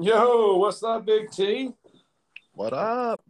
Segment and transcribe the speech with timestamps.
[0.00, 1.72] Yo, what's up, Big T?
[2.52, 3.22] What up?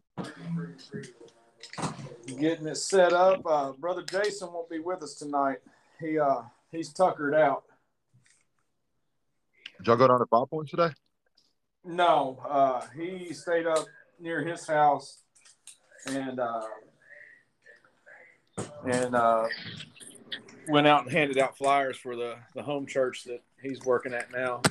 [2.26, 3.42] Getting it set up.
[3.46, 5.58] Uh, Brother Jason won't be with us tonight.
[6.00, 6.42] He uh
[6.72, 7.64] he's tuckered out.
[9.78, 10.90] Did y'all go down to Five Points today?
[11.84, 13.86] No, uh, he stayed up
[14.18, 15.22] near his house
[16.06, 16.62] and uh,
[18.84, 19.46] and uh,
[20.68, 24.32] went out and handed out flyers for the the home church that he's working at
[24.32, 24.62] now.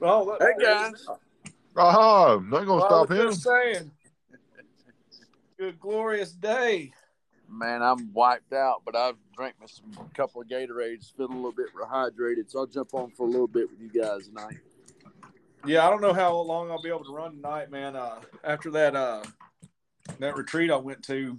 [0.00, 1.06] Oh, look, Hey, guys.
[1.76, 3.26] Oh, not gonna I stop was him.
[3.28, 3.90] just saying.
[5.58, 6.92] Good glorious day.
[7.48, 11.52] Man, I'm wiped out, but I've drank me some couple of Gatorades, feel a little
[11.52, 14.58] bit rehydrated, so I'll jump on for a little bit with you guys tonight.
[15.66, 17.96] Yeah, I don't know how long I'll be able to run tonight, man.
[17.96, 19.22] Uh, after that uh,
[20.18, 21.38] that retreat I went to,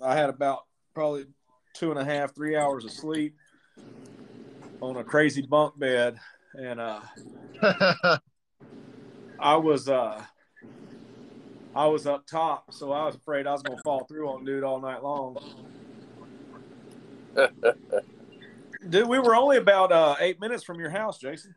[0.00, 1.26] I had about probably
[1.74, 3.34] two and a half, three hours of sleep
[4.80, 6.18] on a crazy bunk bed,
[6.54, 7.00] and uh,
[9.42, 10.22] I was uh,
[11.74, 14.62] I was up top, so I was afraid I was gonna fall through on dude
[14.62, 15.36] all night long.
[18.88, 21.54] Dude, we were only about uh, eight minutes from your house, Jason.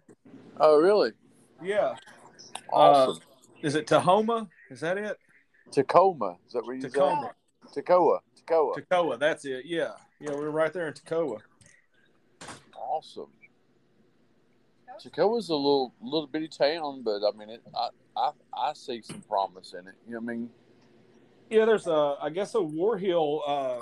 [0.59, 1.11] Oh, really?
[1.61, 1.95] Yeah.
[2.71, 3.19] Awesome.
[3.63, 4.47] Is it Tahoma?
[4.69, 5.17] Is that it?
[5.71, 6.37] Tacoma.
[6.45, 7.31] Is that where you Tacoma.
[7.73, 8.19] Tacoma.
[8.35, 8.75] Tacoma.
[8.75, 9.65] Tacoma, that's it.
[9.65, 9.93] Yeah.
[10.19, 11.37] Yeah, we were right there in Tacoma.
[12.75, 13.31] Awesome.
[14.99, 19.21] Tacoma's a little little bitty town, but I mean, it, I, I I see some
[19.21, 19.95] promise in it.
[20.07, 20.49] You know what I mean?
[21.49, 23.81] Yeah, there's a, I guess, a War Hill uh,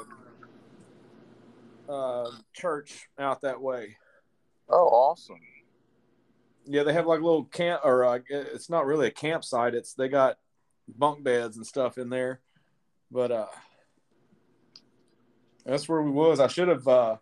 [1.91, 3.97] uh, church out that way.
[4.69, 5.39] Oh, awesome.
[6.65, 9.75] Yeah, they have like a little camp, or uh, it's not really a campsite.
[9.75, 10.37] It's they got
[10.87, 12.41] bunk beds and stuff in there,
[13.11, 13.47] but uh,
[15.65, 16.39] that's where we was.
[16.39, 17.17] I should have, uh,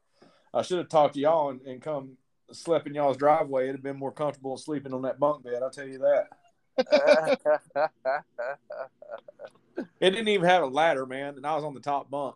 [0.53, 2.17] I should have talked to y'all and, and come
[2.53, 3.63] slept in y'all's driveway.
[3.63, 5.61] It'd have been more comfortable sleeping on that bunk bed.
[5.63, 6.27] I'll tell you that.
[9.99, 12.35] It didn't even have a ladder, man, and I was on the top bunk.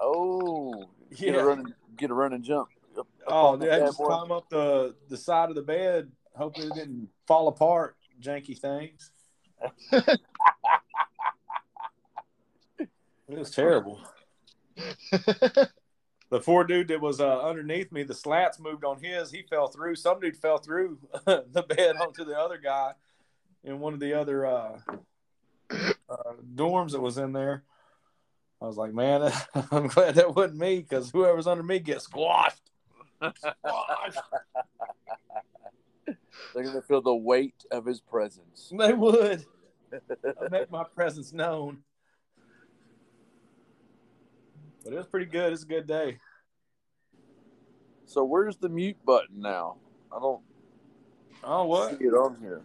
[0.00, 0.84] oh,
[1.16, 1.40] get Yeah.
[1.40, 2.68] a run and get a run and jump.
[2.98, 4.06] up- up Oh, on dude, I just boy.
[4.06, 7.96] climb up the the side of the bed, hoping it didn't fall apart.
[8.20, 9.10] Janky things.
[13.26, 14.00] It was terrible.
[16.34, 19.30] The four dude that was uh, underneath me, the slats moved on his.
[19.30, 19.94] He fell through.
[19.94, 22.94] Some dude fell through the bed onto the other guy
[23.62, 24.80] in one of the other uh,
[25.70, 27.62] uh, dorms that was in there.
[28.60, 29.30] I was like, man,
[29.70, 32.68] I'm glad that wasn't me because whoever's under me gets squashed.
[33.22, 34.18] Squashed.
[36.52, 38.72] They're gonna feel the weight of his presence.
[38.76, 39.44] They would.
[39.92, 41.84] I make my presence known.
[44.84, 45.52] But it was pretty good.
[45.52, 46.18] It's a good day.
[48.06, 49.76] So where's the mute button now?
[50.14, 50.42] I don't
[51.42, 51.98] Oh, what?
[51.98, 52.62] see it on here.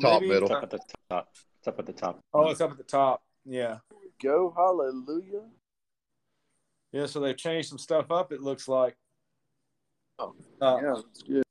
[0.00, 0.52] Top Maybe- middle.
[0.52, 0.80] Up at the
[1.10, 1.28] top.
[1.58, 2.20] It's up at the top.
[2.34, 3.22] Oh, it's up at the top.
[3.44, 3.78] Yeah.
[4.22, 5.48] Go hallelujah.
[6.92, 8.96] Yeah, so they've changed some stuff up, it looks like.
[10.18, 11.42] Oh, Uh, Yeah, that's good.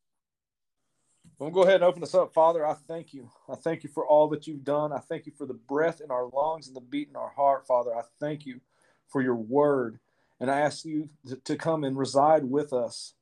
[1.40, 2.34] We'll go ahead and open this up.
[2.34, 3.32] Father, I thank you.
[3.50, 4.94] I thank you for all that you've done.
[4.94, 7.66] I thank you for the breath in our lungs and the beat in our heart,
[7.66, 7.96] Father.
[7.96, 8.62] I thank you
[9.08, 10.00] for your word.
[10.42, 13.16] And I ask you to, come and reside with us.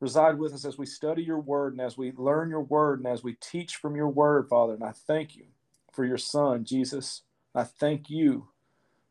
[0.00, 3.08] Reside with us as we study your word and as we learn your word and
[3.08, 4.74] as we teach from your word, Father.
[4.74, 5.46] And I thank you
[5.92, 7.22] for your son, Jesus.
[7.54, 8.48] I thank you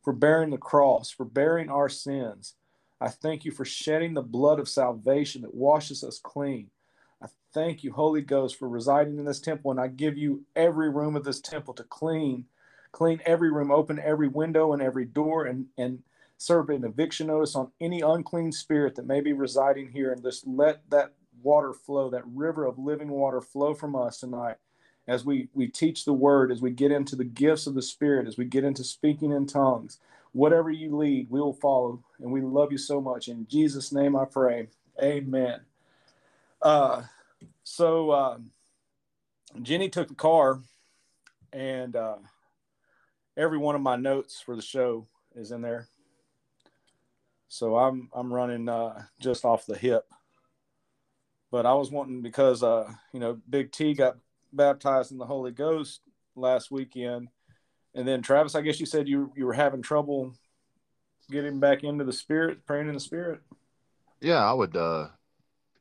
[0.04, 2.56] for bearing the cross, for bearing our sins.
[3.02, 6.70] I thank you for shedding the blood of salvation that washes us clean.
[7.24, 10.90] I thank you, Holy Ghost, for residing in this temple, and I give you every
[10.90, 12.46] room of this temple to clean,
[12.92, 16.00] clean every room, open every window and every door, and and
[16.38, 20.46] serve an eviction notice on any unclean spirit that may be residing here, and just
[20.48, 24.56] let that water flow, that river of living water flow from us tonight,
[25.08, 28.28] as we we teach the word, as we get into the gifts of the Spirit,
[28.28, 30.00] as we get into speaking in tongues.
[30.34, 33.28] Whatever you lead, we will follow, and we love you so much.
[33.28, 34.68] In Jesus' name, I pray.
[35.02, 35.62] Amen.
[36.62, 37.04] Uh,
[37.64, 38.52] so um,
[39.62, 40.60] Jenny took the car,
[41.54, 42.18] and uh,
[43.36, 45.88] every one of my notes for the show is in there.
[47.48, 50.06] So I'm I'm running uh, just off the hip.
[51.52, 54.18] But I was wanting because uh, you know Big T got
[54.52, 56.02] baptized in the Holy Ghost
[56.36, 57.30] last weekend,
[57.96, 60.34] and then Travis, I guess you said you you were having trouble
[61.30, 63.42] getting back into the Spirit, praying in the Spirit.
[64.22, 65.08] Yeah, I would, uh,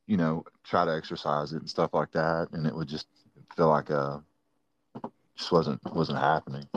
[0.05, 3.07] you know, try to exercise it and stuff like that, and it would just
[3.55, 4.19] feel like uh,
[5.35, 6.67] just wasn't wasn't happening.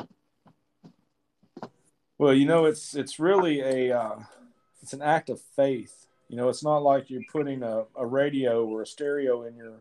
[2.18, 4.18] Well, you know, it's it's really a uh,
[4.82, 6.06] it's an act of faith.
[6.28, 9.80] You know, it's not like you're putting a, a radio or a stereo in your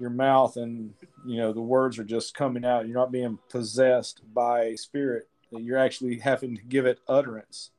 [0.00, 0.92] your mouth and
[1.24, 2.86] you know the words are just coming out.
[2.86, 5.28] You're not being possessed by a spirit.
[5.50, 7.70] You're actually having to give it utterance,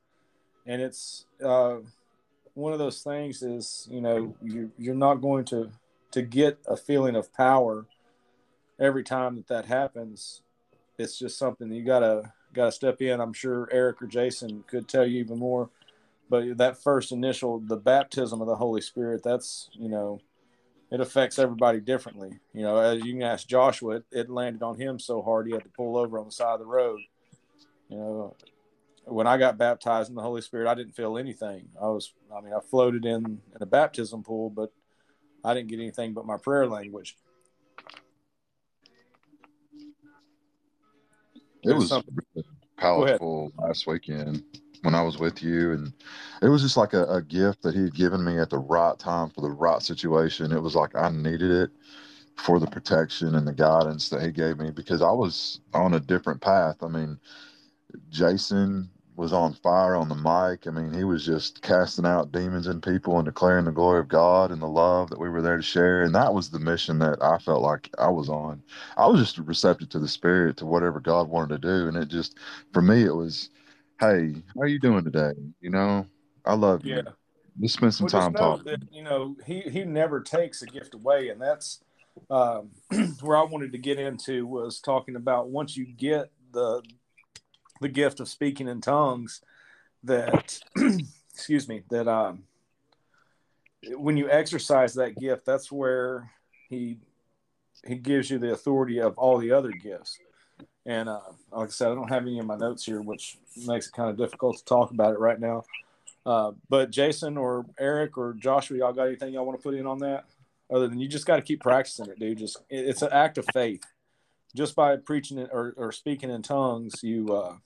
[0.66, 1.76] and it's uh,
[2.54, 3.42] one of those things.
[3.42, 5.70] Is you know you you're not going to
[6.12, 7.84] to get a feeling of power
[8.80, 10.40] every time that that happens.
[10.98, 13.20] It's just something you gotta gotta step in.
[13.20, 15.68] I'm sure Eric or Jason could tell you even more.
[16.28, 20.20] But that first initial, the baptism of the Holy Spirit, that's you know
[20.90, 22.38] it affects everybody differently.
[22.52, 25.52] You know, as you can ask Joshua, it, it, landed on him so hard he
[25.52, 27.00] had to pull over on the side of the road.
[27.88, 28.36] You know,
[29.04, 31.68] when I got baptized in the Holy Spirit, I didn't feel anything.
[31.80, 34.72] I was, I mean, I floated in in a baptism pool, but
[35.44, 37.16] I didn't get anything but my prayer language.
[41.62, 41.92] It was
[42.76, 44.44] powerful last weekend
[44.86, 45.92] when I was with you, and
[46.42, 48.98] it was just like a, a gift that he had given me at the right
[48.98, 50.52] time for the right situation.
[50.52, 51.70] It was like I needed it
[52.36, 56.00] for the protection and the guidance that he gave me because I was on a
[56.00, 56.82] different path.
[56.82, 57.18] I mean,
[58.10, 60.66] Jason was on fire on the mic.
[60.66, 64.08] I mean, he was just casting out demons and people and declaring the glory of
[64.08, 66.02] God and the love that we were there to share.
[66.02, 68.62] And that was the mission that I felt like I was on.
[68.96, 71.88] I was just receptive to the spirit, to whatever God wanted to do.
[71.88, 72.36] And it just,
[72.72, 73.50] for me, it was,
[74.00, 75.32] hey, how are you doing today?
[75.60, 76.06] You know,
[76.44, 76.96] I love you.
[76.96, 77.02] Yeah.
[77.58, 78.64] Let's spend some well, time talking.
[78.64, 81.82] That, you know, he he never takes a gift away, and that's
[82.30, 82.70] um,
[83.20, 86.82] where I wanted to get into was talking about once you get the
[87.80, 89.40] the gift of speaking in tongues,
[90.04, 90.58] that
[91.34, 92.44] excuse me, that um,
[93.94, 96.30] when you exercise that gift, that's where
[96.68, 96.98] he
[97.86, 100.18] he gives you the authority of all the other gifts.
[100.86, 103.88] And uh, like I said, I don't have any of my notes here, which makes
[103.88, 105.64] it kind of difficult to talk about it right now.
[106.24, 109.86] Uh, but Jason or Eric or Joshua, y'all got anything y'all want to put in
[109.86, 110.24] on that?
[110.72, 112.38] Other than you just got to keep practicing it, dude.
[112.38, 113.82] Just it, it's an act of faith.
[114.54, 117.56] Just by preaching it or, or speaking in tongues, you uh,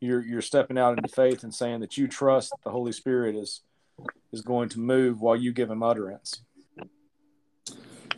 [0.00, 3.62] you're you're stepping out into faith and saying that you trust the Holy Spirit is
[4.32, 6.42] is going to move while you give him utterance.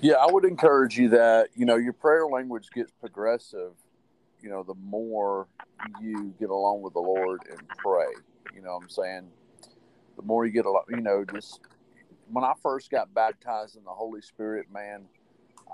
[0.04, 3.72] Yeah, I would encourage you that, you know, your prayer language gets progressive,
[4.42, 5.48] you know, the more
[5.98, 8.12] you get along with the Lord and pray.
[8.54, 9.30] You know I'm saying?
[10.16, 11.60] The more you get a lot, you know, just
[12.30, 15.06] when I first got baptized in the Holy Spirit, man,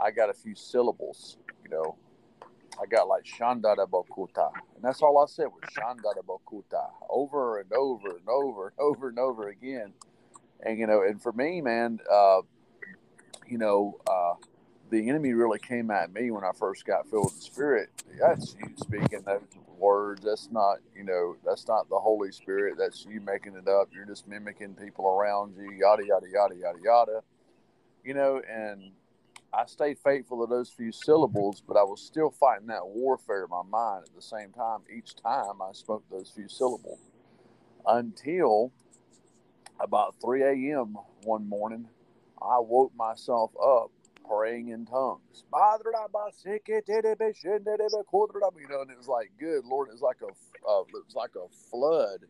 [0.00, 1.96] I got a few syllables, you know.
[2.80, 4.52] I got like Shandada Bokuta.
[4.76, 9.08] And that's all I said was Shandada Bokuta over and over and over and over
[9.08, 9.92] and over again.
[10.64, 12.42] And, you know, and for me, man, uh,
[13.50, 14.34] you know, uh,
[14.90, 17.90] the enemy really came at me when I first got filled with the Spirit.
[18.18, 19.42] That's you speaking those
[19.78, 20.22] words.
[20.24, 22.76] That's not, you know, that's not the Holy Spirit.
[22.78, 23.88] That's you making it up.
[23.92, 27.20] You're just mimicking people around you, yada, yada, yada, yada, yada.
[28.04, 28.92] You know, and
[29.52, 33.50] I stayed faithful to those few syllables, but I was still fighting that warfare in
[33.50, 37.00] my mind at the same time each time I spoke those few syllables
[37.86, 38.72] until
[39.80, 40.96] about 3 a.m.
[41.22, 41.88] one morning
[42.42, 43.90] I woke myself up
[44.28, 45.44] praying in tongues.
[48.62, 51.14] You know, and it was like, good Lord, it was like a, uh, it was
[51.14, 52.20] like a flood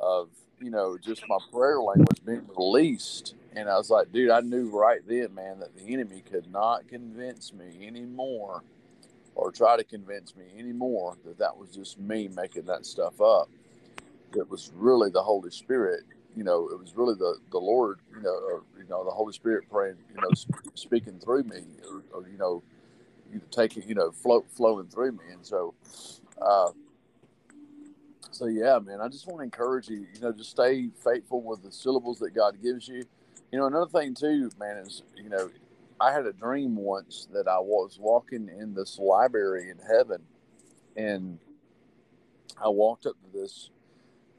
[0.00, 0.28] of,
[0.60, 3.34] you know, just my prayer language being released.
[3.54, 6.86] And I was like, dude, I knew right then, man, that the enemy could not
[6.88, 8.62] convince me anymore
[9.34, 13.48] or try to convince me anymore that that was just me making that stuff up.
[14.34, 16.02] It was really the Holy Spirit
[16.36, 19.32] you know, it was really the, the Lord, you know, or, you know, the Holy
[19.32, 20.28] Spirit praying, you know,
[20.74, 22.62] speaking through me, or, or you know,
[23.50, 25.74] taking, you know, flow, flowing through me, and so,
[26.40, 26.70] uh,
[28.30, 31.62] so yeah, man, I just want to encourage you, you know, just stay faithful with
[31.62, 33.04] the syllables that God gives you.
[33.50, 35.50] You know, another thing too, man, is you know,
[35.98, 40.22] I had a dream once that I was walking in this library in heaven,
[40.96, 41.38] and
[42.62, 43.70] I walked up to this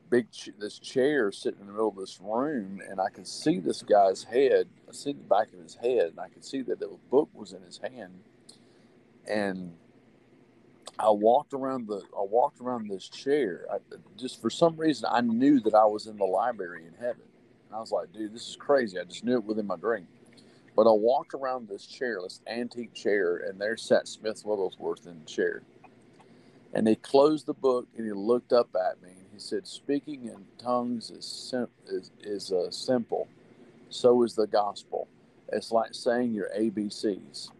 [0.09, 0.27] big
[0.59, 4.23] this chair sitting in the middle of this room, and I could see this guy's
[4.23, 4.67] head.
[4.87, 7.53] I see the back of his head, and I could see that the book was
[7.53, 8.19] in his hand.
[9.29, 9.73] And
[10.99, 13.65] I walked around the I walked around this chair.
[13.71, 13.77] I,
[14.17, 17.23] just for some reason, I knew that I was in the library in heaven.
[17.67, 18.99] And I was like, dude, this is crazy.
[18.99, 20.07] I just knew it within my dream.
[20.75, 25.19] But I walked around this chair, this antique chair, and there sat Smith Wigglesworth in
[25.19, 25.63] the chair.
[26.73, 30.45] And he closed the book and he looked up at me he said, "Speaking in
[30.57, 33.27] tongues is sim- is is uh, simple.
[33.89, 35.07] So is the gospel.
[35.53, 37.51] It's like saying your ABCs."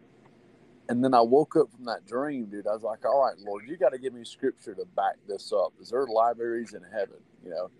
[0.89, 2.67] And then I woke up from that dream, dude.
[2.67, 5.53] I was like, "All right, Lord, you got to give me scripture to back this
[5.53, 5.74] up.
[5.79, 7.19] Is there libraries in heaven?
[7.43, 7.72] You know?"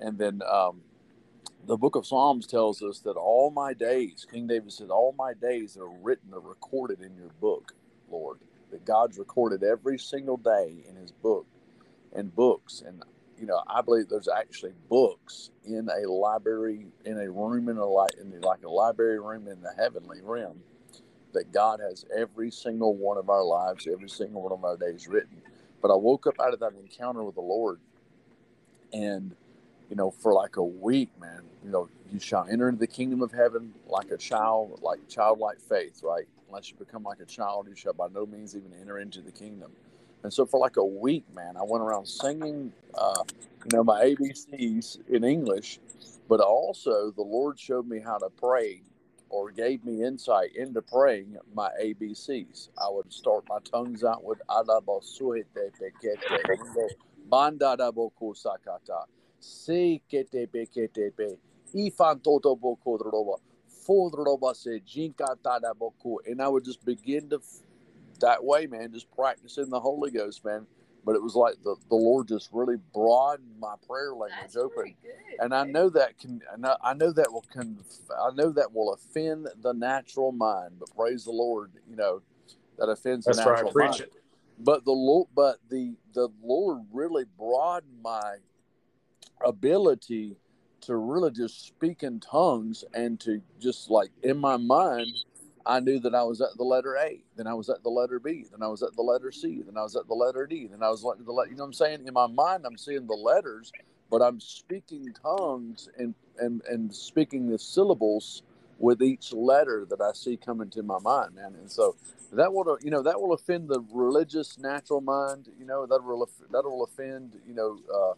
[0.00, 0.82] And then um,
[1.66, 5.32] the book of Psalms tells us that all my days, King David said, all my
[5.34, 7.72] days are written or recorded in your book,
[8.10, 8.38] Lord.
[8.70, 11.46] That God's recorded every single day in his book
[12.12, 12.82] and books.
[12.86, 13.02] And,
[13.40, 17.86] you know, I believe there's actually books in a library, in a room, in a
[17.88, 20.60] li- in the, like a library room in the heavenly realm
[21.32, 25.08] that God has every single one of our lives, every single one of our days
[25.08, 25.42] written.
[25.82, 27.80] But I woke up out of that encounter with the Lord
[28.92, 29.34] and
[29.90, 33.22] you know, for like a week, man, you know, you shall enter into the kingdom
[33.22, 36.26] of heaven like a child, like childlike faith, right?
[36.48, 39.32] Unless you become like a child, you shall by no means even enter into the
[39.32, 39.72] kingdom.
[40.24, 43.24] And so for like a week, man, I went around singing, uh,
[43.64, 45.80] you know, my ABCs in English,
[46.28, 48.82] but also the Lord showed me how to pray
[49.30, 52.70] or gave me insight into praying my ABCs.
[52.78, 55.44] I would start my tongues out with Adabasuhete
[55.80, 56.88] Pekete,
[57.30, 59.04] Bandadaboko Sakata.
[59.40, 61.38] Se kete be kete be.
[61.74, 63.38] Ifan toto boko droba.
[63.86, 66.20] Fodroba se jinka tada boko.
[66.26, 67.40] And I would just begin to,
[68.20, 70.66] that way, man, just practicing the Holy Ghost, man.
[71.04, 74.94] But it was like the, the Lord just really broadened my prayer language That's open,
[75.38, 76.40] and I know that can,
[76.82, 77.78] I know that will can,
[78.18, 80.76] I know that will offend the natural mind.
[80.78, 82.22] But praise the Lord, you know,
[82.78, 83.90] that offends That's the natural right.
[83.90, 84.00] mind.
[84.00, 84.12] It.
[84.58, 88.36] But the Lord, but the the Lord really broadened my
[89.44, 90.36] ability
[90.82, 95.12] to really just speak in tongues and to just like in my mind,
[95.66, 98.18] I knew that I was at the letter A, then I was at the letter
[98.18, 100.66] B, then I was at the letter C, then I was at the letter D,
[100.66, 101.50] then I was at the letter.
[101.50, 102.06] You know what I'm saying?
[102.06, 103.72] In my mind, I'm seeing the letters,
[104.10, 108.42] but I'm speaking tongues and and and speaking the syllables
[108.78, 111.54] with each letter that I see coming to my mind, man.
[111.54, 111.96] And so
[112.32, 115.48] that will, you know, that will offend the religious natural mind.
[115.58, 117.78] You know, that will that will offend, you know.
[117.92, 118.14] Uh,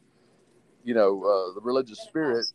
[0.85, 2.47] you know, uh, the religious spirit.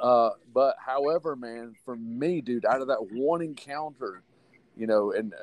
[0.00, 4.22] Uh, but however, man, for me, dude, out of that one encounter,
[4.76, 5.34] you know, and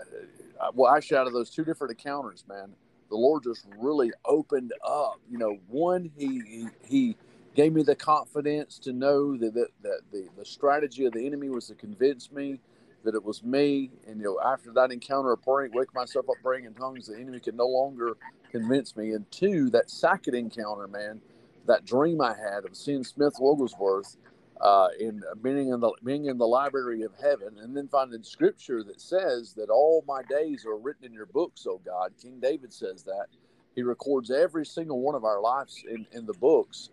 [0.60, 2.72] uh, well, actually, out of those two different encounters, man,
[3.10, 5.20] the Lord just really opened up.
[5.30, 7.16] You know, one, he he,
[7.56, 11.50] gave me the confidence to know that, that, that the, the strategy of the enemy
[11.50, 12.60] was to convince me
[13.04, 13.92] that it was me.
[14.08, 17.16] And, you know, after that encounter of praying, wake myself up praying in tongues, the
[17.16, 18.18] enemy could no longer
[18.52, 19.12] convince me.
[19.12, 21.22] And two, that second encounter, man,
[21.68, 24.18] that dream I had of seeing Smith Wigglesworth
[24.64, 28.84] uh, in being in the being in the library of heaven, and then finding scripture
[28.86, 32.14] that says that all my days are written in your books, oh God.
[32.22, 33.28] King David says that
[33.76, 36.92] he records every single one of our lives in, in the books.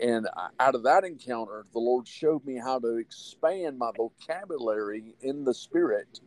[0.00, 0.28] And
[0.60, 5.54] out of that encounter, the Lord showed me how to expand my vocabulary in the
[5.54, 6.20] Spirit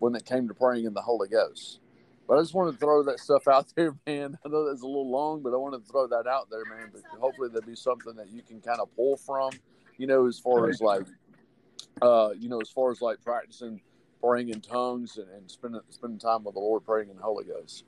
[0.00, 1.80] when it came to praying in the Holy Ghost.
[2.28, 4.38] But I just wanted to throw that stuff out there, man.
[4.46, 6.90] I know that's a little long, but I wanted to throw that out there, man.
[6.92, 9.52] But hopefully there'll be something that you can kind of pull from,
[10.00, 11.06] you know, as far as like,
[12.02, 13.80] uh, you know, as far as like practicing
[14.22, 17.44] praying in tongues and, and spending spending time with the Lord, praying in the Holy
[17.44, 17.84] Ghost.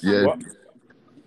[0.00, 0.36] Yeah.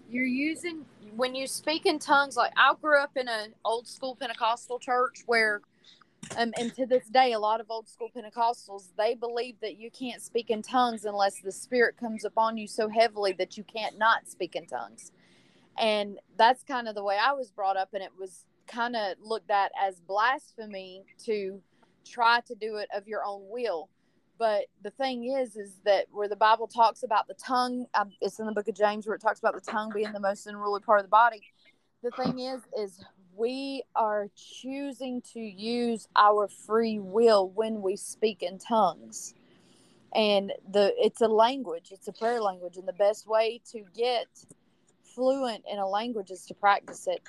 [0.09, 2.37] You're using when you speak in tongues.
[2.37, 5.61] Like I grew up in an old school Pentecostal church where
[6.37, 9.91] um, and to this day, a lot of old school Pentecostals they believe that you
[9.91, 13.97] can't speak in tongues unless the Spirit comes upon you so heavily that you can't
[13.97, 15.11] not speak in tongues.
[15.77, 19.15] And that's kind of the way I was brought up, and it was kind of
[19.21, 21.61] looked at as blasphemy to
[22.05, 23.89] try to do it of your own will.
[24.37, 28.39] But the thing is, is that where the Bible talks about the tongue, um, it's
[28.39, 30.81] in the book of James where it talks about the tongue being the most unruly
[30.81, 31.41] part of the body.
[32.03, 33.03] The thing is, is
[33.35, 39.33] we are choosing to use our free will when we speak in tongues
[40.15, 44.27] and the it's a language it's a prayer language and the best way to get
[45.03, 47.21] fluent in a language is to practice it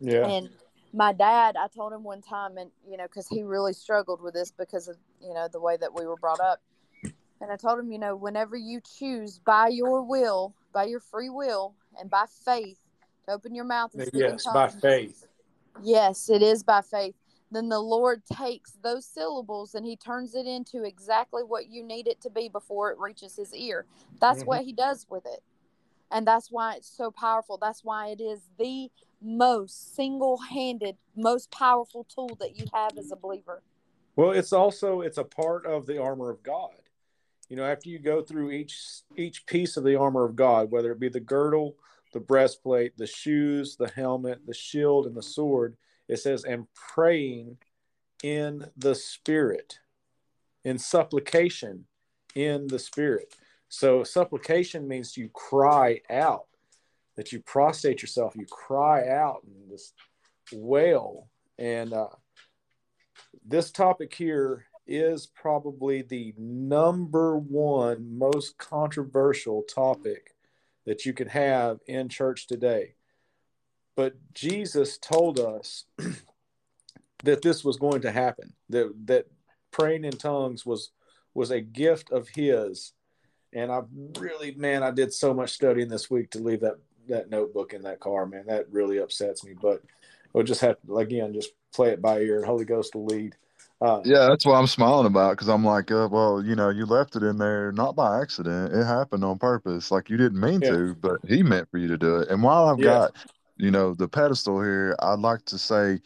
[0.00, 0.48] yeah and
[0.92, 4.34] my dad i told him one time and you know because he really struggled with
[4.34, 6.60] this because of you know the way that we were brought up
[7.04, 11.30] and i told him you know whenever you choose by your will by your free
[11.30, 12.78] will and by faith
[13.26, 15.26] to open your mouth and yes by faith
[15.82, 17.14] Yes, it is by faith.
[17.52, 22.06] Then the Lord takes those syllables and he turns it into exactly what you need
[22.06, 23.86] it to be before it reaches his ear.
[24.20, 24.46] That's mm-hmm.
[24.46, 25.42] what he does with it.
[26.10, 27.58] And that's why it's so powerful.
[27.60, 28.90] That's why it is the
[29.22, 33.62] most single handed, most powerful tool that you have as a believer.
[34.16, 36.74] Well, it's also it's a part of the armor of God.
[37.48, 38.78] You know, after you go through each
[39.16, 41.76] each piece of the armor of God, whether it be the girdle,
[42.12, 45.76] the breastplate, the shoes, the helmet, the shield, and the sword.
[46.08, 47.58] It says, and praying
[48.22, 49.78] in the Spirit,
[50.64, 51.86] in supplication
[52.34, 53.36] in the Spirit.
[53.70, 56.46] So, supplication means you cry out,
[57.16, 59.94] that you prostrate yourself, you cry out and just
[60.52, 61.28] wail.
[61.56, 62.08] And uh,
[63.46, 70.34] this topic here is probably the number one most controversial topic
[70.84, 72.94] that you can have in church today.
[73.94, 75.84] But Jesus told us
[77.22, 79.26] that this was going to happen, that that
[79.70, 80.90] praying in tongues was
[81.34, 82.94] was a gift of his.
[83.52, 83.82] And I
[84.18, 86.76] really, man, I did so much studying this week to leave that
[87.08, 88.44] that notebook in that car, man.
[88.46, 89.54] That really upsets me.
[89.60, 89.82] But
[90.32, 93.36] we'll just have to again just play it by ear and Holy Ghost will lead.
[93.80, 96.84] Uh, yeah, that's what I'm smiling about because I'm like, uh, well, you know, you
[96.84, 98.74] left it in there not by accident.
[98.74, 99.90] It happened on purpose.
[99.90, 100.70] Like you didn't mean yeah.
[100.70, 102.28] to, but he meant for you to do it.
[102.28, 102.84] And while I've yeah.
[102.84, 103.16] got,
[103.56, 105.98] you know, the pedestal here, I'd like to say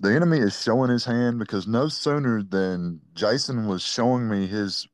[0.00, 4.86] the enemy is showing his hand because no sooner than Jason was showing me his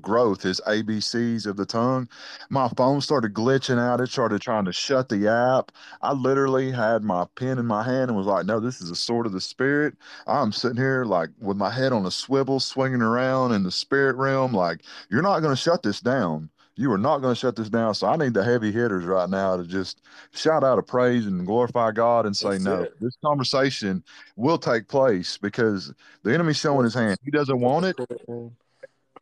[0.00, 2.08] growth, is ABCs of the tongue.
[2.50, 4.00] My phone started glitching out.
[4.00, 5.72] It started trying to shut the app.
[6.02, 8.96] I literally had my pen in my hand and was like, no, this is a
[8.96, 9.94] sword of the spirit.
[10.26, 14.16] I'm sitting here like with my head on a swivel, swinging around in the spirit
[14.16, 14.52] realm.
[14.52, 16.50] Like, you're not going to shut this down.
[16.78, 17.94] You are not going to shut this down.
[17.94, 21.46] So I need the heavy hitters right now to just shout out a praise and
[21.46, 22.94] glorify God and say, That's no, it.
[23.00, 24.04] this conversation
[24.36, 27.18] will take place because the enemy's showing his hand.
[27.24, 27.96] He doesn't want it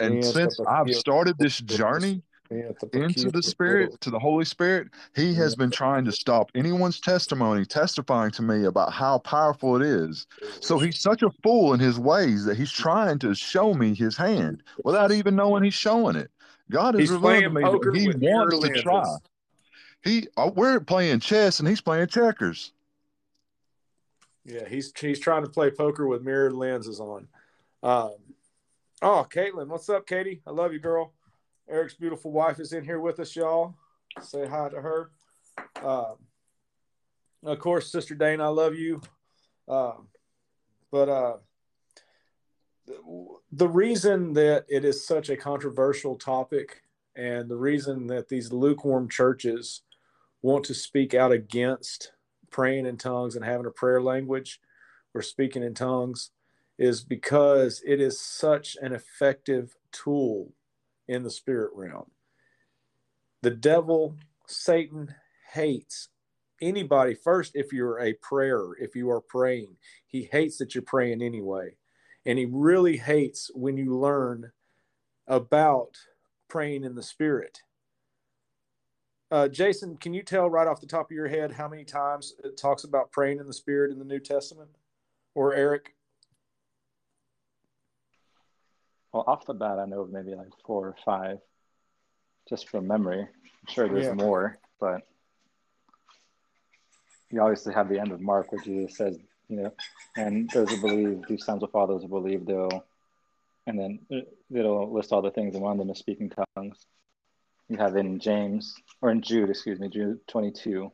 [0.00, 2.22] and since I've started this journey
[2.92, 7.64] into the Spirit, to the Holy Spirit, He has been trying to stop anyone's testimony
[7.64, 10.26] testifying to me about how powerful it is.
[10.60, 14.16] So He's such a fool in His ways that He's trying to show me His
[14.16, 16.30] hand without even knowing He's showing it.
[16.70, 19.16] God is revealing to me that He wants to try.
[20.02, 22.72] He, uh, we're playing chess and He's playing checkers.
[24.46, 27.28] Yeah, he's he's trying to play poker with mirrored lenses on.
[27.82, 28.12] Um,
[29.06, 30.40] Oh, Caitlin, what's up, Katie?
[30.46, 31.12] I love you, girl.
[31.68, 33.75] Eric's beautiful wife is in here with us, y'all.
[34.23, 35.11] Say hi to her.
[35.82, 36.14] Uh,
[37.42, 39.02] of course, Sister Dane, I love you.
[39.68, 39.96] Uh,
[40.90, 41.37] but uh,
[43.52, 46.80] the reason that it is such a controversial topic
[47.14, 49.82] and the reason that these lukewarm churches
[50.40, 52.12] want to speak out against
[52.49, 54.62] praying in tongues and having a prayer language
[55.12, 56.30] or speaking in tongues
[56.78, 60.52] is because it is such an effective tool
[61.06, 62.10] in the spirit realm.
[63.43, 65.15] The devil, Satan,
[65.52, 66.08] hates
[66.60, 69.76] anybody first if you're a prayer, if you are praying.
[70.06, 71.76] He hates that you're praying anyway.
[72.26, 74.50] And he really hates when you learn
[75.26, 75.97] about
[76.49, 77.60] praying in the spirit.
[79.30, 82.34] Uh, Jason, can you tell right off the top of your head how many times
[82.45, 84.71] it talks about praying in the spirit in the New Testament?
[85.34, 85.95] Or Eric?
[89.14, 91.38] Well, off the bat, I know of maybe like four or five,
[92.48, 93.20] just from memory.
[93.20, 94.14] I'm sure there's yeah.
[94.14, 95.02] more, but
[97.30, 99.16] you obviously have the end of Mark where Jesus says,
[99.48, 99.72] you know,
[100.16, 102.84] and those who believe, these sons will follow those who believe, they'll,
[103.68, 104.22] and then uh,
[104.52, 106.84] it'll list all the things, and one of them is speaking tongues.
[107.68, 110.90] You have in James, or in Jude, excuse me, Jude 22,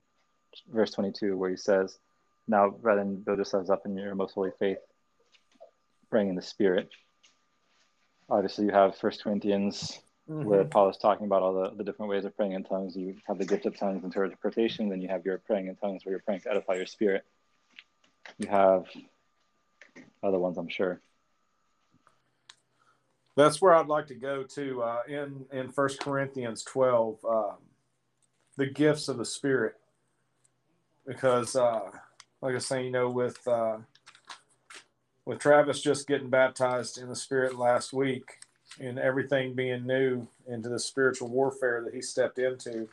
[0.70, 1.98] verse 22, where he says,
[2.46, 4.76] Now, rather than build yourselves up in your most holy faith,
[6.10, 6.90] praying in the Spirit,
[8.30, 10.44] obviously you have First Corinthians mm-hmm.
[10.44, 12.96] where Paul is talking about all the, the different ways of praying in tongues.
[12.96, 16.04] You have the gift of tongues and interpretation, then you have your praying in tongues
[16.04, 17.24] where you're praying to edify your spirit.
[18.38, 18.86] You have
[20.22, 21.00] other ones, I'm sure.
[23.36, 27.54] That's where I'd like to go to uh, in in First Corinthians 12, um,
[28.56, 29.76] the gifts of the Spirit,
[31.06, 31.80] because uh,
[32.42, 33.78] like I was saying, you know, with uh,
[35.30, 38.40] with Travis just getting baptized in the Spirit last week
[38.80, 42.88] and everything being new into the spiritual warfare that he stepped into,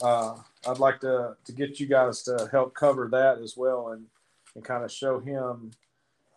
[0.00, 0.34] uh,
[0.66, 4.06] I'd like to, to get you guys to help cover that as well and,
[4.56, 5.70] and kind of show him,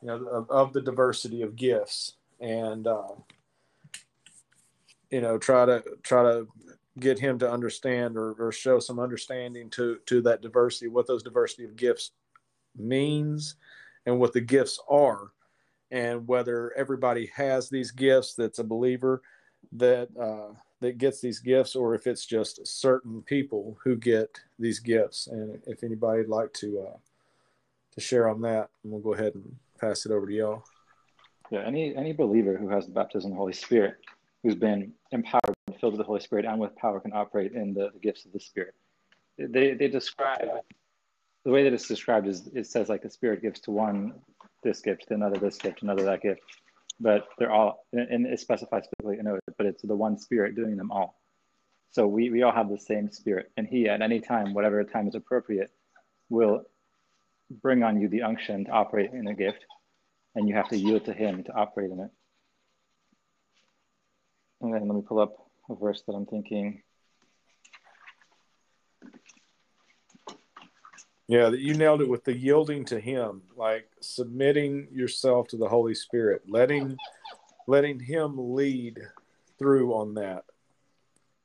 [0.03, 3.15] you know, of, of the diversity of gifts and, uh,
[5.09, 6.47] you know, try to try to
[6.99, 11.23] get him to understand or, or show some understanding to to that diversity, what those
[11.23, 12.11] diversity of gifts
[12.77, 13.55] means
[14.05, 15.31] and what the gifts are
[15.91, 19.21] and whether everybody has these gifts that's a believer
[19.73, 24.79] that uh, that gets these gifts or if it's just certain people who get these
[24.79, 25.27] gifts.
[25.27, 26.97] And if anybody'd like to uh,
[27.93, 30.63] to share on that we'll go ahead and pass it over to y'all.
[31.51, 33.95] Yeah any any believer who has the baptism of the holy spirit
[34.43, 37.73] who's been empowered and filled with the holy spirit and with power can operate in
[37.73, 38.73] the, the gifts of the spirit.
[39.37, 40.41] They, they describe
[41.45, 44.13] the way that it's described is it says like the spirit gives to one
[44.63, 46.41] this gift to another this gift another that gift
[46.99, 50.77] but they're all and it specifies specifically you know but it's the one spirit doing
[50.77, 51.19] them all
[51.93, 55.07] so we, we all have the same spirit and he at any time whatever time
[55.07, 55.71] is appropriate
[56.29, 56.63] will
[57.61, 59.65] bring on you the unction to operate in a gift
[60.35, 62.11] and you have to yield to Him to operate in it.
[64.61, 65.35] And then let me pull up
[65.69, 66.83] a verse that I'm thinking.
[71.31, 75.69] Yeah, that you nailed it with the yielding to Him, like submitting yourself to the
[75.69, 76.97] Holy Spirit, letting
[77.67, 78.99] letting Him lead
[79.57, 80.43] through on that,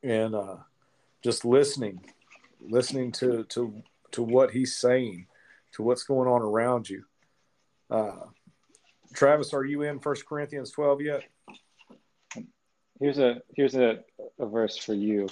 [0.03, 0.57] and uh,
[1.23, 2.01] just listening,
[2.61, 5.29] listening to to to what He's saying,
[5.75, 7.05] to what's going on around you.
[7.89, 8.27] Uh,
[9.15, 11.23] Travis, are you in First Corinthians twelve yet?
[12.99, 14.01] Here's a here's a,
[14.41, 15.29] a verse for you.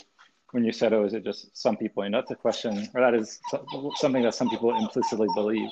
[0.54, 3.12] When you said, "Oh, is it just some people?" And that's a question, or that
[3.12, 3.40] is
[3.96, 5.68] something that some people implicitly believe.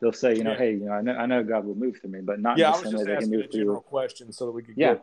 [0.00, 0.58] They'll say, you know, yeah.
[0.58, 2.68] hey, you know, I know, I know God will move through me, but not yeah.
[2.68, 4.94] I was just asking a general question so that we could yeah.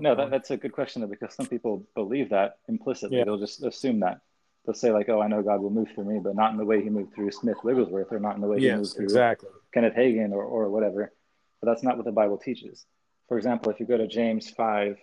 [0.00, 3.18] no, that, that's a good question though, because some people believe that implicitly.
[3.18, 3.24] Yeah.
[3.26, 4.20] They'll just assume that.
[4.66, 6.64] They'll say like, "Oh, I know God will move through me, but not in the
[6.64, 9.04] way He moved through Smith Wigglesworth, or not in the way yes, He moved through
[9.04, 9.50] exactly.
[9.72, 11.12] Kenneth Hagin, or or whatever."
[11.60, 12.86] But that's not what the Bible teaches.
[13.28, 14.98] For example, if you go to James five,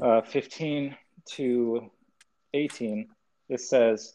[0.00, 0.96] uh, 15
[1.34, 1.90] to
[2.54, 3.08] 18,
[3.48, 4.14] it says,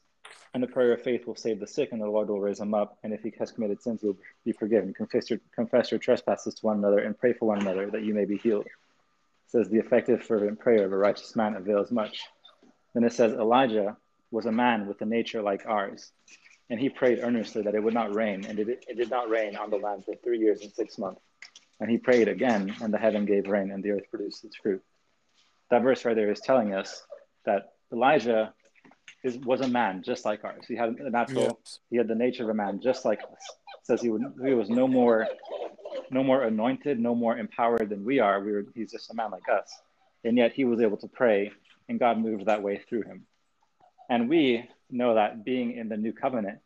[0.54, 2.74] and the prayer of faith will save the sick, and the Lord will raise him
[2.74, 2.98] up.
[3.04, 4.94] And if he has committed sins, he will be forgiven.
[4.94, 8.14] Confess your, confess your trespasses to one another and pray for one another that you
[8.14, 8.66] may be healed.
[8.66, 8.72] It
[9.48, 12.22] says, The effective, fervent prayer of a righteous man avails much.
[12.94, 13.98] Then it says, Elijah
[14.32, 16.12] was a man with a nature like ours,
[16.70, 19.56] and he prayed earnestly that it would not rain, and it, it did not rain
[19.56, 21.22] on the land for three years and six months.
[21.80, 24.82] And he prayed again, and the heaven gave rain, and the earth produced its fruit
[25.70, 27.04] that verse right there is telling us
[27.46, 28.54] that Elijah
[29.24, 30.66] is, was a man just like ours.
[30.68, 31.80] He had a natural, yes.
[31.90, 33.56] he had the nature of a man just like us.
[33.80, 35.28] It says he, would, he was no more,
[36.12, 38.44] no more anointed, no more empowered than we are.
[38.44, 39.72] We were, he's just a man like us.
[40.24, 41.52] And yet he was able to pray
[41.90, 43.26] and God moved that way through him.
[44.10, 46.60] And we know that being in the new covenant,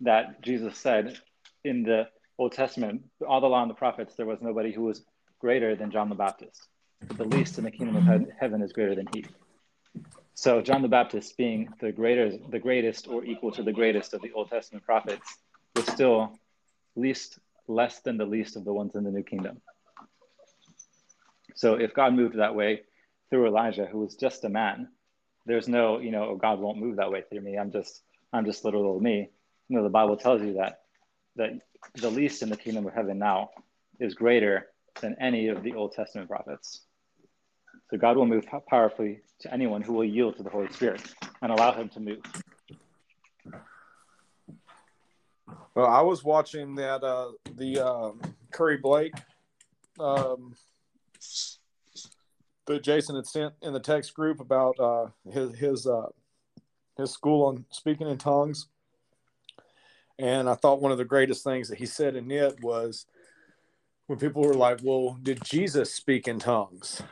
[0.00, 1.18] that Jesus said
[1.64, 5.04] in the Old Testament, all the law and the prophets, there was nobody who was
[5.38, 6.68] greater than John the Baptist
[7.06, 8.30] but the least in the kingdom of mm-hmm.
[8.38, 9.24] heaven is greater than he.
[10.34, 14.22] So John the Baptist, being the greater, the greatest, or equal to the greatest of
[14.22, 15.38] the Old Testament prophets,
[15.76, 16.38] was still
[16.96, 19.60] least less than the least of the ones in the New Kingdom.
[21.54, 22.82] So if God moved that way
[23.30, 24.88] through Elijah, who was just a man,
[25.46, 27.56] there's no, you know, oh, God won't move that way through me.
[27.56, 29.28] I'm just, I'm just little old me.
[29.68, 30.80] You know, the Bible tells you that
[31.36, 31.50] that
[31.94, 33.50] the least in the kingdom of heaven now
[33.98, 34.68] is greater
[35.00, 36.82] than any of the Old Testament prophets.
[37.92, 41.02] So God will move powerfully to anyone who will yield to the Holy Spirit
[41.42, 42.22] and allow Him to move.
[45.74, 49.12] Well, I was watching that uh, the um, Curry Blake
[50.00, 50.56] um,
[52.66, 56.08] that Jason had sent in the text group about uh, his his uh,
[56.96, 58.68] his school on speaking in tongues,
[60.18, 63.04] and I thought one of the greatest things that he said in it was
[64.06, 67.02] when people were like, "Well, did Jesus speak in tongues?"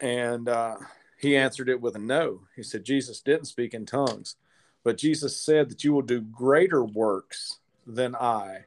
[0.00, 0.76] And uh,
[1.18, 2.42] he answered it with a no.
[2.56, 4.36] He said, Jesus didn't speak in tongues,
[4.82, 8.64] but Jesus said that you will do greater works than I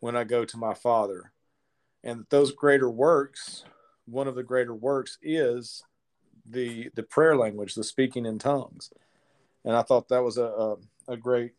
[0.00, 1.32] when I go to my Father.
[2.04, 3.64] And those greater works,
[4.06, 5.82] one of the greater works is
[6.46, 8.90] the the prayer language, the speaking in tongues.
[9.64, 10.76] And I thought that was a, a,
[11.08, 11.52] a great,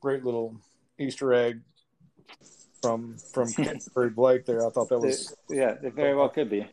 [0.00, 0.56] great little
[0.98, 1.60] Easter egg
[2.82, 3.52] from from
[3.94, 4.64] Curry Blake there.
[4.64, 6.68] I thought that was yeah, it very well could be.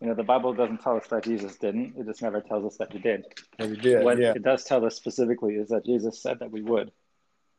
[0.00, 1.94] You know, the Bible doesn't tell us that Jesus didn't.
[1.96, 3.24] It just never tells us that he did.
[3.58, 4.04] That he did.
[4.04, 4.32] What yeah.
[4.34, 6.92] it does tell us specifically is that Jesus said that we would.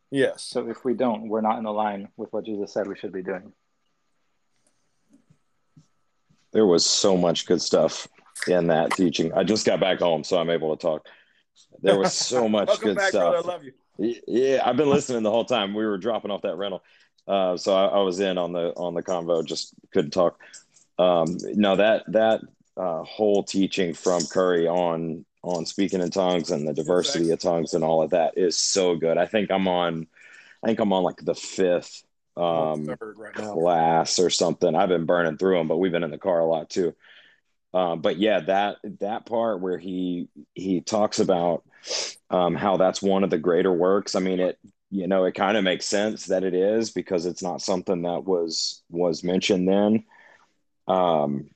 [0.10, 0.44] Yes.
[0.44, 3.24] So if we don't, we're not in line with what Jesus said we should be
[3.24, 3.52] doing.
[6.52, 8.08] There was so much good stuff
[8.48, 9.34] in that teaching.
[9.34, 11.06] I just got back home, so I'm able to talk.
[11.82, 13.34] There was so much good back, stuff.
[13.34, 14.16] Brother, I love you.
[14.28, 15.74] Yeah, I've been listening the whole time.
[15.74, 16.82] We were dropping off that rental,
[17.28, 19.46] uh, so I, I, was in on the on the convo.
[19.46, 20.40] Just couldn't talk
[21.00, 22.42] um, no, that that
[22.78, 27.34] uh, whole teaching from Curry on on speaking in tongues and the diversity exactly.
[27.34, 29.18] of tongues and all of that is so good.
[29.18, 30.06] I think I'm on,
[30.62, 32.04] I think I'm on like the fifth
[32.36, 34.76] um, right class or something.
[34.76, 36.94] I've been burning through them, but we've been in the car a lot too.
[37.74, 41.64] Um, but yeah, that that part where he he talks about
[42.30, 44.16] um, how that's one of the greater works.
[44.16, 44.58] I mean, it
[44.90, 48.26] you know it kind of makes sense that it is because it's not something that
[48.26, 50.04] was was mentioned then
[50.90, 51.50] um,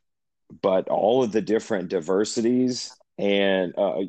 [0.61, 4.01] but all of the different diversities and uh,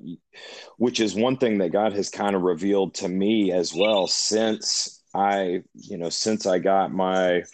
[0.78, 5.02] which is one thing that God has kind of revealed to me as well since
[5.14, 7.44] I, you know, since I got my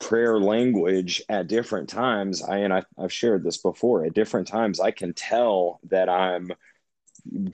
[0.00, 2.42] prayer language at different times.
[2.42, 4.04] I and I, I've shared this before.
[4.04, 6.52] At different times, I can tell that I'm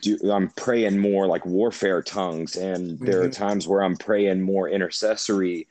[0.00, 3.28] do, I'm praying more like warfare tongues, and there mm-hmm.
[3.28, 5.68] are times where I'm praying more intercessory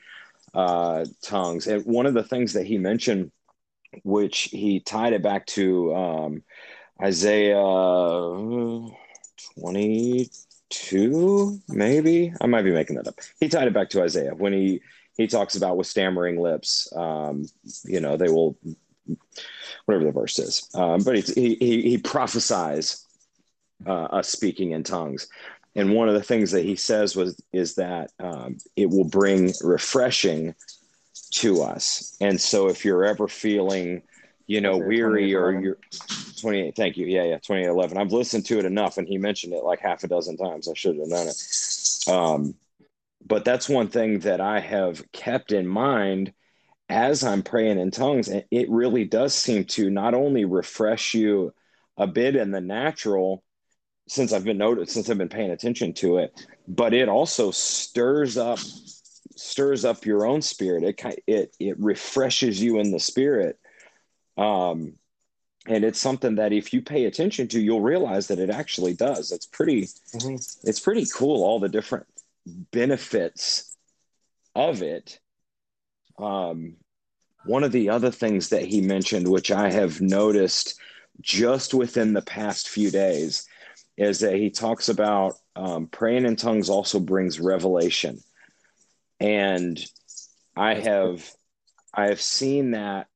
[0.53, 1.67] uh, tongues.
[1.67, 3.31] And one of the things that he mentioned,
[4.03, 6.43] which he tied it back to um,
[7.01, 7.55] Isaiah
[9.59, 12.31] 22, maybe.
[12.41, 13.15] I might be making that up.
[13.39, 14.81] He tied it back to Isaiah when he
[15.19, 17.45] he talks about with stammering lips, um,
[17.83, 18.57] you know, they will,
[19.83, 20.69] whatever the verse is.
[20.73, 23.05] Um, but he, he, he prophesies
[23.85, 25.27] uh, us speaking in tongues.
[25.75, 29.51] And one of the things that he says was is that um, it will bring
[29.61, 30.55] refreshing
[31.31, 32.15] to us.
[32.21, 34.01] And so if you're ever feeling,
[34.47, 35.77] you know, weary or you're
[36.41, 37.05] 28, thank you.
[37.05, 37.97] Yeah, yeah, 2811.
[37.97, 40.67] I've listened to it enough and he mentioned it like half a dozen times.
[40.67, 42.07] I should have known it.
[42.07, 42.55] Um,
[43.25, 46.33] but that's one thing that I have kept in mind
[46.87, 48.27] as I'm praying in tongues.
[48.27, 51.53] And it really does seem to not only refresh you
[51.97, 53.43] a bit in the natural,
[54.07, 58.37] since I've been noticed, since I've been paying attention to it, but it also stirs
[58.37, 58.59] up
[59.39, 60.83] stirs up your own spirit.
[60.83, 63.59] It it it refreshes you in the spirit.
[64.37, 64.93] Um,
[65.67, 69.31] and it's something that if you pay attention to, you'll realize that it actually does.
[69.31, 70.35] It's pretty mm-hmm.
[70.67, 72.07] it's pretty cool all the different
[72.71, 73.75] benefits
[74.55, 75.19] of it.
[76.17, 76.75] Um,
[77.45, 80.79] one of the other things that he mentioned, which I have noticed
[81.21, 83.47] just within the past few days,
[83.97, 88.21] is that he talks about um, praying in tongues also brings revelation,
[89.19, 89.83] and
[90.55, 91.29] I have
[91.93, 93.07] I have seen that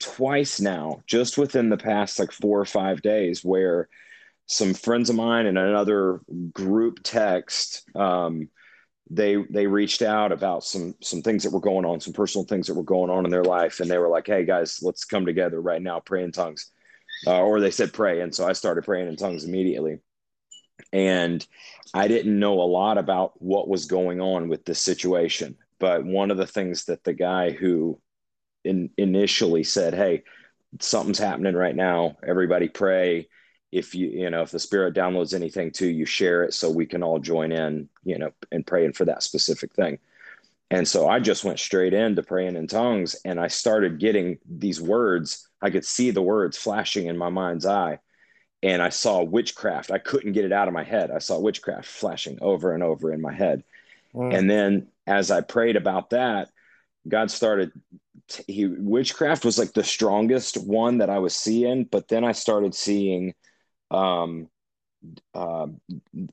[0.00, 3.88] twice now, just within the past like four or five days, where
[4.46, 6.20] some friends of mine and another
[6.52, 8.48] group text um,
[9.10, 12.66] they they reached out about some some things that were going on, some personal things
[12.66, 15.26] that were going on in their life, and they were like, "Hey guys, let's come
[15.26, 16.70] together right now, pray in tongues,"
[17.26, 19.98] uh, or they said pray, and so I started praying in tongues immediately
[20.92, 21.46] and
[21.94, 25.56] I didn't know a lot about what was going on with this situation.
[25.78, 28.00] But one of the things that the guy who
[28.64, 30.22] in, initially said, "Hey,
[30.80, 32.16] something's happening right now.
[32.26, 33.28] Everybody pray.
[33.72, 36.86] If you you know if the Spirit downloads anything to you, share it so we
[36.86, 37.88] can all join in.
[38.04, 39.98] You know, and praying for that specific thing."
[40.70, 44.80] And so I just went straight into praying in tongues, and I started getting these
[44.80, 45.46] words.
[45.60, 47.98] I could see the words flashing in my mind's eye
[48.62, 49.90] and I saw witchcraft.
[49.90, 51.10] I couldn't get it out of my head.
[51.10, 53.64] I saw witchcraft flashing over and over in my head.
[54.14, 54.34] Mm.
[54.38, 56.48] And then as I prayed about that,
[57.08, 57.72] God started
[58.46, 62.74] he witchcraft was like the strongest one that I was seeing, but then I started
[62.74, 63.34] seeing
[63.90, 64.48] um
[65.34, 65.66] uh,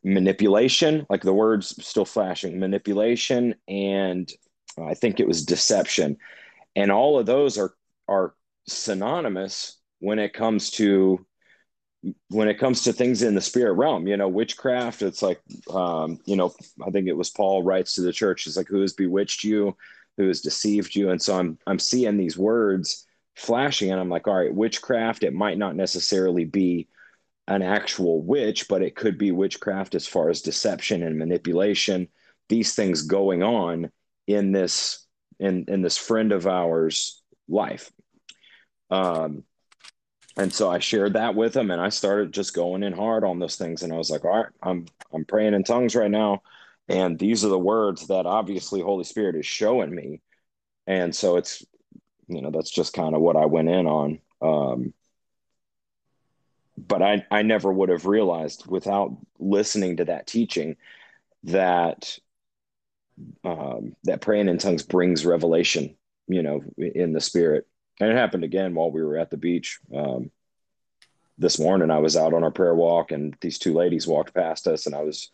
[0.03, 4.31] manipulation, like the words still flashing, manipulation, and
[4.79, 6.17] I think it was deception,
[6.75, 7.73] and all of those are
[8.07, 8.35] are
[8.67, 11.25] synonymous when it comes to
[12.29, 16.19] when it comes to things in the spirit realm, you know, witchcraft, it's like, um,
[16.25, 16.53] you know,
[16.85, 19.75] I think it was Paul writes to the church, it's like, who has bewitched you,
[20.17, 21.09] who has deceived you.
[21.09, 25.33] And so I'm, I'm seeing these words flashing and I'm like, all right, witchcraft, it
[25.33, 26.87] might not necessarily be
[27.47, 32.07] an actual witch, but it could be witchcraft as far as deception and manipulation,
[32.47, 33.91] these things going on
[34.27, 35.05] in this,
[35.39, 37.91] in, in this friend of ours life.
[38.89, 39.43] Um,
[40.39, 43.39] and so I shared that with him and I started just going in hard on
[43.39, 43.83] those things.
[43.83, 46.43] And I was like, all right, I'm I'm praying in tongues right now.
[46.87, 50.21] And these are the words that obviously Holy Spirit is showing me.
[50.87, 51.65] And so it's,
[52.29, 54.19] you know, that's just kind of what I went in on.
[54.41, 54.93] Um,
[56.77, 60.77] but I, I never would have realized without listening to that teaching
[61.43, 62.17] that
[63.43, 65.97] um, that praying in tongues brings revelation,
[66.29, 67.67] you know, in the spirit
[67.99, 69.79] and it happened again while we were at the beach.
[69.95, 70.31] Um,
[71.37, 74.67] this morning, I was out on our prayer walk, and these two ladies walked past
[74.67, 75.31] us, and I was,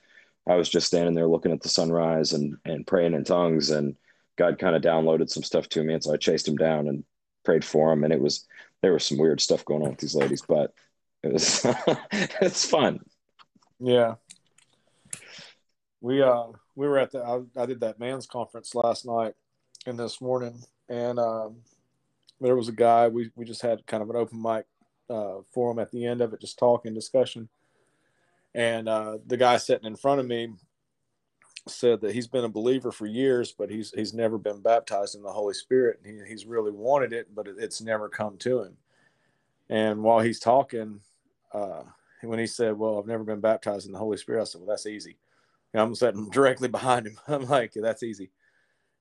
[0.48, 3.96] I was just standing there looking at the sunrise and and praying in tongues, and
[4.38, 7.04] God kind of downloaded some stuff to me, and so I chased him down and
[7.44, 8.46] prayed for him, and it was
[8.82, 10.74] there was some weird stuff going on with these ladies, but
[11.24, 11.66] it was
[12.12, 13.00] it's fun.
[13.80, 14.16] Yeah,
[16.02, 19.34] we uh we were at the I, I did that man's conference last night
[19.88, 21.58] and this morning, and um
[22.42, 24.66] there was a guy we, we just had kind of an open mic
[25.10, 27.50] uh, forum at the end of it, just talking discussion.
[28.54, 30.54] And uh, the guy sitting in front of me
[31.68, 35.24] said that he's been a believer for years, but he's he's never been baptized in
[35.24, 36.00] the Holy Spirit.
[36.04, 38.78] and He, he's really wanted it, but it, it's never come to him.
[39.70, 41.02] And while he's talking,
[41.54, 41.84] uh,
[42.22, 44.70] when he said, "Well, I've never been baptized in the Holy Spirit," I said, "Well,
[44.70, 45.18] that's easy."
[45.74, 47.18] And I'm sitting directly behind him.
[47.28, 48.30] I'm like, "That's easy."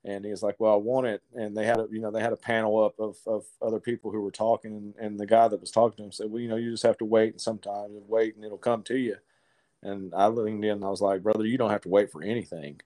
[0.05, 2.21] And he was like, "Well, I want it." And they had a, you know, they
[2.21, 5.49] had a panel up of, of other people who were talking, and, and the guy
[5.49, 7.41] that was talking to him said, "Well, you know, you just have to wait, and
[7.41, 9.17] sometimes wait, and it'll come to you."
[9.83, 12.23] And I leaned in, and I was like, "Brother, you don't have to wait for
[12.23, 12.81] anything."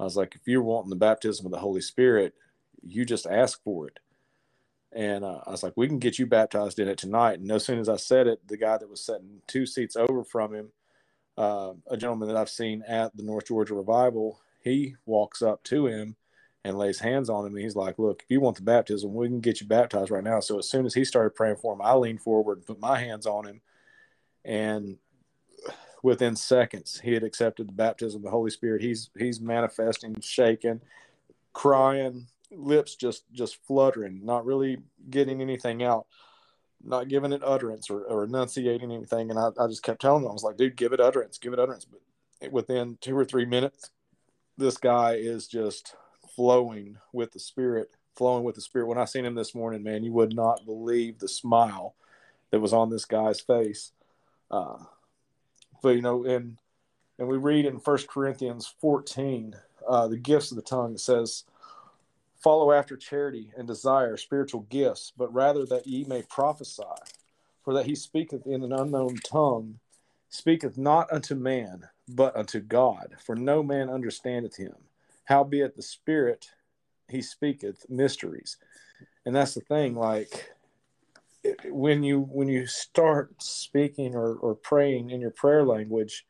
[0.00, 2.34] I was like, "If you're wanting the baptism of the Holy Spirit,
[2.82, 3.98] you just ask for it.
[4.92, 7.40] And uh, I was like, we can get you baptized in it tonight.
[7.40, 10.24] And as soon as I said it, the guy that was sitting two seats over
[10.24, 10.68] from him,
[11.36, 15.86] uh, a gentleman that I've seen at the North Georgia Revival, he walks up to
[15.86, 16.16] him
[16.64, 17.54] and lays hands on him.
[17.54, 20.24] And he's like, Look, if you want the baptism, we can get you baptized right
[20.24, 20.40] now.
[20.40, 22.98] So as soon as he started praying for him, I leaned forward and put my
[22.98, 23.60] hands on him.
[24.44, 24.98] And
[26.02, 28.82] within seconds, he had accepted the baptism of the Holy Spirit.
[28.82, 30.80] He's he's manifesting, shaking,
[31.52, 34.78] crying, lips just just fluttering, not really
[35.10, 36.06] getting anything out,
[36.82, 39.30] not giving it utterance or, or enunciating anything.
[39.30, 41.52] And I, I just kept telling him, I was like, dude, give it utterance, give
[41.52, 41.84] it utterance.
[41.84, 43.90] But within two or three minutes,
[44.56, 45.94] this guy is just
[46.38, 48.86] flowing with the spirit, flowing with the spirit.
[48.86, 51.96] When I seen him this morning, man, you would not believe the smile
[52.52, 53.90] that was on this guy's face.
[54.48, 54.76] Uh,
[55.82, 56.56] but you know, and
[57.18, 59.56] and we read in First Corinthians 14,
[59.88, 60.94] uh, the gifts of the tongue.
[60.94, 61.42] It says,
[62.40, 66.84] Follow after charity and desire spiritual gifts, but rather that ye may prophesy.
[67.64, 69.80] For that he speaketh in an unknown tongue,
[70.28, 73.16] speaketh not unto man, but unto God.
[73.26, 74.76] For no man understandeth him.
[75.28, 76.46] Howbeit the Spirit
[77.08, 78.58] he speaketh mysteries.
[79.24, 80.50] And that's the thing, like
[81.66, 86.26] when you when you start speaking or, or praying in your prayer language,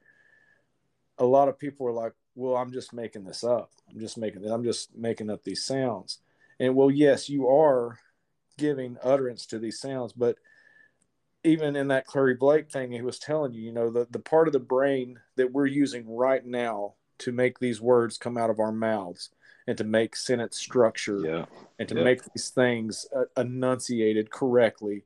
[1.18, 3.70] a lot of people are like, well, I'm just making this up.
[3.90, 6.18] I'm just making it, I'm just making up these sounds.
[6.61, 7.98] And well, yes, you are
[8.56, 10.37] giving utterance to these sounds, but
[11.44, 14.48] even in that Clary Blake thing, he was telling you, you know, the, the part
[14.48, 18.61] of the brain that we're using right now to make these words come out of
[18.61, 19.31] our mouths
[19.66, 21.44] and to make sentence structure yeah.
[21.78, 22.04] and to yeah.
[22.04, 25.04] make these things uh, enunciated correctly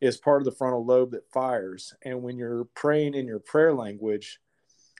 [0.00, 1.94] is part of the frontal lobe that fires.
[2.02, 4.38] And when you're praying in your prayer language,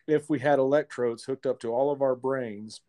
[0.07, 2.81] if we had electrodes hooked up to all of our brains,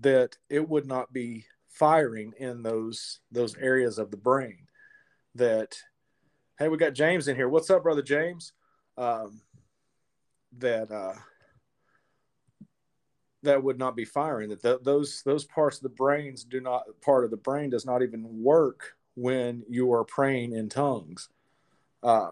[0.00, 4.66] that it would not be firing in those those areas of the brain.
[5.34, 5.76] That
[6.58, 7.48] hey, we got James in here.
[7.48, 8.52] What's up, brother James?
[8.96, 9.40] Um,
[10.58, 11.14] that uh,
[13.42, 14.50] that would not be firing.
[14.50, 17.86] That th- those those parts of the brains do not part of the brain does
[17.86, 21.28] not even work when you are praying in tongues.
[22.02, 22.30] Uh,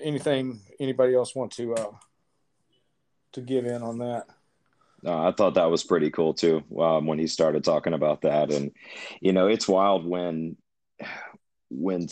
[0.00, 1.92] anything anybody else want to uh,
[3.32, 4.26] to give in on that.
[5.02, 8.50] No, I thought that was pretty cool too um, when he started talking about that,
[8.50, 8.72] and
[9.20, 10.56] you know, it's wild when
[11.70, 12.08] when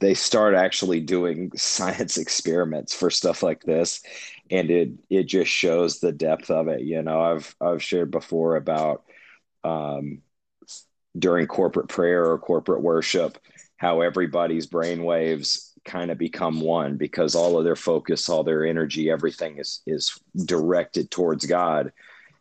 [0.00, 4.02] they start actually doing science experiments for stuff like this,
[4.50, 6.80] and it it just shows the depth of it.
[6.82, 9.04] You know, I've I've shared before about
[9.62, 10.22] um,
[11.18, 13.38] during corporate prayer or corporate worship
[13.76, 18.66] how everybody's brain waves kind of become one because all of their focus, all their
[18.66, 21.92] energy, everything is is directed towards God,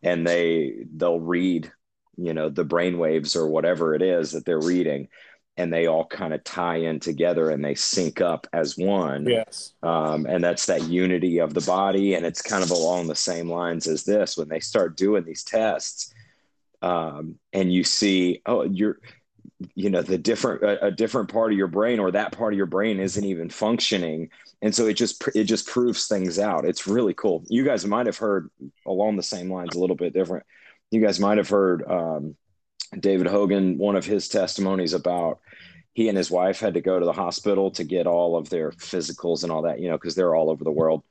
[0.04, 1.72] and they they'll read,
[2.18, 5.08] you know, the brain waves or whatever it is that they're reading,
[5.60, 9.28] and they all kind of tie in together and they sync up as one.
[9.28, 13.16] Yes, um, and that's that unity of the body, and it's kind of along the
[13.16, 14.38] same lines as this.
[14.38, 16.14] When they start doing these tests.
[16.82, 19.00] Um, and you see, oh, you're
[19.76, 22.58] you know the different a, a, different part of your brain or that part of
[22.58, 24.30] your brain isn't even functioning.
[24.62, 26.66] And so it just it just proves things out.
[26.66, 27.44] It's really cool.
[27.50, 28.50] You guys might have heard
[28.86, 30.46] along the same lines a little bit different.
[30.92, 32.36] You guys might have heard um,
[33.00, 35.40] david hogan one of his testimonies about
[36.00, 38.72] he and his wife had to go to the hospital to get all of their
[38.72, 41.04] physicals and all that you know because they're all over the world.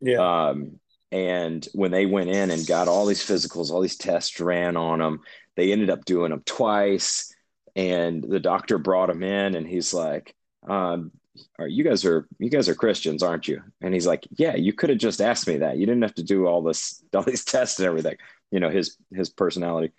[0.00, 0.18] Yeah.
[0.18, 0.78] Um,
[1.10, 5.00] and when they went in and got all these physicals all these tests ran on
[5.00, 5.20] them
[5.56, 7.34] they ended up doing them twice.
[7.74, 10.34] And the doctor brought him in and he's like
[10.68, 11.10] um,
[11.58, 13.62] are you guys are you guys are christians aren't you?
[13.80, 15.76] And he's like yeah you could have just asked me that.
[15.76, 18.16] You didn't have to do all this all these tests and everything.
[18.52, 19.92] You know his his personality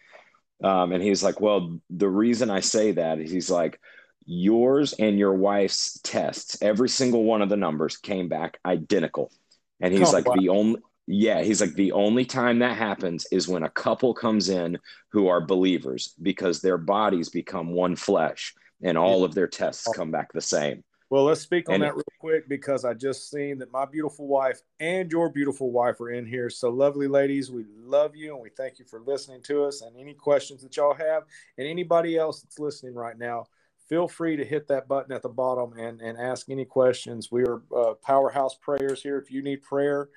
[0.64, 3.80] um, and he's like well the reason i say that is he's like
[4.26, 9.32] yours and your wife's tests every single one of the numbers came back identical
[9.80, 10.36] and he's oh, like wow.
[10.36, 14.50] the only yeah, he's like the only time that happens is when a couple comes
[14.50, 14.78] in
[15.14, 18.54] who are believers because their bodies become one flesh
[18.84, 20.84] and all of their tests come back the same.
[21.10, 24.28] Well, let's speak on and that real quick because I just seen that my beautiful
[24.28, 26.50] wife and your beautiful wife are in here.
[26.50, 29.82] So, lovely ladies, we love you and we thank you for listening to us.
[29.82, 31.24] And any questions that y'all have,
[31.58, 33.46] and anybody else that's listening right now,
[33.88, 37.32] feel free to hit that button at the bottom and, and ask any questions.
[37.32, 39.18] We are uh, powerhouse prayers here.
[39.18, 40.10] If you need prayer,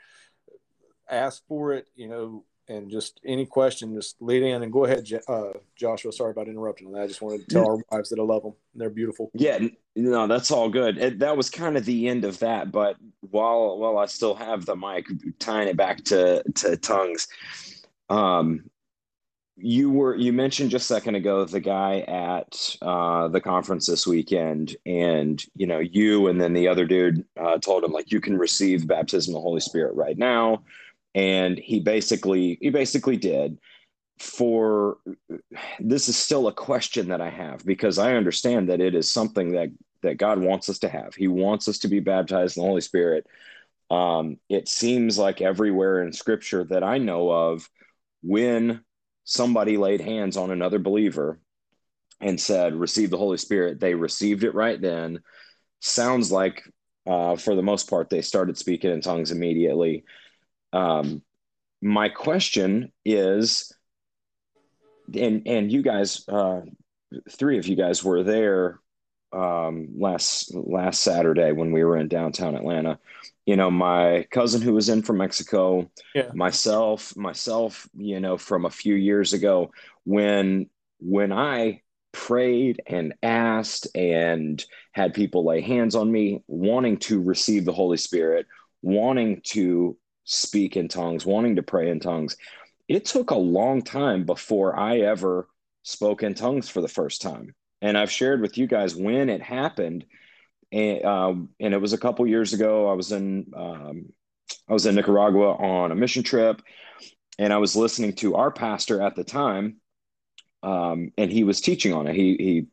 [1.08, 5.06] ask for it, you know, and just any question, just lead in and go ahead,
[5.28, 6.12] uh, Joshua.
[6.12, 6.96] Sorry about interrupting.
[6.96, 8.54] I just wanted to tell our wives that I love them.
[8.74, 9.30] They're beautiful.
[9.34, 9.58] Yeah,
[9.96, 10.96] no, that's all good.
[10.96, 12.70] It, that was kind of the end of that.
[12.70, 15.06] But while while I still have the mic,
[15.38, 17.26] tying it back to to tongues,
[18.08, 18.70] um,
[19.56, 24.06] you were you mentioned just a second ago the guy at uh, the conference this
[24.06, 28.20] weekend and you know you and then the other dude uh, told him like you
[28.20, 30.62] can receive baptism of the holy spirit right now
[31.14, 33.58] and he basically he basically did
[34.18, 34.98] for
[35.78, 39.52] this is still a question that i have because i understand that it is something
[39.52, 39.70] that
[40.02, 41.14] that god wants us to have.
[41.14, 43.26] He wants us to be baptized in the holy spirit.
[43.90, 47.68] Um, it seems like everywhere in scripture that i know of
[48.22, 48.82] when
[49.24, 51.40] somebody laid hands on another believer
[52.20, 55.20] and said receive the holy spirit they received it right then.
[55.80, 56.62] Sounds like
[57.06, 60.04] uh, for the most part they started speaking in tongues immediately
[60.72, 61.22] um,
[61.82, 63.72] my question is,
[65.14, 66.62] and and you guys, uh,
[67.30, 68.80] three of you guys were there
[69.32, 72.98] um, last last Saturday when we were in downtown Atlanta.
[73.46, 76.30] You know, my cousin who was in from Mexico, yeah.
[76.34, 79.72] myself, myself, you know, from a few years ago
[80.04, 80.68] when
[80.98, 87.64] when I prayed and asked and had people lay hands on me, wanting to receive
[87.64, 88.46] the Holy Spirit,
[88.82, 89.96] wanting to
[90.30, 92.36] speak in tongues, wanting to pray in tongues.
[92.88, 95.48] It took a long time before I ever
[95.82, 97.54] spoke in tongues for the first time.
[97.82, 100.04] And I've shared with you guys when it happened.
[100.70, 102.88] And, um, and it was a couple years ago.
[102.88, 104.12] I was in um,
[104.68, 106.62] I was in Nicaragua on a mission trip,
[107.38, 109.78] and I was listening to our pastor at the time,
[110.62, 112.14] um, and he was teaching on it.
[112.14, 112.66] He he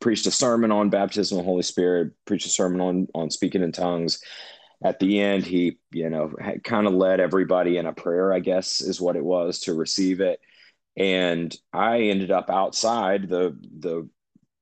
[0.00, 3.62] preached a sermon on baptism of the Holy Spirit, preached a sermon on on speaking
[3.62, 4.22] in tongues,
[4.84, 8.82] at the end, he, you know, kind of led everybody in a prayer, I guess
[8.82, 10.38] is what it was to receive it.
[10.96, 13.28] And I ended up outside.
[13.28, 14.08] The the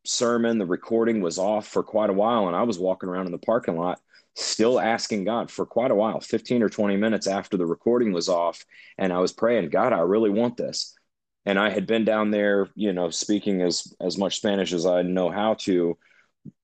[0.07, 3.33] sermon, the recording was off for quite a while, and I was walking around in
[3.33, 4.01] the parking lot,
[4.35, 8.29] still asking God for quite a while, 15 or 20 minutes after the recording was
[8.29, 8.65] off,
[8.99, 10.95] and I was praying, God, I really want this.
[11.45, 15.03] And I had been down there, you know, speaking as as much Spanish as I
[15.03, 15.99] know how to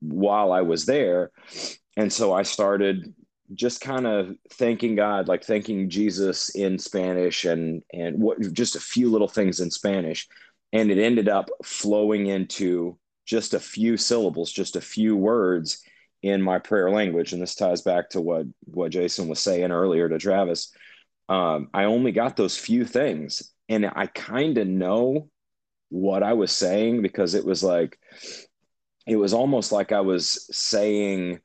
[0.00, 1.32] while I was there.
[1.96, 3.12] And so I started
[3.54, 8.80] just kind of thanking God, like thanking Jesus in Spanish and and what just a
[8.80, 10.28] few little things in Spanish,
[10.72, 15.82] and it ended up flowing into just a few syllables, just a few words
[16.22, 17.32] in my prayer language.
[17.32, 20.72] And this ties back to what what Jason was saying earlier to Travis.
[21.28, 25.30] Um, I only got those few things, and I kind of know
[25.90, 27.98] what I was saying because it was like
[29.06, 31.40] it was almost like I was saying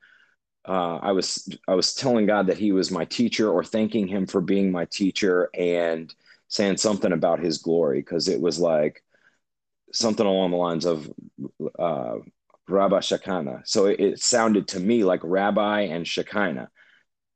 [0.65, 4.25] uh, I was I was telling God that He was my teacher, or thanking Him
[4.25, 6.13] for being my teacher, and
[6.47, 9.03] saying something about His glory, because it was like
[9.91, 11.11] something along the lines of
[11.77, 12.15] uh,
[12.67, 13.63] Rabbi Shekinah.
[13.65, 16.69] So it, it, sounded to me like Rabbi and Shekinah,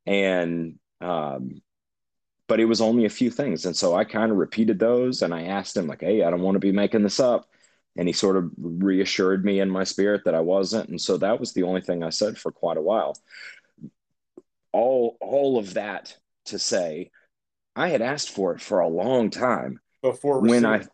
[0.06, 1.62] and um,
[2.48, 5.34] but it was only a few things, and so I kind of repeated those, and
[5.34, 7.50] I asked Him like, "Hey, I don't want to be making this up."
[7.98, 10.90] And he sort of reassured me in my spirit that I wasn't.
[10.90, 13.18] And so that was the only thing I said for quite a while.
[14.72, 17.12] All all of that to say,
[17.76, 20.86] I had asked for it for a long time before when I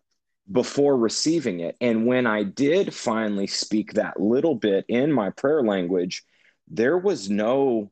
[0.52, 1.76] before receiving it.
[1.82, 6.24] And when I did finally speak that little bit in my prayer language,
[6.68, 7.92] there was no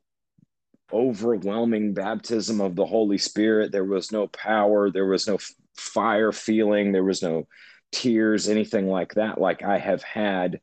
[0.92, 3.72] overwhelming baptism of the Holy Spirit.
[3.72, 4.90] There was no power.
[4.90, 5.38] There was no
[5.74, 6.92] fire feeling.
[6.92, 7.46] There was no
[7.92, 10.60] tears, anything like that, like I have had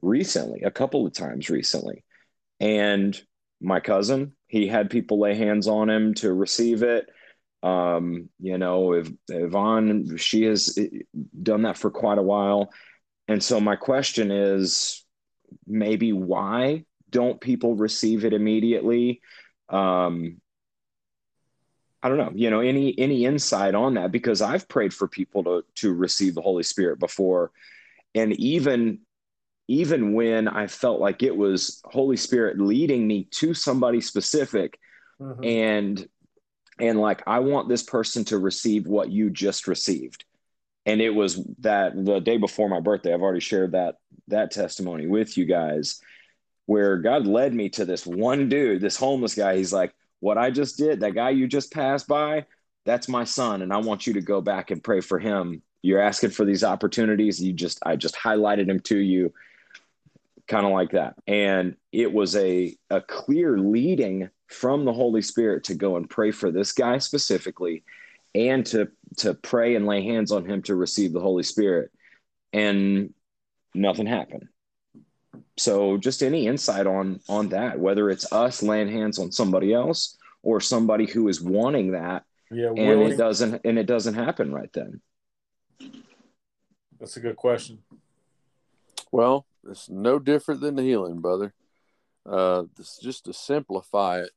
[0.00, 2.04] recently, a couple of times recently.
[2.60, 3.20] And
[3.60, 7.06] my cousin, he had people lay hands on him to receive it.
[7.62, 10.78] Um, you know, if Yvonne, she has
[11.42, 12.72] done that for quite a while.
[13.28, 15.04] And so my question is
[15.66, 19.20] maybe why don't people receive it immediately?
[19.68, 20.41] Um,
[22.02, 25.44] I don't know, you know, any any insight on that because I've prayed for people
[25.44, 27.52] to to receive the Holy Spirit before,
[28.14, 29.00] and even
[29.68, 34.78] even when I felt like it was Holy Spirit leading me to somebody specific,
[35.20, 35.44] mm-hmm.
[35.44, 36.08] and
[36.80, 40.24] and like I want this person to receive what you just received,
[40.84, 43.14] and it was that the day before my birthday.
[43.14, 43.96] I've already shared that
[44.26, 46.00] that testimony with you guys,
[46.66, 49.56] where God led me to this one dude, this homeless guy.
[49.56, 52.46] He's like what I just did, that guy you just passed by,
[52.86, 53.60] that's my son.
[53.60, 55.62] And I want you to go back and pray for him.
[55.82, 57.42] You're asking for these opportunities.
[57.42, 59.34] You just, I just highlighted him to you
[60.46, 61.16] kind of like that.
[61.26, 66.30] And it was a, a clear leading from the Holy Spirit to go and pray
[66.30, 67.82] for this guy specifically
[68.32, 71.90] and to, to pray and lay hands on him to receive the Holy Spirit.
[72.52, 73.12] And
[73.74, 74.46] nothing happened
[75.56, 80.16] so just any insight on on that whether it's us laying hands on somebody else
[80.42, 84.72] or somebody who is wanting that yeah and it doesn't and it doesn't happen right
[84.72, 85.00] then
[87.02, 87.80] That's a good question.
[89.10, 91.52] Well, it's no different than the healing, brother.
[92.24, 94.30] Uh, this, just to simplify it,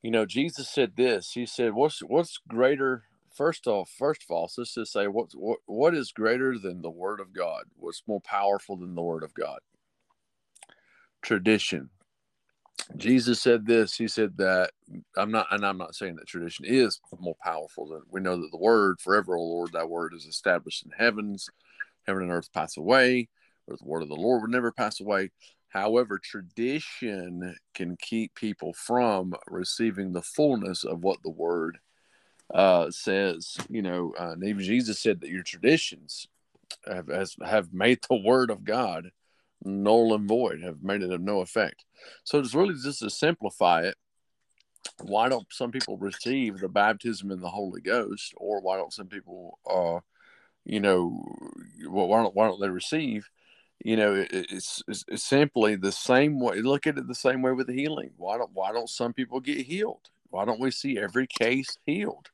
[0.00, 1.32] you know, Jesus said this.
[1.32, 3.05] He said, "What's what's greater?"
[3.36, 6.90] First off, first of all, let's just say what what what is greater than the
[6.90, 7.64] Word of God?
[7.76, 9.58] What's more powerful than the Word of God?
[11.20, 11.90] Tradition.
[12.96, 13.94] Jesus said this.
[13.94, 14.70] He said that
[15.16, 18.50] I'm not, and I'm not saying that tradition is more powerful than we know that
[18.50, 21.48] the word forever, O Lord, that word is established in heavens.
[22.06, 23.28] Heaven and earth pass away,
[23.66, 25.30] but the word of the Lord will never pass away.
[25.68, 31.78] However, tradition can keep people from receiving the fullness of what the word
[32.54, 33.56] uh, says.
[33.68, 36.28] You know, uh, and even Jesus said that your traditions
[36.86, 39.10] have has, have made the word of God
[39.64, 41.84] null and void, have made it of no effect.
[42.24, 43.96] So it's really just to simplify it.
[45.02, 49.08] Why don't some people receive the baptism in the Holy Ghost, or why don't some
[49.08, 50.00] people, uh,
[50.64, 51.22] you know,
[51.86, 53.28] why don't why don't they receive?
[53.84, 56.62] You know, it, it's, it's, it's simply the same way.
[56.62, 58.12] Look at it the same way with the healing.
[58.16, 60.08] Why don't why don't some people get healed?
[60.30, 62.30] Why don't we see every case healed?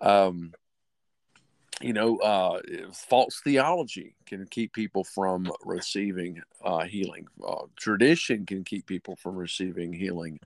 [0.00, 0.52] Um,
[1.80, 2.60] you know, uh,
[2.92, 7.26] false theology can keep people from receiving uh, healing.
[7.46, 10.38] Uh, tradition can keep people from receiving healing.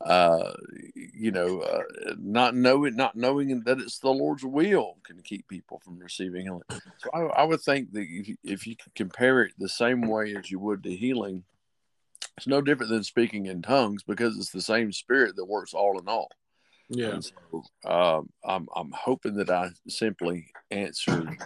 [0.00, 0.52] Uh,
[0.94, 1.82] you know, uh,
[2.18, 6.62] not knowing, not knowing that it's the Lord's will can keep people from receiving healing.
[6.98, 10.02] So I, I would think that if you, if you could compare it the same
[10.02, 11.44] way as you would to healing,
[12.36, 15.98] it's no different than speaking in tongues because it's the same spirit that works all
[15.98, 16.30] in all.
[16.88, 17.20] Yeah.
[17.20, 21.36] So, um, I'm I'm hoping that I simply answered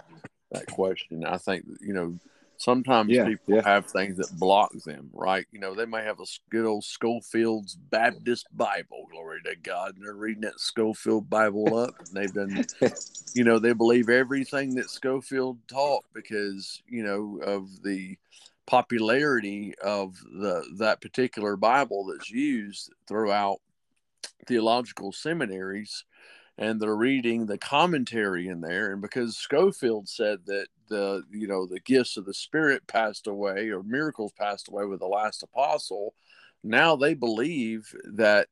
[0.51, 1.25] that question.
[1.25, 2.17] I think you know
[2.57, 3.61] sometimes Yeah, people yeah.
[3.63, 5.45] have things that block them, right?
[5.51, 10.03] You know, they may have a good old Scofield's Baptist Bible, glory to God, and
[10.03, 12.65] they're reading that Scofield Bible up, and they've been,
[13.33, 18.17] you know, they believe everything that Scofield taught because you know of the
[18.65, 23.59] popularity of the that particular Bible that's used throughout
[24.45, 26.05] theological seminaries
[26.57, 28.91] and they're reading the commentary in there.
[28.91, 33.69] And because Scofield said that the you know the gifts of the spirit passed away
[33.69, 36.13] or miracles passed away with the last apostle
[36.63, 38.47] now they believe that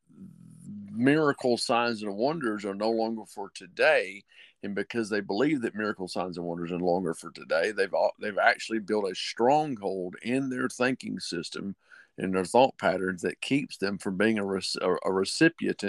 [0.92, 4.22] miracle signs and wonders are no longer for today.
[4.62, 7.94] And because they believe that miracle signs and wonders are no longer for today they've
[8.20, 11.76] they've actually built a stronghold in their thinking system
[12.18, 15.84] and their thought patterns that keeps them from being a, a, a recipient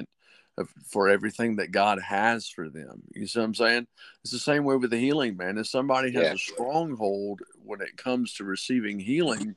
[0.57, 3.03] of, for everything that God has for them.
[3.13, 3.87] You see what I'm saying?
[4.23, 5.57] It's the same way with the healing, man.
[5.57, 6.33] If somebody has Yeah.
[6.33, 9.55] a stronghold when it comes to receiving healing,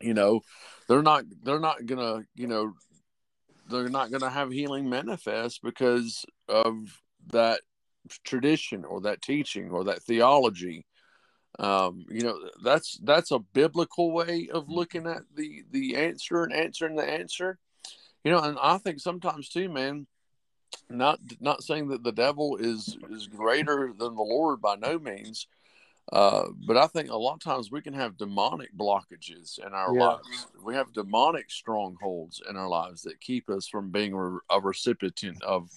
[0.00, 0.42] you know,
[0.88, 2.72] they're not they're not gonna, you know,
[3.68, 7.00] they're not gonna have healing manifest because of
[7.32, 7.60] that
[8.24, 10.84] tradition or that teaching or that theology
[11.58, 16.52] um you know that's that's a biblical way of looking at the the answer and
[16.52, 17.58] answering the answer.
[18.24, 20.06] You know and i think sometimes too man
[20.88, 25.46] not not saying that the devil is is greater than the lord by no means
[26.12, 29.94] uh but i think a lot of times we can have demonic blockages in our
[29.94, 30.08] Yeah.
[30.08, 30.46] lives.
[30.62, 35.42] We have demonic strongholds in our lives that keep us from being a, a recipient
[35.42, 35.70] of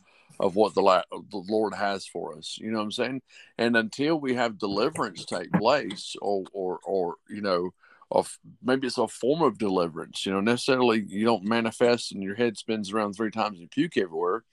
[0.43, 3.21] of what the, la- the lord has for us you know what i'm saying?
[3.57, 7.73] And until we have deliverance take place or or or you know
[8.11, 12.35] of maybe it's a form of deliverance you know necessarily you don't manifest and your
[12.35, 14.43] head spins around three times and puke everywhere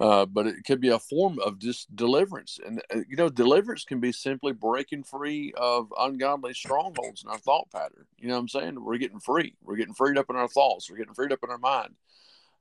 [0.00, 2.58] uh, but it could be a form of just deliverance.
[2.64, 7.38] And uh, you know deliverance can be simply breaking free of ungodly strongholds in our
[7.38, 8.84] thought pattern you know what i'm saying?
[8.84, 9.54] We're getting free.
[9.62, 10.90] We're getting freed up in our thoughts.
[10.90, 11.94] We're getting freed up in our mind.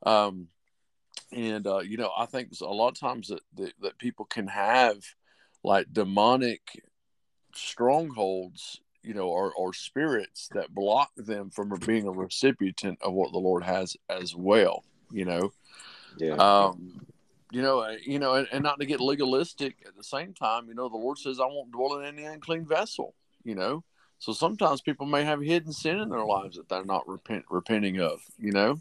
[0.03, 0.47] Um,
[1.31, 4.47] and uh, you know i think a lot of times that, that that people can
[4.47, 4.97] have
[5.63, 6.83] like demonic
[7.53, 13.31] strongholds you know or, or spirits that block them from being a recipient of what
[13.31, 15.51] the lord has as well you know?
[16.17, 16.33] Yeah.
[16.33, 17.01] um
[17.51, 20.67] you know uh, you know and, and not to get legalistic at the same time
[20.67, 23.13] you know the lord says i won't dwell in any unclean vessel
[23.43, 23.83] you know?
[24.19, 27.99] So sometimes people may have hidden sin in their lives that they're not repent, repenting
[27.99, 28.79] of you know?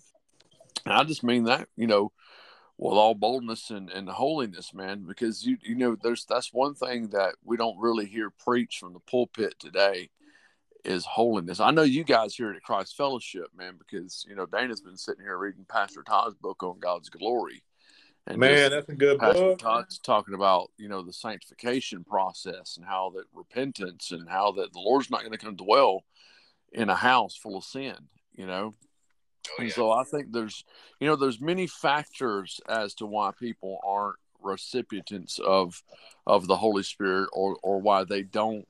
[0.86, 2.12] I just mean that you know
[2.80, 7.08] with all boldness and, and holiness, man, because you you know there's that's one thing
[7.10, 10.08] that we don't really hear preached from the pulpit today
[10.82, 11.60] is holiness.
[11.60, 15.22] I know you guys here at Christ Fellowship, man, because you know Dana's been sitting
[15.22, 17.62] here reading Pastor Todd's book on God's glory,
[18.26, 19.58] and Man, that's a good Pastor book.
[19.58, 24.72] Todd's talking about you know the sanctification process and how that repentance and how that
[24.72, 26.04] the Lord's not going to come dwell
[26.72, 27.96] in a house full of sin,
[28.34, 28.72] you know.
[29.58, 30.64] Oh, and so I think there's
[31.00, 35.82] you know there's many factors as to why people aren't recipients of
[36.26, 38.66] of the Holy Spirit or or why they don't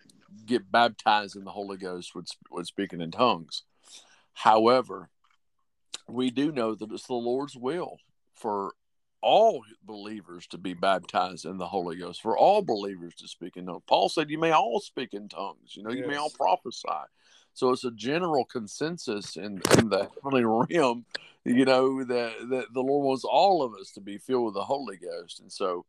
[0.47, 3.65] get baptized in the Holy Ghost with, with speaking in tongues.
[4.33, 5.11] However,
[6.09, 7.99] we do know that it's the Lord's will
[8.35, 8.73] for
[9.23, 13.67] all believers to be baptized in the Holy Ghost, for all believers to speak in
[13.67, 13.83] tongues.
[13.87, 16.01] Paul said, You may all speak in tongues, you know, yes.
[16.01, 16.89] you may all prophesy.
[17.55, 21.05] So it's a general consensus in, in the heavenly realm,
[21.45, 24.65] you know, that, that the Lord wants all of us to be filled with the
[24.65, 25.41] Holy Ghost.
[25.41, 25.85] And so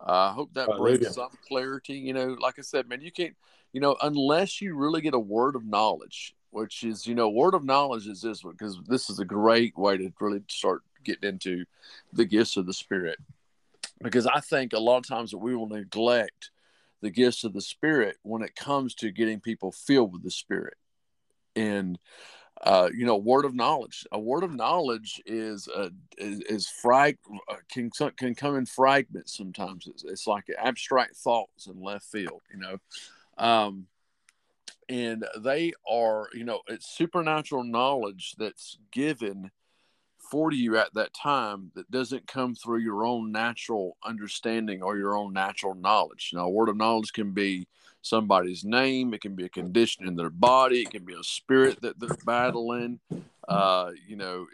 [0.00, 1.94] uh, I hope that brings some clarity.
[1.94, 3.34] You know, like I said, man, you can't,
[3.72, 7.54] you know, unless you really get a word of knowledge, which is, you know, word
[7.54, 11.28] of knowledge is this one, because this is a great way to really start getting
[11.28, 11.64] into
[12.12, 13.18] the gifts of the Spirit.
[14.02, 16.50] Because I think a lot of times that we will neglect
[17.00, 20.76] the gifts of the Spirit when it comes to getting people filled with the Spirit
[21.56, 21.98] and
[22.62, 24.06] uh, you know, word of knowledge.
[24.12, 29.36] A word of knowledge is uh, is, is frag uh, can can come in fragments
[29.36, 29.86] sometimes.
[29.86, 32.42] It's, it's like abstract thoughts in left field.
[32.52, 32.78] You know,
[33.36, 33.86] um,
[34.88, 39.50] and they are you know it's supernatural knowledge that's given
[40.30, 45.16] for you at that time that doesn't come through your own natural understanding or your
[45.16, 46.30] own natural knowledge.
[46.32, 47.68] Now, a word of knowledge can be
[48.08, 51.80] somebody's name, it can be a condition in their body, it can be a spirit
[51.82, 53.00] that they're battling.
[53.48, 54.46] Uh, you know,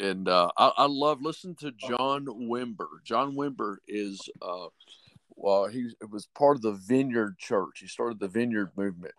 [0.00, 2.88] and uh, I, I, love listening to John Wimber.
[3.04, 4.66] John Wimber is, uh,
[5.36, 7.78] well, he was part of the Vineyard Church.
[7.78, 9.14] He started the Vineyard movement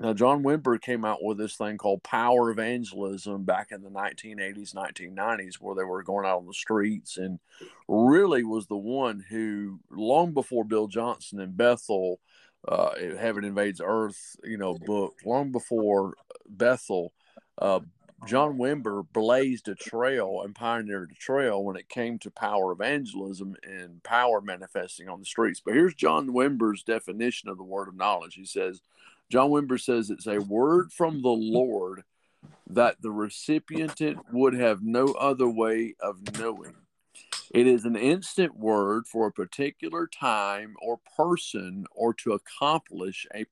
[0.00, 4.74] now, John Wimber came out with this thing called power evangelism back in the 1980s,
[4.74, 7.38] 1990s, where they were going out on the streets and
[7.86, 12.18] really was the one who, long before Bill Johnson and Bethel,
[12.66, 16.14] uh, Heaven Invades Earth, you know, book, long before
[16.48, 17.12] Bethel,
[17.58, 17.80] uh,
[18.26, 23.56] John Wimber blazed a trail and pioneered a trail when it came to power evangelism
[23.62, 25.62] and power manifesting on the streets.
[25.64, 28.34] But here's John Wimber's definition of the word of knowledge.
[28.34, 28.82] He says,
[29.30, 32.02] John Wimber says it's a word from the Lord
[32.68, 34.00] that the recipient
[34.32, 36.74] would have no other way of knowing.
[37.50, 43.44] It is an instant word for a particular time or person or to accomplish a,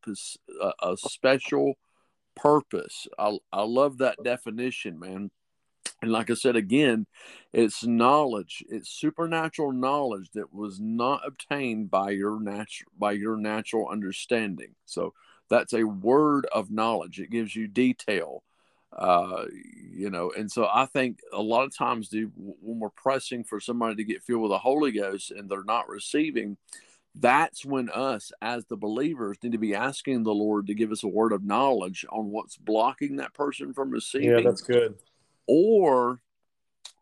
[0.82, 1.74] a special
[2.36, 3.08] purpose.
[3.18, 5.30] I, I love that definition, man.
[6.00, 7.06] And like I said again,
[7.52, 13.88] it's knowledge, it's supernatural knowledge that was not obtained by your natural by your natural
[13.88, 14.76] understanding.
[14.84, 15.14] So
[15.50, 17.18] that's a word of knowledge.
[17.18, 18.44] It gives you detail,
[18.92, 19.44] uh,
[19.92, 20.32] you know.
[20.36, 24.04] And so I think a lot of times, dude, when we're pressing for somebody to
[24.04, 26.56] get filled with the Holy Ghost and they're not receiving,
[27.14, 31.02] that's when us as the believers need to be asking the Lord to give us
[31.02, 34.30] a word of knowledge on what's blocking that person from receiving.
[34.30, 34.96] Yeah, that's good.
[35.46, 36.20] Or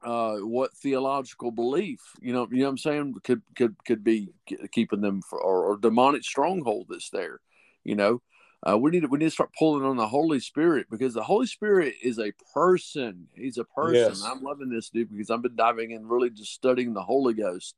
[0.02, 4.28] uh, what theological belief, you know, you know what I'm saying, could could could be
[4.72, 7.40] keeping them for, or, or demonic stronghold that's there,
[7.84, 8.22] you know.
[8.68, 11.22] Uh, we need to we need to start pulling on the Holy Spirit because the
[11.22, 13.28] Holy Spirit is a person.
[13.34, 13.94] He's a person.
[13.94, 14.22] Yes.
[14.24, 17.74] I'm loving this dude because I've been diving in, really just studying the Holy Ghost,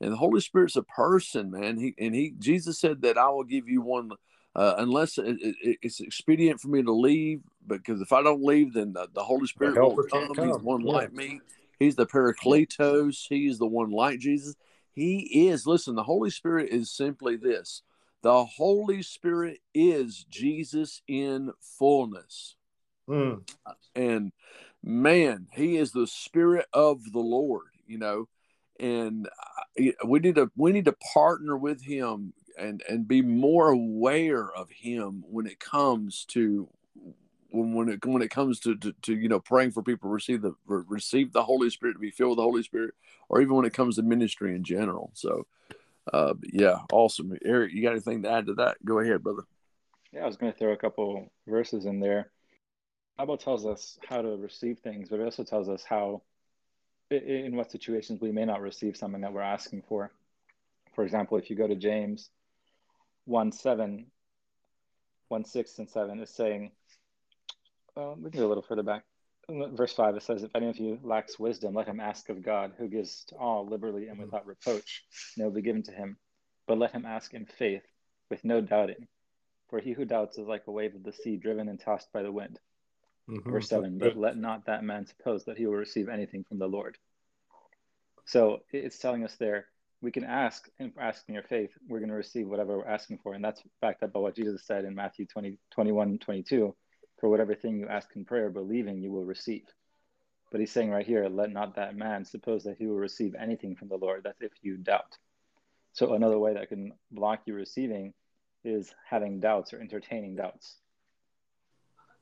[0.00, 1.76] and the Holy Spirit's a person, man.
[1.76, 4.12] He and he Jesus said that I will give you one.
[4.56, 8.72] Uh, unless it, it, it's expedient for me to leave, because if I don't leave,
[8.72, 10.32] then the, the Holy Spirit will come.
[10.32, 10.46] come.
[10.46, 10.92] He's one yeah.
[10.92, 11.40] like me.
[11.80, 13.26] He's the Parakletos.
[13.28, 14.54] He's the one like Jesus.
[14.92, 15.66] He is.
[15.66, 17.82] Listen, the Holy Spirit is simply this
[18.24, 22.56] the Holy Spirit is Jesus in fullness.
[23.06, 23.42] Mm.
[23.94, 24.32] And
[24.82, 28.28] man, he is the spirit of the Lord, you know.
[28.80, 29.28] And
[30.06, 34.70] we need to we need to partner with him and and be more aware of
[34.70, 36.66] him when it comes to
[37.50, 40.14] when when it when it comes to, to, to you know praying for people to
[40.14, 42.94] receive the receive the Holy Spirit to be filled with the Holy Spirit,
[43.28, 45.10] or even when it comes to ministry in general.
[45.12, 45.46] So
[46.12, 47.36] uh, yeah, awesome.
[47.44, 48.76] Eric, you got anything to add to that?
[48.84, 49.42] Go ahead, brother.
[50.12, 52.30] Yeah, I was going to throw a couple verses in there.
[53.16, 56.22] Bible tells us how to receive things, but it also tells us how,
[57.10, 60.12] in what situations we may not receive something that we're asking for.
[60.94, 62.30] For example, if you go to James
[63.24, 64.06] 1 7,
[65.28, 66.72] 1 6 and 7 is saying,
[67.96, 69.04] well, we can go a little further back
[69.48, 72.72] verse 5 it says if any of you lacks wisdom let him ask of god
[72.78, 75.04] who gives to all liberally and without reproach
[75.36, 76.16] and it will be given to him.
[76.66, 77.82] But let him ask in faith
[78.30, 79.06] with no doubting.
[79.68, 82.22] For he who doubts is like a wave of the sea driven and tossed by
[82.22, 82.58] the wind.
[83.28, 83.50] Mm-hmm.
[83.50, 86.66] verse 7 but let not that man suppose that he will receive anything from the
[86.66, 86.98] lord.
[88.26, 89.66] So it's telling us there
[90.02, 93.20] we can ask and ask in your faith we're going to receive whatever we're asking
[93.22, 93.32] for.
[93.32, 96.74] And that's backed up by what jesus said in matthew 20 21 22
[97.24, 99.64] for whatever thing you ask in prayer, believing you will receive.
[100.52, 103.76] But he's saying right here, let not that man suppose that he will receive anything
[103.76, 104.24] from the Lord.
[104.24, 105.16] That's if you doubt.
[105.94, 108.12] So another way that can block you receiving
[108.62, 110.76] is having doubts or entertaining doubts.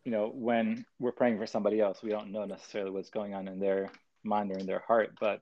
[0.05, 3.48] You know, when we're praying for somebody else, we don't know necessarily what's going on
[3.48, 3.90] in their
[4.22, 5.40] mind or in their heart, but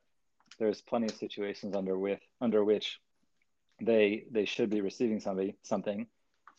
[0.59, 2.99] there's plenty of situations under with under which
[3.83, 6.07] they they should be receiving somebody something,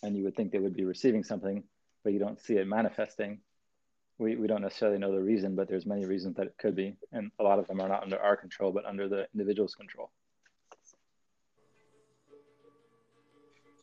[0.04, 1.64] and you would think they would be receiving something,
[2.04, 3.40] but you don't see it manifesting.
[4.18, 6.96] We, we don't necessarily know the reason, but there's many reasons that it could be,
[7.12, 10.12] and a lot of them are not under our control, but under the individual's control.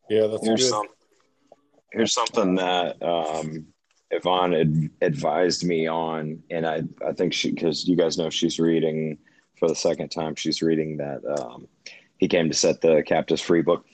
[0.09, 0.71] Yeah, that's here's good.
[0.71, 0.87] Some,
[1.93, 3.67] here's something that um,
[4.11, 8.59] Yvonne had advised me on, and I I think she because you guys know she's
[8.59, 9.19] reading
[9.59, 10.35] for the second time.
[10.35, 11.69] She's reading that um,
[12.19, 13.85] he came to set the captives free book.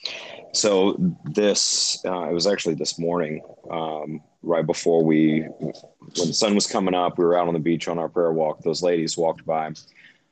[0.51, 0.95] So
[1.25, 6.67] this uh, it was actually this morning, um, right before we when the sun was
[6.67, 7.17] coming up.
[7.17, 8.61] We were out on the beach on our prayer walk.
[8.61, 9.71] Those ladies walked by.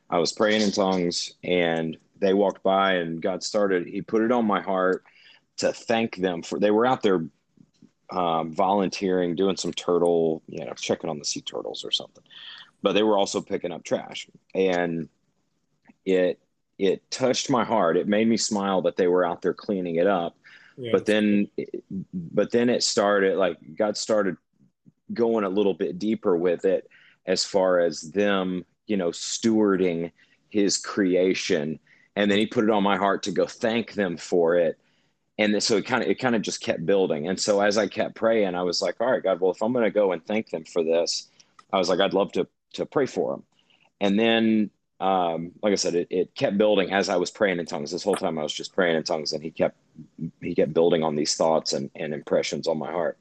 [0.10, 3.88] I was praying in tongues, and they walked by, and God started.
[3.88, 5.04] He put it on my heart
[5.58, 7.26] to thank them for they were out there
[8.12, 12.24] um, volunteering, doing some turtle, you know, checking on the sea turtles or something.
[12.82, 15.10] But they were also picking up trash, and
[16.06, 16.40] it
[16.78, 17.98] it touched my heart.
[17.98, 20.36] It made me smile that they were out there cleaning it up.
[20.78, 21.48] Yeah, but then,
[22.14, 24.38] but then it started like God started
[25.14, 26.90] going a little bit deeper with it
[27.26, 30.12] as far as them, you know, stewarding
[30.50, 31.80] His creation,
[32.16, 34.80] and then He put it on my heart to go thank them for it.
[35.38, 37.28] And so it kind of it kind of just kept building.
[37.28, 39.74] And so as i kept praying i was like all right god well if i'm
[39.74, 41.28] going to go and thank them for this
[41.72, 43.44] i was like i'd love to to pray for them
[44.02, 44.70] and then
[45.04, 47.92] um, like i said it, it kept building as i was praying in tongues.
[47.92, 49.76] This whole time i was just praying in tongues and he kept
[50.42, 53.18] he kept building on these thoughts and, and impressions on my heart.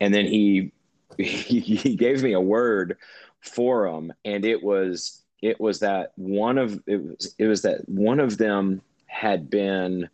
[0.00, 0.70] And then he
[1.18, 2.96] he, he gave me a word
[3.40, 7.88] for them and it was it was that one of it was it was that
[7.88, 10.08] one of them had been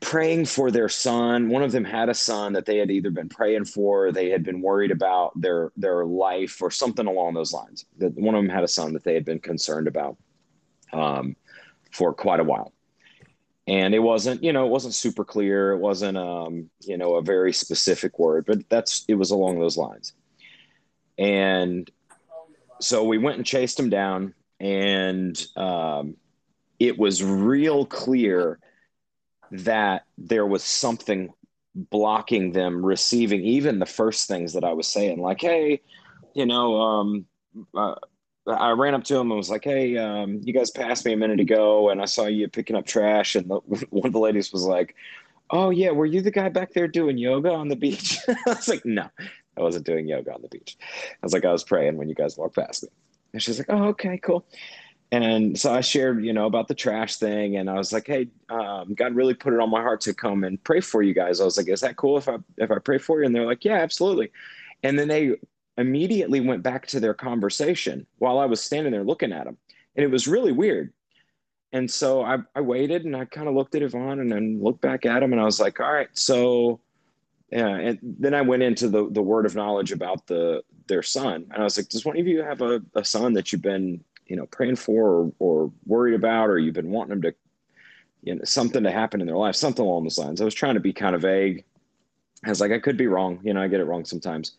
[0.00, 1.48] praying for their son.
[1.48, 4.44] One of them had a son that they had either been praying for, they had
[4.44, 7.84] been worried about their their life, or something along those lines.
[7.98, 10.16] That one of them had a son that they had been concerned about
[10.92, 11.36] um,
[11.90, 12.72] for quite a while.
[13.66, 15.72] And it wasn't, you know, it wasn't super clear.
[15.72, 19.76] It wasn't, um, you know, a very specific word, but that's it was along those
[19.76, 20.12] lines.
[21.18, 21.88] And
[22.80, 26.16] so we went and chased him down, and um,
[26.78, 28.58] it was real clear
[29.50, 31.32] that there was something
[31.74, 35.80] blocking them receiving even the first things that I was saying, like, hey,
[36.34, 37.26] you know, um,
[37.74, 37.94] uh,
[38.46, 41.16] I ran up to him and was like, "Hey, um, you guys passed me a
[41.16, 43.56] minute ago, and I saw you picking up trash." And the,
[43.90, 44.94] one of the ladies was like,
[45.50, 48.68] "Oh yeah, were you the guy back there doing yoga on the beach?" I was
[48.68, 49.08] like, "No,
[49.56, 52.14] I wasn't doing yoga on the beach." I was like, "I was praying when you
[52.14, 52.88] guys walked past me."
[53.32, 54.44] And she's like, "Oh, okay, cool."
[55.12, 58.28] And so I shared, you know, about the trash thing, and I was like, "Hey,
[58.48, 61.40] um, God really put it on my heart to come and pray for you guys."
[61.40, 63.46] I was like, "Is that cool if I if I pray for you?" And they're
[63.46, 64.30] like, "Yeah, absolutely."
[64.84, 65.34] And then they
[65.78, 69.56] immediately went back to their conversation while I was standing there looking at them,
[69.96, 70.92] and it was really weird.
[71.72, 74.80] And so I, I waited and I kind of looked at Yvonne and then looked
[74.80, 76.80] back at him, and I was like, "All right, so."
[77.52, 81.46] Yeah, and then I went into the the word of knowledge about the their son,
[81.50, 84.04] and I was like, "Does one of you have a, a son that you've been
[84.30, 87.34] you know praying for or, or worried about or you've been wanting them to
[88.22, 90.40] you know something to happen in their life something along those lines.
[90.40, 91.64] I was trying to be kind of vague.
[92.44, 93.40] I was like i could be wrong.
[93.42, 94.52] You know i get it wrong sometimes.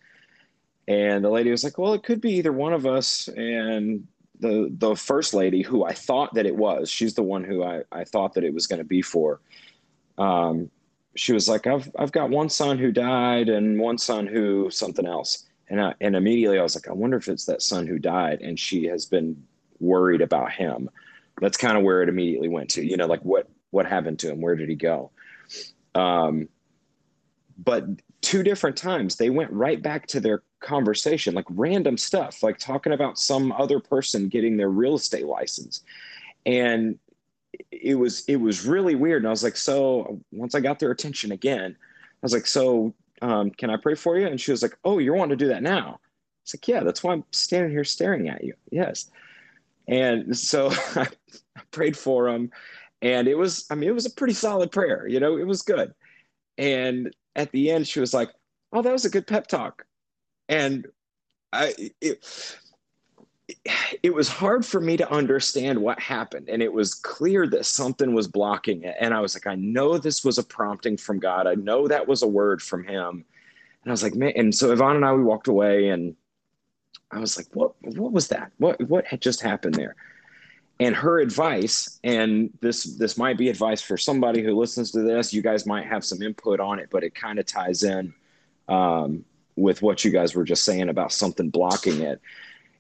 [0.88, 3.30] And the lady was like well it could be either one of us.
[3.30, 4.08] And
[4.42, 7.84] the the first lady who i thought that it was she's the one who i,
[7.92, 9.40] I thought that it was going to be for
[10.18, 10.70] um,
[11.16, 15.06] she was like i've i've got one son who died and one son who something
[15.06, 15.46] else.
[15.70, 18.42] And I, and immediately i was like i wonder if it's that son who died
[18.42, 19.42] and she has been
[19.82, 20.90] worried about him.
[21.42, 22.86] That's kind of where it immediately went to.
[22.86, 24.42] You know, like what what happened to him?
[24.42, 25.12] Where did he go?
[25.96, 26.48] Um,
[27.58, 27.86] but
[28.22, 32.94] two different times they went right back to their conversation, like random stuff, like talking
[32.94, 35.84] about some other person getting their real estate license,
[36.46, 36.98] and
[37.72, 39.24] it was it was really weird.
[39.24, 42.94] And I was like, so once I got their attention again, I was like, so
[43.22, 44.28] um, can I pray for you?
[44.28, 46.00] And she was like, oh, you're wanting to do that now?
[46.44, 48.54] It's like, yeah, that's why I'm standing here staring at you.
[48.72, 49.12] Yes.
[49.92, 51.08] And so I
[51.70, 52.50] prayed for him.
[53.04, 55.08] And it was, I mean, it was a pretty solid prayer.
[55.08, 55.94] You know, it was good.
[56.58, 58.30] And at the end, she was like,
[58.74, 59.86] Oh, that was a good pep talk.
[60.48, 60.88] And
[61.52, 62.26] I, it,
[64.02, 66.48] it was hard for me to understand what happened.
[66.48, 68.96] And it was clear that something was blocking it.
[69.00, 71.48] And I was like, I know this was a prompting from God.
[71.48, 73.26] I know that was a word from Him.
[73.84, 74.32] And I was like, man.
[74.38, 76.16] And so Yvonne and I, we walked away and
[77.12, 78.52] I was like, what what was that?
[78.58, 79.96] What what had just happened there?
[80.82, 85.32] and her advice and this this might be advice for somebody who listens to this
[85.32, 88.14] you guys might have some input on it but it kind of ties in
[88.68, 89.24] um,
[89.56, 92.20] with what you guys were just saying about something blocking it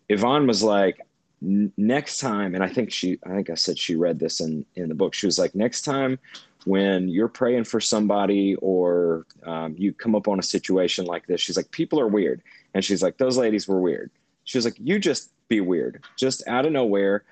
[0.09, 0.99] yvonne was like
[1.41, 4.89] next time and i think she i think i said she read this in in
[4.89, 6.17] the book she was like next time
[6.65, 11.39] when you're praying for somebody or um, you come up on a situation like this
[11.41, 12.41] she's like people are weird
[12.73, 14.11] and she's like those ladies were weird
[14.51, 16.03] she was like you just be weird.
[16.17, 17.23] Just out of nowhere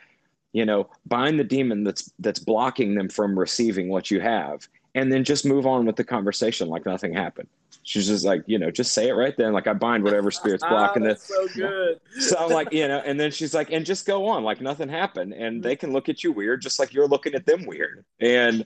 [0.54, 5.12] you know bind the demon that's that's blocking them from receiving what you have and
[5.12, 7.48] then just move on with the conversation like nothing happened.
[7.84, 9.52] She's just like you know just say it right then.
[9.52, 12.00] Like i bind whatever spirit's blocking ah, this so good.
[12.20, 14.44] So i'm like you know and then she's like and just go on.
[14.44, 15.34] Like nothing happened.
[15.34, 18.06] And they can look at you weird just like you're looking at them weird.
[18.22, 18.66] And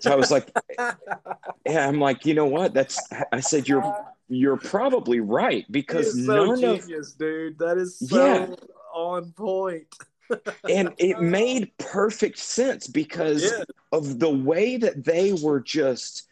[0.00, 2.74] so i was like yeah i'm like you know what?
[2.74, 3.00] That's
[3.32, 3.82] i said you're
[4.30, 8.54] you're probably right because so none genius, of dude that is so yeah.
[8.94, 9.84] on point
[10.70, 13.64] and it made perfect sense because yeah.
[13.90, 16.28] of the way that they were just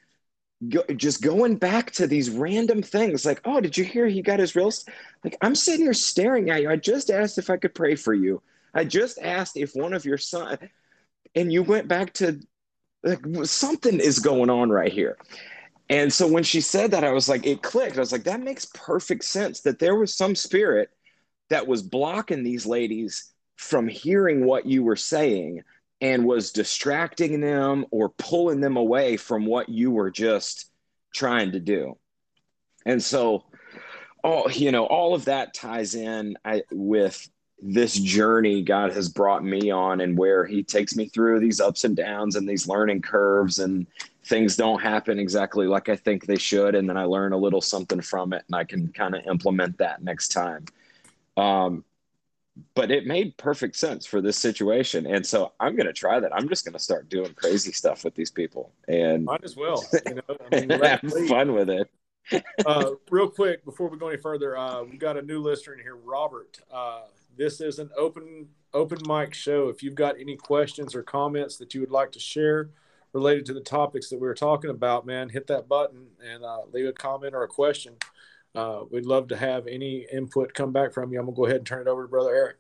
[0.69, 4.39] go, just going back to these random things like oh did you hear he got
[4.39, 4.95] his real st-?
[5.25, 8.15] like i'm sitting here staring at you i just asked if i could pray for
[8.15, 8.41] you
[8.75, 10.57] i just asked if one of your son
[11.35, 12.41] and you went back to
[13.03, 15.17] like something is going on right here
[15.91, 18.41] and so when she said that i was like it clicked i was like that
[18.41, 20.91] makes perfect sense that there was some spirit
[21.51, 25.63] that was blocking these ladies from hearing what you were saying
[26.01, 30.71] and was distracting them or pulling them away from what you were just
[31.13, 31.97] trying to do.
[32.87, 33.45] And so,
[34.23, 37.29] all you know, all of that ties in I, with
[37.61, 41.85] this journey God has brought me on, and where He takes me through these ups
[41.85, 43.87] and downs and these learning curves, and
[44.25, 47.61] things don't happen exactly like I think they should, and then I learn a little
[47.61, 50.67] something from it, and I can kind of implement that next time.
[51.37, 51.85] Um,
[52.75, 55.07] but it made perfect sense for this situation.
[55.07, 56.35] And so I'm going to try that.
[56.35, 59.85] I'm just going to start doing crazy stuff with these people and might as well
[60.07, 61.91] you know, I mean, have fun with it.
[62.67, 65.81] uh, real quick, before we go any further, uh, we've got a new listener in
[65.81, 66.61] here, Robert.
[66.71, 67.03] Uh,
[67.39, 69.69] this is an open, open mic show.
[69.69, 72.71] If you've got any questions or comments that you would like to share
[73.15, 76.63] related to the topics that we were talking about, man, hit that button and uh,
[76.71, 77.97] leave a comment or a question
[78.55, 81.19] uh, we'd love to have any input come back from you.
[81.19, 82.57] I'm gonna go ahead and turn it over to Brother Eric.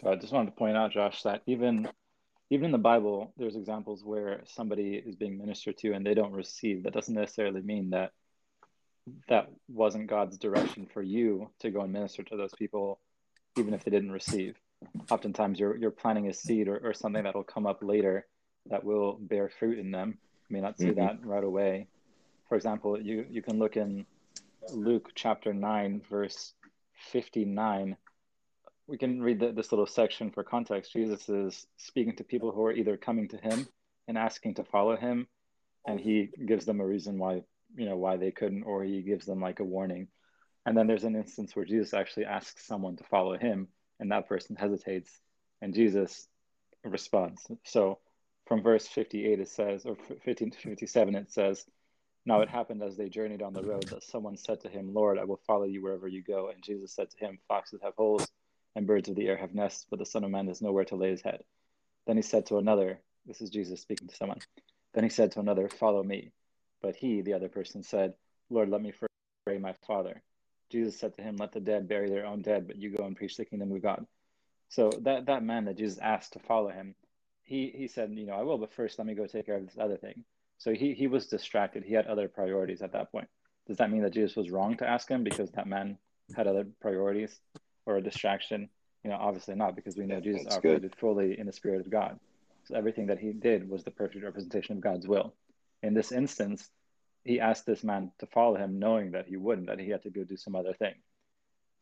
[0.00, 1.88] So I just wanted to point out, Josh, that even
[2.50, 6.32] even in the Bible, there's examples where somebody is being ministered to and they don't
[6.32, 6.82] receive.
[6.82, 8.12] That doesn't necessarily mean that
[9.28, 13.00] that wasn't God's direction for you to go and minister to those people,
[13.58, 14.56] even if they didn't receive.
[15.10, 18.26] Oftentimes, you're you're planting a seed or, or something that will come up later
[18.66, 20.18] that will bear fruit in them.
[20.48, 21.00] You may not see mm-hmm.
[21.00, 21.88] that right away.
[22.48, 24.06] For example, you you can look in
[24.70, 26.54] Luke chapter 9, verse
[27.10, 27.96] 59,
[28.86, 30.92] we can read the, this little section for context.
[30.92, 33.66] Jesus is speaking to people who are either coming to him
[34.08, 35.26] and asking to follow him,
[35.86, 37.42] and he gives them a reason why,
[37.76, 40.08] you know, why they couldn't, or he gives them like a warning.
[40.64, 44.28] And then there's an instance where Jesus actually asks someone to follow him, and that
[44.28, 45.10] person hesitates,
[45.60, 46.28] and Jesus
[46.84, 47.46] responds.
[47.64, 47.98] So
[48.46, 51.64] from verse 58, it says, or 15 to 57, it says,
[52.24, 55.18] now it happened as they journeyed on the road that someone said to him, Lord,
[55.18, 56.50] I will follow you wherever you go.
[56.50, 58.30] And Jesus said to him, Foxes have holes
[58.76, 60.96] and birds of the air have nests, but the Son of Man has nowhere to
[60.96, 61.42] lay his head.
[62.06, 64.38] Then he said to another, This is Jesus speaking to someone.
[64.94, 66.30] Then he said to another, Follow me.
[66.80, 68.14] But he, the other person, said,
[68.50, 68.92] Lord, let me
[69.44, 70.22] bury my father.
[70.72, 73.16] Jesus said to him, Let the dead bury their own dead, but you go and
[73.16, 74.06] preach the kingdom of God.
[74.68, 76.94] So that, that man that Jesus asked to follow him,
[77.42, 79.66] he, he said, You know, I will, but first let me go take care of
[79.66, 80.24] this other thing.
[80.58, 81.84] So he, he was distracted.
[81.84, 83.28] He had other priorities at that point.
[83.66, 85.98] Does that mean that Jesus was wrong to ask him because that man
[86.34, 87.38] had other priorities
[87.86, 88.68] or a distraction?
[89.04, 90.96] You know, obviously not, because we know Jesus That's operated good.
[90.96, 92.18] fully in the Spirit of God.
[92.64, 95.34] So everything that he did was the perfect representation of God's will.
[95.82, 96.70] In this instance,
[97.24, 100.10] he asked this man to follow him, knowing that he wouldn't, that he had to
[100.10, 100.94] go do some other thing.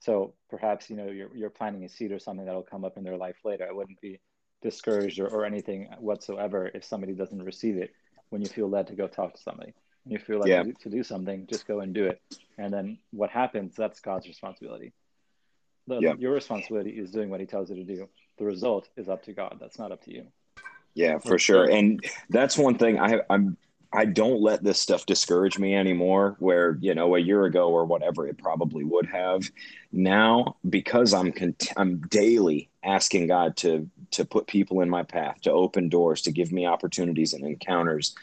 [0.01, 3.05] So perhaps, you know, you're, you're planting a seed or something that'll come up in
[3.05, 3.67] their life later.
[3.69, 4.21] I wouldn't be
[4.63, 7.93] discouraged or, or anything whatsoever if somebody doesn't receive it
[8.31, 9.75] when you feel led to go talk to somebody.
[10.05, 10.63] When you feel like yeah.
[10.63, 12.21] to, to do something, just go and do it.
[12.57, 14.93] And then what happens, that's God's responsibility.
[15.87, 16.15] The, yeah.
[16.19, 18.09] Your responsibility is doing what he tells you to do.
[18.39, 19.59] The result is up to God.
[19.61, 20.27] That's not up to you.
[20.95, 21.71] Yeah, for sure.
[21.71, 23.57] And that's one thing I have, I'm
[23.93, 26.37] I don't let this stuff discourage me anymore.
[26.39, 29.51] Where you know a year ago or whatever it probably would have.
[29.93, 35.41] Now because I'm cont- I'm daily asking God to to put people in my path,
[35.43, 38.15] to open doors, to give me opportunities and encounters.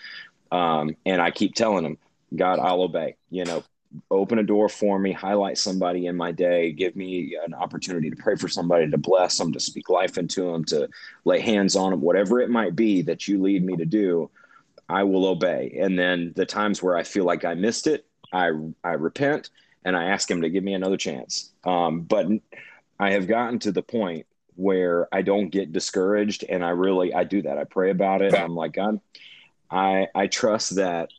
[0.52, 1.98] Um, and I keep telling him,
[2.36, 3.16] God, I'll obey.
[3.30, 3.64] You know,
[4.12, 8.16] open a door for me, highlight somebody in my day, give me an opportunity to
[8.16, 10.90] pray for somebody, to bless them, to speak life into them, to
[11.26, 14.30] lay hands on them, whatever it might be that you lead me to do,
[14.90, 15.78] I will obey.
[15.80, 18.52] And then the times where I feel like I missed it, I
[18.84, 19.50] I repent
[19.86, 21.52] and I ask him to give me another chance.
[21.64, 22.28] Um, but
[23.00, 24.26] I have gotten to the point
[24.56, 27.58] where I don't get discouraged, and I really I do that.
[27.58, 28.34] I pray about it.
[28.34, 29.00] I'm like God,
[29.70, 31.10] I I trust that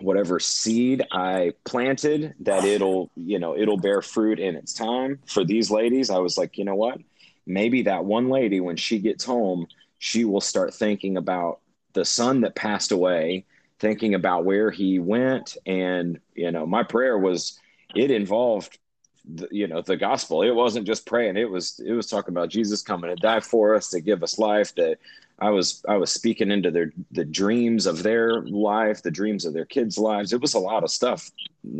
[0.00, 5.18] whatever seed I planted, that it'll you know it'll bear fruit in its time.
[5.26, 6.98] For these ladies, I was like, you know what?
[7.46, 9.66] Maybe that one lady when she gets home,
[9.98, 11.60] she will start thinking about
[11.92, 13.44] the son that passed away,
[13.78, 17.58] thinking about where he went, and you know my prayer was
[17.94, 18.78] it involved
[19.24, 20.42] the, you know the gospel.
[20.42, 21.36] It wasn't just praying.
[21.36, 24.38] It was it was talking about jesus coming to die for us to give us
[24.38, 24.98] life that
[25.38, 29.52] i was i was speaking into their the dreams of their life the dreams of
[29.52, 30.32] their kids lives.
[30.32, 31.30] It was a lot of stuff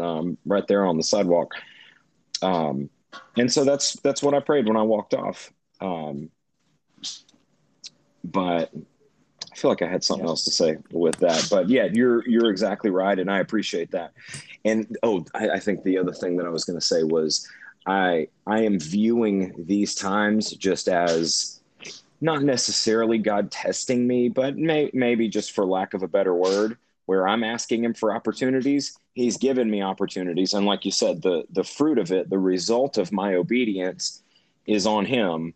[0.01, 1.53] um, right there on the sidewalk.
[2.43, 2.91] Um,
[3.37, 5.53] and so that's that's what i prayed when i walked off.
[5.81, 6.31] Um,
[8.23, 8.71] but
[9.61, 12.91] feel like I had something else to say with that, but yeah, you're you're exactly
[12.91, 14.13] right, and I appreciate that.
[14.65, 17.47] And oh, I, I think the other thing that I was going to say was,
[17.87, 21.61] I I am viewing these times just as
[22.21, 26.77] not necessarily God testing me, but may, maybe just for lack of a better word,
[27.07, 28.99] where I'm asking Him for opportunities.
[29.15, 32.99] He's given me opportunities, and like you said, the the fruit of it, the result
[32.99, 34.23] of my obedience,
[34.67, 35.55] is on Him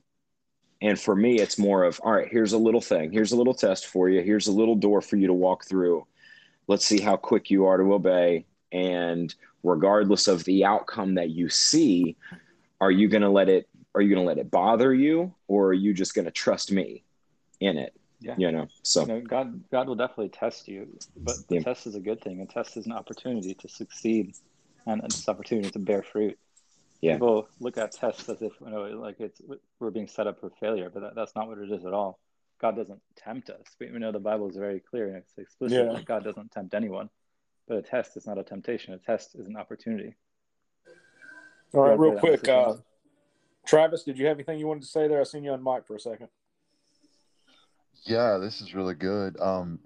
[0.84, 3.10] and for me, it's more of, all right, here's a little thing.
[3.10, 4.20] Here's a little test for you.
[4.20, 6.06] Here's a little door for you to walk through.
[6.66, 8.44] Let's see how quick you are to obey.
[8.70, 12.16] And regardless of the outcome that you see,
[12.82, 15.68] are you going to let it, are you going to let it bother you or
[15.68, 17.02] are you just going to trust me
[17.60, 17.94] in it?
[18.20, 18.34] Yeah.
[18.36, 21.62] You know, so you know, God, God will definitely test you, but the yeah.
[21.62, 22.42] test is a good thing.
[22.42, 24.34] A test is an opportunity to succeed
[24.86, 26.38] and it's an opportunity to bear fruit
[27.04, 27.14] yeah.
[27.14, 29.40] people look at tests as if you know like it's
[29.78, 32.18] we're being set up for failure but that, that's not what it is at all.
[32.60, 33.66] God doesn't tempt us.
[33.78, 35.92] We, we know the bible is very clear and it's explicit yeah.
[35.92, 37.10] that god doesn't tempt anyone
[37.68, 38.94] but a test is not a temptation.
[38.94, 40.14] A test is an opportunity.
[41.74, 42.74] All right real quick uh,
[43.66, 45.20] travis did you have anything you wanted to say there?
[45.20, 46.28] I seen you on mic for a second.
[48.04, 49.38] Yeah this is really good.
[49.40, 49.78] Um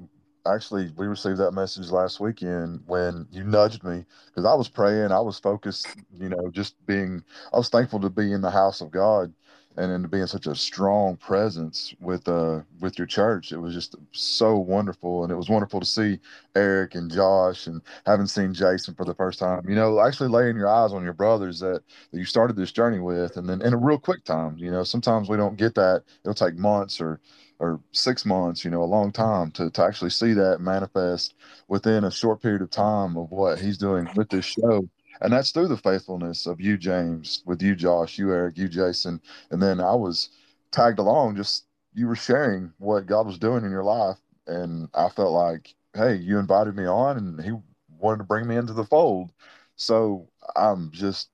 [0.54, 5.12] actually we received that message last weekend when you nudged me because I was praying,
[5.12, 7.22] I was focused, you know, just being
[7.52, 9.32] I was thankful to be in the house of God
[9.78, 13.52] and then to be in such a strong presence with uh with your church.
[13.52, 16.18] It was just so wonderful and it was wonderful to see
[16.56, 19.62] Eric and Josh and haven't seen Jason for the first time.
[19.68, 22.98] You know, actually laying your eyes on your brothers that, that you started this journey
[23.00, 24.56] with and then in a real quick time.
[24.58, 26.02] You know, sometimes we don't get that.
[26.24, 27.20] It'll take months or
[27.60, 31.34] or six months, you know, a long time to, to actually see that manifest
[31.68, 34.88] within a short period of time of what he's doing with this show.
[35.20, 39.20] And that's through the faithfulness of you, James, with you, Josh, you, Eric, you, Jason.
[39.50, 40.30] And then I was
[40.70, 44.18] tagged along, just you were sharing what God was doing in your life.
[44.46, 47.52] And I felt like, hey, you invited me on and he
[47.98, 49.32] wanted to bring me into the fold.
[49.76, 51.30] So I'm just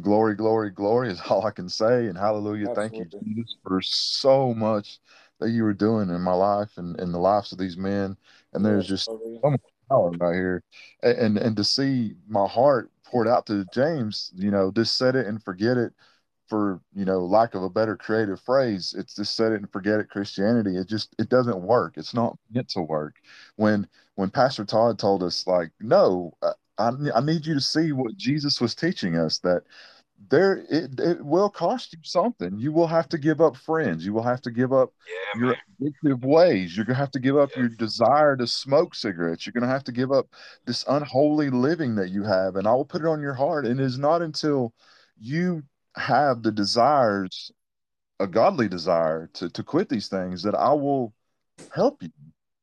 [0.00, 2.06] glory, glory, glory is all I can say.
[2.06, 2.70] And hallelujah.
[2.70, 2.98] Absolutely.
[2.98, 5.00] Thank you, Jesus, for so much
[5.40, 8.16] that you were doing in my life and in the lives of these men.
[8.52, 10.62] And there's just so much power right here.
[11.02, 15.16] And, and, and to see my heart poured out to James, you know, just set
[15.16, 15.94] it and forget it
[16.48, 18.94] for, you know, lack of a better creative phrase.
[18.98, 20.76] It's just set it and forget it Christianity.
[20.78, 21.94] It just it doesn't work.
[21.98, 23.16] It's not meant to work.
[23.56, 28.16] When when Pastor Todd told us like, no, I, I need you to see what
[28.16, 29.64] Jesus was teaching us that
[30.28, 32.58] there it, it will cost you something.
[32.58, 34.04] You will have to give up friends.
[34.04, 34.92] You will have to give up
[35.34, 36.76] yeah, your addictive ways.
[36.76, 37.60] You're gonna have to give up yeah.
[37.60, 39.46] your desire to smoke cigarettes.
[39.46, 40.28] You're gonna have to give up
[40.66, 43.66] this unholy living that you have, and I will put it on your heart.
[43.66, 44.72] And it is not until
[45.18, 45.62] you
[45.96, 47.50] have the desires,
[48.20, 51.12] a godly desire to to quit these things, that I will
[51.74, 52.10] help you.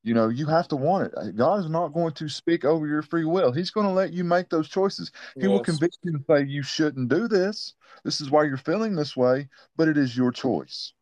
[0.04, 1.36] You know, you have to want it.
[1.36, 3.52] God is not going to speak over your free will.
[3.52, 5.12] He's going to let you make those choices.
[5.36, 5.50] He yes.
[5.50, 7.74] will convict you and say, You shouldn't do this.
[8.06, 10.94] This is why you're feeling this way, but it is your choice.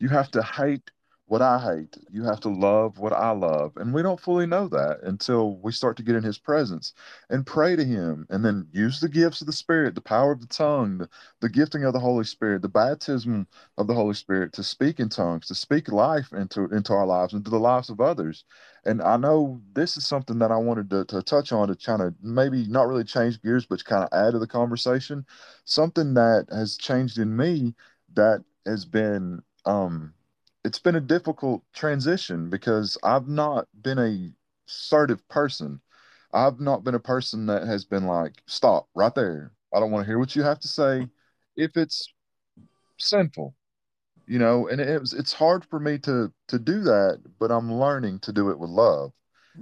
[0.00, 0.90] You have to hate
[1.28, 1.96] what I hate.
[2.10, 3.76] You have to love what I love.
[3.76, 6.92] And we don't fully know that until we start to get in his presence
[7.30, 10.40] and pray to him and then use the gifts of the Spirit, the power of
[10.40, 11.08] the tongue, the,
[11.40, 15.08] the gifting of the Holy Spirit, the baptism of the Holy Spirit to speak in
[15.08, 18.44] tongues, to speak life into, into our lives, into the lives of others.
[18.84, 22.02] And I know this is something that I wanted to, to touch on to kind
[22.02, 25.26] of maybe not really change gears, but kind of add to the conversation.
[25.64, 27.74] Something that has changed in me
[28.14, 30.14] that has been um,
[30.66, 34.32] it's been a difficult transition because I've not been a
[34.68, 35.80] assertive person.
[36.32, 39.52] I've not been a person that has been like, stop right there.
[39.72, 41.06] I don't want to hear what you have to say.
[41.56, 42.12] If it's
[42.98, 43.54] sinful,
[44.26, 47.72] you know, and it was, it's hard for me to, to do that, but I'm
[47.72, 49.12] learning to do it with love.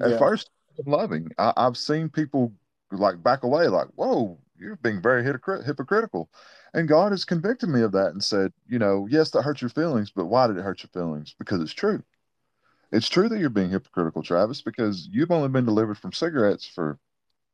[0.00, 0.18] At Yeah.
[0.18, 0.48] first,
[0.86, 1.28] loving.
[1.38, 2.54] I, I've seen people
[2.90, 6.30] like back away, like, whoa, you're being very hypocrit- hypocritical.
[6.74, 9.70] And God has convicted me of that and said, you know, yes, that hurt your
[9.70, 11.34] feelings, but why did it hurt your feelings?
[11.38, 12.02] Because it's true.
[12.90, 16.98] It's true that you're being hypocritical, Travis, because you've only been delivered from cigarettes for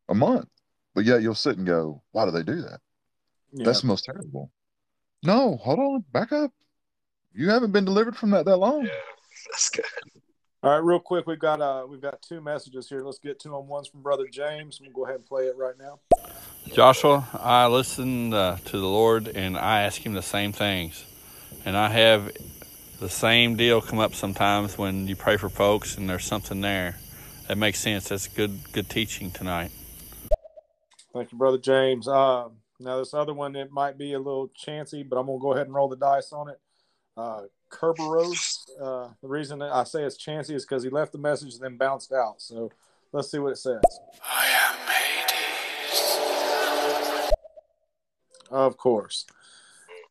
[0.08, 0.48] a month,
[0.94, 2.80] but yet you'll sit and go, why do they do that?
[3.52, 3.66] Yeah.
[3.66, 4.50] That's the most terrible.
[5.22, 6.52] No, hold on, back up.
[7.34, 8.88] You haven't been delivered from that that long.
[9.50, 9.84] That's good.
[10.62, 13.02] All right, real quick, we've got uh we've got two messages here.
[13.02, 13.68] Let's get to them.
[13.68, 14.80] One's from Brother James.
[14.80, 16.00] We'll go ahead and play it right now.
[16.68, 21.04] Joshua, I listened uh, to the Lord and I ask Him the same things.
[21.64, 22.30] And I have
[23.00, 26.98] the same deal come up sometimes when you pray for folks and there's something there.
[27.48, 28.08] That makes sense.
[28.08, 29.72] That's good good teaching tonight.
[31.12, 32.06] Thank you, Brother James.
[32.06, 32.48] Uh,
[32.78, 35.66] now this other one it might be a little chancy, but I'm gonna go ahead
[35.66, 36.61] and roll the dice on it.
[37.16, 38.68] Uh, Kerberos.
[38.80, 41.62] Uh, the reason that I say it's chancy is because he left the message and
[41.62, 42.40] then bounced out.
[42.40, 42.70] So
[43.12, 43.80] let's see what it says.
[44.24, 44.59] I am
[48.51, 49.26] Of course.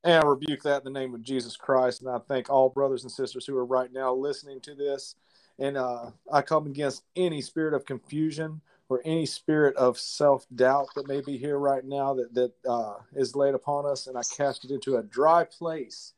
[0.04, 2.02] And I rebuke that in the name of Jesus Christ.
[2.02, 5.16] And I thank all brothers and sisters who are right now listening to this.
[5.58, 10.88] And uh, I come against any spirit of confusion or any spirit of self doubt
[10.96, 14.08] that may be here right now that, that uh, is laid upon us.
[14.08, 16.14] And I cast it into a dry place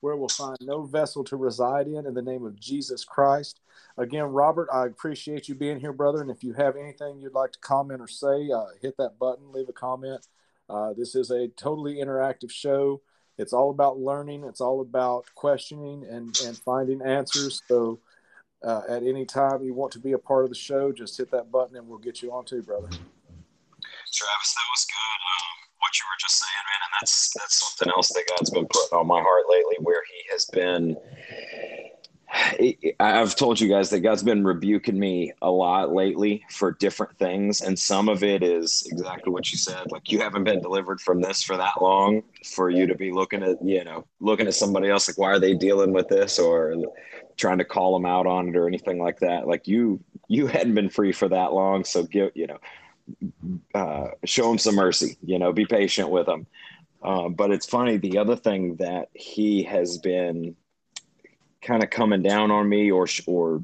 [0.00, 3.60] where we'll find no vessel to reside in in the name of Jesus Christ.
[3.96, 6.22] Again, Robert, I appreciate you being here, brother.
[6.22, 9.52] And if you have anything you'd like to comment or say, uh, hit that button,
[9.52, 10.26] leave a comment.
[10.70, 13.00] Uh, this is a totally interactive show.
[13.38, 14.44] It's all about learning.
[14.44, 17.62] It's all about questioning and, and finding answers.
[17.66, 18.00] So,
[18.62, 21.30] uh, at any time you want to be a part of the show, just hit
[21.30, 22.88] that button and we'll get you on too, brother.
[24.12, 25.20] Travis, that was good.
[25.24, 28.66] Um, what you were just saying, man, and that's that's something else that God's been
[28.66, 30.96] putting on my heart lately, where He has been.
[33.00, 37.60] I've told you guys that God's been rebuking me a lot lately for different things,
[37.60, 39.90] and some of it is exactly what you said.
[39.90, 43.42] Like you haven't been delivered from this for that long, for you to be looking
[43.42, 46.74] at you know looking at somebody else like why are they dealing with this or
[47.36, 49.48] trying to call them out on it or anything like that.
[49.48, 52.58] Like you you hadn't been free for that long, so give you know
[53.74, 55.16] uh, show them some mercy.
[55.24, 56.46] You know, be patient with them.
[57.02, 57.96] Uh, but it's funny.
[57.96, 60.54] The other thing that he has been
[61.62, 63.62] kind of coming down on me or or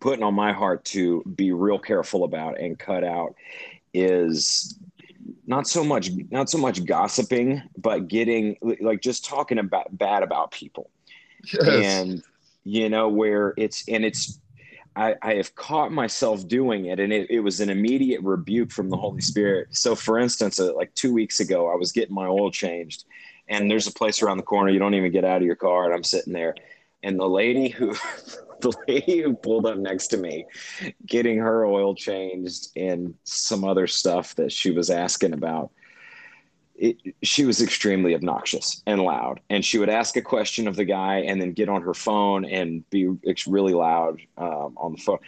[0.00, 3.34] putting on my heart to be real careful about and cut out
[3.94, 4.76] is
[5.46, 10.50] not so much not so much gossiping but getting like just talking about bad about
[10.50, 10.90] people.
[11.52, 11.84] Yes.
[11.84, 12.22] and
[12.64, 14.38] you know where it's and it's
[14.94, 18.90] I, I have caught myself doing it and it, it was an immediate rebuke from
[18.90, 19.68] the holy spirit.
[19.70, 23.04] So for instance uh, like two weeks ago i was getting my oil changed
[23.48, 25.84] and there's a place around the corner you don't even get out of your car
[25.84, 26.54] and i'm sitting there
[27.02, 27.94] and the lady who
[28.60, 30.46] the lady who pulled up next to me
[31.06, 35.70] getting her oil changed and some other stuff that she was asking about
[36.76, 39.40] it, she was extremely obnoxious and loud.
[39.50, 42.44] And she would ask a question of the guy and then get on her phone
[42.44, 43.08] and be
[43.46, 45.18] really loud um, on the phone.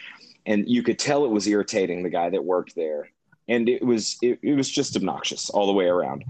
[0.46, 3.08] And you could tell it was irritating the guy that worked there.
[3.46, 6.24] And it was it, it was just obnoxious all the way around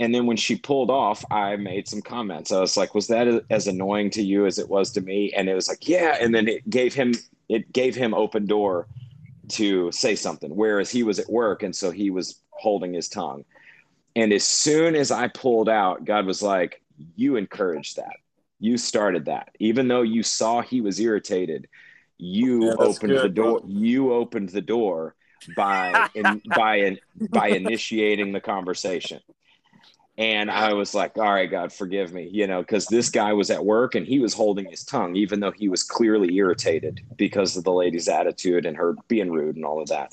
[0.00, 3.44] and then when she pulled off i made some comments i was like was that
[3.50, 6.34] as annoying to you as it was to me and it was like yeah and
[6.34, 7.12] then it gave him
[7.48, 8.88] it gave him open door
[9.48, 13.44] to say something whereas he was at work and so he was holding his tongue
[14.16, 16.82] and as soon as I pulled out, God was like,
[17.16, 18.16] You encouraged that.
[18.60, 19.50] You started that.
[19.58, 21.68] Even though you saw he was irritated,
[22.18, 23.60] you Yeah, opened the door.
[23.60, 23.66] brother.
[23.66, 25.16] You opened the door
[25.56, 26.98] by in, by in,
[27.30, 29.20] by initiating the conversation.
[30.16, 33.50] And I was like, all right, God, forgive me, you know, because this guy was
[33.50, 37.56] at work and he was holding his tongue, even though he was clearly irritated because
[37.56, 40.12] of the lady's attitude and her being rude and all of that.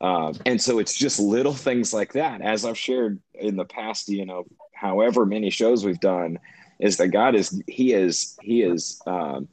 [0.00, 4.08] Um, and so it's just little things like that, as I've shared in the past,
[4.08, 6.38] you know, however many shows we've done,
[6.78, 9.48] is that God is He is He is um,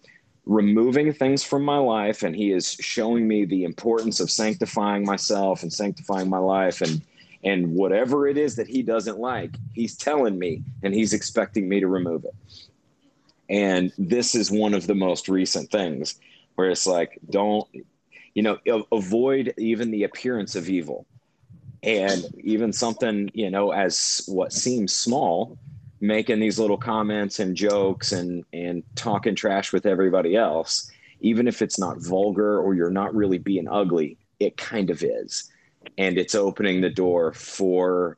[0.45, 5.63] removing things from my life, and He is showing me the importance of sanctifying myself
[5.63, 7.01] and sanctifying my life, and
[7.45, 11.79] and whatever it is that He doesn't like, He's telling me, and He's expecting me
[11.79, 12.35] to remove it.
[13.49, 16.19] And this is one of the most recent things
[16.55, 17.67] where it's like, don't
[18.35, 18.57] you know
[18.91, 21.07] avoid even the appearance of evil
[21.81, 25.57] and even something you know as what seems small
[26.01, 30.91] making these little comments and jokes and and talking trash with everybody else
[31.21, 35.49] even if it's not vulgar or you're not really being ugly it kind of is
[35.97, 38.17] and it's opening the door for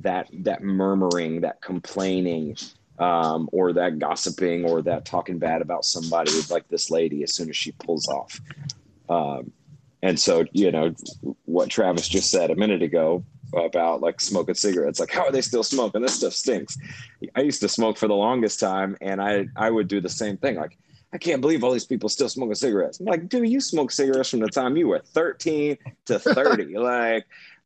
[0.00, 2.56] that that murmuring that complaining
[2.98, 7.50] um, or that gossiping or that talking bad about somebody like this lady as soon
[7.50, 8.40] as she pulls off.
[9.08, 9.52] Um,
[10.02, 10.94] and so you know
[11.44, 13.24] what travis just said a minute ago
[13.54, 16.02] about like smoking cigarettes like how are they still smoking?
[16.02, 16.76] This stuff stinks.
[17.34, 20.36] I used to smoke for the longest time and i i would do the same
[20.36, 20.56] thing.
[20.56, 20.78] Like
[21.16, 23.00] I can't believe all these people still smoking cigarettes.
[23.00, 26.76] I'm like, dude, you smoke cigarettes from the time you were 13 to 30.
[26.78, 27.24] like,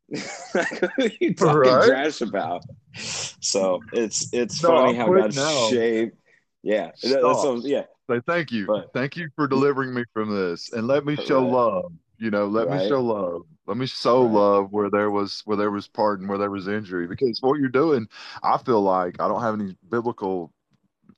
[0.54, 1.84] like what are you talking right?
[1.84, 2.62] trash about?
[2.94, 5.34] So it's it's no, funny how God
[5.68, 6.16] shaped.
[6.62, 7.86] Yeah, that's yeah.
[8.08, 11.42] Say thank you, but, thank you for delivering me from this, and let me show
[11.42, 11.52] right.
[11.52, 11.92] love.
[12.18, 12.82] You know, let right.
[12.82, 13.42] me show love.
[13.66, 17.08] Let me show love where there was where there was pardon, where there was injury.
[17.08, 18.06] Because what you're doing,
[18.44, 20.52] I feel like I don't have any biblical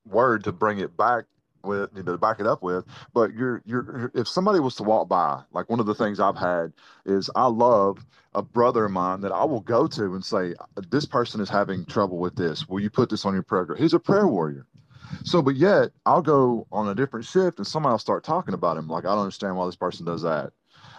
[0.07, 1.25] word to bring it back
[1.65, 4.83] with you know to back it up with but you're you're if somebody was to
[4.83, 6.73] walk by like one of the things i've had
[7.07, 10.55] is i love a brother of mine that i will go to and say
[10.91, 12.69] this person is having trouble with this.
[12.69, 14.67] Will you put this on your prayer he's a prayer warrior.
[15.25, 18.77] So but yet i'll go on a different shift and somebody will start talking about
[18.77, 20.53] him like i don't understand why this person does that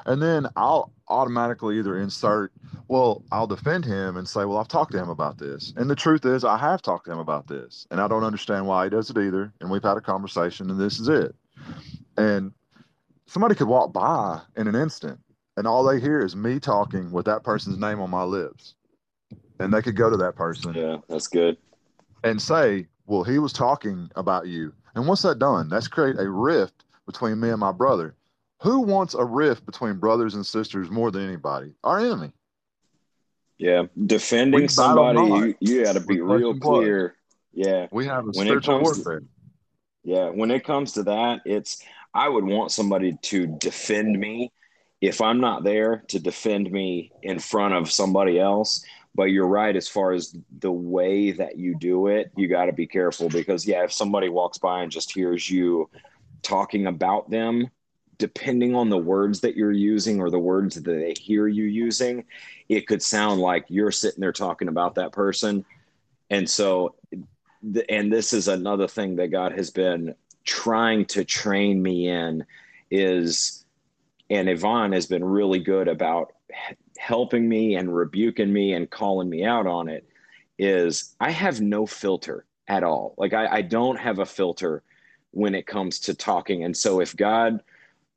[0.06, 2.52] and then I'll automatically either insert,
[2.88, 5.74] well, I'll defend him and say, well, I've talked to him about this.
[5.76, 8.68] And the truth is, I have talked to him about this, and I don't understand
[8.68, 9.54] why he does it either.
[9.62, 11.36] And we've had a conversation, and this is it.
[12.18, 12.52] And
[13.28, 15.20] somebody could walk by in an instant,
[15.58, 18.76] and all they hear is me talking with that person's name on my lips.
[19.60, 20.74] And they could go to that person.
[20.74, 21.58] Yeah, that's good.
[22.24, 24.74] And say, well, he was talking about you.
[24.96, 25.70] And what's that done?
[25.70, 28.16] That's create a rift between me and my brother
[28.64, 31.74] who wants a rift between brothers and sisters more than anybody?
[31.84, 32.32] Our enemy.
[33.58, 37.16] Yeah, defending somebody, you, you got to be real clear.
[37.54, 39.20] Yeah, we have a when spiritual warfare.
[39.20, 39.26] To,
[40.06, 41.84] yeah, when it comes to that, it's
[42.14, 44.52] I would want somebody to defend me
[45.02, 48.84] if I'm not there to defend me in front of somebody else.
[49.14, 52.74] But you're right as far as the way that you do it, you got to
[52.74, 55.90] be careful because yeah, if somebody walks by and just hears you
[56.42, 57.70] talking about them
[58.18, 62.26] depending on the words that you're using or the words that they hear you using,
[62.70, 65.66] it could sound like you're sitting there talking about that person.
[66.30, 66.96] And so,
[67.90, 72.46] and this is another thing that God has been trying to train me in
[72.92, 73.66] is,
[74.30, 76.34] and Yvonne has been really good about
[76.98, 80.08] helping me and rebuking me and calling me out on it
[80.58, 83.16] is I have no filter at all.
[83.18, 84.84] Like I, I don't have a filter
[85.32, 86.64] when it comes to talking.
[86.64, 87.64] And so if God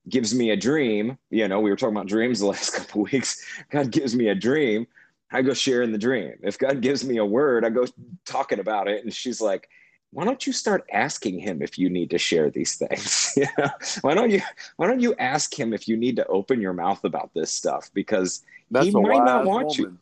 [0.08, 3.44] gives me a dream, you know, we were talking about dreams the last couple weeks.
[3.70, 4.86] God gives me a dream,
[5.30, 6.34] I go sharing the dream.
[6.42, 7.86] If God gives me a word, I go
[8.24, 9.04] talking about it.
[9.04, 9.68] And she's like,
[10.12, 13.32] why don't you start asking him if you need to share these things?
[13.36, 13.68] you know?
[14.02, 14.40] Why don't you
[14.76, 17.90] why don't you ask him if you need to open your mouth about this stuff?
[17.92, 19.78] Because That's he might not want woman.
[19.78, 19.98] you.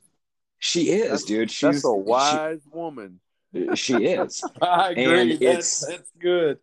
[0.59, 1.51] She is, that's, dude.
[1.51, 3.21] She's that's a wise she, woman.
[3.75, 4.45] She is.
[4.63, 5.33] I agree.
[5.33, 6.59] And that's, that's good.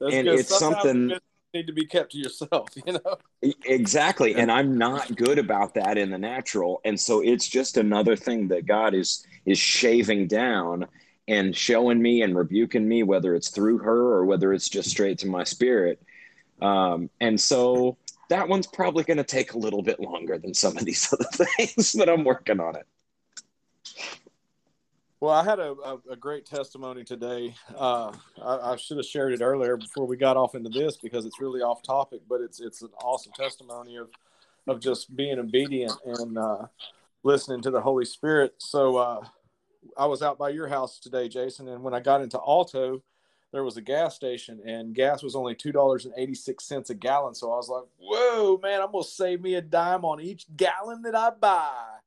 [0.00, 0.38] That's and good.
[0.38, 1.20] it's Sometimes something
[1.54, 3.16] need to be kept to yourself, you know?
[3.64, 4.34] Exactly.
[4.34, 6.80] And I'm not good about that in the natural.
[6.84, 10.86] And so it's just another thing that God is is shaving down
[11.26, 15.18] and showing me and rebuking me, whether it's through her or whether it's just straight
[15.18, 16.02] to my spirit.
[16.60, 17.96] Um, and so
[18.28, 21.46] that one's probably going to take a little bit longer than some of these other
[21.56, 22.86] things, but I'm working on it.
[25.20, 27.54] Well, I had a, a, a great testimony today.
[27.76, 28.10] Uh,
[28.42, 31.38] I, I, should have shared it earlier before we got off into this because it's
[31.38, 34.08] really off topic, but it's it's an awesome testimony of
[34.66, 36.66] of just being obedient and uh,
[37.22, 38.54] listening to the Holy Spirit.
[38.56, 39.20] So uh,
[39.94, 43.02] I was out by your house today, Jason, and when I got into Alto,
[43.52, 46.88] there was a gas station, and gas was only two dollars and eighty six cents
[46.88, 47.34] a gallon.
[47.34, 48.80] So I was like, "Whoa, man!
[48.80, 51.98] I'm gonna save me a dime on each gallon that I buy."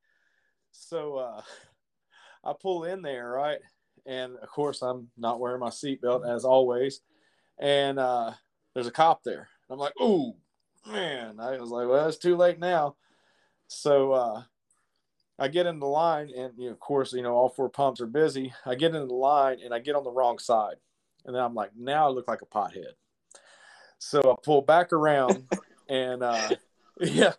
[0.71, 1.41] So uh,
[2.43, 3.59] I pull in there, right?
[4.05, 7.01] And of course, I'm not wearing my seatbelt as always.
[7.59, 8.31] And uh,
[8.73, 9.47] there's a cop there.
[9.69, 10.33] I'm like, ooh,
[10.87, 11.39] man.
[11.39, 12.95] I was like, well, it's too late now.
[13.67, 14.43] So uh,
[15.39, 18.01] I get in the line, and you know, of course, you know, all four pumps
[18.01, 18.53] are busy.
[18.65, 20.75] I get in the line, and I get on the wrong side.
[21.25, 22.93] And then I'm like, now I look like a pothead.
[23.97, 25.45] So I pull back around
[25.87, 26.49] and uh,
[26.99, 27.33] yeah,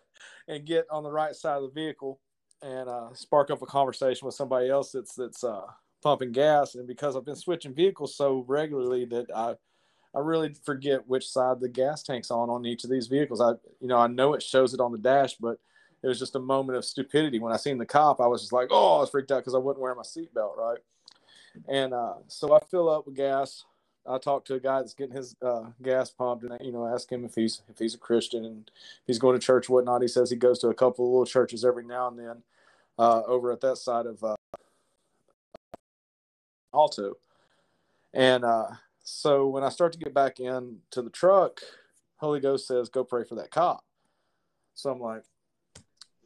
[0.47, 2.19] and get on the right side of the vehicle
[2.61, 5.65] and uh, spark up a conversation with somebody else that's that's uh,
[6.01, 6.75] pumping gas.
[6.75, 9.55] And because I've been switching vehicles so regularly that I
[10.15, 13.41] I really forget which side the gas tank's on on each of these vehicles.
[13.41, 15.59] I you know I know it shows it on the dash, but
[16.03, 18.21] it was just a moment of stupidity when I seen the cop.
[18.21, 20.55] I was just like, oh, I was freaked out because I wasn't wearing my seatbelt,
[20.55, 20.77] right?
[21.67, 23.65] And uh, so I fill up with gas,
[24.07, 27.11] I talked to a guy that's getting his uh, gas pumped, and you know, ask
[27.11, 30.01] him if he's if he's a Christian and if he's going to church, whatnot.
[30.01, 32.43] He says he goes to a couple of little churches every now and then
[32.99, 34.35] uh, over at that side of uh,
[36.73, 37.15] Alto.
[38.13, 38.67] And uh,
[39.03, 41.61] so when I start to get back in to the truck,
[42.17, 43.83] Holy Ghost says, "Go pray for that cop."
[44.75, 45.23] So I'm like,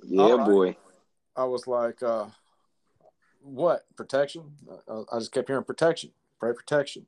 [0.04, 0.46] "Yeah, right.
[0.46, 0.78] boy."
[1.36, 2.26] I was like, uh,
[3.42, 4.52] "What protection?"
[4.90, 7.06] I just kept hearing protection, pray protection.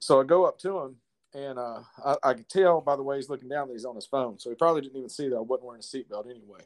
[0.00, 0.96] So I go up to him,
[1.34, 3.94] and uh, I, I can tell by the way he's looking down that he's on
[3.94, 4.38] his phone.
[4.38, 6.60] So he probably didn't even see that I wasn't wearing a seatbelt anyway.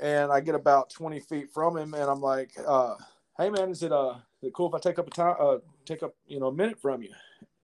[0.00, 2.96] And I get about 20 feet from him, and I'm like, uh,
[3.38, 5.58] "Hey man, is it uh, is it cool if I take up a time, uh,
[5.86, 7.12] take up you know a minute from you?"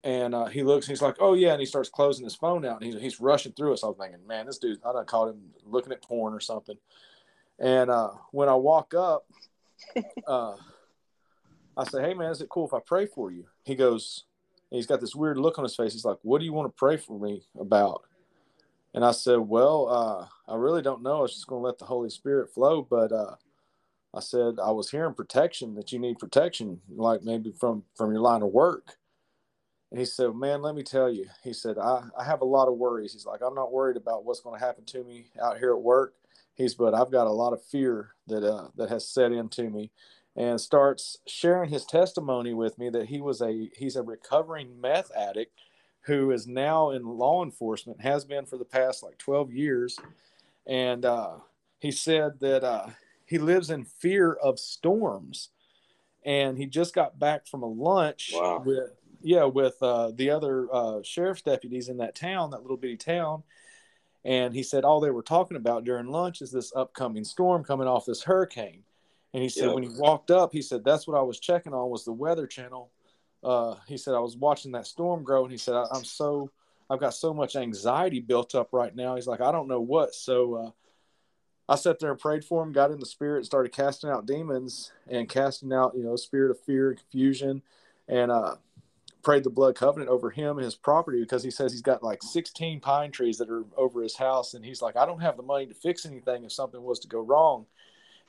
[0.05, 2.81] And uh, he looks, he's like, "Oh yeah," and he starts closing his phone out,
[2.81, 3.83] and he's, he's rushing through us.
[3.83, 6.77] I was thinking, "Man, this dude, I done caught him looking at porn or something."
[7.59, 9.27] And uh, when I walk up,
[10.27, 10.57] uh,
[11.77, 14.25] I say, "Hey man, is it cool if I pray for you?" He goes,
[14.71, 15.93] he's got this weird look on his face.
[15.93, 18.03] He's like, "What do you want to pray for me about?"
[18.95, 21.19] And I said, "Well, uh, I really don't know.
[21.19, 23.37] I was just going to let the Holy Spirit flow." But uh,
[24.15, 28.21] I said I was hearing protection that you need protection, like maybe from from your
[28.21, 28.97] line of work.
[29.91, 32.69] And he said, "Man, let me tell you." He said, "I I have a lot
[32.69, 35.59] of worries." He's like, "I'm not worried about what's going to happen to me out
[35.59, 36.15] here at work."
[36.55, 39.91] He's, but I've got a lot of fear that uh, that has set into me
[40.37, 45.11] and starts sharing his testimony with me that he was a he's a recovering meth
[45.17, 45.59] addict
[46.03, 49.99] who is now in law enforcement has been for the past like 12 years.
[50.67, 51.39] And uh,
[51.81, 52.89] he said that uh,
[53.25, 55.49] he lives in fear of storms.
[56.25, 58.63] And he just got back from a lunch wow.
[58.65, 58.91] with
[59.23, 63.43] yeah with uh, the other uh, sheriff's deputies in that town that little bitty town.
[64.25, 67.89] And he said all they were talking about during lunch is this upcoming storm coming
[67.89, 68.83] off this hurricane
[69.37, 69.75] and he said yep.
[69.75, 72.47] when he walked up, he said that's what I was checking on was the weather
[72.47, 72.91] channel.
[73.45, 76.51] Uh, he said I was watching that storm grow, and he said I, am so
[76.89, 79.15] I've got so much anxiety built up right now.
[79.15, 80.15] He's like I don't know what.
[80.15, 80.71] So uh,
[81.71, 84.25] I sat there and prayed for him, got in the spirit, and started casting out
[84.25, 87.61] demons and casting out you know spirit of fear and confusion,
[88.09, 88.55] and uh,
[89.23, 92.23] prayed the blood covenant over him and his property because he says he's got like
[92.23, 95.43] 16 pine trees that are over his house, and he's like I don't have the
[95.43, 97.67] money to fix anything if something was to go wrong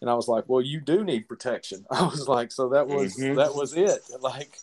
[0.02, 1.86] and I was like, well, you do need protection.
[1.92, 3.36] I was like, so that was mm-hmm.
[3.36, 4.02] that was it.
[4.22, 4.58] Like,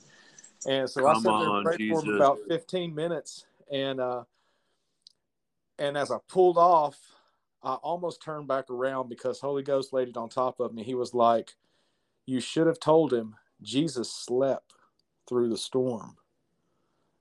[0.67, 2.03] and so Come I sat there and prayed Jesus.
[2.03, 4.25] for him about 15 minutes, and uh,
[5.79, 6.99] and as I pulled off,
[7.63, 10.83] I almost turned back around because Holy Ghost laid it on top of me.
[10.83, 11.55] He was like,
[12.27, 14.73] "You should have told him Jesus slept
[15.29, 16.17] through the storm."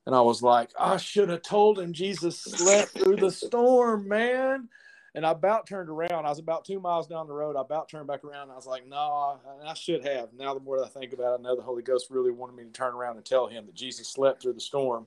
[0.05, 4.67] And I was like, I should have told him Jesus slept through the storm, man.
[5.15, 6.25] And I about turned around.
[6.25, 7.55] I was about two miles down the road.
[7.55, 8.49] I about turned back around.
[8.49, 10.29] I was like, no, I, I should have.
[10.33, 12.55] Now, the more that I think about it, I know the Holy Ghost really wanted
[12.55, 15.05] me to turn around and tell him that Jesus slept through the storm.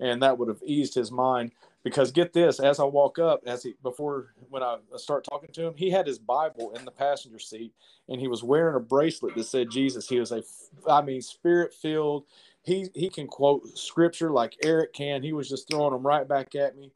[0.00, 1.52] And that would have eased his mind.
[1.82, 5.66] Because get this, as I walk up, as he before when I start talking to
[5.66, 7.72] him, he had his Bible in the passenger seat,
[8.08, 10.06] and he was wearing a bracelet that said Jesus.
[10.06, 10.42] He was a,
[10.86, 12.24] I mean, spirit filled.
[12.62, 15.22] He he can quote scripture like Eric can.
[15.22, 16.92] He was just throwing them right back at me,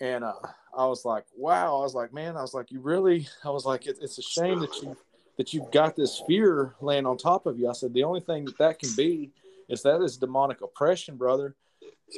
[0.00, 0.34] and uh,
[0.76, 1.78] I was like, wow.
[1.78, 4.22] I was like, man, I was like, you really, I was like, it, it's a
[4.22, 4.96] shame that you,
[5.36, 7.68] that you've got this fear laying on top of you.
[7.68, 9.30] I said, the only thing that that can be
[9.68, 11.54] is that is demonic oppression, brother.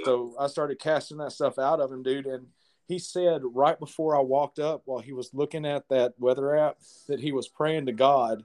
[0.05, 2.27] So I started casting that stuff out of him, dude.
[2.27, 2.47] And
[2.86, 6.78] he said right before I walked up while he was looking at that weather app
[7.09, 8.44] that he was praying to God.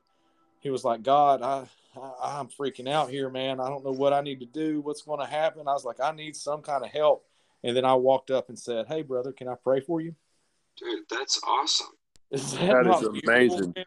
[0.60, 3.60] He was like, God, I, I I'm freaking out here, man.
[3.60, 4.82] I don't know what I need to do.
[4.82, 5.68] What's going to happen?
[5.68, 7.26] I was like, I need some kind of help.
[7.64, 10.16] And then I walked up and said, "Hey, brother, can I pray for you?"
[10.78, 11.88] Dude, that's awesome.
[12.32, 13.74] Is that, that is amazing.
[13.76, 13.86] Man?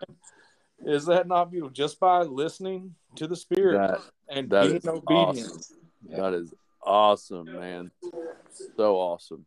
[0.87, 1.73] Is that not beautiful?
[1.73, 5.51] Just by listening to the Spirit that, and that being obedient.
[5.51, 5.77] Awesome.
[6.09, 7.91] That is awesome, man.
[8.77, 9.45] So awesome.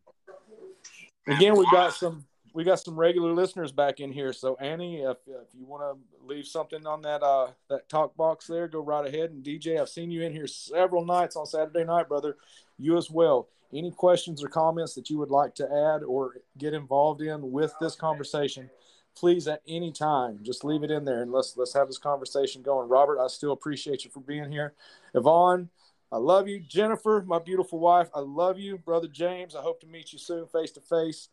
[1.26, 2.24] Again, we got some
[2.54, 4.32] we got some regular listeners back in here.
[4.32, 8.46] So Annie, if, if you want to leave something on that uh that talk box
[8.46, 9.30] there, go right ahead.
[9.30, 12.36] And DJ, I've seen you in here several nights on Saturday night, brother.
[12.82, 16.74] You as well any questions or comments that you would like to add or get
[16.74, 18.70] involved in with this conversation,
[19.16, 22.62] please at any time just leave it in there and let's let's have this conversation
[22.62, 22.88] going.
[22.88, 24.74] Robert, I still appreciate you for being here.
[25.14, 25.70] Yvonne,
[26.10, 26.60] I love you.
[26.60, 28.78] Jennifer, my beautiful wife, I love you.
[28.78, 31.28] Brother James, I hope to meet you soon face to face.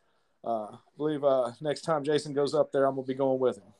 [0.45, 3.73] I believe uh, next time Jason goes up there, I'm gonna be going with him.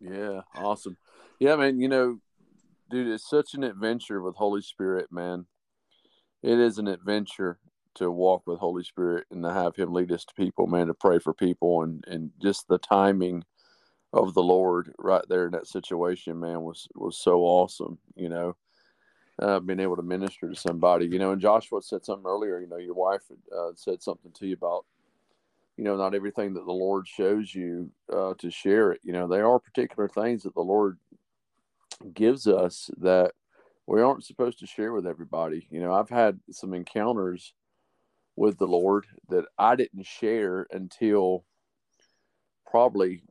[0.00, 0.98] Yeah, awesome.
[1.38, 1.80] Yeah, man.
[1.80, 2.18] You know,
[2.90, 5.46] dude, it's such an adventure with Holy Spirit, man
[6.42, 7.58] it is an adventure
[7.96, 10.94] to walk with Holy Spirit and to have Him lead us to people, man, to
[10.94, 13.44] pray for people and and just the timing
[14.12, 18.48] of the Lord right there in that situation, man, was was so awesome, you know.
[19.40, 21.06] uh, being able to minister to somebody.
[21.06, 22.60] You know, and Joshua said something earlier.
[22.60, 23.22] You know, your wife
[23.56, 24.86] uh, said something to you about,
[25.76, 29.00] you know, not everything that the Lord shows you uh, to share it.
[29.04, 30.98] You know, there are particular things that the Lord
[32.14, 33.32] gives us that
[33.86, 35.66] we aren't supposed to share with everybody.
[35.70, 37.54] You know, I've had some encounters
[38.36, 41.44] with the Lord that I didn't share until
[42.66, 43.22] probably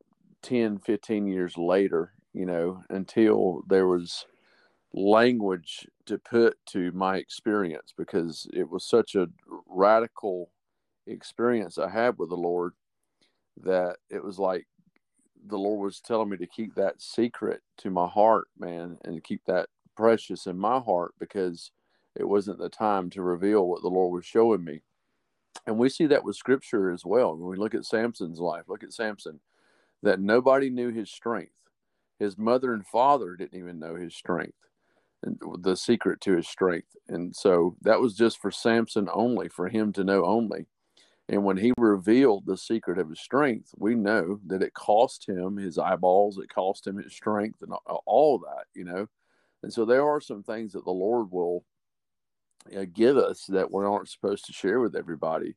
[0.44, 4.26] 10, 15 years later, you know, until there was
[4.94, 9.28] language to put to my experience because it was such a
[9.68, 10.52] radical
[11.08, 12.74] experience I had with the Lord
[13.64, 14.68] that it was like
[15.48, 19.42] the Lord was telling me to keep that secret to my heart, man, and keep
[19.46, 21.72] that precious in my heart because
[22.16, 24.82] it wasn't the time to reveal what the Lord was showing me.
[25.68, 27.36] And we see that with scripture as well.
[27.36, 29.40] When we look at Samson's life, look at Samson,
[30.04, 31.52] that nobody knew his strength.
[32.20, 34.58] His mother and father didn't even know his strength
[35.24, 36.96] and the secret to his strength.
[37.08, 40.68] And so that was just for Samson only, for him to know only.
[41.30, 45.58] And when he revealed the secret of his strength, we know that it cost him
[45.58, 47.72] his eyeballs, it cost him his strength, and
[48.06, 49.08] all that, you know.
[49.64, 51.64] And so there are some things that the Lord will
[52.76, 55.56] uh, give us that we aren't supposed to share with everybody.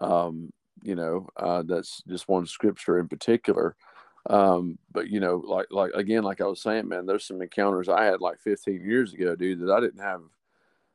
[0.00, 0.50] Um,
[0.82, 3.76] you know, uh, that's just one scripture in particular.
[4.28, 7.88] Um, but you know, like like again, like I was saying, man, there's some encounters
[7.88, 10.22] I had like 15 years ago, dude, that I didn't have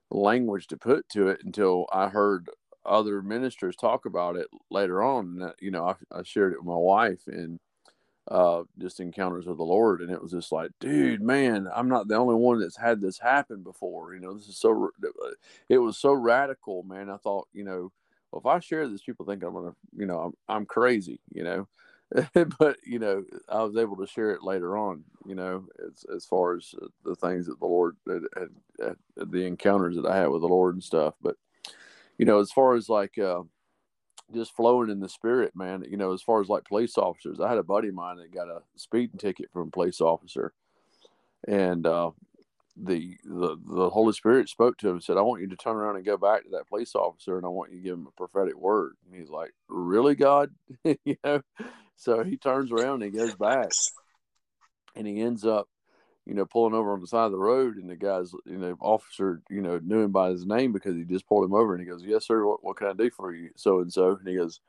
[0.10, 2.50] language to put to it until I heard
[2.86, 5.40] other ministers talk about it later on.
[5.40, 7.60] That, you know, I, I shared it with my wife and
[8.28, 12.08] uh, just encounters with the Lord, and it was just like, dude, man, I'm not
[12.08, 14.14] the only one that's had this happen before.
[14.14, 14.90] You know, this is so.
[15.70, 17.10] It was so radical, man.
[17.10, 17.92] I thought, you know,
[18.32, 21.44] well, if I share this, people think I'm gonna, you know, I'm I'm crazy, you
[21.44, 21.68] know.
[22.60, 25.04] but you know, I was able to share it later on.
[25.26, 26.74] You know, as as far as
[27.04, 28.50] the things that the Lord, had, had,
[29.18, 31.16] had, the encounters that I had with the Lord and stuff.
[31.22, 31.38] But
[32.18, 33.42] you know, as far as like uh,
[34.34, 35.86] just flowing in the spirit, man.
[35.90, 38.34] You know, as far as like police officers, I had a buddy of mine that
[38.34, 40.54] got a speeding ticket from a police officer,
[41.48, 42.12] and uh,
[42.76, 45.76] the the the Holy Spirit spoke to him and said, "I want you to turn
[45.76, 48.08] around and go back to that police officer, and I want you to give him
[48.08, 50.52] a prophetic word." And he's like, "Really, God?"
[50.84, 51.42] you know.
[51.98, 53.70] So he turns around and he goes back,
[54.96, 55.68] and he ends up,
[56.26, 58.78] you know, pulling over on the side of the road, and the guy's, you know,
[58.82, 61.82] officer, you know, knew him by his name because he just pulled him over, and
[61.84, 62.46] he goes, "Yes, sir.
[62.46, 64.60] What, what can I do for you?" So and so, and he goes.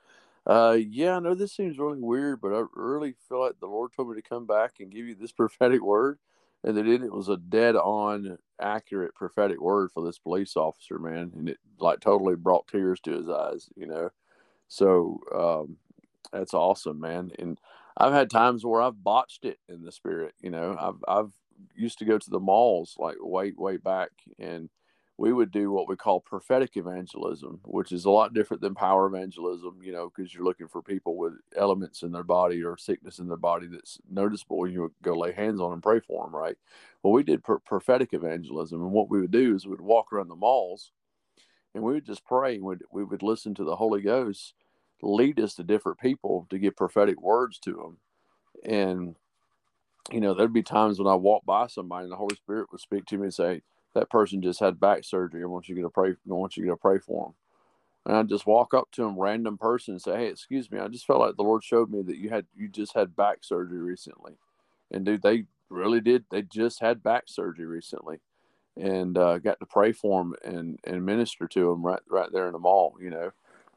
[0.47, 3.93] Uh, yeah, I know this seems really weird, but I really feel like the Lord
[3.93, 6.19] told me to come back and give you this prophetic word
[6.65, 6.83] and they.
[6.83, 11.59] It was a dead on accurate prophetic word for this police officer, man, and it
[11.79, 14.11] like totally brought tears to his eyes, you know.
[14.69, 15.77] So um,
[16.33, 17.33] that's awesome, man.
[17.39, 17.59] And
[17.97, 20.77] I've had times where I've botched it in the spirit, you know.
[20.79, 21.33] I've I've
[21.75, 24.69] used to go to the malls like way way back and
[25.19, 29.07] we would do what we call prophetic evangelism, which is a lot different than power
[29.07, 33.19] evangelism, you know, because you're looking for people with elements in their body or sickness
[33.19, 34.59] in their body that's noticeable.
[34.59, 36.57] when You go lay hands on and pray for them, right?
[37.03, 40.35] Well, we did prophetic evangelism, and what we would do is we'd walk around the
[40.35, 40.91] malls
[41.75, 44.55] and we would just pray and we'd, we would listen to the Holy Ghost
[45.03, 47.99] lead us to different people to give prophetic words to them.
[48.65, 49.17] And,
[50.11, 52.81] you know, there'd be times when I walk by somebody and the Holy Spirit would
[52.81, 53.63] speak to me and say,
[53.95, 55.43] that person just had back surgery.
[55.43, 56.11] I want you to pray.
[56.11, 57.35] I want you to pray for them.
[58.07, 60.79] And I just walk up to him, random person, and say, "Hey, excuse me.
[60.79, 63.39] I just felt like the Lord showed me that you had you just had back
[63.45, 64.33] surgery recently."
[64.91, 66.25] And dude, they really did.
[66.31, 68.21] They just had back surgery recently,
[68.77, 72.47] and uh, got to pray for him and and minister to him right right there
[72.47, 72.97] in the mall.
[73.01, 73.31] You know,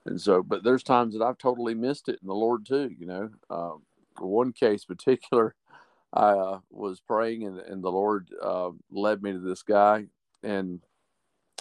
[0.05, 2.95] and so, but there's times that I've totally missed it and the Lord too.
[2.97, 3.83] You know, um,
[4.19, 5.55] one case particular,
[6.13, 10.05] I uh, was praying and, and the Lord uh, led me to this guy,
[10.43, 10.81] and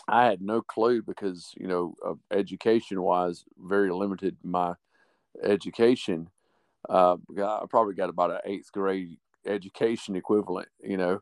[0.08, 4.74] I had no clue because you know, uh, education wise, very limited my
[5.42, 6.28] education.
[6.88, 9.16] Uh, I probably got about an eighth grade
[9.46, 11.20] education equivalent, you know,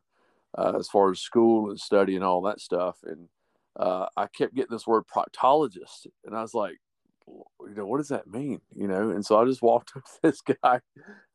[0.57, 2.97] uh, as far as school and study and all that stuff.
[3.03, 3.29] And
[3.77, 6.79] uh, I kept getting this word proctologist, and I was like,
[7.27, 8.61] you know, what does that mean?
[8.75, 10.81] You know, and so I just walked up to this guy.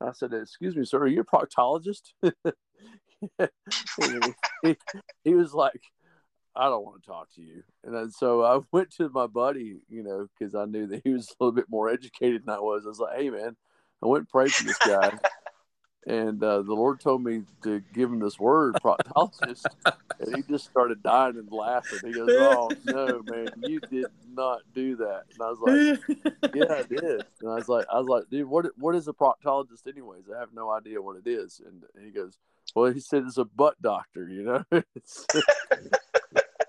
[0.00, 2.12] I said, "Excuse me, sir, are you a proctologist?"
[4.62, 4.76] he,
[5.24, 5.82] he, was like,
[6.54, 9.78] "I don't want to talk to you." And then, so I went to my buddy,
[9.88, 12.60] you know, because I knew that he was a little bit more educated than I
[12.60, 12.84] was.
[12.84, 13.56] I was like, "Hey, man,"
[14.02, 15.18] I went and prayed for this guy
[16.06, 19.66] and uh, the Lord told me to give him this word, proctologist,
[20.20, 21.98] and he just started dying and laughing.
[22.04, 26.74] He goes, "Oh no, man, you did not do that." And I was like, "Yeah,
[26.74, 29.86] I did." And I was like, "I was like, dude, what what is a proctologist,
[29.86, 30.24] anyways?
[30.34, 32.38] I have no idea what it is." And he goes,
[32.74, 34.64] "Well, he said it's a butt doctor, you know."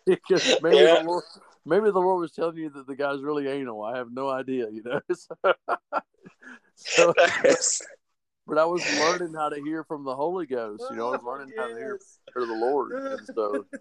[0.06, 1.00] because maybe yeah.
[1.00, 1.24] the Lord,
[1.66, 3.84] maybe the Lord was telling you that the guy's really anal.
[3.84, 5.00] I have no idea, you know.
[6.76, 7.14] so,
[8.50, 10.84] but I was learning how to hear from the Holy Ghost.
[10.90, 11.58] You know, I was oh, learning yes.
[11.60, 12.00] how to hear
[12.34, 13.66] from the Lord, and so.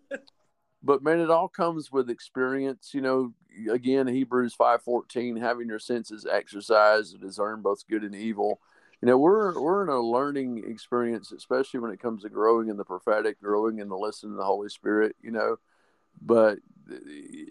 [0.81, 2.93] But man, it all comes with experience.
[2.95, 3.33] You know,
[3.69, 8.61] again, Hebrews five fourteen, having your senses exercised to discern both good and evil.
[9.03, 12.77] You know, we're we're in a learning experience, especially when it comes to growing in
[12.77, 15.17] the prophetic, growing in the listening to the Holy Spirit.
[15.21, 15.57] You know,
[16.23, 16.59] but
[16.91, 16.97] eh,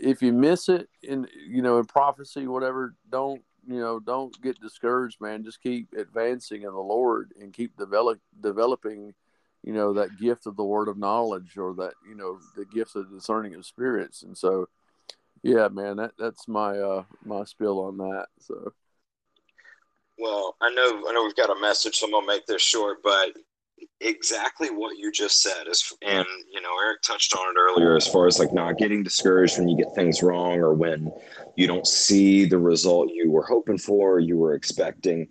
[0.01, 4.59] if you miss it in you know in prophecy, whatever, don't you know, don't get
[4.61, 5.43] discouraged, man.
[5.43, 9.13] Just keep advancing in the Lord and keep develop developing,
[9.63, 12.95] you know, that gift of the word of knowledge or that, you know, the gift
[12.95, 14.23] of discerning of spirits.
[14.23, 14.69] And so
[15.43, 18.27] yeah, man, that that's my uh my spill on that.
[18.39, 18.73] So
[20.17, 23.03] well, I know I know we've got a message, so I'm gonna make this short,
[23.03, 23.33] but
[23.99, 25.67] exactly what you just said.
[25.67, 29.03] Is and you know eric touched on it earlier as far as like not getting
[29.03, 31.11] discouraged when you get things wrong or when
[31.55, 35.27] you don't see the result you were hoping for you were expecting.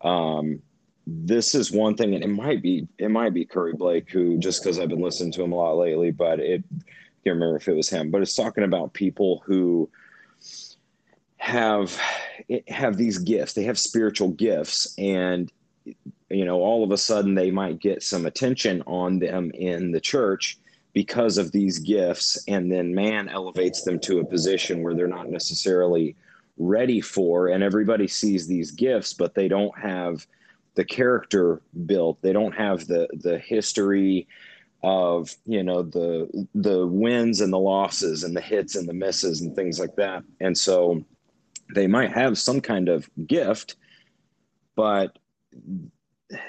[0.00, 0.60] Um,
[1.06, 4.62] this is one thing and it might be it might be curry blake who just
[4.62, 6.82] because i've been listening to him a lot lately but it I
[7.22, 9.90] can't remember if it was him but it's talking about people who
[11.44, 12.00] have
[12.68, 13.52] have these gifts.
[13.52, 15.52] They have spiritual gifts and
[16.30, 20.00] you know, all of a sudden they might get some attention on them in the
[20.00, 20.58] church
[20.92, 22.42] because of these gifts.
[22.48, 26.16] And then man elevates them to a position where they're not necessarily
[26.56, 27.48] ready for.
[27.48, 30.26] And everybody sees these gifts, but they don't have
[30.76, 32.20] the character built.
[32.22, 34.26] They don't have the, the history
[34.82, 39.40] of, you know, the, the wins and the losses and the hits and the misses
[39.40, 40.22] and things like that.
[40.40, 41.04] And so
[41.74, 43.76] they might have some kind of gift,
[44.76, 45.18] but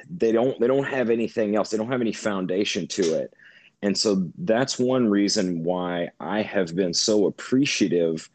[0.09, 1.69] they don't they don't have anything else.
[1.69, 3.33] They don't have any foundation to it.
[3.81, 8.29] And so that's one reason why i have been so appreciative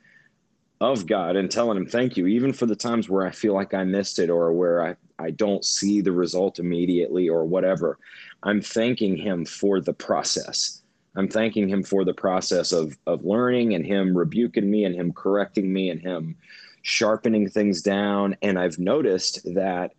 [0.81, 3.75] of god and telling him thank you even for the times where i feel like
[3.75, 7.99] i missed it or where i i don't see the result immediately or whatever.
[8.43, 10.83] I'm thanking him for the process.
[11.17, 15.13] I'm thanking him for the process of of learning and him rebuking me and him
[15.13, 16.37] correcting me and him
[16.83, 18.37] sharpening things down.
[18.41, 19.93] And i've noticed that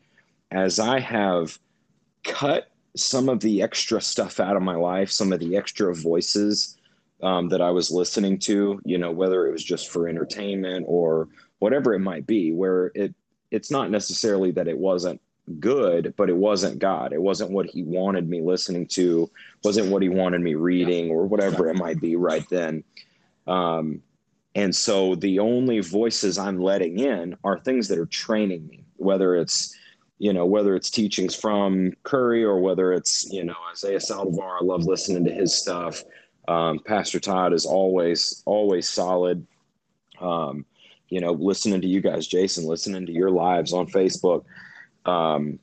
[0.52, 1.58] as I have
[2.24, 6.78] cut some of the extra stuff out of my life, some of the extra voices
[7.24, 11.30] um, that I was listening to, you know, whether it was just for entertainment or
[11.60, 13.16] whatever it might be, where it
[13.52, 15.22] it's not necessarily that it wasn't
[15.60, 17.12] good, but it wasn't God.
[17.12, 19.30] It wasn't what He wanted me listening to,
[19.64, 22.84] wasn't what He wanted me reading, or whatever it might be right then.
[23.48, 24.02] Um,
[24.56, 29.36] and so the only voices I'm letting in are things that are training me, whether
[29.36, 29.76] it's
[30.22, 34.64] you know, whether it's teachings from Curry or whether it's, you know, Isaiah Saldivar, I
[34.64, 36.04] love listening to his stuff.
[36.48, 39.48] Um, Pastor Todd is always, always solid.
[40.20, 40.64] Um,
[41.10, 44.46] you know, listening to you guys, Jason, listening to your lives on Facebook.
[45.08, 45.58] Um,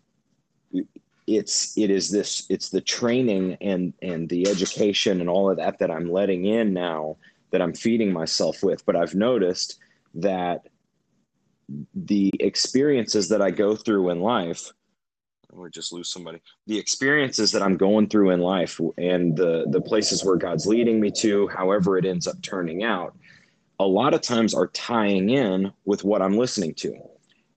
[1.28, 5.78] it's, it is this, it's the training and, and the education and all of that
[5.78, 7.16] that I'm letting in now
[7.52, 8.84] that I'm feeding myself with.
[8.84, 9.78] But I've noticed
[10.14, 10.66] that
[11.94, 14.72] the experiences that I go through in life,
[15.50, 16.40] or just lose somebody.
[16.66, 21.00] The experiences that I'm going through in life and the the places where God's leading
[21.00, 23.16] me to, however it ends up turning out,
[23.80, 26.94] a lot of times are tying in with what I'm listening to.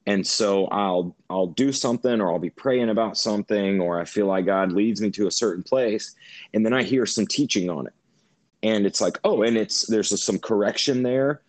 [0.08, 4.26] And so I'll I'll do something or I'll be praying about something or I feel
[4.26, 6.16] like God leads me to a certain place
[6.54, 7.94] and then I hear some teaching on it.
[8.64, 11.42] And it's like, oh, and it's there's some correction there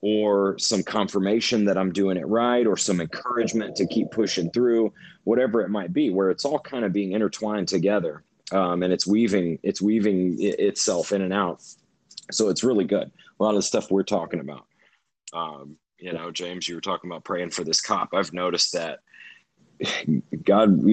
[0.00, 4.92] or some confirmation that I'm doing it right, or some encouragement to keep pushing through,
[5.24, 8.22] whatever it might be, where it's all kind of being intertwined together,
[8.52, 11.62] um, and it's weaving it's weaving itself in and out.
[12.30, 13.10] So it's really good.
[13.40, 14.66] A lot of the stuff we're talking about.
[15.32, 18.10] Um, you know, James, you were talking about praying for this cop.
[18.14, 19.00] I've noticed that
[20.44, 20.84] God,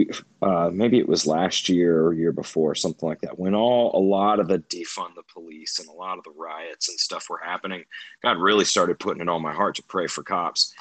[0.41, 4.03] uh, maybe it was last year or year before, something like that, when all a
[4.03, 7.41] lot of the defund the police and a lot of the riots and stuff were
[7.44, 7.84] happening,
[8.22, 10.74] God really started putting it on my heart to pray for cops.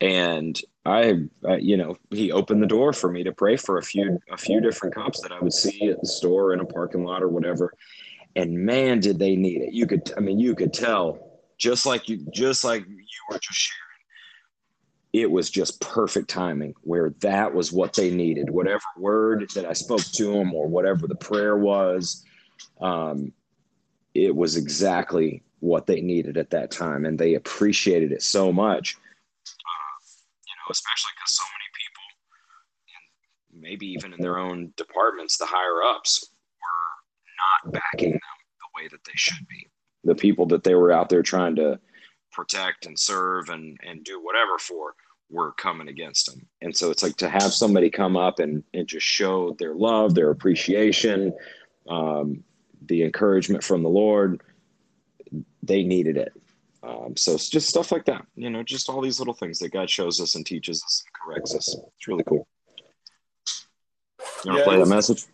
[0.00, 3.82] And I, uh, you know, he opened the door for me to pray for a
[3.82, 7.04] few, a few different cops that I would see at the store in a parking
[7.04, 7.72] lot or whatever.
[8.36, 9.72] And man, did they need it!
[9.72, 13.58] You could, I mean, you could tell, just like you, just like you were just
[13.58, 13.83] sharing
[15.14, 18.50] it was just perfect timing where that was what they needed.
[18.50, 22.24] Whatever word that I spoke to them or whatever the prayer was,
[22.80, 23.32] um,
[24.12, 27.04] it was exactly what they needed at that time.
[27.04, 28.96] And they appreciated it so much,
[29.46, 29.94] uh,
[30.48, 32.02] you know, especially because so many people,
[33.52, 36.28] and maybe even in their own departments, the higher ups
[37.62, 39.68] were not backing them the way that they should be.
[40.02, 41.78] the people that they were out there trying to
[42.32, 44.94] protect and serve and and do whatever for
[45.34, 46.46] were coming against them.
[46.62, 50.14] And so it's like to have somebody come up and, and just show their love,
[50.14, 51.34] their appreciation,
[51.88, 52.44] um,
[52.86, 54.40] the encouragement from the Lord,
[55.62, 56.32] they needed it.
[56.84, 59.72] Um, so it's just stuff like that, you know, just all these little things that
[59.72, 61.74] God shows us and teaches us and corrects us.
[61.96, 62.46] It's really cool.
[64.44, 65.24] You want to play was, that message?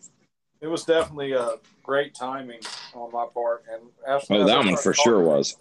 [0.61, 2.61] It was definitely a great timing
[2.93, 3.65] on my part.
[3.71, 5.57] And after, oh, that one for sure was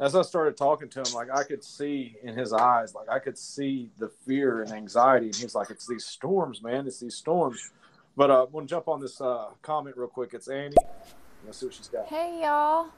[0.00, 3.18] as I started talking to him, like I could see in his eyes, like I
[3.18, 5.26] could see the fear and anxiety.
[5.26, 6.86] And he's like, "It's these storms, man.
[6.86, 7.70] It's these storms."
[8.16, 10.34] But uh, I want to jump on this uh, comment real quick.
[10.34, 10.74] It's Annie.
[11.44, 12.06] Let's see what she's got.
[12.06, 12.88] Hey y'all,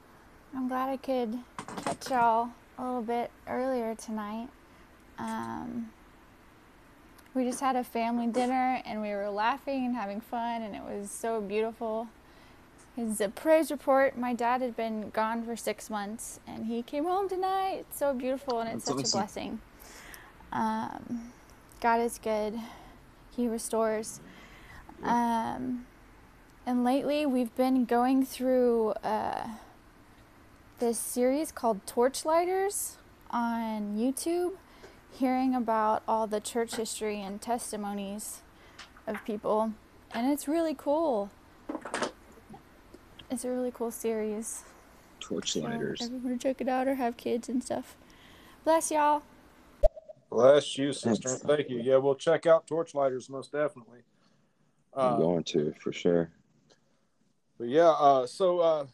[0.55, 1.37] I'm glad I could
[1.83, 4.49] catch y'all a little bit earlier tonight.
[5.17, 5.91] Um,
[7.33, 10.83] we just had a family dinner and we were laughing and having fun, and it
[10.83, 12.07] was so beautiful
[12.95, 14.17] his uh, praise report.
[14.17, 17.85] My dad had been gone for six months, and he came home tonight.
[17.89, 19.19] It's so beautiful, and it's That's such awesome.
[19.19, 19.59] a blessing.
[20.51, 21.31] Um,
[21.81, 22.59] God is good.
[23.35, 24.21] He restores.
[25.03, 25.85] Um,
[26.65, 29.47] and lately, we've been going through uh,
[30.79, 32.93] this series called Torchlighters
[33.29, 34.53] on YouTube,
[35.11, 38.41] hearing about all the church history and testimonies
[39.05, 39.73] of people,
[40.13, 41.29] and it's really cool.
[43.29, 44.63] It's a really cool series.
[45.19, 45.99] Torchlighters.
[45.99, 47.95] So everyone check it out or have kids and stuff.
[48.63, 49.23] Bless y'all.
[50.29, 51.29] Bless you, sister.
[51.29, 51.43] Thanks.
[51.43, 51.81] Thank you.
[51.81, 53.99] Yeah, we'll check out Torchlighters most definitely.
[54.93, 56.31] I'm uh, going to for sure.
[57.57, 58.85] But yeah, uh, so uh,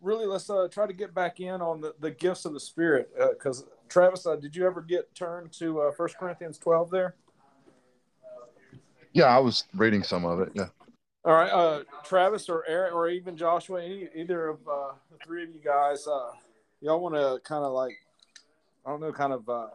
[0.00, 3.10] really, let's uh, try to get back in on the, the gifts of the Spirit.
[3.32, 7.16] Because uh, Travis, uh, did you ever get turned to First Corinthians 12 there?
[9.12, 10.50] Yeah, I was reading some of it.
[10.54, 10.68] Yeah.
[11.24, 15.42] All right, uh, Travis or Eric or even Joshua, any, either of uh, the three
[15.44, 16.32] of you guys, uh,
[16.82, 17.94] y'all want to kind of like,
[18.84, 19.68] I don't know, kind of uh,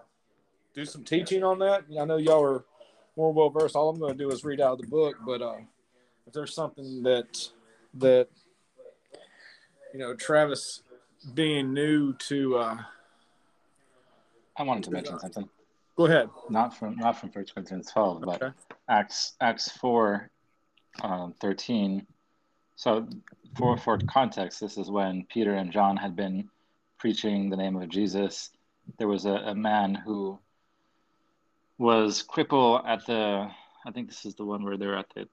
[0.75, 1.85] do some teaching on that.
[1.99, 2.65] I know y'all are
[3.17, 3.75] more well versed.
[3.75, 5.57] All I'm going to do is read out of the book, but uh,
[6.27, 7.49] if there's something that
[7.95, 8.27] that
[9.93, 10.83] you know, Travis
[11.33, 12.77] being new to, uh,
[14.55, 15.49] I wanted to mention something.
[15.97, 16.29] Go ahead.
[16.49, 18.37] Not from not from First Corinthians 12, okay.
[18.39, 18.53] but
[18.87, 20.29] Acts Acts 4
[21.01, 22.05] um, 13.
[22.75, 23.07] So,
[23.57, 26.49] for, for context, this is when Peter and John had been
[26.97, 28.51] preaching the name of Jesus.
[28.97, 30.39] There was a, a man who
[31.77, 33.49] was crippled at the,
[33.85, 35.27] I think this is the one where they're at the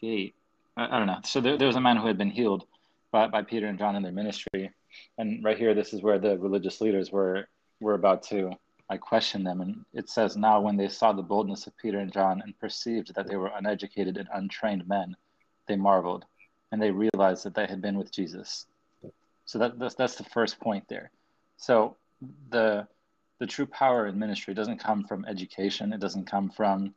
[0.00, 0.34] gate.
[0.76, 1.20] I, I don't know.
[1.24, 2.64] So, there, there was a man who had been healed
[3.10, 4.72] by, by Peter and John in their ministry.
[5.18, 7.48] And right here, this is where the religious leaders were,
[7.80, 8.52] were about to
[8.88, 12.12] I questioned them, and it says, Now when they saw the boldness of Peter and
[12.12, 15.16] John and perceived that they were uneducated and untrained men,
[15.66, 16.24] they marveled,
[16.70, 18.66] and they realized that they had been with Jesus.
[19.44, 21.10] So that, that's, that's the first point there.
[21.56, 21.96] So
[22.50, 22.86] the
[23.38, 25.92] the true power in ministry doesn't come from education.
[25.92, 26.94] It doesn't come from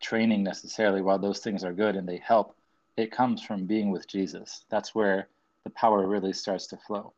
[0.00, 1.02] training necessarily.
[1.02, 2.56] While those things are good and they help,
[2.96, 4.64] it comes from being with Jesus.
[4.70, 5.28] That's where
[5.64, 7.12] the power really starts to flow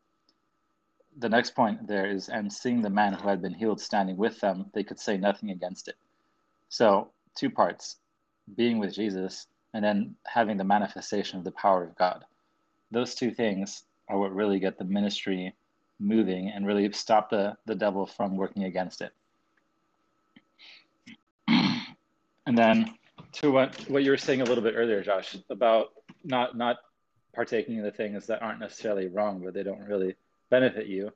[1.17, 4.39] the next point there is, and seeing the man who had been healed standing with
[4.39, 5.95] them, they could say nothing against it.
[6.69, 7.97] So, two parts
[8.55, 12.23] being with Jesus and then having the manifestation of the power of God.
[12.91, 15.53] Those two things are what really get the ministry
[15.99, 19.11] moving and really stop the, the devil from working against it.
[21.47, 22.93] and then
[23.33, 25.87] to what, what you were saying a little bit earlier, Josh, about
[26.23, 26.77] not not
[27.33, 30.15] partaking in the things that aren't necessarily wrong, but they don't really
[30.49, 31.11] benefit you,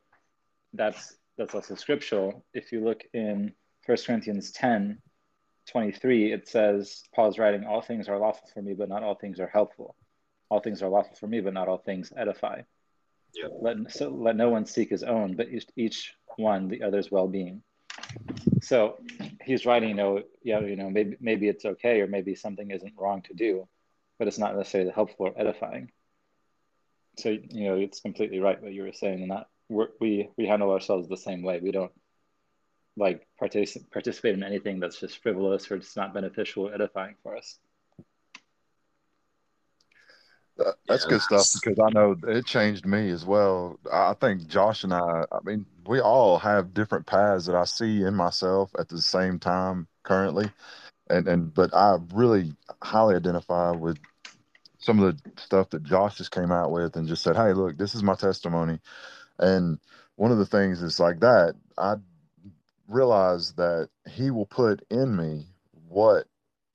[0.73, 2.45] that's that's also scriptural.
[2.53, 3.53] If you look in
[3.85, 4.99] 1 Corinthians 10,
[5.71, 9.39] 23, it says, Paul's writing, All things are lawful for me, but not all things
[9.39, 9.95] are helpful.
[10.49, 12.61] All things are lawful for me, but not all things edify.
[13.35, 13.51] Yep.
[13.61, 17.27] Let, so let no one seek his own, but each, each one the other's well
[17.27, 17.61] being.
[18.61, 18.97] So
[19.43, 22.93] he's writing, you know, yeah, you know, maybe maybe it's okay, or maybe something isn't
[22.97, 23.67] wrong to do,
[24.17, 25.91] but it's not necessarily helpful or edifying
[27.19, 29.47] so you know it's completely right what you were saying and that
[29.99, 31.91] we we handle ourselves the same way we don't
[32.97, 37.37] like partic- participate in anything that's just frivolous or just not beneficial or edifying for
[37.37, 37.59] us
[40.59, 41.09] uh, that's yeah.
[41.11, 43.79] good stuff because I know it changed me as well.
[43.91, 48.03] I think Josh and I, I mean, we all have different paths that I see
[48.03, 50.51] in myself at the same time currently.
[51.09, 53.97] And, and, but I really highly identify with
[54.79, 57.77] some of the stuff that Josh just came out with and just said, Hey, look,
[57.77, 58.79] this is my testimony.
[59.37, 59.79] And
[60.15, 61.95] one of the things is like that, I
[62.87, 65.45] realize that he will put in me
[65.87, 66.25] what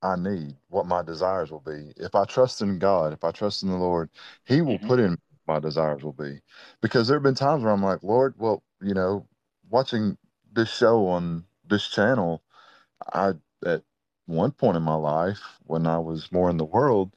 [0.03, 1.93] I need, what my desires will be.
[1.97, 4.11] If I trust in God, if I trust in the Lord,
[4.45, 4.87] he will mm-hmm.
[4.87, 6.41] put in my desires will be.
[6.81, 9.27] Because there have been times where I'm like, Lord, well, you know,
[9.71, 10.17] watching
[10.53, 12.43] this show on this channel,
[13.13, 13.33] I
[13.67, 13.83] at
[14.27, 17.15] one point in my life when I was more in the world,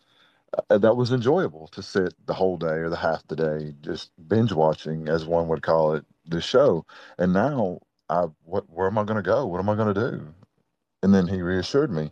[0.70, 4.12] Uh, that was enjoyable to sit the whole day or the half the day just
[4.28, 6.86] binge watching, as one would call it, the show.
[7.18, 7.80] And now,
[8.10, 9.46] I what where am I going to go?
[9.46, 10.34] What am I going to do?
[11.04, 12.12] And then he reassured me,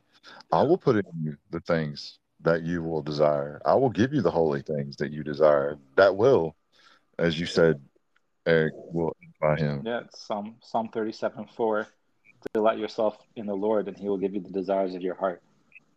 [0.51, 3.61] I will put in you the things that you will desire.
[3.65, 5.77] I will give you the holy things that you desire.
[5.97, 6.55] That will,
[7.17, 7.81] as you said,
[8.45, 9.81] Eric, will by him.
[9.85, 11.87] Yeah, Psalm Psalm thirty seven four.
[12.53, 15.41] Delight yourself in the Lord, and He will give you the desires of your heart.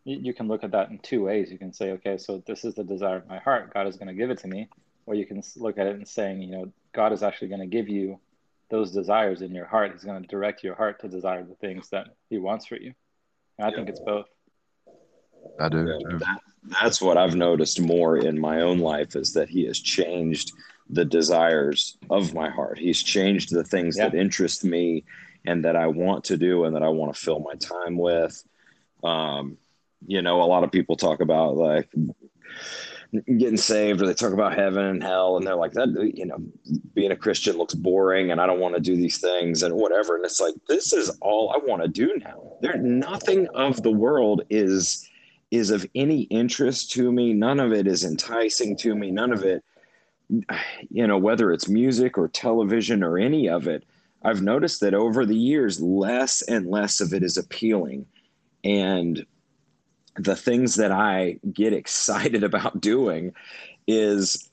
[0.05, 1.51] You, you can look at that in two ways.
[1.51, 3.73] You can say, okay, so this is the desire of my heart.
[3.73, 4.69] God is going to give it to me,
[5.05, 7.67] or you can look at it and saying, you know, God is actually going to
[7.67, 8.19] give you
[8.69, 9.91] those desires in your heart.
[9.93, 12.93] He's going to direct your heart to desire the things that He wants for you.
[13.57, 13.75] And I yeah.
[13.75, 14.27] think it's both.
[15.59, 15.85] I do.
[15.85, 16.39] That,
[16.81, 20.53] that's what I've noticed more in my own life is that He has changed
[20.89, 22.77] the desires of my heart.
[22.79, 24.09] He's changed the things yeah.
[24.09, 25.03] that interest me
[25.45, 28.43] and that I want to do and that I want to fill my time with.
[29.03, 29.57] Um,
[30.05, 31.89] you know, a lot of people talk about like
[33.11, 36.37] getting saved or they talk about heaven and hell and they're like that you know
[36.93, 40.15] being a christian looks boring and i don't want to do these things and whatever
[40.15, 42.39] and it's like this is all i want to do now.
[42.61, 45.09] There nothing of the world is
[45.49, 47.33] is of any interest to me.
[47.33, 49.09] None of it is enticing to me.
[49.09, 49.63] None of it
[50.91, 53.83] you know whether it's music or television or any of it
[54.23, 58.05] i've noticed that over the years less and less of it is appealing.
[58.63, 59.25] And
[60.19, 63.33] the things that I get excited about doing
[63.87, 64.49] is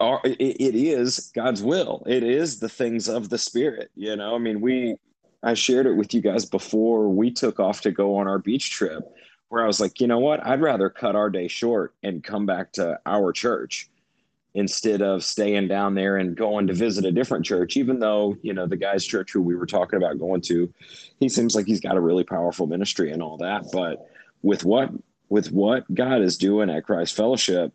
[0.00, 2.02] are, it is God's will.
[2.06, 3.90] It is the things of the spirit.
[3.94, 4.96] You know, I mean, we,
[5.42, 8.70] I shared it with you guys before we took off to go on our beach
[8.70, 9.04] trip
[9.48, 10.44] where I was like, you know what?
[10.44, 13.88] I'd rather cut our day short and come back to our church
[14.54, 18.54] instead of staying down there and going to visit a different church, even though, you
[18.54, 20.72] know, the guy's church who we were talking about going to,
[21.20, 23.66] he seems like he's got a really powerful ministry and all that.
[23.70, 24.08] But
[24.42, 24.90] with what
[25.28, 27.72] with what God is doing at Christ Fellowship,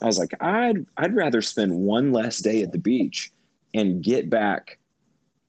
[0.00, 3.30] I was like, I'd I'd rather spend one less day at the beach
[3.74, 4.78] and get back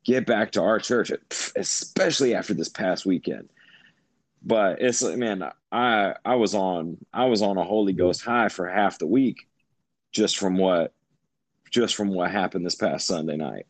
[0.04, 1.12] get back to our church,
[1.56, 3.50] especially after this past weekend.
[4.46, 8.50] But it's like, man, I I was on I was on a Holy Ghost high
[8.50, 9.48] for half the week,
[10.12, 10.94] just from what
[11.72, 13.66] just from what happened this past Sunday night.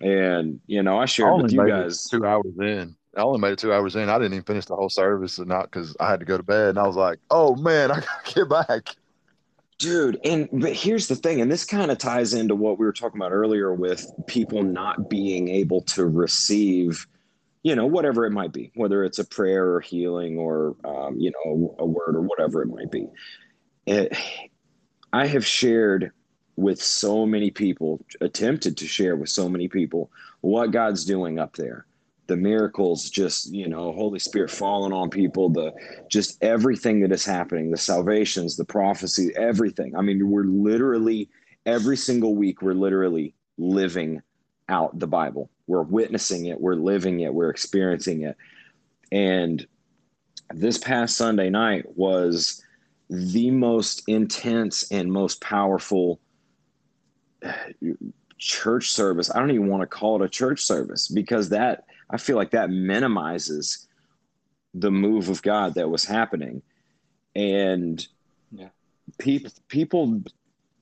[0.00, 2.96] And you know, I shared with you guys two hours in.
[3.16, 4.08] I only made it two hours in.
[4.08, 6.42] I didn't even finish the whole service, and not because I had to go to
[6.42, 6.70] bed.
[6.70, 8.96] And I was like, "Oh man, I gotta get back."
[9.78, 12.92] Dude, and but here's the thing, and this kind of ties into what we were
[12.92, 17.06] talking about earlier with people not being able to receive,
[17.62, 21.30] you know, whatever it might be, whether it's a prayer or healing or, um, you
[21.30, 23.06] know, a word or whatever it might be.
[23.86, 24.16] It,
[25.12, 26.12] I have shared
[26.56, 30.10] with so many people, attempted to share with so many people
[30.40, 31.86] what God's doing up there
[32.26, 35.72] the miracles just you know holy spirit falling on people the
[36.10, 39.94] just everything that is happening the salvations the prophecy everything.
[39.96, 41.30] I mean we're literally
[41.64, 44.22] every single week we're literally living
[44.68, 45.50] out the bible.
[45.66, 48.36] We're witnessing it we're living it we're experiencing it.
[49.12, 49.66] And
[50.52, 52.62] this past sunday night was
[53.08, 56.18] the most intense and most powerful
[57.44, 57.52] uh,
[58.38, 59.30] church service.
[59.34, 62.52] I don't even want to call it a church service because that I feel like
[62.52, 63.88] that minimizes
[64.74, 66.62] the move of God that was happening.
[67.34, 68.06] And
[68.52, 68.68] yeah.
[69.18, 70.22] people, people,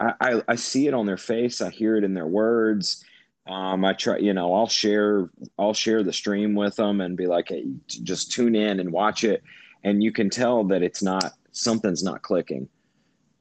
[0.01, 1.61] I, I, I see it on their face.
[1.61, 3.05] I hear it in their words.
[3.47, 7.27] Um, I try, you know, I'll share, I'll share the stream with them and be
[7.27, 9.43] like, hey, just tune in and watch it.
[9.83, 12.69] And you can tell that it's not, something's not clicking.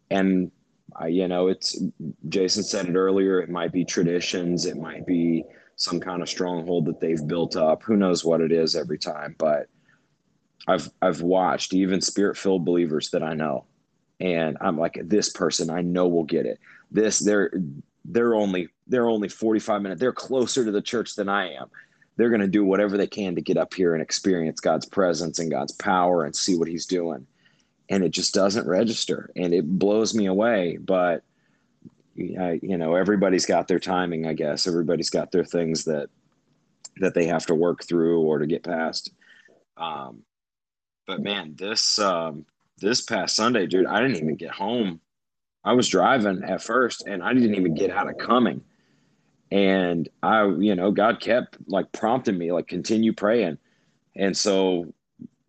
[0.10, 0.52] And
[0.96, 1.82] I, you know, it's,
[2.30, 6.86] Jason said it earlier, it might be traditions, it might be, some kind of stronghold
[6.86, 7.84] that they've built up.
[7.84, 9.68] Who knows what it is every time, but
[10.68, 13.66] I've I've watched even spirit-filled believers that I know
[14.20, 16.60] and I'm like this person I know will get it.
[16.92, 17.52] This they're
[18.06, 20.00] they're only they're only 45 minutes.
[20.00, 21.70] They're closer to the church than I am.
[22.16, 25.40] They're going to do whatever they can to get up here and experience God's presence
[25.40, 27.26] and God's power and see what he's doing.
[27.90, 31.24] And it just doesn't register and it blows me away, but
[32.18, 34.68] I, you know, everybody's got their timing, I guess.
[34.68, 36.10] Everybody's got their things that
[36.98, 39.12] that they have to work through or to get past.
[39.78, 40.24] Um,
[41.08, 42.46] but man, this um,
[42.80, 45.02] this past Sunday, dude, I didn't even get home.
[45.64, 48.64] I was driving at first, and I didn't even get out of Cumming
[49.52, 53.58] And I, you know, God kept like prompting me, like continue praying.
[54.16, 54.94] And so,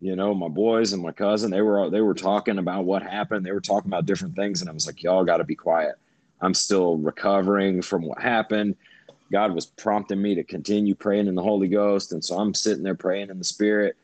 [0.01, 3.45] you know, my boys and my cousin, they were they were talking about what happened.
[3.45, 5.95] They were talking about different things, and I was like, y'all got to be quiet
[6.41, 8.75] I'm still recovering from what happened.
[9.31, 12.11] God was prompting me to continue praying in the Holy Ghost.
[12.11, 13.95] And so I'm sitting there praying in the Spirit.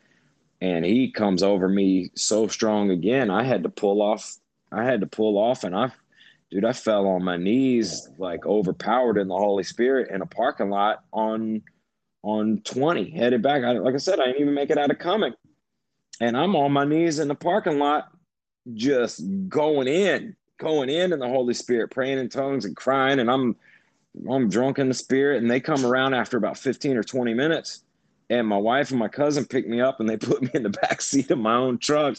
[0.62, 3.30] And he comes over me so strong again.
[3.30, 4.38] I had to pull off.
[4.72, 5.64] I had to pull off.
[5.64, 5.92] And I,
[6.50, 10.70] dude, I fell on my knees, like overpowered in the Holy Spirit in a parking
[10.70, 11.62] lot on
[12.24, 13.64] on 20, headed back.
[13.64, 15.34] I, like I said, I didn't even make it out of Cumming.
[16.20, 18.12] And I'm on my knees in the parking lot,
[18.74, 23.20] just going in, going in in the Holy Spirit, praying in tongues and crying.
[23.20, 23.56] And I'm
[24.30, 25.42] I'm drunk in the spirit.
[25.42, 27.84] And they come around after about 15 or 20 minutes.
[28.30, 30.70] And my wife and my cousin pick me up and they put me in the
[30.70, 32.18] back seat of my own truck.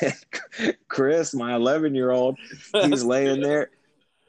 [0.88, 2.38] Chris, my 11 year old,
[2.72, 3.70] he's laying there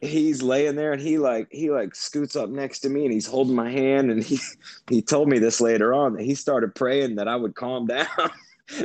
[0.02, 3.26] he's laying there and he like he like scoots up next to me and he's
[3.26, 4.40] holding my hand and he
[4.90, 8.08] he told me this later on that he started praying that I would calm down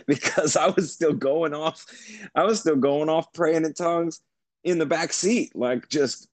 [0.06, 1.84] because I was still going off
[2.34, 4.20] I was still going off praying in tongues
[4.64, 6.28] in the back seat like just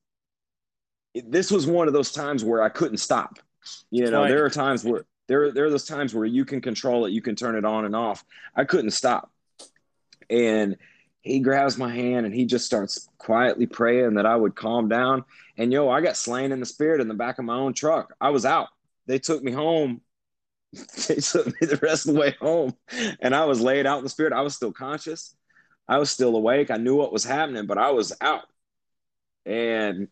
[1.26, 3.40] this was one of those times where I couldn't stop
[3.90, 4.30] you know right.
[4.30, 7.22] there are times where there there are those times where you can control it you
[7.22, 8.24] can turn it on and off
[8.56, 9.32] I couldn't stop
[10.30, 10.78] and
[11.22, 15.26] he grabs my hand and he just starts quietly praying that I would calm down.
[15.58, 18.14] And yo, I got slain in the spirit in the back of my own truck.
[18.22, 18.70] I was out.
[19.06, 20.02] They took me home.
[21.08, 22.74] they took me the rest of the way home.
[23.20, 24.34] And I was laid out in the spirit.
[24.34, 25.36] I was still conscious.
[25.90, 26.70] I was still awake.
[26.70, 28.46] I knew what was happening, but I was out.
[29.46, 30.08] And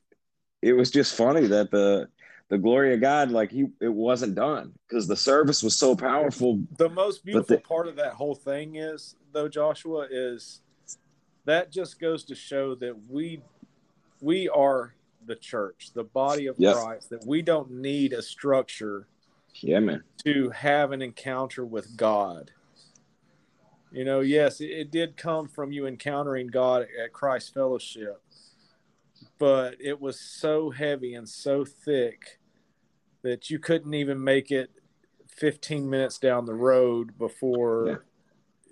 [0.63, 2.09] it was just funny that the
[2.49, 6.63] the glory of God, like he it wasn't done because the service was so powerful.
[6.77, 10.61] The most beautiful the, part of that whole thing is though, Joshua, is
[11.45, 13.43] that just goes to show that we
[14.19, 14.95] we are
[15.27, 16.75] the church, the body of yep.
[16.75, 19.07] Christ, that we don't need a structure
[19.61, 20.03] yeah, man.
[20.23, 22.51] to have an encounter with God.
[23.91, 28.21] You know, yes, it, it did come from you encountering God at Christ Fellowship,
[29.39, 32.39] but it was so heavy and so thick
[33.23, 34.71] that you couldn't even make it
[35.27, 37.87] 15 minutes down the road before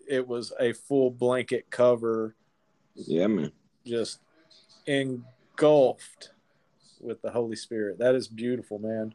[0.08, 0.18] yeah.
[0.18, 2.36] it was a full blanket cover
[2.96, 3.52] yeah, man.
[3.86, 4.20] Just
[4.88, 6.32] engulfed
[7.00, 8.00] with the Holy Spirit.
[8.00, 9.14] That is beautiful, man.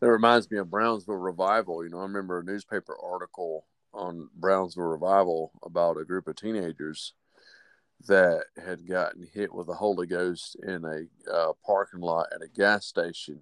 [0.00, 1.84] That reminds me of Brownsville Revival.
[1.84, 7.14] You know, I remember a newspaper article on Brownsville Revival about a group of teenagers
[8.06, 12.48] that had gotten hit with the Holy Ghost in a uh, parking lot at a
[12.48, 13.40] gas station.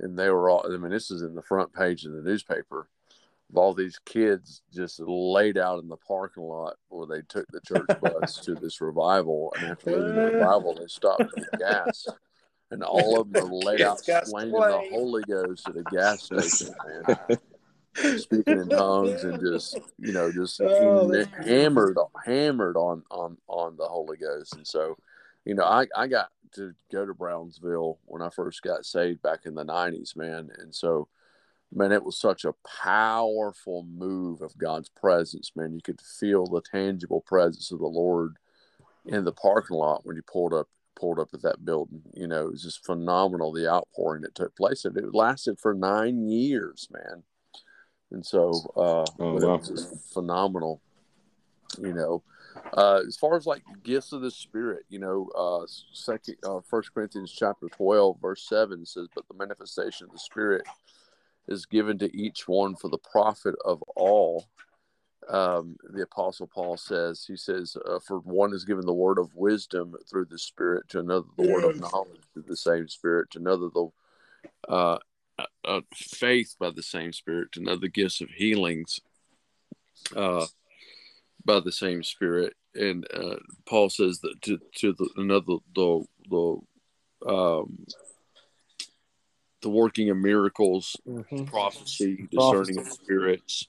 [0.00, 2.88] And they were all, I mean, this is in the front page of the newspaper
[3.50, 7.60] of all these kids just laid out in the parking lot where they took the
[7.60, 9.52] church bus to this revival.
[9.56, 12.06] And after leaving the revival, they stopped to get gas.
[12.70, 16.74] And all of them are laid out explaining the Holy Ghost at a gas station,
[17.06, 17.38] man.
[17.94, 23.86] Speaking in tongues and just you know just oh, hammered hammered on on on the
[23.86, 24.54] Holy Ghost.
[24.54, 24.96] And so,
[25.44, 29.40] you know, I I got to go to Brownsville when I first got saved back
[29.46, 30.50] in the '90s, man.
[30.58, 31.08] And so,
[31.72, 35.72] man, it was such a powerful move of God's presence, man.
[35.72, 38.36] You could feel the tangible presence of the Lord
[39.06, 42.02] in the parking lot when you pulled up pulled up at that building.
[42.14, 44.84] You know, it was just phenomenal the outpouring that took place.
[44.84, 47.24] And it lasted for nine years, man.
[48.14, 49.36] And so uh oh, wow.
[49.36, 50.80] it was just phenomenal.
[51.78, 52.22] You know.
[52.72, 56.94] Uh, as far as like gifts of the spirit, you know, uh, second, uh, First
[56.94, 60.64] Corinthians chapter twelve, verse seven says, "But the manifestation of the Spirit
[61.48, 64.46] is given to each one for the profit of all.
[65.28, 69.34] Um, the Apostle Paul says, he says, uh, for one is given the word of
[69.34, 73.38] wisdom through the Spirit, to another the word of knowledge through the same Spirit, to
[73.38, 73.88] another the
[74.68, 74.98] uh,
[75.64, 79.00] uh, faith by the same Spirit, to another gifts of healings
[80.16, 80.46] uh,
[81.44, 82.54] by the same Spirit.
[82.74, 83.36] And uh,
[83.66, 86.58] Paul says that to, to the, another the the
[87.26, 87.86] um,
[89.62, 91.44] the working of miracles, mm-hmm.
[91.44, 93.66] prophecy, discerning of spirits,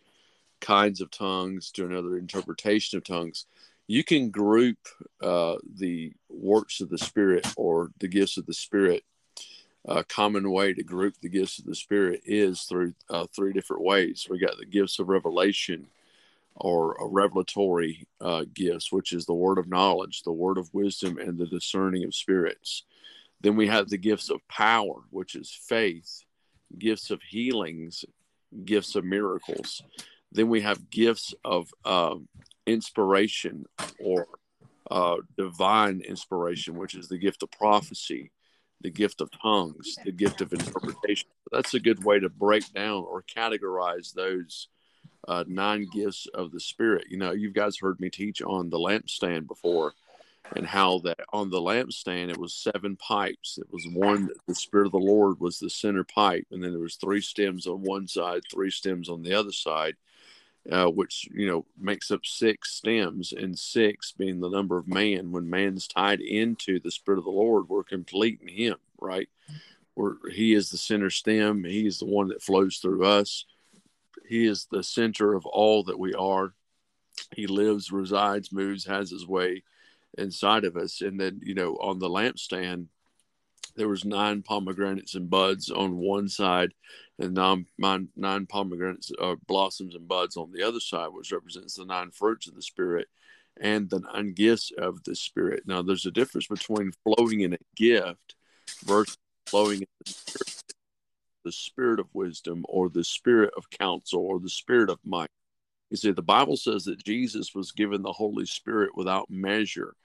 [0.59, 3.45] kinds of tongues, to another interpretation of tongues.
[3.87, 4.77] You can group
[5.21, 9.03] uh, the works of the Spirit or the gifts of the Spirit.
[9.87, 13.83] A common way to group the gifts of the Spirit is through uh, three different
[13.83, 14.27] ways.
[14.29, 15.87] We got the gifts of revelation,
[16.55, 21.37] or revelatory uh, gifts, which is the word of knowledge, the word of wisdom, and
[21.37, 22.83] the discerning of spirits.
[23.41, 26.23] Then we have the gifts of power, which is faith,
[26.79, 28.05] gifts of healings,
[28.63, 29.81] gifts of miracles.
[30.31, 32.15] Then we have gifts of uh,
[32.65, 33.65] inspiration
[33.99, 34.27] or
[34.89, 38.31] uh, divine inspiration, which is the gift of prophecy,
[38.81, 41.27] the gift of tongues, the gift of interpretation.
[41.51, 44.67] That's a good way to break down or categorize those
[45.27, 47.05] uh, nine gifts of the Spirit.
[47.09, 49.93] You know, you guys heard me teach on the lampstand before
[50.55, 53.57] and how that on the lampstand it was seven pipes.
[53.57, 56.81] It was one the Spirit of the Lord was the center pipe, and then there
[56.81, 59.95] was three stems on one side, three stems on the other side,
[60.71, 65.31] uh, which you know makes up six stems, and six being the number of man.
[65.31, 69.29] When man's tied into the Spirit of the Lord, we're complete in Him, right?
[69.93, 73.45] Where He is the center stem, He is the one that flows through us.
[74.27, 76.53] He is the center of all that we are.
[77.35, 79.63] He lives, resides, moves, has His way
[80.17, 81.01] inside of us.
[81.01, 82.87] And then, you know, on the lampstand,
[83.75, 86.73] there was nine pomegranates and buds on one side
[87.19, 92.11] and nine, pomegranates uh, blossoms and buds on the other side which represents the nine
[92.11, 93.07] fruits of the spirit
[93.59, 95.63] and the nine gifts of the spirit.
[95.65, 98.35] Now there's a difference between flowing in a gift
[98.83, 99.17] versus
[99.47, 100.73] flowing in the spirit,
[101.45, 105.29] the spirit of wisdom or the spirit of counsel or the spirit of might.
[105.89, 109.95] You see the bible says that jesus was given the holy spirit without measure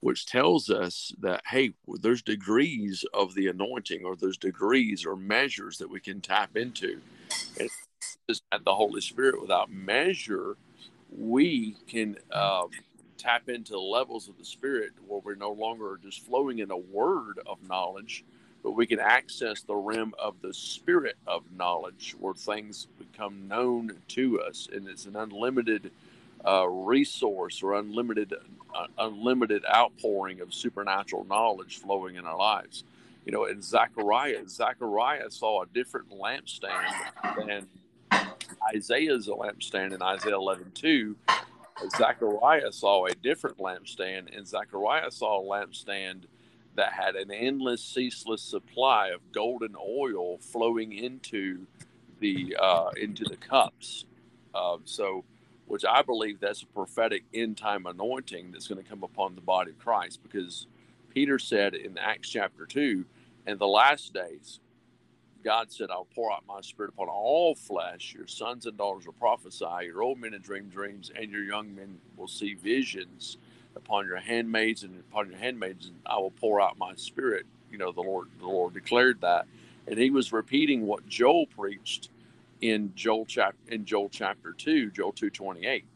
[0.00, 5.78] which tells us that hey there's degrees of the anointing or there's degrees or measures
[5.78, 7.00] that we can tap into.
[7.58, 7.70] And
[8.52, 10.56] at the holy spirit without measure
[11.10, 12.68] we can um,
[13.18, 17.40] tap into levels of the spirit where we're no longer just flowing in a word
[17.46, 18.24] of knowledge
[18.62, 23.92] but we can access the realm of the spirit of knowledge where things become known
[24.08, 25.90] to us and it's an unlimited
[26.46, 28.34] uh, resource or unlimited
[28.74, 32.84] uh, unlimited outpouring of supernatural knowledge flowing in our lives.
[33.26, 36.86] You know, in Zechariah, Zechariah saw a different lampstand
[37.46, 37.66] than
[38.74, 41.16] Isaiah's lampstand in Isaiah 11 2.
[41.96, 46.24] Zechariah saw a different lampstand, and Zechariah saw a lampstand
[46.76, 51.66] that had an endless, ceaseless supply of golden oil flowing into
[52.20, 54.04] the uh, into the cups.
[54.54, 55.24] Uh, so
[55.70, 59.40] which I believe that's a prophetic end time anointing that's going to come upon the
[59.40, 60.66] body of Christ because
[61.14, 63.04] Peter said in Acts chapter 2,
[63.46, 64.58] in the last days,
[65.44, 68.14] God said, I'll pour out my spirit upon all flesh.
[68.16, 71.72] Your sons and daughters will prophesy, your old men will dream dreams, and your young
[71.74, 73.38] men will see visions
[73.76, 77.46] upon your handmaids and upon your handmaids, and I will pour out my spirit.
[77.70, 79.46] You know, the Lord the Lord declared that.
[79.86, 82.10] And he was repeating what Joel preached
[82.62, 85.86] in Joel chapter in Joel chapter two, Joel two twenty eight.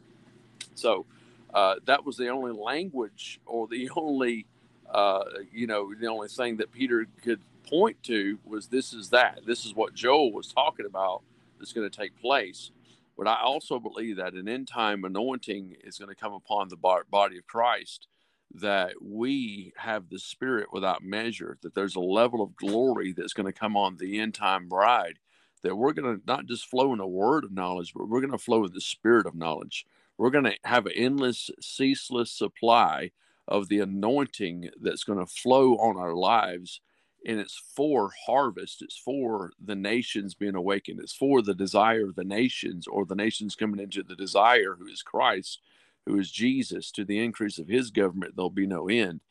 [0.75, 1.05] So
[1.53, 4.45] uh, that was the only language or the only
[4.91, 9.41] uh, you know the only thing that Peter could point to was this is that
[9.45, 11.21] this is what Joel was talking about
[11.59, 12.71] that's going to take place.
[13.17, 16.77] But I also believe that an end time anointing is going to come upon the
[17.11, 18.07] body of Christ
[18.55, 23.45] that we have the spirit without measure, that there's a level of glory that's going
[23.45, 25.19] to come on the end time bride
[25.65, 28.31] that we're going to not just flow in a word of knowledge, but we're going
[28.31, 29.83] to flow in the spirit of knowledge.
[30.15, 33.09] We're going to have an endless, ceaseless supply
[33.47, 36.81] of the anointing that's going to flow on our lives.
[37.25, 42.15] And it's for harvest, it's for the nations being awakened, it's for the desire of
[42.15, 45.61] the nations, or the nations coming into the desire who is Christ,
[46.05, 49.21] who is Jesus, to the increase of his government, there'll be no end.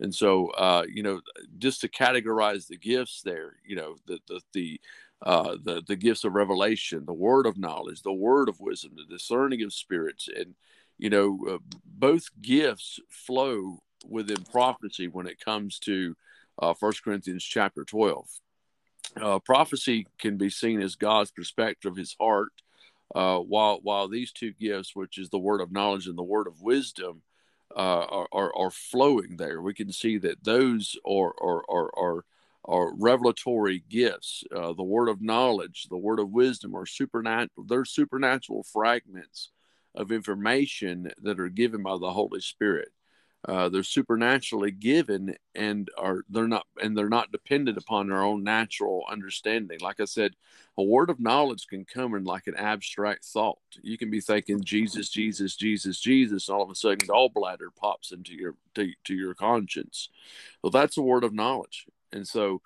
[0.00, 1.20] And so, uh, you know,
[1.58, 4.80] just to categorize the gifts there, you know, the the the
[5.22, 9.14] uh, the the gifts of revelation, the word of knowledge, the word of wisdom, the
[9.14, 10.54] discerning of spirits, and
[10.98, 16.14] you know uh, both gifts flow within prophecy when it comes to
[16.58, 18.28] uh, First Corinthians chapter twelve.
[19.20, 22.52] Uh, prophecy can be seen as God's perspective of His heart,
[23.14, 26.46] uh, while while these two gifts, which is the word of knowledge and the word
[26.46, 27.22] of wisdom,
[27.76, 29.62] uh, are, are, are flowing there.
[29.62, 32.24] We can see that those are are are, are
[32.64, 34.44] are revelatory gifts.
[34.54, 37.66] Uh, the word of knowledge, the word of wisdom are supernatural.
[37.66, 39.50] They're supernatural fragments
[39.94, 42.88] of information that are given by the Holy Spirit.
[43.46, 48.42] Uh, they're supernaturally given and are they're not and they're not dependent upon our own
[48.42, 49.78] natural understanding.
[49.82, 50.32] Like I said,
[50.78, 53.58] a word of knowledge can come in like an abstract thought.
[53.82, 58.12] You can be thinking Jesus, Jesus, Jesus, Jesus, and all of a sudden gallbladder pops
[58.12, 60.08] into your to, to your conscience.
[60.62, 61.86] Well, that's a word of knowledge.
[62.14, 62.62] And so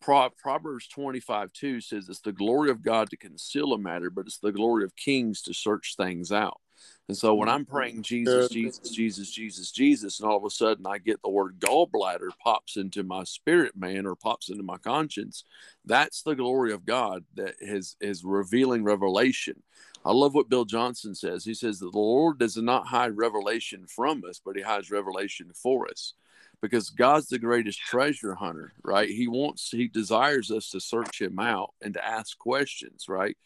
[0.00, 4.38] Proverbs 25 2 says it's the glory of God to conceal a matter, but it's
[4.38, 6.60] the glory of kings to search things out.
[7.08, 7.74] And so when I'm mm-hmm.
[7.74, 11.58] praying Jesus, Jesus, Jesus, Jesus, Jesus, and all of a sudden I get the word
[11.58, 15.44] gallbladder pops into my spirit, man, or pops into my conscience,
[15.84, 19.62] that's the glory of God that is, is revealing revelation.
[20.04, 21.44] I love what Bill Johnson says.
[21.44, 25.50] He says that the Lord does not hide revelation from us, but he hides revelation
[25.54, 26.12] for us
[26.64, 29.10] because God's the greatest treasure hunter, right?
[29.10, 33.36] He wants, he desires us to search him out and to ask questions, right?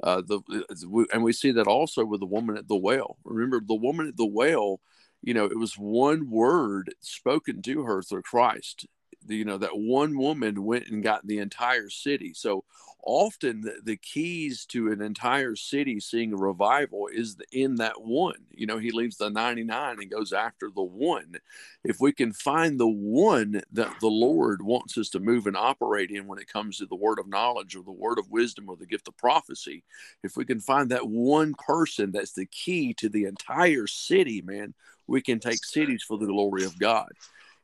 [0.00, 3.16] Uh, the and we see that also with the woman at the well.
[3.24, 4.80] Remember, the woman at the well
[5.22, 8.86] you know, it was one word spoken to her through Christ.
[9.26, 12.32] You know, that one woman went and got the entire city.
[12.34, 12.64] So
[13.02, 18.44] often the, the keys to an entire city seeing a revival is in that one.
[18.50, 21.36] You know, he leaves the 99 and goes after the one.
[21.84, 26.10] If we can find the one that the Lord wants us to move and operate
[26.10, 28.76] in when it comes to the word of knowledge or the word of wisdom or
[28.76, 29.84] the gift of prophecy,
[30.22, 34.74] if we can find that one person that's the key to the entire city, man,
[35.06, 37.08] we can take cities for the glory of God.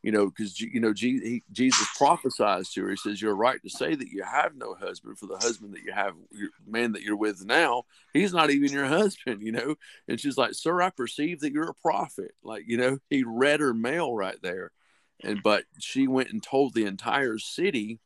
[0.04, 2.90] You know, because you know Jesus prophesies to her.
[2.90, 5.82] He says, "You're right to say that you have no husband, for the husband that
[5.82, 9.76] you have, your man that you're with now, he's not even your husband." You know,
[10.06, 13.60] and she's like, "Sir, I perceive that you're a prophet." Like, you know, he read
[13.60, 14.72] her mail right there,
[15.22, 17.98] and but she went and told the entire city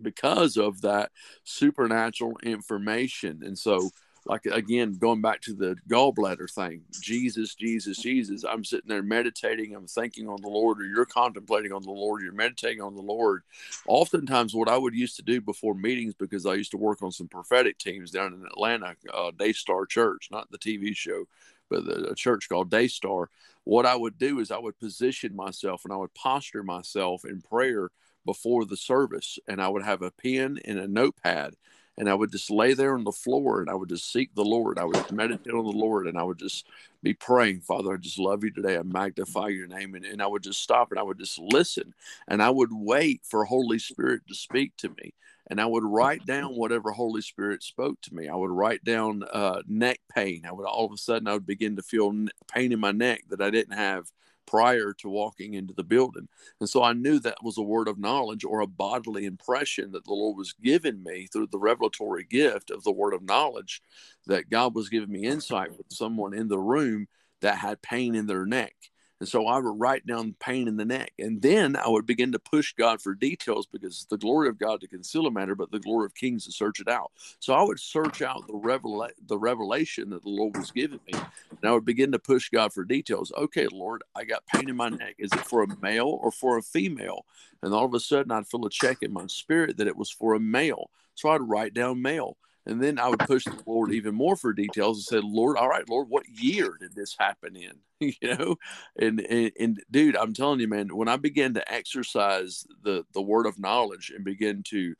[0.00, 1.12] because of that
[1.44, 3.90] supernatural information, and so
[4.26, 9.74] like again going back to the gallbladder thing jesus jesus jesus i'm sitting there meditating
[9.74, 13.02] i'm thinking on the lord or you're contemplating on the lord you're meditating on the
[13.02, 13.42] lord.
[13.86, 17.12] Oftentimes what i would used to do before meetings because i used to work on
[17.12, 21.24] some prophetic teams down in atlanta uh, daystar church not the tv show
[21.68, 23.28] but the, a church called daystar.
[23.64, 27.40] What i would do is i would position myself and i would posture myself in
[27.40, 27.90] prayer
[28.24, 31.54] before the service and i would have a pen and a notepad
[31.98, 34.44] and I would just lay there on the floor and I would just seek the
[34.44, 34.78] Lord.
[34.78, 36.66] I would meditate on the Lord and I would just
[37.02, 38.76] be praying, Father, I just love you today.
[38.76, 39.94] I magnify your name.
[39.94, 41.94] And, and I would just stop and I would just listen
[42.28, 45.14] and I would wait for Holy Spirit to speak to me.
[45.48, 48.28] And I would write down whatever Holy Spirit spoke to me.
[48.28, 50.42] I would write down uh, neck pain.
[50.44, 52.12] I would all of a sudden I would begin to feel
[52.52, 54.10] pain in my neck that I didn't have
[54.46, 56.28] prior to walking into the building.
[56.60, 60.04] And so I knew that was a word of knowledge or a bodily impression that
[60.04, 63.82] the Lord was giving me through the revelatory gift of the word of knowledge
[64.26, 67.08] that God was giving me insight with someone in the room
[67.40, 68.74] that had pain in their neck.
[69.18, 71.12] And so I would write down pain in the neck.
[71.18, 74.58] And then I would begin to push God for details because it's the glory of
[74.58, 77.12] God to conceal a matter, but the glory of kings to search it out.
[77.40, 81.14] So I would search out the, revela- the revelation that the Lord was giving me.
[81.14, 83.32] And I would begin to push God for details.
[83.36, 85.14] Okay, Lord, I got pain in my neck.
[85.18, 87.24] Is it for a male or for a female?
[87.62, 90.10] And all of a sudden I'd feel a check in my spirit that it was
[90.10, 90.90] for a male.
[91.14, 92.36] So I'd write down male.
[92.66, 95.68] And then I would push the Lord even more for details and said, Lord, all
[95.68, 97.72] right, Lord, what year did this happen in?
[98.20, 98.56] you know,
[98.98, 103.22] and, and, and dude, I'm telling you, man, when I began to exercise the, the
[103.22, 104.94] word of knowledge and begin to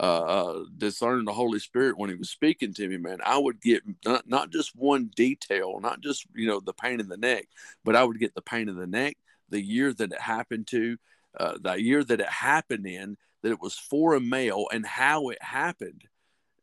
[0.00, 3.60] uh, uh, discern the Holy Spirit when he was speaking to me, man, I would
[3.60, 7.46] get not, not just one detail, not just, you know, the pain in the neck,
[7.84, 9.16] but I would get the pain in the neck,
[9.48, 10.96] the year that it happened to,
[11.38, 15.28] uh, the year that it happened in, that it was for a male and how
[15.28, 16.04] it happened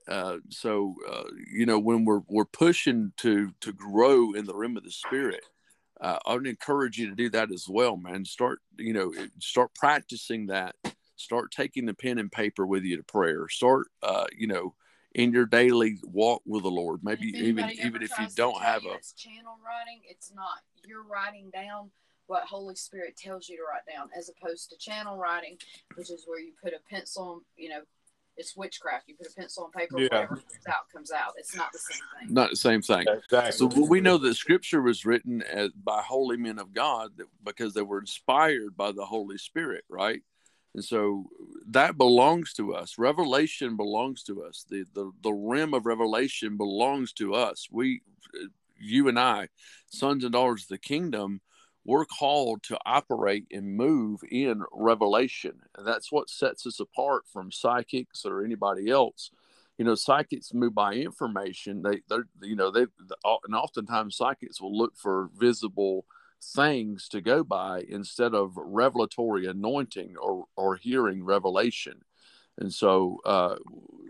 [0.09, 4.75] uh, so uh, you know when we're we're pushing to to grow in the realm
[4.75, 5.45] of the spirit,
[6.01, 8.25] uh, I would encourage you to do that as well, man.
[8.25, 10.75] Start you know start practicing that.
[11.15, 13.47] Start taking the pen and paper with you to prayer.
[13.49, 14.73] Start uh, you know
[15.15, 17.01] in your daily walk with the Lord.
[17.03, 21.91] Maybe even even if you don't have a channel writing, it's not you're writing down
[22.25, 25.57] what Holy Spirit tells you to write down, as opposed to channel writing,
[25.95, 27.81] which is where you put a pencil, you know,
[28.39, 29.07] it's witchcraft.
[29.07, 30.07] You put a pencil on paper, yeah.
[30.11, 31.33] whatever comes out comes out.
[31.37, 32.33] It's not the same thing.
[32.33, 33.05] Not the same thing.
[33.07, 33.51] Exactly.
[33.51, 37.73] So we know that Scripture was written as, by holy men of God that, because
[37.73, 40.21] they were inspired by the Holy Spirit, right?
[40.73, 41.25] And so
[41.71, 42.97] that belongs to us.
[42.97, 44.65] Revelation belongs to us.
[44.69, 47.67] The the the rim of revelation belongs to us.
[47.71, 48.01] We,
[48.79, 49.49] you and I,
[49.87, 51.41] sons and daughters of the kingdom
[51.89, 55.59] we're called to operate and move in revelation.
[55.75, 59.31] And that's what sets us apart from psychics or anybody else.
[59.79, 61.81] You know, psychics move by information.
[61.81, 62.81] They, they're, you know, they,
[63.45, 66.05] and oftentimes psychics will look for visible
[66.43, 72.01] things to go by instead of revelatory anointing or, or hearing revelation.
[72.59, 73.55] And so, uh,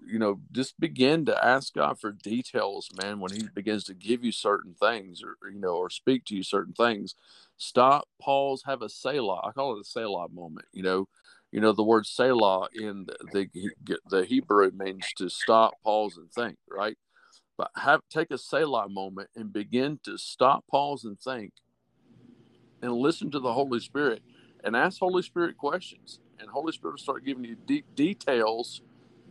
[0.08, 4.24] you know, just begin to ask God for details, man, when He begins to give
[4.24, 7.16] you certain things or, you know, or speak to you certain things.
[7.58, 9.42] Stop, pause, have a Selah.
[9.46, 11.08] I call it a Selah moment, you know.
[11.52, 13.48] You know, the word Selah in the,
[14.10, 16.98] the Hebrew means to stop, pause, and think, right?
[17.58, 21.54] But have take a Selah moment and begin to stop, pause, and think
[22.82, 24.22] and listen to the Holy Spirit
[24.64, 28.82] and ask Holy Spirit questions and Holy Spirit will start giving you deep details,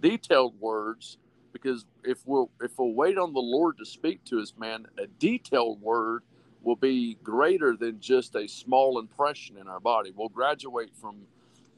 [0.01, 1.19] detailed words.
[1.53, 5.07] Because if we'll if we'll wait on the Lord to speak to us, man, a
[5.07, 6.23] detailed word
[6.63, 10.13] will be greater than just a small impression in our body.
[10.15, 11.17] We'll graduate from,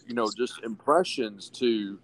[0.07, 1.99] you know, just impressions to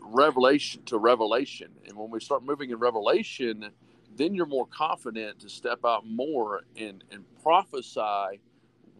[0.00, 1.70] revelation to revelation.
[1.86, 3.70] And when we start moving in revelation,
[4.16, 8.40] then you're more confident to step out more and, and prophesy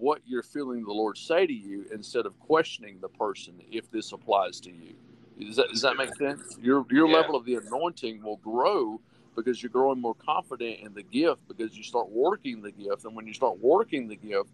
[0.00, 4.12] what you're feeling the Lord say to you instead of questioning the person if this
[4.12, 4.94] applies to you.
[5.38, 6.58] Does that, does that make sense?
[6.60, 7.16] Your your yeah.
[7.16, 9.00] level of the anointing will grow
[9.36, 13.14] because you're growing more confident in the gift because you start working the gift, and
[13.14, 14.50] when you start working the gift,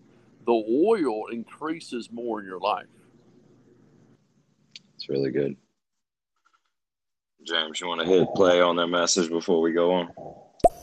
[0.46, 2.86] the oil increases more in your life.
[4.94, 5.56] It's really good.
[7.44, 10.08] James, you want to hit play on that message before we go on?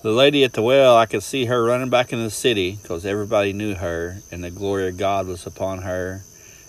[0.04, 3.06] The lady at the well, I could see her running back into the city because
[3.06, 6.24] everybody knew her and the glory of God was upon her.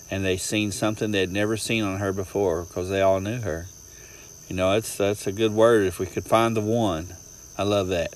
[0.09, 3.65] And they seen something they'd never seen on her before because they all knew her.
[4.47, 5.85] You know, it's that's a good word.
[5.85, 7.13] If we could find the one,
[7.57, 8.13] I love that.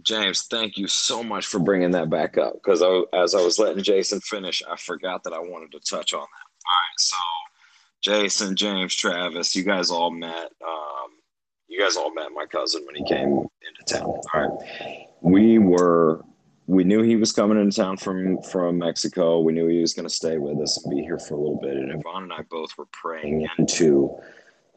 [0.00, 3.82] James, thank you so much for bringing that back up because as I was letting
[3.82, 6.66] Jason finish, I forgot that I wanted to touch on that.
[6.66, 7.16] All right, so
[8.00, 10.50] Jason, James, Travis, you guys all met.
[10.66, 11.10] Um,
[11.74, 14.04] you guys all met my cousin when he came into town.
[14.04, 16.24] All right, we were
[16.66, 19.40] we knew he was coming into town from from Mexico.
[19.40, 21.58] We knew he was going to stay with us and be here for a little
[21.60, 21.76] bit.
[21.76, 24.16] And Yvonne and I both were praying into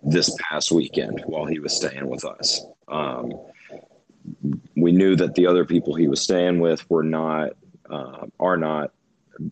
[0.04, 2.66] this past weekend while he was staying with us.
[2.88, 3.32] Um,
[4.76, 7.52] we knew that the other people he was staying with were not
[7.92, 8.92] uh, are not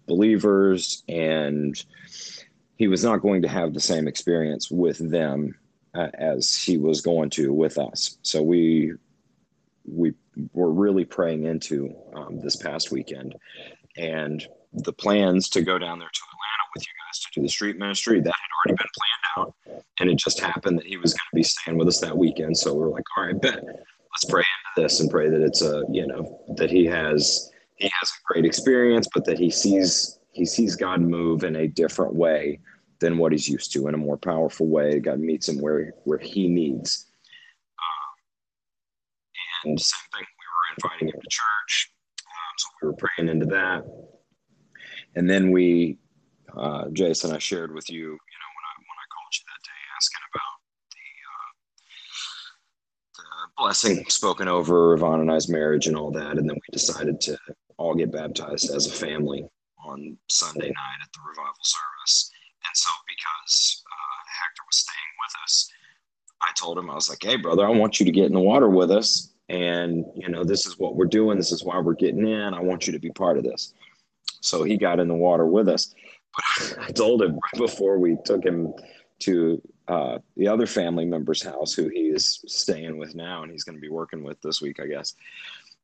[0.08, 1.82] believers, and
[2.78, 5.56] he was not going to have the same experience with them
[5.96, 8.18] uh, as he was going to with us.
[8.22, 8.94] So we
[9.86, 10.14] we
[10.54, 13.36] were really praying into um, this past weekend,
[13.98, 17.50] and the plans to go down there to Atlanta with you guys to do the
[17.50, 21.14] street ministry that had already been planned out, and it just happened that he was
[21.14, 22.58] going to be staying with us that weekend.
[22.58, 25.62] So we are like, all right, bet let's pray into this and pray that it's
[25.62, 30.20] a you know that he has he has a great experience, but that he sees
[30.32, 32.60] he sees God move in a different way
[33.06, 35.00] than what he's used to, in a more powerful way.
[35.00, 37.06] God meets him where where he needs.
[37.86, 43.30] Um, and same thing, we were inviting him to church, um, so we were praying
[43.30, 43.84] into that.
[45.16, 46.00] And then we,
[46.58, 49.62] uh, Jason, I shared with you, you know, when I when I called you that
[49.64, 50.56] day asking about
[53.18, 56.40] the blessing spoken over Yvonne and I's marriage and all that.
[56.40, 57.38] And then we decided to
[57.78, 59.46] all get baptized as a family
[59.86, 62.32] on Sunday night at the revival service.
[62.76, 65.72] And so, because uh, Hector was staying with us,
[66.42, 68.40] I told him, I was like, hey, brother, I want you to get in the
[68.42, 69.32] water with us.
[69.48, 71.38] And, you know, this is what we're doing.
[71.38, 72.54] This is why we're getting in.
[72.54, 73.74] I want you to be part of this.
[74.42, 75.96] So he got in the water with us.
[76.36, 78.74] But I told him right before we took him
[79.20, 83.64] to uh, the other family member's house who he is staying with now and he's
[83.64, 85.16] going to be working with this week, I guess,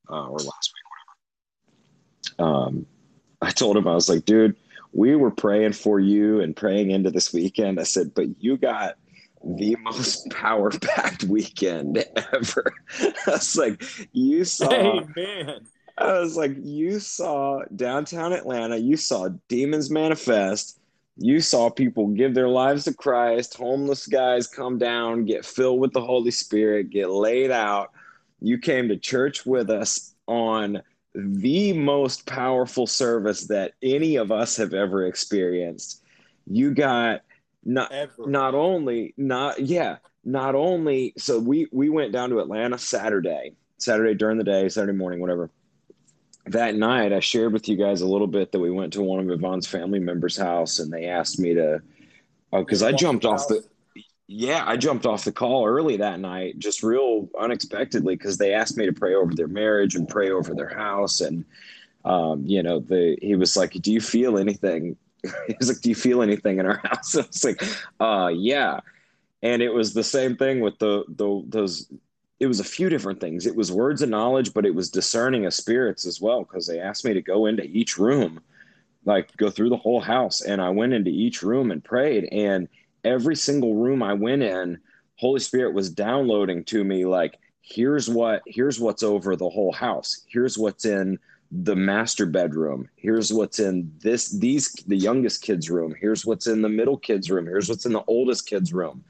[0.10, 2.52] uh, or last week, whatever.
[2.52, 2.86] Um,
[3.42, 4.58] I told him, I was like, dude,
[4.94, 7.80] we were praying for you and praying into this weekend.
[7.80, 8.96] I said, but you got
[9.44, 12.04] the most power packed weekend
[12.34, 12.74] ever.
[13.02, 15.02] I was like, you saw.
[15.16, 15.68] Man.
[15.98, 20.80] I was like, you saw downtown Atlanta, you saw Demons Manifest
[21.18, 25.94] you saw people give their lives to Christ, homeless guys come down, get filled with
[25.94, 27.92] the Holy Spirit, get laid out.
[28.40, 30.82] You came to church with us on
[31.14, 36.04] the most powerful service that any of us have ever experienced.
[36.48, 37.22] You got
[37.64, 38.28] not ever.
[38.28, 44.16] not only not yeah, not only so we we went down to Atlanta Saturday, Saturday
[44.16, 45.50] during the day, Saturday morning, whatever
[46.48, 49.20] that night, I shared with you guys a little bit that we went to one
[49.20, 51.82] of Yvonne's family members' house, and they asked me to,
[52.52, 53.64] oh, because I jumped off the,
[54.34, 58.78] yeah, I jumped off the call early that night, just real unexpectedly, because they asked
[58.78, 61.44] me to pray over their marriage and pray over their house, and
[62.06, 64.96] um, you know, the he was like, "Do you feel anything?"
[65.48, 67.62] he was like, "Do you feel anything in our house?" I was like,
[68.00, 68.80] "Uh, yeah."
[69.44, 71.92] And it was the same thing with the the those
[72.40, 73.46] it was a few different things.
[73.46, 76.80] It was words of knowledge, but it was discerning of spirits as well, because they
[76.80, 78.40] asked me to go into each room,
[79.04, 80.40] like go through the whole house.
[80.42, 82.30] And I went into each room and prayed.
[82.32, 82.70] And
[83.04, 84.80] every single room I went in,
[85.16, 90.26] Holy Spirit was downloading to me like, here's what here's what's over the whole house.
[90.28, 91.20] Here's what's in
[91.52, 92.90] the master bedroom.
[92.96, 95.94] Here's what's in this these the youngest kids room.
[96.00, 97.46] Here's what's in the middle kids room.
[97.46, 99.04] Here's what's in the oldest kids room.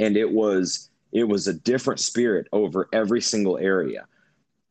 [0.00, 4.06] And it was it was a different spirit over every single area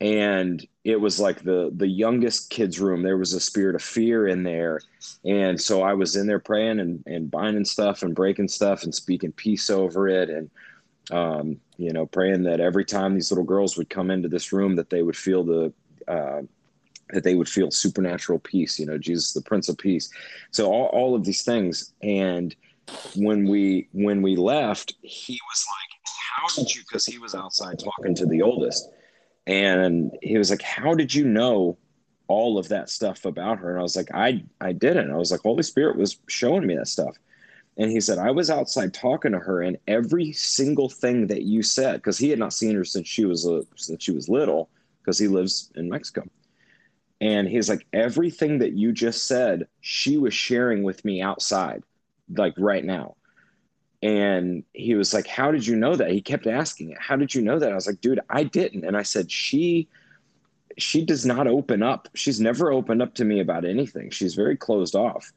[0.02, 3.03] and it was like the the youngest kids room.
[3.03, 4.80] There was a spirit of fear in there.
[5.24, 8.94] And so i was in there praying and, and binding stuff and breaking stuff and
[8.94, 10.49] speaking peace over it and
[11.12, 14.76] um, you know praying that every time these little girls would come into this room
[14.76, 15.74] that they would feel the
[16.08, 16.41] uh,
[17.10, 20.10] that they would feel supernatural peace you know jesus the prince of peace.
[20.52, 21.94] So all, all of these things.
[22.02, 22.56] And
[23.16, 25.91] when we when we left he was like
[26.41, 26.82] how did you?
[26.82, 28.90] Because he was outside talking to the oldest
[29.47, 31.77] and he was like how did you know
[32.31, 33.72] all of that stuff about her.
[33.72, 35.11] And I was like, I, I didn't.
[35.11, 37.18] I was like, Holy Spirit was showing me that stuff.
[37.77, 41.61] And he said, I was outside talking to her, and every single thing that you
[41.61, 44.69] said, because he had not seen her since she was a, since she was little,
[44.99, 46.23] because he lives in Mexico.
[47.19, 51.84] And he's like, everything that you just said, she was sharing with me outside,
[52.30, 53.15] like right now.
[54.03, 56.11] And he was like, How did you know that?
[56.11, 56.98] He kept asking it.
[56.99, 57.72] How did you know that?
[57.72, 58.86] I was like, Dude, I didn't.
[58.86, 59.88] And I said, She
[60.78, 62.10] she does not open up.
[62.15, 64.10] She's never opened up to me about anything.
[64.10, 65.32] She's very closed off.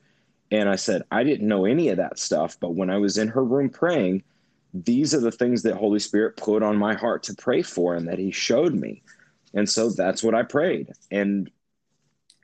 [0.51, 2.57] And I said, I didn't know any of that stuff.
[2.61, 4.23] But when I was in her room praying,
[4.73, 8.09] these are the things that Holy Spirit put on my heart to pray for and
[8.09, 9.03] that He showed me.
[9.55, 10.93] And so that's what I prayed.
[11.11, 11.51] And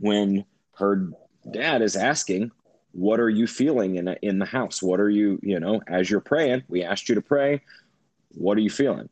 [0.00, 0.44] when
[0.74, 1.10] her
[1.50, 2.52] dad is asking,
[2.92, 4.82] What are you feeling in, in the house?
[4.82, 7.62] What are you, you know, as you're praying, we asked you to pray.
[8.32, 9.08] What are you feeling?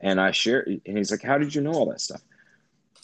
[0.00, 2.22] And I share, and he's like, How did you know all that stuff?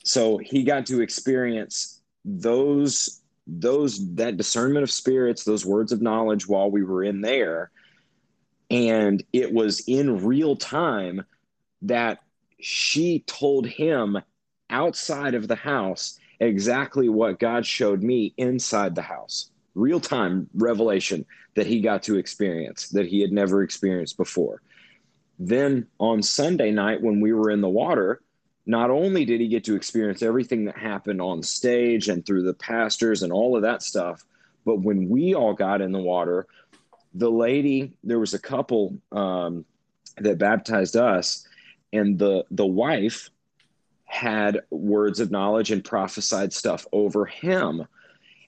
[0.05, 6.47] so he got to experience those those that discernment of spirits those words of knowledge
[6.47, 7.71] while we were in there
[8.71, 11.25] and it was in real time
[11.83, 12.19] that
[12.61, 14.19] she told him
[14.71, 19.51] outside of the house exactly what God showed me inside the house.
[19.75, 21.25] Real time revelation
[21.55, 24.63] that he got to experience that he had never experienced before.
[25.39, 28.21] Then on Sunday night, when we were in the water,
[28.67, 32.55] not only did he get to experience everything that happened on stage and through the
[32.55, 34.25] pastors and all of that stuff,
[34.65, 36.47] but when we all got in the water,
[37.15, 39.65] the lady, there was a couple um,
[40.19, 41.47] that baptized us,
[41.93, 43.31] and the the wife
[44.05, 47.87] had words of knowledge and prophesied stuff over him,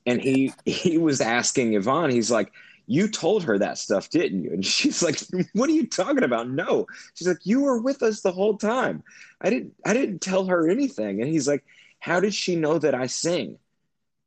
[0.07, 2.53] and he he was asking Yvonne, he's like,
[2.91, 4.53] you told her that stuff, didn't you?
[4.53, 5.21] And she's like,
[5.53, 6.51] what are you talking about?
[6.51, 6.87] No.
[7.15, 9.05] She's like, you were with us the whole time.
[9.41, 11.23] I didn't, I didn't tell her anything.
[11.23, 11.65] And he's like,
[12.01, 13.59] how did she know that I sing?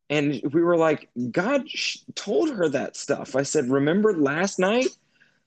[0.10, 1.68] And we were like, God
[2.16, 3.36] told her that stuff.
[3.36, 4.88] I said, remember last night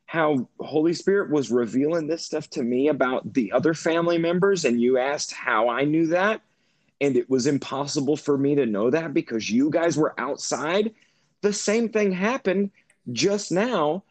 [0.04, 4.66] how Holy Spirit was revealing this stuff to me about the other family members?
[4.66, 6.42] And you asked how I knew that.
[7.00, 10.94] And it was impossible for me to know that because you guys were outside.
[11.42, 12.70] The same thing happened
[13.12, 14.04] just now,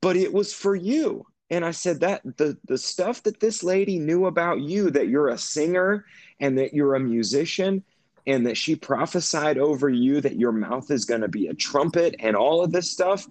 [0.00, 1.26] but it was for you.
[1.50, 5.28] And I said that the the stuff that this lady knew about you that you're
[5.28, 6.04] a singer
[6.38, 7.82] and that you're a musician
[8.26, 12.14] and that she prophesied over you that your mouth is going to be a trumpet
[12.20, 13.26] and all of this stuff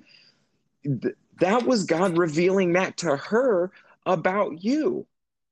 [0.83, 3.71] th- that was God revealing that to her
[4.05, 5.05] about you.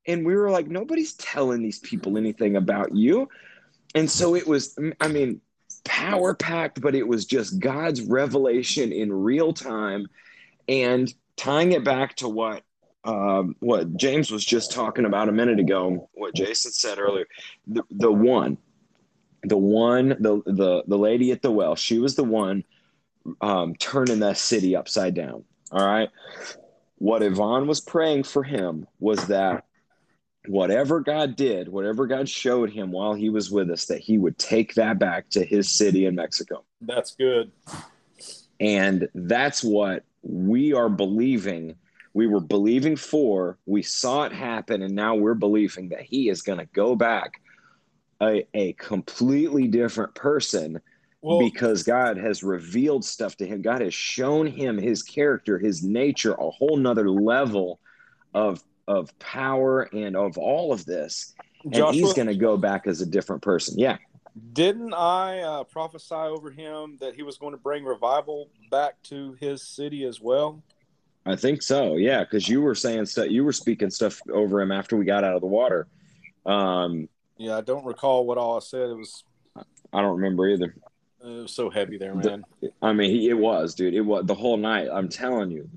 [0.08, 3.30] And we were like nobody's telling these people anything about you.
[3.96, 5.42] And so it was I mean
[5.84, 10.08] power packed, but it was just God's revelation in real time.
[10.68, 12.64] And tying it back to what
[13.04, 17.26] um, what James was just talking about a minute ago, what Jason said earlier,
[17.66, 18.58] the, the one,
[19.44, 22.66] the one, the, the, the lady at the well, she was the one
[23.40, 25.46] um, turning that city upside down.
[25.72, 26.10] All right.
[26.98, 29.64] What Yvonne was praying for him was that
[30.48, 34.38] whatever God did, whatever God showed him while he was with us, that he would
[34.38, 36.64] take that back to his city in Mexico.
[36.82, 37.52] That's good.
[38.60, 41.76] And that's what we are believing.
[42.14, 46.41] We were believing for, we saw it happen, and now we're believing that he is
[46.41, 47.41] going to go back
[48.22, 50.82] a, a completely different person
[51.22, 53.61] well, because God has revealed stuff to him.
[53.61, 57.80] God has shown him his character, his nature, a whole nother level
[58.34, 61.34] of of power and of all of this.
[61.64, 63.77] And Joshua, he's going to go back as a different person.
[63.77, 63.97] Yeah.
[64.53, 69.34] Didn't I uh, prophesy over him that he was going to bring revival back to
[69.39, 70.61] his city as well?
[71.26, 71.95] I think so.
[71.95, 73.30] Yeah, because you were saying stuff.
[73.30, 75.88] You were speaking stuff over him after we got out of the water.
[76.45, 78.89] Um, yeah, I don't recall what all I said.
[78.89, 79.23] It was.
[79.91, 80.76] I don't remember either.
[81.22, 82.45] It was so heavy there, man.
[82.61, 83.93] The, I mean, he, it was, dude.
[83.93, 84.88] It was the whole night.
[84.91, 85.69] I'm telling you,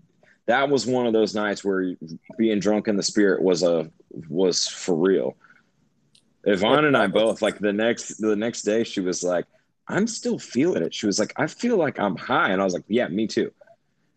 [0.50, 1.94] that was one of those nights where
[2.36, 3.88] being drunk in the spirit was a
[4.28, 5.36] was for real.
[6.42, 9.46] Yvonne and I both like the next the next day she was like,
[9.86, 10.92] I'm still feeling it.
[10.92, 12.50] She was like, I feel like I'm high.
[12.50, 13.52] And I was like, Yeah, me too.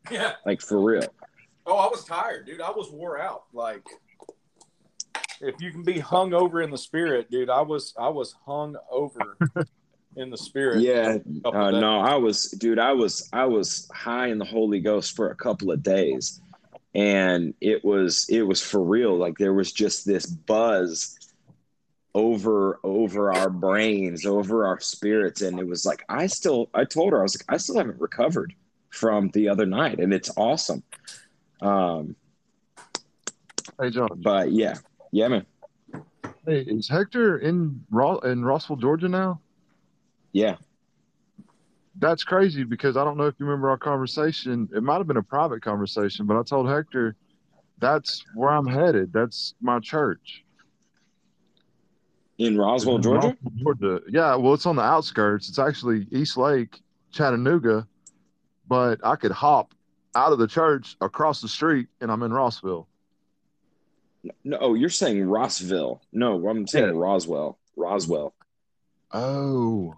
[0.10, 0.34] Yeah.
[0.44, 1.14] Like for real.
[1.68, 2.62] Oh, I was tired, dude.
[2.62, 3.44] I was wore out.
[3.54, 3.86] Like
[5.40, 8.76] if you can be hung over in the spirit, dude, I was I was hung
[8.90, 9.38] over
[10.16, 10.82] in the spirit.
[10.82, 15.16] Yeah, uh, no, I was, dude, I was, I was high in the Holy Ghost
[15.16, 16.42] for a couple of days,
[16.94, 19.16] and it was, it was for real.
[19.18, 21.18] Like there was just this buzz
[22.16, 27.14] over over our brains, over our spirits, and it was like I still, I told
[27.14, 28.54] her, I was like, I still haven't recovered
[28.90, 30.84] from the other night, and it's awesome.
[31.62, 32.16] Um,
[33.80, 34.10] hey, John.
[34.18, 34.76] But yeah,
[35.12, 35.46] yeah, man.
[36.46, 37.84] Hey, is Hector in
[38.24, 39.40] in Rossville, Georgia now?
[40.34, 40.58] Yeah.
[42.00, 44.68] That's crazy because I don't know if you remember our conversation.
[44.76, 47.16] It might have been a private conversation, but I told Hector
[47.80, 49.14] that's where I'm headed.
[49.14, 50.44] That's my church.
[52.40, 53.38] In Roswell, Georgia?
[53.58, 54.02] Georgia.
[54.10, 55.50] Yeah, well, it's on the outskirts.
[55.50, 56.82] It's actually East Lake,
[57.12, 57.88] Chattanooga,
[58.68, 59.74] but I could hop
[60.16, 62.88] out of the church across the street and I'm in Rossville.
[64.44, 66.02] No, oh, you're saying Rossville.
[66.12, 67.00] No, I'm saying yeah.
[67.00, 67.60] Roswell.
[67.76, 68.34] Roswell.
[69.12, 69.96] Oh.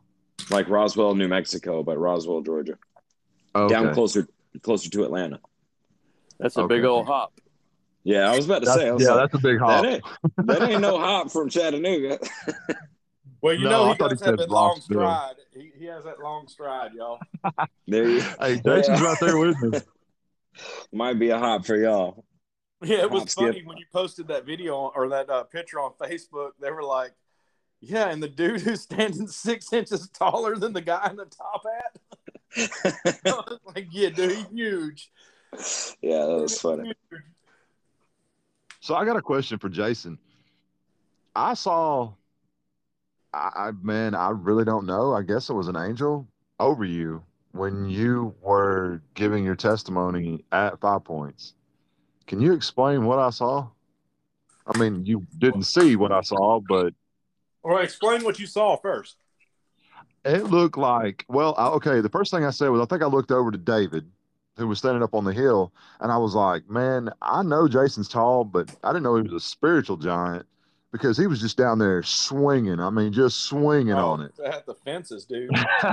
[0.49, 2.77] Like Roswell, New Mexico, but Roswell, Georgia.
[3.55, 3.73] Okay.
[3.73, 4.27] Down closer
[4.61, 5.39] closer to Atlanta.
[6.39, 6.75] That's a okay.
[6.75, 7.33] big old hop.
[8.03, 8.85] Yeah, I was about to that's, say.
[8.85, 9.81] yeah, like, that's a big hop.
[9.81, 10.03] That ain't,
[10.47, 12.19] that ain't no hop from Chattanooga.
[13.41, 15.35] well, you no, know he does have that long stride.
[15.51, 17.19] He, he has that long stride, y'all.
[17.87, 19.79] there you Hey, Jason's right there with me.
[20.93, 22.25] Might be a hop for y'all.
[22.83, 23.65] Yeah, it was hop funny skip.
[23.65, 26.51] when you posted that video or that uh, picture on Facebook.
[26.59, 27.13] They were like,
[27.85, 31.63] "Yeah," and the dude who's standing six inches taller than the guy in the top
[31.65, 31.99] hat.
[33.75, 35.11] like, yeah, dude, he's huge.
[36.01, 36.93] Yeah, that was funny.
[38.79, 40.17] So I got a question for Jason.
[41.35, 42.13] I saw,
[43.33, 45.13] I, I man, I really don't know.
[45.13, 46.27] I guess it was an angel
[46.59, 51.53] over you when you were giving your testimony at Five Points.
[52.27, 53.67] Can you explain what I saw?
[54.67, 56.93] I mean, you didn't see what I saw, but.
[57.65, 59.15] Or explain what you saw first.
[60.23, 63.31] It looked like, well, okay, the first thing I said was I think I looked
[63.31, 64.05] over to David
[64.55, 68.07] who was standing up on the hill, and I was like, man, I know Jason's
[68.07, 70.45] tall, but I didn't know he was a spiritual giant
[70.91, 72.79] because he was just down there swinging.
[72.79, 74.39] I mean, just swinging oh, on it.
[74.45, 75.49] At the fences, dude.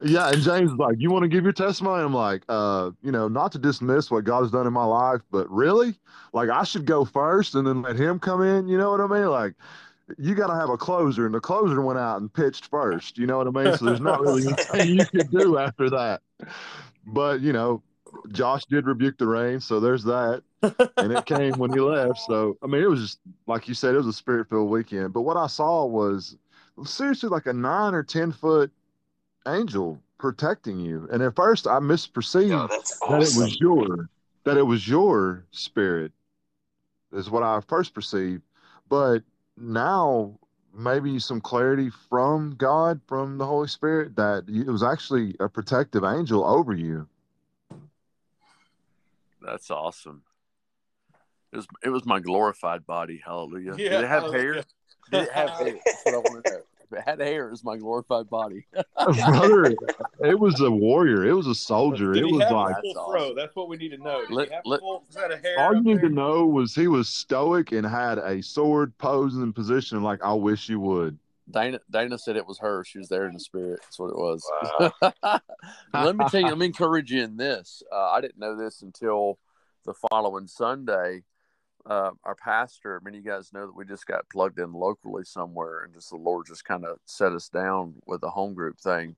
[0.00, 3.12] yeah, and James was like, "You want to give your testimony?" I'm like, "Uh, you
[3.12, 5.94] know, not to dismiss what God has done in my life, but really,
[6.32, 8.66] like, I should go first and then let Him come in.
[8.66, 9.28] You know what I mean?
[9.28, 9.54] Like,
[10.18, 13.18] you got to have a closer, and the closer went out and pitched first.
[13.18, 13.76] You know what I mean?
[13.76, 16.20] So there's not really anything you can do after that
[17.06, 17.82] but you know,
[18.30, 20.42] Josh did rebuke the rain, so there's that.
[20.96, 22.20] and it came when he left.
[22.20, 25.12] So I mean, it was just like you said, it was a spirit filled weekend.
[25.12, 26.36] But what I saw was
[26.84, 28.70] seriously like a nine or ten foot
[29.48, 31.08] angel protecting you.
[31.10, 33.10] And at first, I misperceived awesome.
[33.10, 34.08] that it was your
[34.44, 36.12] that it was your spirit,
[37.12, 38.42] is what I first perceived.
[38.88, 39.22] But
[39.62, 40.38] now
[40.74, 46.04] maybe some clarity from God, from the Holy Spirit, that it was actually a protective
[46.04, 47.08] angel over you.
[49.40, 50.22] That's awesome.
[51.52, 53.20] It was it was my glorified body.
[53.24, 53.76] Hallelujah.
[53.76, 54.64] Yeah, Did it have hair?
[55.10, 55.74] Did it have hair?
[55.84, 56.60] That's what I want to know.
[56.92, 58.66] If it had hair, it was my glorified body.
[58.94, 59.74] Brother,
[60.20, 61.26] it was a warrior.
[61.26, 62.12] It was a soldier.
[62.12, 63.36] Did it was like full awesome.
[63.36, 64.24] That's what we need to know.
[64.30, 65.04] Let, let, full,
[65.58, 66.08] all you need there?
[66.08, 70.32] to know was he was stoic and had a sword posing in position like I
[70.32, 71.18] wish you would.
[71.50, 72.84] Dana Dana said it was her.
[72.84, 73.80] She was there in the spirit.
[73.82, 74.48] That's what it was.
[75.02, 75.40] Wow.
[75.92, 76.48] let me tell you.
[76.48, 77.82] I'm encouraging this.
[77.92, 79.38] Uh, I didn't know this until
[79.84, 81.22] the following Sunday
[81.86, 85.24] uh, our pastor, many of you guys know that we just got plugged in locally
[85.24, 88.78] somewhere, and just the Lord just kind of set us down with a home group
[88.78, 89.16] thing,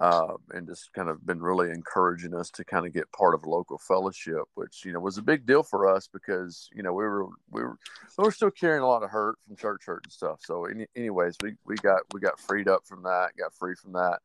[0.00, 3.44] uh, and just kind of been really encouraging us to kind of get part of
[3.44, 6.92] a local fellowship, which you know was a big deal for us because you know
[6.92, 7.76] we were we were
[8.16, 10.40] we were still carrying a lot of hurt from church hurt and stuff.
[10.42, 13.92] So, any, anyways, we we got we got freed up from that, got free from
[13.92, 14.20] that,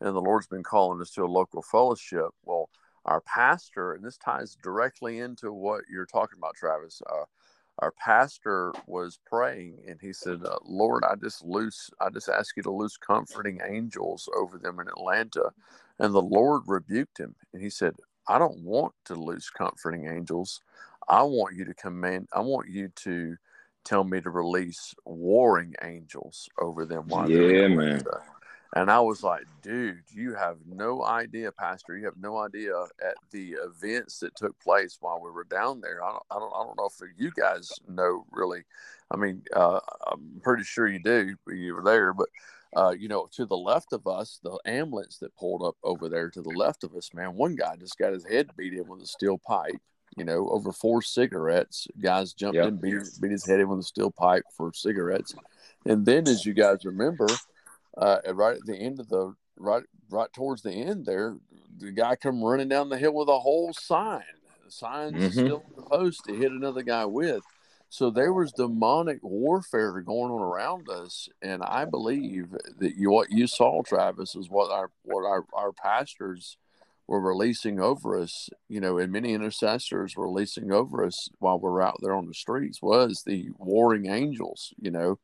[0.00, 2.30] and the Lord's been calling us to a local fellowship.
[2.44, 2.68] Well
[3.04, 7.02] our pastor, and this ties directly into what you're talking about, Travis.
[7.08, 7.24] Uh,
[7.78, 12.56] our pastor was praying, and he said, uh, "Lord, I just loose, I just ask
[12.56, 15.52] you to loose comforting angels over them in Atlanta."
[15.98, 17.94] And the Lord rebuked him, and he said,
[18.28, 20.60] "I don't want to loose comforting angels.
[21.08, 22.28] I want you to command.
[22.32, 23.36] I want you to."
[23.84, 28.04] Tell me to release warring angels over them while yeah, man.
[28.74, 31.96] And I was like, dude, you have no idea, Pastor.
[31.96, 32.74] You have no idea
[33.04, 36.02] at the events that took place while we were down there.
[36.02, 38.62] I don't, I don't, I don't know if you guys know really.
[39.10, 41.34] I mean, uh, I'm pretty sure you do.
[41.48, 42.28] You were there, but
[42.74, 46.30] uh, you know, to the left of us, the ambulance that pulled up over there
[46.30, 49.02] to the left of us, man, one guy just got his head beat in with
[49.02, 49.76] a steel pipe.
[50.16, 51.88] You know, over four cigarettes.
[51.98, 52.68] Guys jumped yep.
[52.68, 55.34] in, beat, beat his head in with a steel pipe for cigarettes.
[55.86, 57.26] And then, as you guys remember,
[57.96, 61.36] uh, right at the end of the right right towards the end there,
[61.78, 64.22] the guy come running down the hill with a whole sign.
[64.64, 65.46] The sign's mm-hmm.
[65.46, 67.42] still supposed to hit another guy with.
[67.92, 73.30] So there was demonic warfare going on around us, and I believe that you, what
[73.30, 76.56] you saw, Travis, is what our what our, our pastors
[77.06, 78.48] were releasing over us.
[78.70, 82.32] You know, and many intercessors were releasing over us while we're out there on the
[82.32, 84.72] streets was the warring angels.
[84.80, 85.18] You know,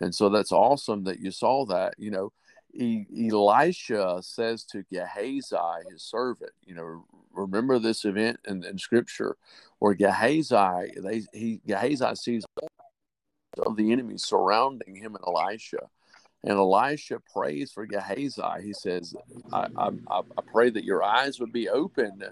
[0.00, 2.32] and so that's awesome that you saw that, you know.
[2.78, 5.56] Elisha says to Gehazi,
[5.90, 9.38] his servant, you know, remember this event in, in scripture
[9.78, 12.44] where Gehazi, they, he, Gehazi sees
[13.64, 15.88] of the enemies surrounding him and Elisha.
[16.44, 18.42] And Elisha prays for Gehazi.
[18.62, 19.14] He says,
[19.52, 22.22] I, I, I pray that your eyes would be open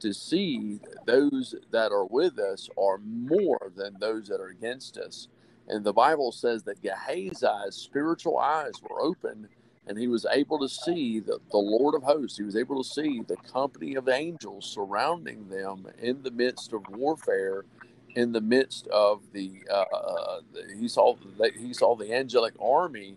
[0.00, 5.28] to see those that are with us are more than those that are against us.
[5.72, 9.48] And the Bible says that Gehazi's spiritual eyes were open
[9.88, 12.38] and he was able to see the, the Lord of hosts.
[12.38, 16.82] He was able to see the company of angels surrounding them in the midst of
[16.90, 17.64] warfare,
[18.16, 20.40] in the midst of the, uh, uh,
[20.80, 23.16] he saw the, he saw the angelic army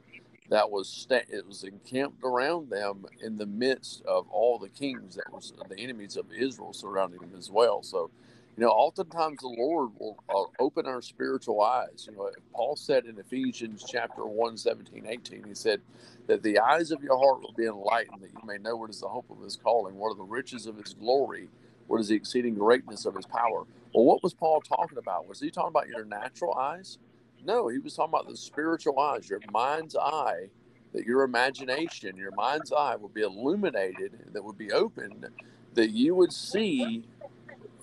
[0.50, 5.32] that was it was encamped around them in the midst of all the kings that
[5.34, 7.84] was the enemies of Israel surrounding them as well.
[7.84, 8.12] So,
[8.58, 12.08] you know, oftentimes the Lord will uh, open our spiritual eyes.
[12.10, 15.82] You know, Paul said in Ephesians chapter 1, 17, 18, he said
[16.28, 19.02] that the eyes of your heart will be enlightened, that you may know what is
[19.02, 21.50] the hope of his calling, what are the riches of his glory,
[21.88, 23.66] what is the exceeding greatness of his power.
[23.94, 25.28] Well, what was Paul talking about?
[25.28, 26.98] Was he talking about your natural eyes?
[27.44, 30.50] No, he was talking about the spiritual eyes, your mind's eye,
[30.94, 35.28] that your imagination, your mind's eye will be illuminated, that would be opened,
[35.74, 37.04] that you would see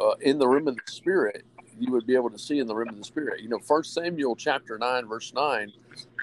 [0.01, 1.45] uh, in the room of the spirit,
[1.79, 3.41] you would be able to see in the room of the spirit.
[3.43, 5.73] You know, First Samuel chapter 9, verse 9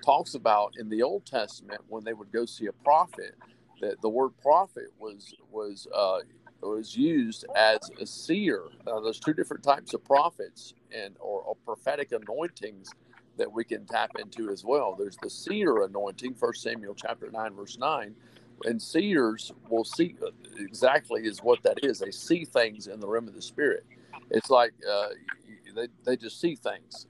[0.04, 3.36] talks about in the Old Testament when they would go see a prophet,
[3.82, 6.20] that the word prophet was was uh,
[6.62, 8.64] was used as a seer.
[8.88, 12.91] Now, there's two different types of prophets and or, or prophetic anointings
[13.38, 14.96] that we can tap into as well.
[14.98, 18.16] There's the seer anointing, First Samuel chapter 9, verse 9.
[18.65, 21.99] And seers will see uh, exactly is what that is.
[21.99, 23.86] They see things in the realm of the spirit.
[24.31, 25.10] It's like uh,
[25.76, 27.07] they, they just see things.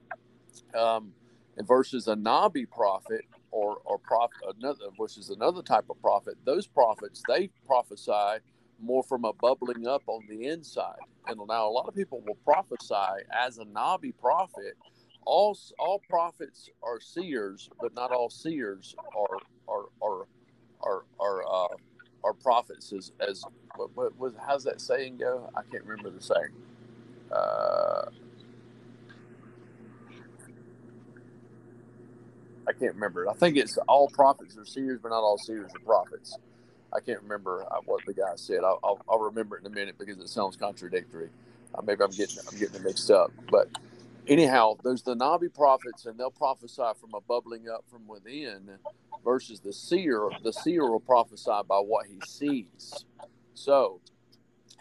[0.77, 1.13] Um,
[1.57, 6.35] and versus a Nabi prophet or, or prophet, another, which is another type of prophet,
[6.45, 8.39] those prophets, they prophesy
[8.81, 10.99] more from a bubbling up on the inside.
[11.27, 14.75] And now a lot of people will prophesy as a Nabi prophet
[15.25, 19.37] all all prophets are seers, but not all seers are
[20.81, 21.75] are are, uh,
[22.23, 22.93] are prophets.
[22.93, 23.43] As as
[23.75, 25.49] what, what, what how's that saying go?
[25.55, 26.53] I can't remember the saying.
[27.31, 28.09] Uh,
[32.67, 33.29] I can't remember.
[33.29, 36.37] I think it's all prophets are seers, but not all seers are prophets.
[36.93, 38.59] I can't remember uh, what the guy said.
[38.63, 41.29] I'll, I'll, I'll remember it in a minute because it sounds contradictory.
[41.75, 43.69] Uh, maybe I'm getting I'm getting it mixed up, but
[44.27, 48.69] anyhow, there's the Nabi prophets, and they'll prophesy from a bubbling up from within,
[49.23, 50.29] versus the seer.
[50.43, 53.05] The seer will prophesy by what he sees.
[53.53, 53.99] So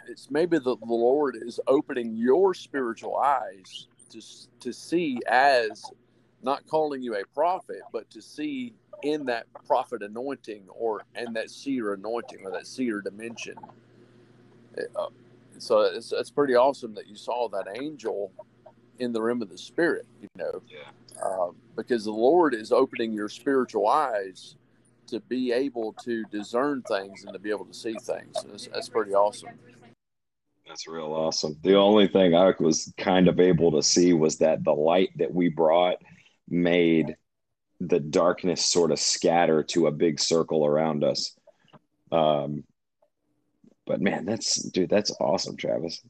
[0.06, 4.20] it's maybe the, the Lord is opening your spiritual eyes to
[4.60, 5.84] to see as
[6.42, 11.50] not calling you a prophet, but to see in that prophet anointing or in that
[11.50, 13.54] seer anointing or that seer dimension.
[14.96, 15.08] Uh,
[15.58, 18.30] so it's, it's pretty awesome that you saw that angel
[18.98, 20.78] in the realm of the spirit, you know, yeah.
[21.24, 24.56] Uh, because the Lord is opening your spiritual eyes
[25.08, 28.36] to be able to discern things and to be able to see things.
[28.46, 29.50] That's, that's pretty awesome.
[30.66, 31.56] That's real awesome.
[31.62, 35.32] The only thing I was kind of able to see was that the light that
[35.32, 35.96] we brought
[36.48, 37.16] made
[37.80, 41.34] the darkness sort of scatter to a big circle around us.
[42.12, 42.64] Um,
[43.86, 46.02] but man, that's dude, that's awesome, Travis.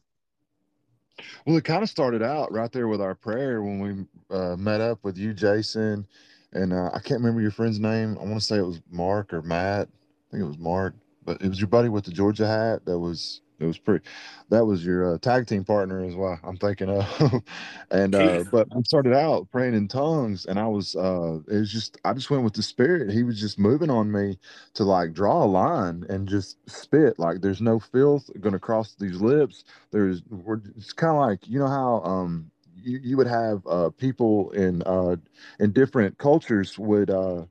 [1.47, 4.81] Well, it kind of started out right there with our prayer when we uh, met
[4.81, 6.07] up with you, Jason,
[6.53, 8.17] and uh, I can't remember your friend's name.
[8.21, 9.89] I want to say it was Mark or Matt.
[9.89, 12.99] I think it was Mark, but it was your buddy with the Georgia hat that
[12.99, 14.05] was it was pretty.
[14.51, 17.43] That was your uh, tag team partner, is what I'm thinking of.
[17.91, 21.73] and uh, but i started out praying in tongues, and I was uh, it was
[21.73, 23.11] just I just went with the spirit.
[23.13, 24.39] He was just moving on me
[24.75, 27.19] to like draw a line and just spit.
[27.19, 29.65] Like there's no filth going to cross these lips.
[29.91, 33.91] There's we're it's kind of like you know how um you, you would have uh
[33.91, 35.17] people in uh
[35.59, 37.45] in different cultures would uh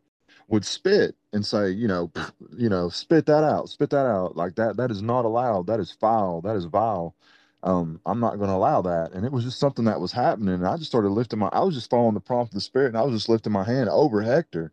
[0.47, 2.11] would spit and say, you know,
[2.57, 4.35] you know, spit that out, spit that out.
[4.37, 5.67] Like that, that is not allowed.
[5.67, 6.41] That is foul.
[6.41, 7.15] That is vile.
[7.63, 9.11] Um, I'm not going to allow that.
[9.13, 10.53] And it was just something that was happening.
[10.55, 12.89] And I just started lifting my, I was just following the prompt of the spirit
[12.89, 14.71] and I was just lifting my hand over Hector.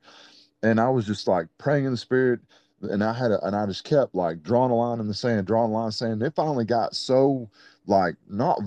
[0.62, 2.40] And I was just like praying in the spirit.
[2.82, 5.46] And I had a, and I just kept like drawing a line in the sand,
[5.46, 7.50] drawing a line saying it finally got so
[7.86, 8.60] like not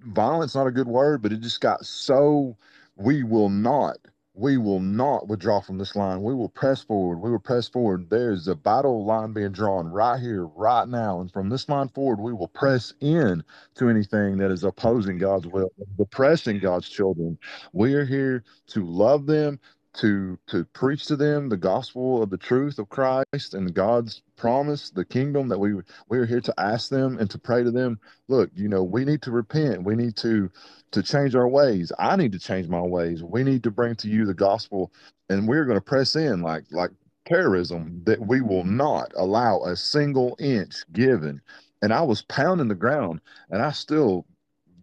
[0.00, 2.56] violence, not a good word, but it just got so
[2.96, 3.96] we will not
[4.36, 6.22] we will not withdraw from this line.
[6.22, 7.18] We will press forward.
[7.18, 8.10] We will press forward.
[8.10, 11.20] There's a battle line being drawn right here, right now.
[11.20, 13.42] And from this line forward, we will press in
[13.76, 17.38] to anything that is opposing God's will, oppressing God's children.
[17.72, 19.58] We are here to love them,
[19.96, 24.90] to to preach to them the gospel of the truth of Christ and God's promise,
[24.90, 25.74] the kingdom that we
[26.08, 27.98] we are here to ask them and to pray to them.
[28.28, 29.84] Look, you know, we need to repent.
[29.84, 30.50] We need to
[30.92, 31.92] to change our ways.
[31.98, 33.22] I need to change my ways.
[33.22, 34.92] We need to bring to you the gospel,
[35.28, 36.90] and we're going to press in like like
[37.24, 41.40] terrorism that we will not allow a single inch given.
[41.82, 43.20] And I was pounding the ground,
[43.50, 44.26] and I still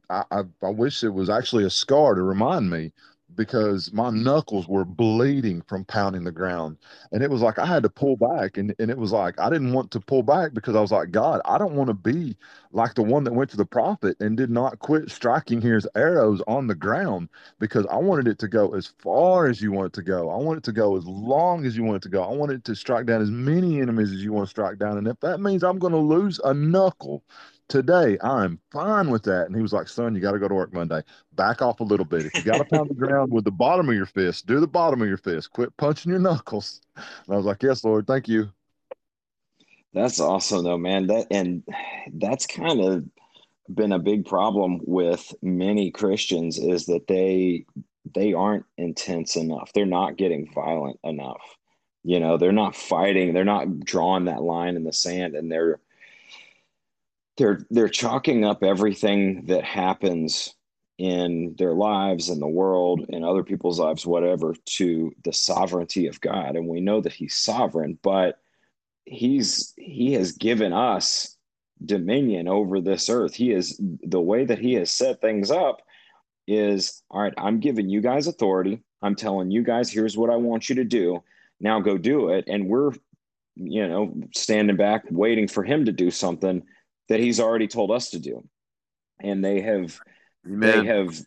[0.10, 2.92] I, I, I wish it was actually a scar to remind me
[3.36, 6.78] because my knuckles were bleeding from pounding the ground.
[7.12, 8.58] And it was like I had to pull back.
[8.58, 11.12] And, and it was like I didn't want to pull back because I was like,
[11.12, 12.38] God, I don't want to be
[12.72, 16.42] like the one that went to the prophet and did not quit striking his arrows
[16.48, 17.30] on the ground
[17.60, 20.30] because I wanted it to go as far as you want it to go.
[20.30, 22.24] I want it to go as long as you want it to go.
[22.24, 24.98] I want it to strike down as many enemies as you want to strike down.
[24.98, 27.24] And if that means I'm going to lose a knuckle,
[27.68, 29.48] today I'm fine with that.
[29.48, 31.02] And he was like, son, you got to go to work Monday.
[31.34, 32.26] Back off a little bit.
[32.26, 34.68] If you got to pound the ground with the bottom of your fist, do the
[34.68, 35.52] bottom of your fist.
[35.52, 36.82] Quit punching your knuckles.
[36.96, 38.50] And I was like, yes, Lord, thank you.
[39.94, 41.08] That's awesome though, man.
[41.08, 41.64] That and
[42.14, 43.06] that's kind of
[43.74, 47.66] been a big problem with many Christians is that they
[48.14, 49.72] they aren't intense enough.
[49.74, 51.42] They're not getting violent enough.
[52.04, 55.80] You know, they're not fighting, they're not drawing that line in the sand and they're
[57.38, 60.54] they're they're chalking up everything that happens
[61.00, 66.22] in their lives in the world in other people's lives whatever to the sovereignty of
[66.22, 66.56] God.
[66.56, 68.40] And we know that he's sovereign but
[69.06, 71.36] he's he has given us
[71.84, 73.34] dominion over this earth.
[73.34, 75.82] He is the way that he has set things up
[76.48, 78.82] is all right I'm giving you guys authority.
[79.02, 81.24] I'm telling you guys here's what I want you to do.
[81.60, 82.46] Now go do it.
[82.48, 82.92] And we're
[83.56, 86.64] you know standing back waiting for him to do something
[87.10, 88.48] that he's already told us to do.
[89.20, 90.00] And they have
[90.46, 90.60] Amen.
[90.60, 91.22] they have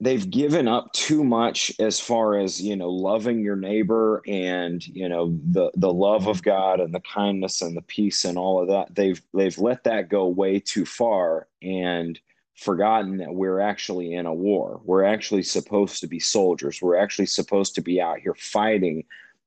[0.00, 5.08] they've given up too much as far as you know loving your neighbor and you
[5.08, 8.68] know the the love of god and the kindness and the peace and all of
[8.68, 12.20] that they've they've let that go way too far and
[12.54, 17.26] forgotten that we're actually in a war we're actually supposed to be soldiers we're actually
[17.26, 19.04] supposed to be out here fighting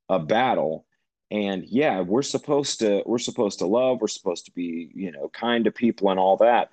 [0.09, 0.85] a battle
[1.31, 5.29] and yeah we're supposed to we're supposed to love we're supposed to be you know
[5.29, 6.69] kind to people and all that.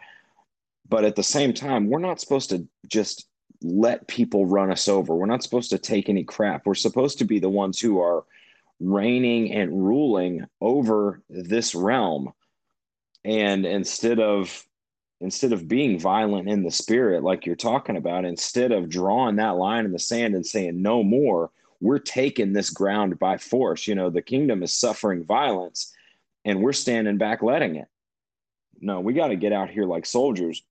[0.88, 3.26] But at the same time we're not supposed to just
[3.62, 5.14] let people run us over.
[5.14, 6.66] We're not supposed to take any crap.
[6.66, 8.24] We're supposed to be the ones who are
[8.80, 12.32] reigning and ruling over this realm.
[13.24, 14.64] And instead of
[15.20, 19.56] instead of being violent in the spirit like you're talking about instead of drawing that
[19.56, 23.86] line in the sand and saying no more we're taking this ground by force.
[23.86, 25.92] You know, the kingdom is suffering violence
[26.44, 27.88] and we're standing back letting it.
[28.80, 30.62] No, we got to get out here like soldiers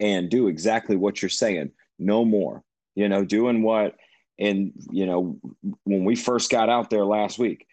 [0.00, 1.72] and do exactly what you're saying.
[1.98, 2.62] No more.
[2.94, 3.96] You know, doing what
[4.38, 5.38] and you know,
[5.84, 7.66] when we first got out there last week,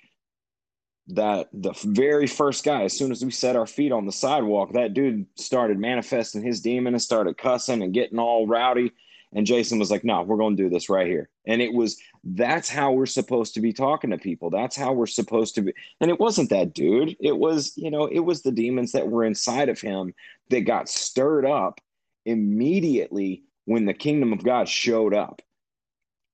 [1.07, 4.73] that the very first guy, as soon as we set our feet on the sidewalk,
[4.73, 8.93] that dude started manifesting his demon and started cussing and getting all rowdy.
[9.35, 11.29] And Jason was like, no, we're going to do this right here.
[11.47, 14.49] And it was, that's how we're supposed to be talking to people.
[14.49, 15.73] That's how we're supposed to be.
[15.99, 17.15] And it wasn't that dude.
[17.19, 20.13] It was, you know, it was the demons that were inside of him
[20.49, 21.81] that got stirred up
[22.25, 25.41] immediately when the kingdom of God showed up.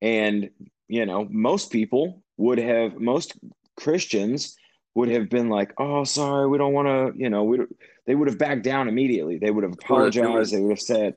[0.02, 0.50] And,
[0.88, 3.38] you know, most people would have, most
[3.78, 4.56] Christians
[4.96, 7.60] would have been like, oh, sorry, we don't want to, you know, we,
[8.06, 9.38] they would have backed down immediately.
[9.38, 10.52] They would have apologized.
[10.52, 11.16] They would have said,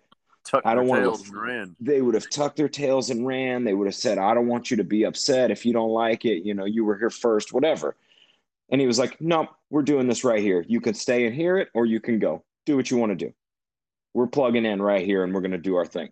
[0.65, 1.09] I don't want to.
[1.81, 3.65] They would have tucked their tails and ran.
[3.65, 6.25] They would have said, "I don't want you to be upset if you don't like
[6.25, 6.45] it.
[6.45, 7.97] You know, you were here first, whatever."
[8.71, 10.65] And he was like, "No, we're doing this right here.
[10.67, 12.45] You can stay and hear it, or you can go.
[12.67, 13.33] Do what you want to do.
[14.15, 16.11] We're plugging in right here, and we're going to do our thing."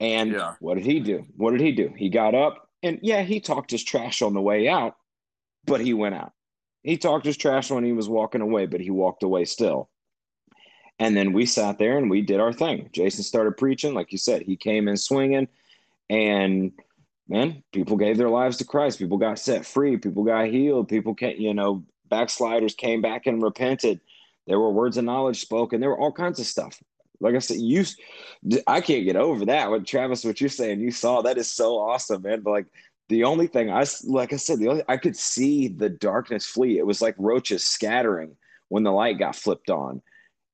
[0.00, 0.54] And yeah.
[0.58, 1.24] what did he do?
[1.36, 1.92] What did he do?
[1.96, 4.96] He got up, and yeah, he talked his trash on the way out,
[5.64, 6.32] but he went out.
[6.82, 9.88] He talked his trash when he was walking away, but he walked away still.
[11.02, 12.88] And then we sat there and we did our thing.
[12.92, 15.48] Jason started preaching, like you said, he came in swinging,
[16.08, 16.70] and
[17.26, 19.00] man, people gave their lives to Christ.
[19.00, 19.96] People got set free.
[19.96, 20.88] People got healed.
[20.88, 23.98] People came, you know, backsliders came back and repented.
[24.46, 25.80] There were words of knowledge spoken.
[25.80, 26.80] There were all kinds of stuff.
[27.18, 27.84] Like I said, you,
[28.68, 29.70] I can't get over that.
[29.70, 32.42] What Travis, what you're saying, you saw that is so awesome, man.
[32.42, 32.66] But like
[33.08, 36.78] the only thing I, like I said, the only I could see the darkness flee.
[36.78, 38.36] It was like roaches scattering
[38.68, 40.00] when the light got flipped on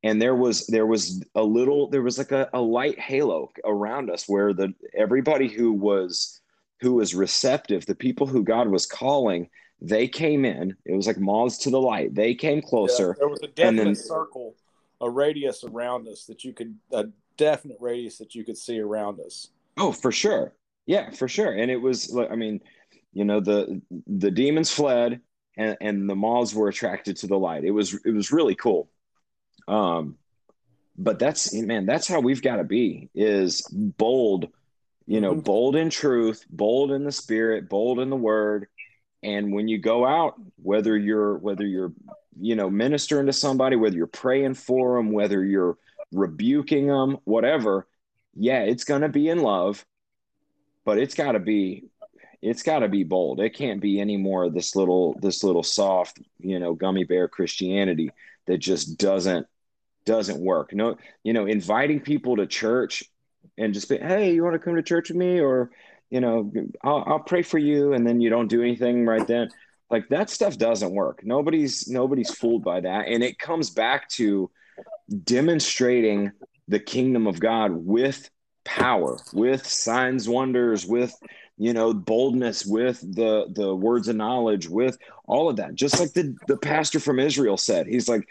[0.08, 4.10] and there was there was a little there was like a, a light halo around
[4.10, 6.40] us where the everybody who was
[6.80, 9.48] who was receptive the people who god was calling
[9.80, 13.28] they came in it was like moths to the light they came closer yeah, there
[13.28, 14.54] was a definite then, circle
[15.00, 17.04] a radius around us that you could a
[17.36, 20.52] definite radius that you could see around us Oh, for sure.
[20.86, 21.52] Yeah, for sure.
[21.52, 22.60] And it was like I mean,
[23.12, 25.20] you know, the the demons fled
[25.56, 27.64] and, and the moths were attracted to the light.
[27.64, 28.90] It was it was really cool.
[29.68, 30.16] Um
[30.98, 34.48] but that's man, that's how we've got to be is bold,
[35.06, 35.40] you know, mm-hmm.
[35.40, 38.66] bold in truth, bold in the spirit, bold in the word.
[39.22, 41.92] And when you go out, whether you're whether you're
[42.40, 45.78] you know ministering to somebody, whether you're praying for them, whether you're
[46.12, 47.86] rebuking them, whatever,
[48.34, 49.84] yeah, it's going to be in love,
[50.84, 51.84] but it's got to be
[52.42, 53.40] it's got to be bold.
[53.40, 57.28] It can't be any more of this little this little soft, you know, gummy bear
[57.28, 58.10] Christianity
[58.46, 59.46] that just doesn't
[60.08, 60.74] doesn't work.
[60.74, 63.04] No, you know, inviting people to church
[63.58, 65.70] and just be, hey, you want to come to church with me, or
[66.08, 66.50] you know,
[66.82, 69.50] I'll, I'll pray for you, and then you don't do anything right then.
[69.90, 71.20] Like that stuff doesn't work.
[71.24, 74.50] Nobody's nobody's fooled by that, and it comes back to
[75.24, 76.32] demonstrating
[76.68, 78.30] the kingdom of God with
[78.64, 81.14] power, with signs, wonders, with
[81.58, 84.96] you know boldness with the the words of knowledge with
[85.26, 88.28] all of that just like the the pastor from israel said he's like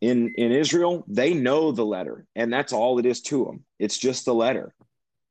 [0.00, 3.64] in in Israel, they know the letter, and that's all it is to them.
[3.78, 4.74] It's just the letter.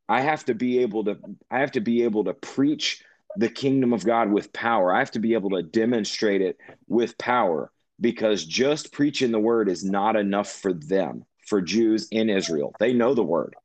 [0.07, 1.17] I have to be able to
[1.49, 3.03] I have to be able to preach
[3.35, 4.93] the kingdom of God with power.
[4.93, 6.57] I have to be able to demonstrate it
[6.87, 12.29] with power because just preaching the word is not enough for them, for Jews in
[12.29, 12.73] Israel.
[12.79, 13.55] They know the word.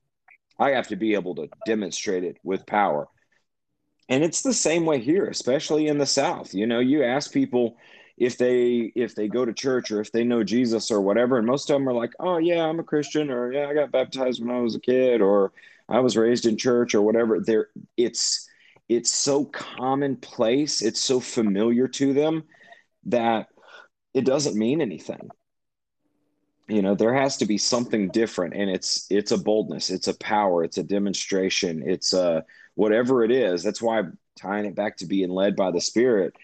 [0.59, 3.09] I have to be able to demonstrate it with power.
[4.09, 6.55] And it's the same way here, especially in the South.
[6.55, 7.77] You know, you ask people,
[8.17, 11.47] if they if they go to church or if they know Jesus or whatever and
[11.47, 14.41] most of them are like oh yeah I'm a Christian or yeah I got baptized
[14.41, 15.53] when I was a kid or
[15.89, 18.49] I was raised in church or whatever there it's
[18.89, 22.45] it's so commonplace it's so familiar to them
[23.07, 23.49] that
[24.13, 25.31] it doesn't mean anything.
[26.69, 30.17] You know there has to be something different and it's it's a boldness it's a
[30.19, 32.45] power it's a demonstration it's a
[32.77, 33.63] whatever it is.
[33.63, 34.03] That's why
[34.39, 36.35] tying it back to being led by the spirit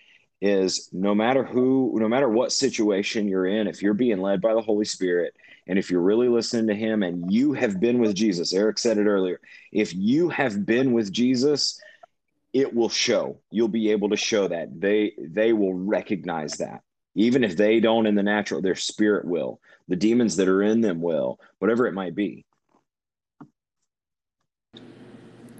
[0.40, 4.54] is no matter who, no matter what situation you're in, if you're being led by
[4.54, 5.34] the Holy Spirit,
[5.66, 8.98] and if you're really listening to Him and you have been with Jesus, Eric said
[8.98, 9.40] it earlier,
[9.72, 11.80] if you have been with Jesus,
[12.52, 13.38] it will show.
[13.50, 14.80] You'll be able to show that.
[14.80, 16.82] They they will recognize that.
[17.14, 19.60] Even if they don't in the natural, their spirit will.
[19.88, 22.44] The demons that are in them will, whatever it might be.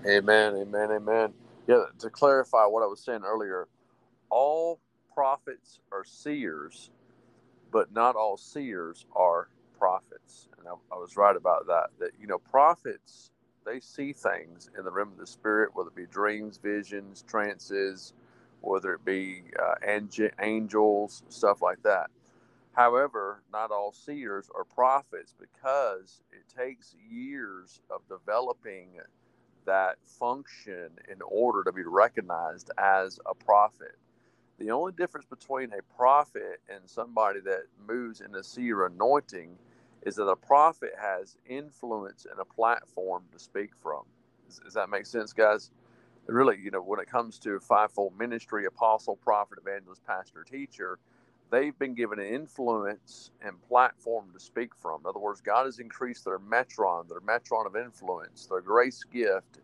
[0.07, 1.35] Amen, amen, amen.
[1.67, 3.69] Yeah, to clarify what I was saying earlier,
[4.31, 4.81] all
[5.15, 6.91] prophets are seers,
[7.71, 10.49] but not all seers are prophets.
[10.59, 11.89] And I, I, was right about that.
[11.99, 13.31] That, you know, prophets,
[13.65, 18.13] they see things in the realm of the spirit, whether it be dreams, visions, trances,
[18.61, 19.75] whether it be uh,
[20.41, 22.11] angels, stuff like that.
[22.73, 29.01] However, not all seers are prophets because it takes years of developing
[29.67, 33.97] that function in order to be recognized as a prophet.
[34.61, 39.59] The only difference between a prophet and somebody that moves in a seer anointing
[40.07, 44.05] is that a prophet has influence and a platform to speak from.
[44.47, 45.73] Does, does that make sense, guys?
[46.27, 50.99] Really, you know, when it comes to fivefold ministry, apostle, prophet, evangelist, pastor, teacher,
[51.51, 55.03] they've been given an influence and platform to speak from.
[55.03, 59.61] In other words, God has increased their metron, their metron of influence, their grace gift,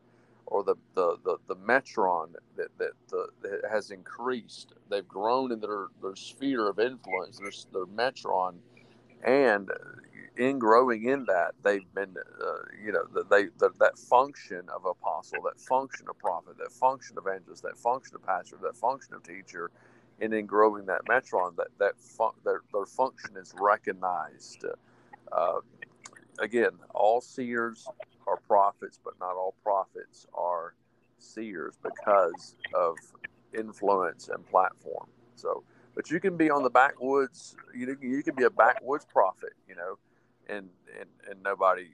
[0.47, 4.75] or the the the, the metron that that, the, that has increased.
[4.91, 8.57] They've grown in their their sphere of influence, their their metron,
[9.25, 9.71] and
[10.37, 12.53] in growing in that, they've been, uh,
[12.85, 17.27] you know, they the, that function of apostle, that function of prophet, that function of
[17.27, 19.71] evangelist, that function of pastor, that function of teacher,
[20.21, 24.65] and in growing that metron, that that fun, their their function is recognized.
[25.33, 25.61] Uh,
[26.39, 27.89] again, all seers
[28.27, 30.75] are prophets, but not all prophets are
[31.19, 32.97] seers because of
[33.57, 35.07] influence and platform.
[35.35, 35.65] So,
[35.95, 37.57] but you can be on the backwoods.
[37.75, 39.99] You you can be a backwoods prophet, you know,
[40.49, 41.89] and and and nobody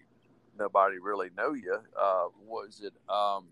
[0.58, 1.78] nobody really know you.
[2.00, 3.46] Uh, was it um,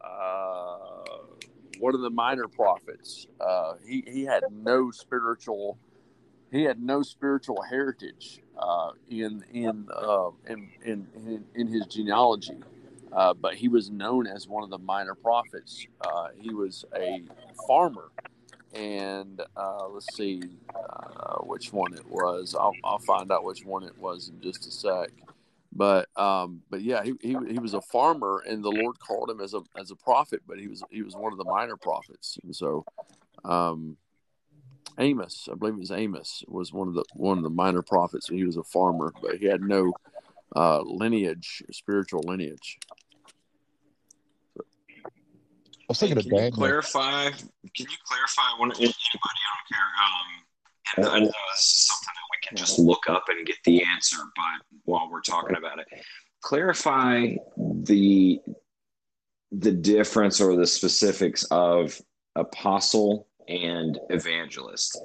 [0.00, 1.04] uh,
[1.78, 3.26] one of the minor prophets?
[3.40, 5.78] Uh, he he had no spiritual
[6.54, 12.58] he had no spiritual heritage uh, in in, uh, in, in, in in his genealogy,
[13.12, 15.84] uh, but he was known as one of the minor prophets.
[16.00, 17.22] Uh, he was a
[17.66, 18.10] farmer,
[18.72, 20.42] and uh, let's see
[20.76, 22.54] uh, which one it was.
[22.54, 25.10] I'll, I'll find out which one it was in just a sec.
[25.72, 29.40] But um, but yeah, he, he, he was a farmer, and the Lord called him
[29.40, 30.42] as a as a prophet.
[30.46, 32.84] But he was he was one of the minor prophets, and so
[33.44, 33.96] um,
[34.98, 38.28] Amos, I believe it was Amos, was one of the one of the minor prophets.
[38.28, 39.92] He was a farmer, but he had no
[40.54, 42.78] uh, lineage, spiritual lineage.
[44.58, 44.62] I
[45.88, 47.30] was thinking hey, can you clarify?
[47.30, 47.40] Can
[47.76, 48.42] you clarify?
[48.58, 48.94] One anybody?
[49.14, 49.86] I don't care.
[50.04, 50.44] Um,
[50.96, 53.82] and I know this is something that we can just look up and get the
[53.84, 55.86] answer, but while we're talking about it,
[56.40, 58.40] clarify the
[59.52, 62.00] the difference or the specifics of
[62.36, 64.98] apostle and evangelist.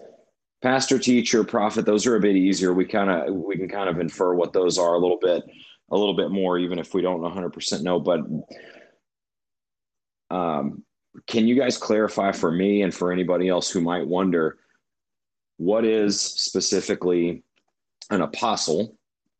[0.61, 2.73] Pastor teacher prophet those are a bit easier.
[2.73, 5.43] We kind of we can kind of infer what those are a little bit
[5.91, 8.21] a little bit more even if we don't 100% know but
[10.31, 10.83] um,
[11.25, 14.59] can you guys clarify for me and for anybody else who might wonder
[15.57, 17.43] what is specifically
[18.11, 18.95] an apostle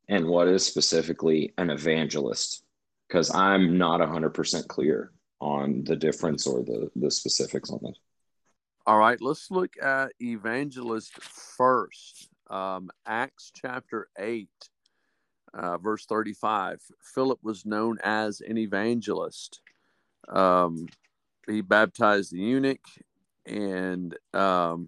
[0.08, 2.64] and what is specifically an evangelist?
[3.08, 7.98] Because i'm not 100% clear on the difference or the the specifics on this
[8.86, 14.48] all right let's look at evangelist first um, acts chapter 8
[15.54, 16.80] uh, verse 35
[17.14, 19.62] philip was known as an evangelist
[20.30, 20.88] um,
[21.48, 22.86] he baptized the eunuch
[23.46, 24.88] and um,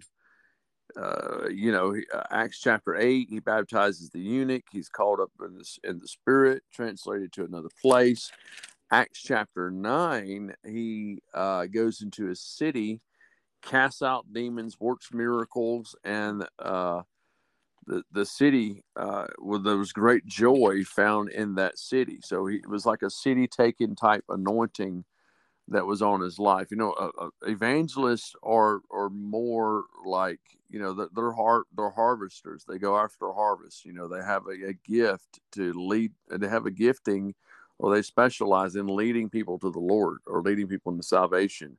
[0.96, 4.64] uh, you know, uh, Acts chapter eight, he baptizes the eunuch.
[4.70, 8.30] He's called up in the, in the spirit, translated to another place.
[8.90, 13.00] Acts chapter nine, he uh, goes into a city,
[13.62, 17.02] casts out demons, works miracles, and uh,
[17.86, 22.20] the the city uh, well, there was great joy found in that city.
[22.22, 25.04] So he, it was like a city taken type anointing
[25.68, 26.70] that was on his life.
[26.70, 32.64] You know, uh, uh, evangelists are are more like you know they're har- they're harvesters.
[32.68, 33.84] They go after harvest.
[33.84, 36.12] You know, they have a, a gift to lead.
[36.30, 37.34] They have a gifting,
[37.78, 41.78] or they specialize in leading people to the Lord or leading people into salvation.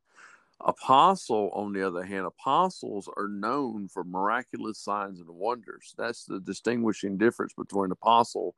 [0.61, 5.93] Apostle, on the other hand, apostles are known for miraculous signs and wonders.
[5.97, 8.55] That's the distinguishing difference between apostle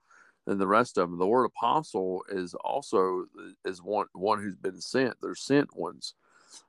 [0.47, 1.19] and the rest of them.
[1.19, 3.25] The word apostle is also
[3.65, 5.15] is one one who's been sent.
[5.21, 6.13] They're sent ones.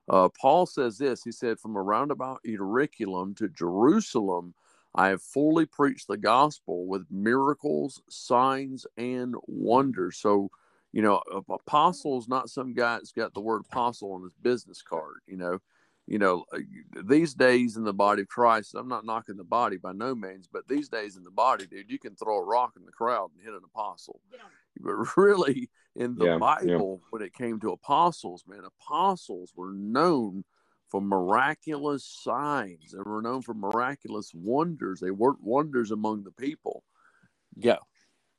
[0.09, 1.23] Uh, Paul says this.
[1.25, 4.55] He said, "From around about Illyricum to Jerusalem,
[4.95, 10.51] I have fully preached the gospel with miracles, signs, and wonders." So,
[10.97, 14.81] you know, apostle is not some guy that's got the word apostle on his business
[14.81, 15.19] card.
[15.27, 15.59] You know,
[16.07, 16.61] you know, uh,
[17.05, 20.49] these days in the body of Christ, I'm not knocking the body by no means,
[20.51, 23.29] but these days in the body, dude, you can throw a rock in the crowd
[23.35, 24.23] and hit an apostle.
[24.81, 27.09] But really, in the yeah, Bible, yeah.
[27.11, 30.45] when it came to apostles, man, apostles were known
[30.89, 32.93] for miraculous signs.
[32.93, 35.01] They were known for miraculous wonders.
[35.01, 36.85] They worked wonders among the people.
[37.61, 37.77] Go.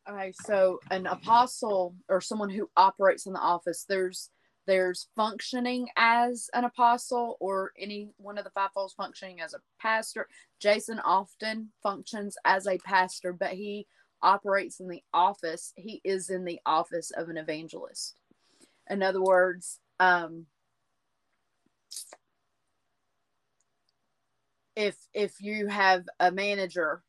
[0.09, 4.29] Okay, so an apostle or someone who operates in the office, there's
[4.65, 10.27] there's functioning as an apostle or any one of the fivefolds functioning as a pastor.
[10.61, 13.87] Jason often functions as a pastor, but he
[14.21, 15.73] operates in the office.
[15.75, 18.15] He is in the office of an evangelist.
[18.89, 20.45] In other words, um,
[24.75, 27.03] if if you have a manager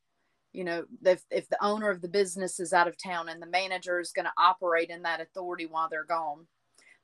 [0.52, 3.46] you know if, if the owner of the business is out of town and the
[3.46, 6.46] manager is going to operate in that authority while they're gone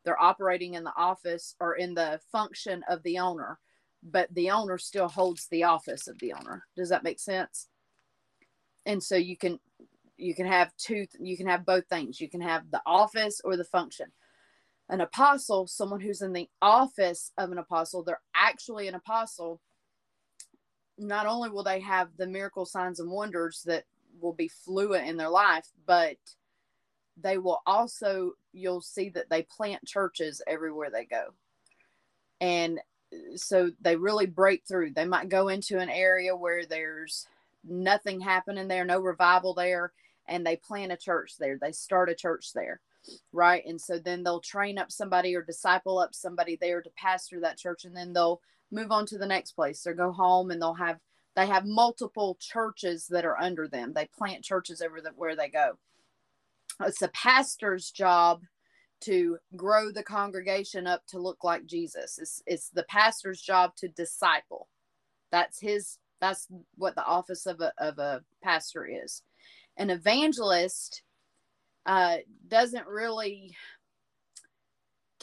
[0.04, 3.58] they're operating in the office or in the function of the owner
[4.04, 6.66] but the owner still holds the office of the owner.
[6.76, 7.68] Does that make sense?
[8.84, 9.58] And so you can
[10.16, 12.20] you can have two you can have both things.
[12.20, 14.12] You can have the office or the function.
[14.90, 19.60] An apostle someone who's in the office of an apostle they're actually an apostle
[20.98, 23.84] not only will they have the miracle signs and wonders that
[24.20, 26.16] will be fluent in their life but
[27.16, 31.34] they will also you'll see that they plant churches everywhere they go.
[32.40, 32.80] And
[33.36, 34.92] so they really break through.
[34.92, 37.26] They might go into an area where there's
[37.64, 39.92] nothing happening there no revival there
[40.26, 41.58] and they plant a church there.
[41.60, 42.80] They start a church there
[43.32, 43.62] right?
[43.66, 47.58] And so then they'll train up somebody or disciple up somebody there to pastor that
[47.58, 48.40] church and then they'll
[48.70, 50.98] move on to the next place or go home and they'll have
[51.36, 55.48] they have multiple churches that are under them they plant churches over that where they
[55.48, 55.72] go
[56.80, 58.42] it's a pastor's job
[59.04, 62.18] to grow the congregation up to look like Jesus.
[62.18, 64.68] It's, it's the pastor's job to disciple.
[65.30, 69.22] That's his, that's what the office of a, of a pastor is.
[69.76, 71.02] An evangelist
[71.84, 72.18] uh,
[72.48, 73.54] doesn't really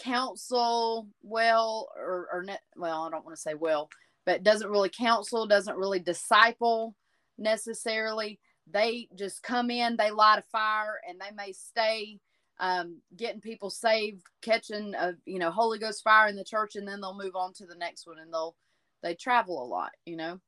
[0.04, 3.90] counsel well or, or ne- well, I don't want to say well,
[4.26, 6.96] but doesn't really counsel, doesn't really disciple
[7.38, 8.40] necessarily
[8.70, 12.20] they just come in, they light a fire, and they may stay
[12.60, 16.88] um, getting people saved, catching a you know Holy Ghost fire in the church, and
[16.88, 18.56] then they'll move on to the next one, and they'll
[19.04, 20.40] they travel a lot, you know.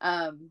[0.00, 0.50] Um,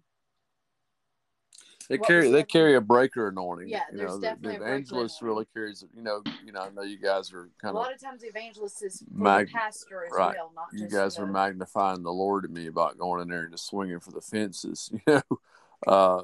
[1.90, 3.70] they carry they carry a breaker anointing.
[3.70, 5.84] Yeah, you there's know, definitely the, a the evangelist really carries.
[5.96, 6.62] You know, you know.
[6.62, 9.48] I know you guys are kind of A lot of times, the evangelist is mag-
[9.48, 10.36] the pastor as right.
[10.36, 13.44] well, not You guys the, are magnifying the Lord to me about going in there
[13.44, 14.92] and just swinging for the fences.
[15.08, 15.40] You know,
[15.88, 16.22] uh,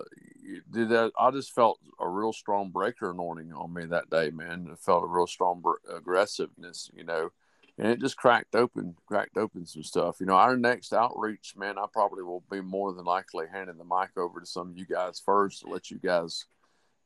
[0.72, 1.12] did that.
[1.20, 4.70] I just felt a real strong breaker anointing on me that day, man.
[4.72, 6.90] I felt a real strong br- aggressiveness.
[6.96, 7.32] You know,
[7.78, 10.18] and it just cracked open, cracked open some stuff.
[10.20, 13.84] You know, our next outreach, man, I probably will be more than likely handing the
[13.84, 16.46] mic over to some of you guys first to let you guys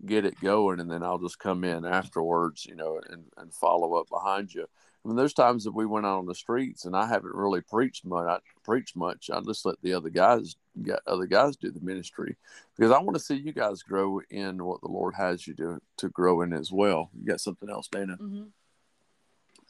[0.05, 3.95] get it going, and then I'll just come in afterwards, you know, and, and follow
[3.95, 4.65] up behind you.
[5.03, 7.61] I mean, there's times that we went out on the streets and I haven't really
[7.61, 8.27] preached much.
[8.27, 9.29] I preached much.
[9.31, 12.35] I just let the other guys, get other guys do the ministry
[12.75, 15.79] because I want to see you guys grow in what the Lord has you to
[15.97, 17.11] to grow in as well.
[17.13, 18.17] You got something else, Dana?
[18.19, 18.47] Mhm.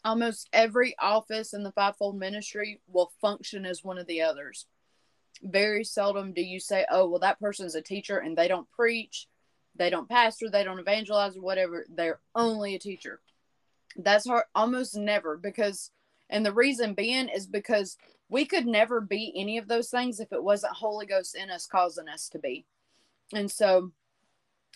[0.05, 4.67] Almost every office in the fivefold ministry will function as one of the others.
[5.41, 9.27] Very seldom do you say, "Oh, well, that person's a teacher and they don't preach,
[9.75, 11.87] they don't pastor, they don't evangelize, or whatever.
[11.89, 13.19] They're only a teacher."
[13.97, 15.89] That's hard, almost never because,
[16.29, 17.97] and the reason being is because
[18.29, 21.65] we could never be any of those things if it wasn't Holy Ghost in us
[21.65, 22.67] causing us to be.
[23.33, 23.91] And so,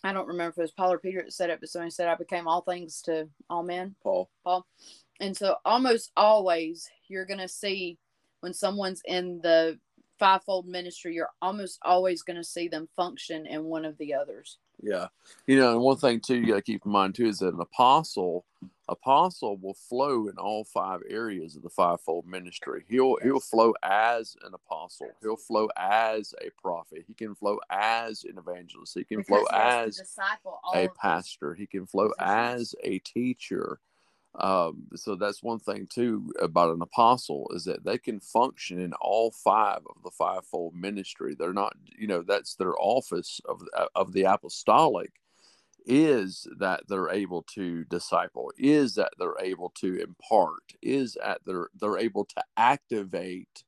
[0.04, 2.08] I don't remember if it was Paul or Peter that said it, but somebody said,
[2.08, 4.32] "I became all things to all men." Paul.
[4.44, 4.66] Paul.
[5.20, 7.98] And so almost always you're going to see
[8.42, 9.80] when someone's in the
[10.20, 14.58] fivefold ministry, you're almost always going to see them function in one of the others.
[14.82, 15.08] Yeah,
[15.46, 17.54] you know, and one thing too you got to keep in mind too is that
[17.54, 18.46] an apostle,
[18.88, 22.86] apostle will flow in all five areas of the fivefold ministry.
[22.88, 25.10] He'll he'll flow as an apostle.
[25.22, 27.04] He'll flow as a prophet.
[27.08, 28.98] He can flow as an evangelist.
[28.98, 31.56] He can flow Because he as a, disciple a pastor.
[31.56, 33.82] He can flow as a teacher.
[34.36, 38.94] Um, so that's one thing too about an apostle is that they can function in
[39.02, 41.36] all five of the fivefold ministry.
[41.38, 43.62] They're not, you know, that's their office of
[43.96, 45.12] of the apostolic
[45.86, 51.70] is that they're able to disciple, is that they're able to impart, is that they're
[51.80, 53.64] they're able to activate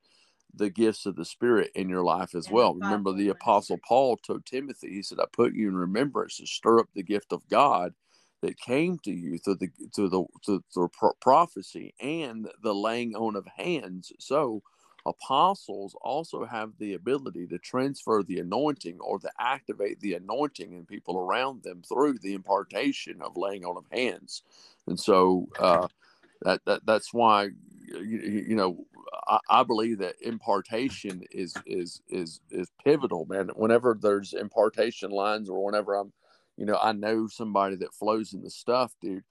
[0.54, 2.76] the gifts of the spirit in your life as well.
[2.76, 6.80] Remember the apostle Paul told Timothy, he said, I put you in remembrance to stir
[6.80, 7.94] up the gift of God
[8.42, 13.16] that came to you through the through the through, through pro- prophecy and the laying
[13.16, 14.12] on of hands.
[14.20, 14.64] So
[15.06, 20.86] apostles also have the ability to transfer the anointing or to activate the anointing in
[20.86, 24.44] people around them through the impartation of laying on of hands.
[24.88, 25.88] And so uh,
[26.44, 27.50] that, that that's why
[27.88, 28.00] you,
[28.48, 28.86] you know
[29.28, 33.50] I, I believe that impartation is is is is pivotal, man.
[33.56, 36.14] Whenever there's impartation lines or whenever I'm
[36.58, 39.24] you know, I know somebody that flows in the stuff, dude.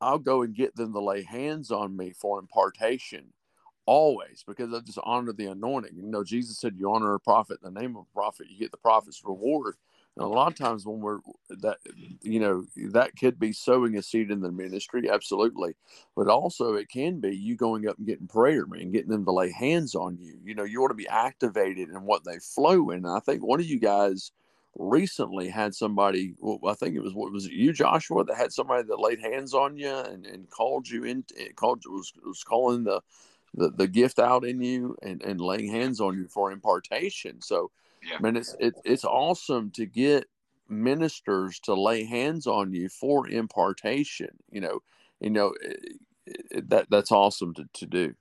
[0.00, 3.32] I'll go and get them to lay hands on me for impartation
[3.86, 5.96] always because I just honor the anointing.
[5.96, 8.58] You know, Jesus said, You honor a prophet in the name of a prophet, you
[8.58, 9.76] get the prophet's reward.
[10.16, 11.78] And a lot of times when we're that,
[12.20, 15.74] you know, that could be sowing a seed in the ministry, absolutely.
[16.14, 19.32] But also it can be you going up and getting prayer, man, getting them to
[19.32, 20.38] lay hands on you.
[20.44, 23.06] You know, you want to be activated in what they flow in.
[23.06, 24.32] And I think one of you guys
[24.76, 28.52] recently had somebody well, i think it was what was it you joshua that had
[28.52, 32.42] somebody that laid hands on you and, and called you in eh, called was, was
[32.42, 33.00] calling the,
[33.54, 37.70] the the gift out in you and and laying hands on you for impartation so
[38.02, 38.18] Yeah.
[38.20, 40.26] man it's it, it's awesome to get
[40.68, 44.80] ministers to lay hands on you for impartation you know
[45.20, 45.98] you know it,
[46.50, 48.14] it, that that's awesome to, to do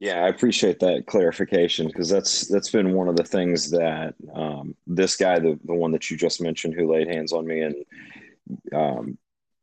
[0.00, 4.74] Yeah, I appreciate that clarification because that's that's been one of the things that um,
[4.86, 7.74] this guy, the the one that you just mentioned, who laid hands on me and
[8.74, 9.18] um,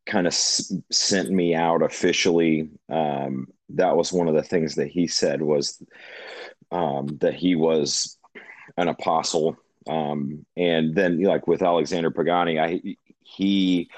[0.06, 2.70] kind of s- sent me out officially.
[2.88, 5.82] Um, that was one of the things that he said was
[6.70, 8.16] um, that he was
[8.76, 9.56] an apostle,
[9.88, 12.80] um, and then like with Alexander Pagani, I
[13.22, 13.90] he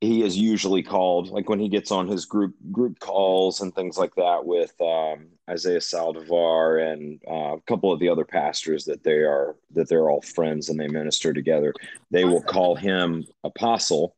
[0.00, 3.98] he is usually called like when he gets on his group group calls and things
[3.98, 9.04] like that with um, Isaiah Saldivar and uh, a couple of the other pastors that
[9.04, 11.74] they are that they're all friends and they minister together.
[12.10, 14.16] They will call him apostle,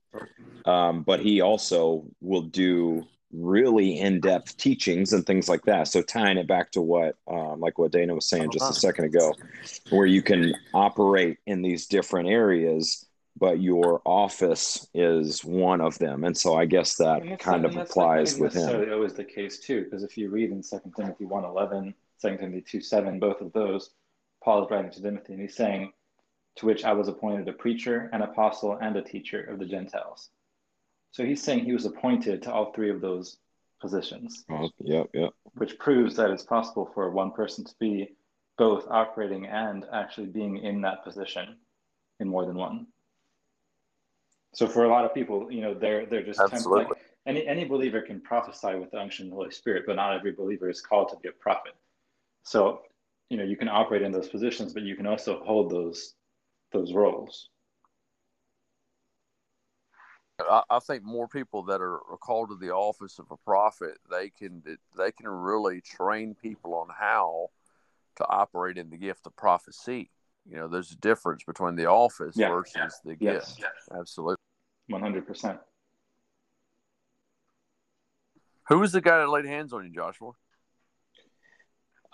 [0.65, 5.89] um, but he also will do really in-depth teachings and things like that.
[5.89, 9.07] So tying it back to what um, like what Dana was saying just a second
[9.07, 9.35] ago,
[9.91, 13.05] where you can operate in these different areas
[13.39, 16.25] but your office is one of them.
[16.25, 18.63] And so I guess that that's kind of that's applies with him.
[18.63, 22.79] necessarily always the case too, because if you read in 2 Timothy 1.11, 2 Timothy
[22.79, 23.91] 2.7, both of those,
[24.45, 25.93] Paul is writing to Timothy and he's saying,
[26.57, 30.29] to which I was appointed a preacher, an apostle, and a teacher of the Gentiles.
[31.13, 33.39] So he's saying he was appointed to all three of those
[33.81, 35.31] positions, Oh, yep, yep.
[35.55, 38.15] which proves that it's possible for one person to be
[38.59, 41.57] both operating and actually being in that position
[42.21, 42.87] in more than one.
[44.55, 46.85] So for a lot of people, you know, they're they're just Absolutely.
[46.85, 50.15] like any any believer can prophesy with the unction of the Holy Spirit, but not
[50.15, 51.73] every believer is called to be a prophet.
[52.43, 52.83] So,
[53.31, 56.15] you know, you can operate in those positions, but you can also hold those
[56.73, 57.49] those roles.
[60.41, 64.31] I, I think more people that are called to the office of a prophet, they
[64.31, 64.63] can
[64.97, 67.49] they can really train people on how
[68.17, 70.11] to operate in the gift of prophecy.
[70.45, 72.49] You know, there's a difference between the office Yeah.
[72.49, 73.21] versus the gift.
[73.21, 73.55] Yes.
[73.57, 73.99] gift.
[73.99, 74.37] Absolutely.
[74.93, 75.59] One hundred percent.
[78.69, 80.33] Who was the guy that laid hands on you, Joshua?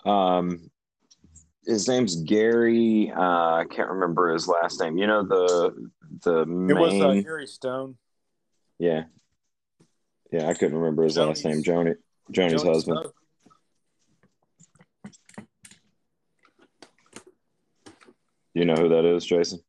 [0.05, 0.71] Um,
[1.65, 3.11] his name's Gary.
[3.13, 4.97] Uh, I can't remember his last name.
[4.97, 5.89] You know the
[6.23, 6.77] the It main.
[6.79, 7.97] was uh, Gary Stone.
[8.79, 9.03] yeah,
[10.31, 10.47] yeah.
[10.47, 11.61] I couldn't remember his last name.
[11.61, 11.95] Joni,
[12.31, 12.99] Joni's Johnny husband.
[12.99, 13.13] Stone.
[18.53, 19.59] You know who that is, Jason?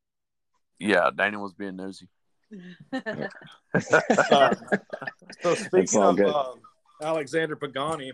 [0.79, 2.09] Yeah, Daniel was being nosy.
[4.33, 4.53] Uh,
[5.43, 6.61] so speaking of um,
[7.01, 8.13] Alexander Pagani,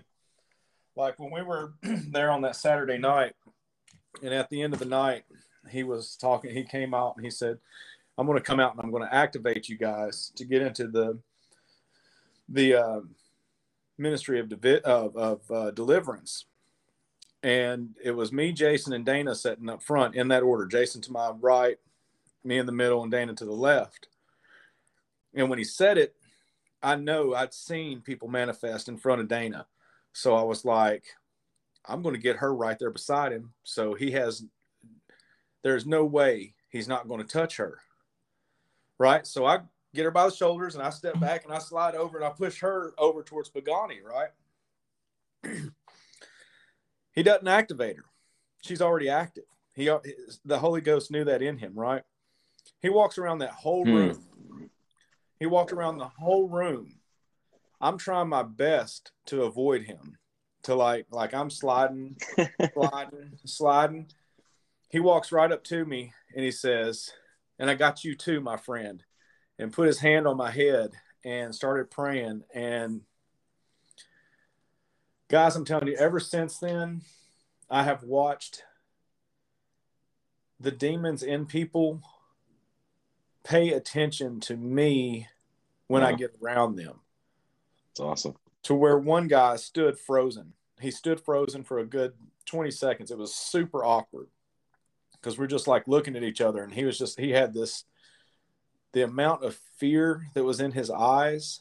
[0.94, 3.32] like when we were there on that Saturday night,
[4.22, 5.24] and at the end of the night,
[5.70, 6.50] he was talking.
[6.50, 7.58] He came out and he said,
[8.18, 10.88] "I'm going to come out and I'm going to activate you guys to get into
[10.88, 11.18] the
[12.48, 13.00] the uh,
[13.98, 16.46] ministry of devi- of, of uh, deliverance."
[17.42, 20.66] And it was me, Jason, and Dana sitting up front in that order.
[20.66, 21.78] Jason to my right,
[22.44, 24.08] me in the middle, and Dana to the left.
[25.36, 26.16] And when he said it,
[26.82, 29.66] I know I'd seen people manifest in front of Dana.
[30.12, 31.04] So I was like,
[31.84, 33.52] I'm going to get her right there beside him.
[33.62, 34.44] So he has,
[35.62, 37.78] there's no way he's not going to touch her.
[38.98, 39.26] Right.
[39.26, 39.58] So I
[39.94, 42.30] get her by the shoulders and I step back and I slide over and I
[42.30, 44.00] push her over towards Pagani.
[44.02, 44.30] Right.
[47.12, 48.04] he doesn't activate her.
[48.62, 49.44] She's already active.
[49.74, 49.90] He,
[50.46, 51.74] the Holy Ghost knew that in him.
[51.74, 52.02] Right.
[52.80, 53.94] He walks around that whole Hmm.
[53.94, 54.25] room.
[55.38, 57.00] He walked around the whole room.
[57.80, 60.16] I'm trying my best to avoid him.
[60.62, 62.16] To like like I'm sliding,
[62.74, 64.08] sliding, sliding.
[64.90, 67.12] He walks right up to me and he says,
[67.60, 69.04] "And I got you too, my friend."
[69.60, 70.90] And put his hand on my head
[71.24, 73.02] and started praying and
[75.28, 77.02] guys, I'm telling you ever since then
[77.68, 78.62] I have watched
[80.60, 82.00] the demons in people
[83.46, 85.28] pay attention to me
[85.86, 86.96] when I get around them.
[87.92, 88.34] It's awesome.
[88.64, 90.52] To where one guy stood frozen.
[90.80, 92.14] He stood frozen for a good
[92.46, 93.10] 20 seconds.
[93.12, 94.26] It was super awkward
[95.12, 96.62] because we're just like looking at each other.
[96.62, 97.84] And he was just, he had this,
[98.92, 101.60] the amount of fear that was in his eyes.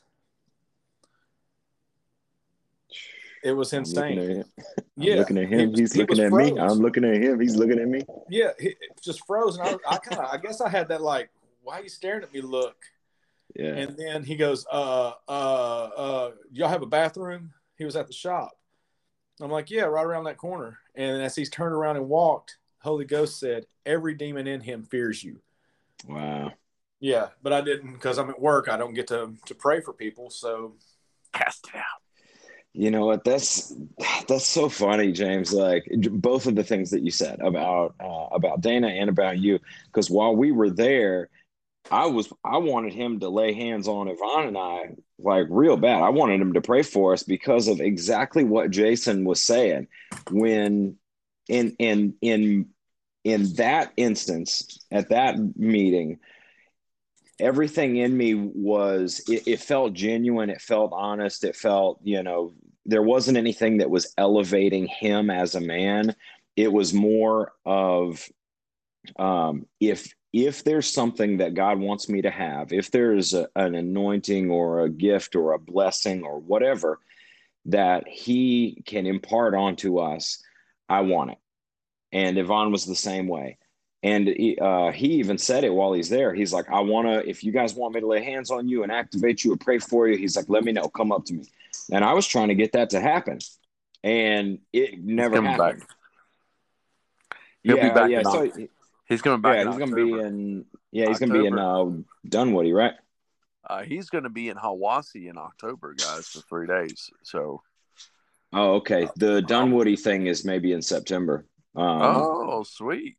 [3.43, 4.19] It was I'm looking insane.
[4.19, 4.45] at him.
[4.79, 5.15] I'm Yeah.
[5.17, 5.69] looking at him.
[5.71, 6.57] was- He's he looking at me.
[6.59, 7.39] I'm looking at him.
[7.39, 8.01] He's looking at me.
[8.29, 9.61] Yeah, he, just frozen.
[9.61, 11.29] I, I kind of, I guess I had that like,
[11.65, 12.77] why are you staring at me look?
[13.55, 13.73] Yeah.
[13.73, 17.53] And then he goes, uh, uh, uh, y'all have a bathroom?
[17.77, 18.51] He was at the shop.
[19.41, 20.79] I'm like, yeah, right around that corner.
[20.95, 25.23] And as he's turned around and walked, Holy Ghost said, every demon in him fears
[25.23, 25.41] you.
[26.07, 26.53] Wow.
[26.99, 28.69] Yeah, but I didn't because I'm at work.
[28.69, 30.29] I don't get to to pray for people.
[30.29, 30.75] So
[31.33, 31.83] Cast it out.
[32.73, 33.23] You know what?
[33.23, 33.73] That's
[34.27, 35.53] that's so funny, James.
[35.53, 39.59] Like both of the things that you said about uh, about Dana and about you,
[39.87, 41.29] because while we were there,
[41.91, 46.01] I was I wanted him to lay hands on Yvonne and I like real bad.
[46.01, 49.87] I wanted him to pray for us because of exactly what Jason was saying.
[50.31, 50.97] When
[51.47, 52.69] in in in
[53.23, 56.19] in that instance at that meeting,
[57.39, 62.53] everything in me was it, it felt genuine it felt honest it felt you know
[62.85, 66.15] there wasn't anything that was elevating him as a man
[66.55, 68.27] it was more of
[69.19, 73.75] um if if there's something that god wants me to have if there's a, an
[73.75, 76.99] anointing or a gift or a blessing or whatever
[77.65, 80.43] that he can impart onto us
[80.89, 81.37] i want it
[82.11, 83.57] and yvonne was the same way
[84.05, 86.31] and he, uh, he even said it while he's there.
[86.31, 88.83] He's like, I want to, if you guys want me to lay hands on you
[88.83, 90.87] and activate you or pray for you, he's like, let me know.
[90.89, 91.45] Come up to me.
[91.91, 93.39] And I was trying to get that to happen.
[94.03, 95.79] And it never happened.
[95.79, 95.89] back.
[97.63, 98.21] He'll yeah, be back yeah.
[98.21, 98.51] So,
[99.07, 99.57] He's coming back.
[99.57, 101.85] yeah, he's going to be in, yeah, he's going to be in uh,
[102.27, 102.93] Dunwoody, right?
[103.67, 107.09] Uh, he's going to be in Hiawassee in October, guys, for three days.
[107.23, 107.61] So,
[108.53, 109.09] Oh, okay.
[109.17, 111.45] The Dunwoody thing is maybe in September.
[111.75, 113.17] Um, oh, sweet.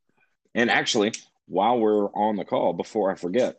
[0.54, 1.12] And actually,
[1.46, 3.56] while we're on the call, before I forget,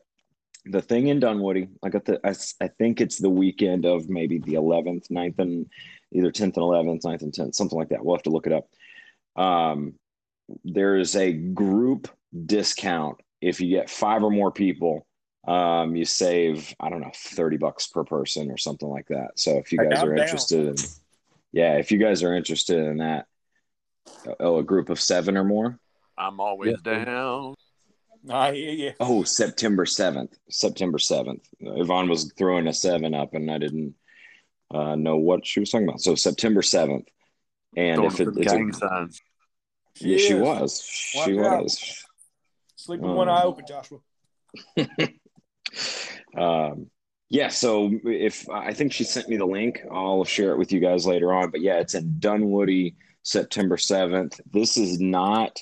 [0.66, 2.34] the thing in Dunwoody, I got the, I,
[2.66, 5.68] I think it's the weekend of maybe the 11th, 9th, and
[6.12, 8.04] either 10th and 11th, 9th and 10th, something like that.
[8.04, 8.68] We'll have to look it up.
[9.42, 9.94] Um,
[10.64, 12.08] there is a group
[12.46, 15.06] discount if you get five or more people.
[15.48, 19.32] Um, you save I don't know thirty bucks per person or something like that.
[19.36, 20.26] So if you guys are down.
[20.26, 20.76] interested in,
[21.54, 23.28] yeah, if you guys are interested in that,
[24.40, 25.80] oh, a group of seven or more.
[26.18, 27.06] I'm always Yeah.
[27.06, 27.56] down.
[28.30, 28.94] I hear you.
[29.00, 30.38] Oh, September seventh.
[30.50, 31.48] September seventh.
[31.62, 33.96] Yvonne was throwing a seven up, and I didn't
[34.74, 36.02] uh, know what she was talking about.
[36.02, 37.08] So September seventh,
[37.78, 38.74] and Throwing if it, it's a, gang
[40.00, 40.12] signs.
[40.12, 41.64] yeah, she was, she Watch out.
[41.64, 42.04] was.
[42.76, 44.00] Sleep with one Um, eye open, Joshua.
[46.38, 46.88] um,
[47.30, 47.50] yeah.
[47.50, 51.06] So if I think she sent me the link, I'll share it with you guys
[51.06, 51.52] later on.
[51.52, 54.40] But yeah, it's in Dunwoody, September seventh.
[54.52, 55.62] This is not.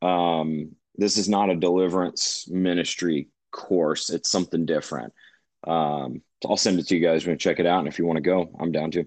[0.00, 4.10] Um, this is not a deliverance ministry course.
[4.10, 5.12] It's something different.
[5.66, 7.80] Um, I'll send it to you guys when you check it out.
[7.80, 9.06] And if you want to go, I'm down to.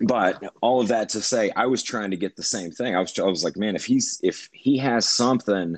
[0.00, 2.96] But all of that to say, I was trying to get the same thing.
[2.96, 5.76] I was, I was like, man, if he's, if he has something,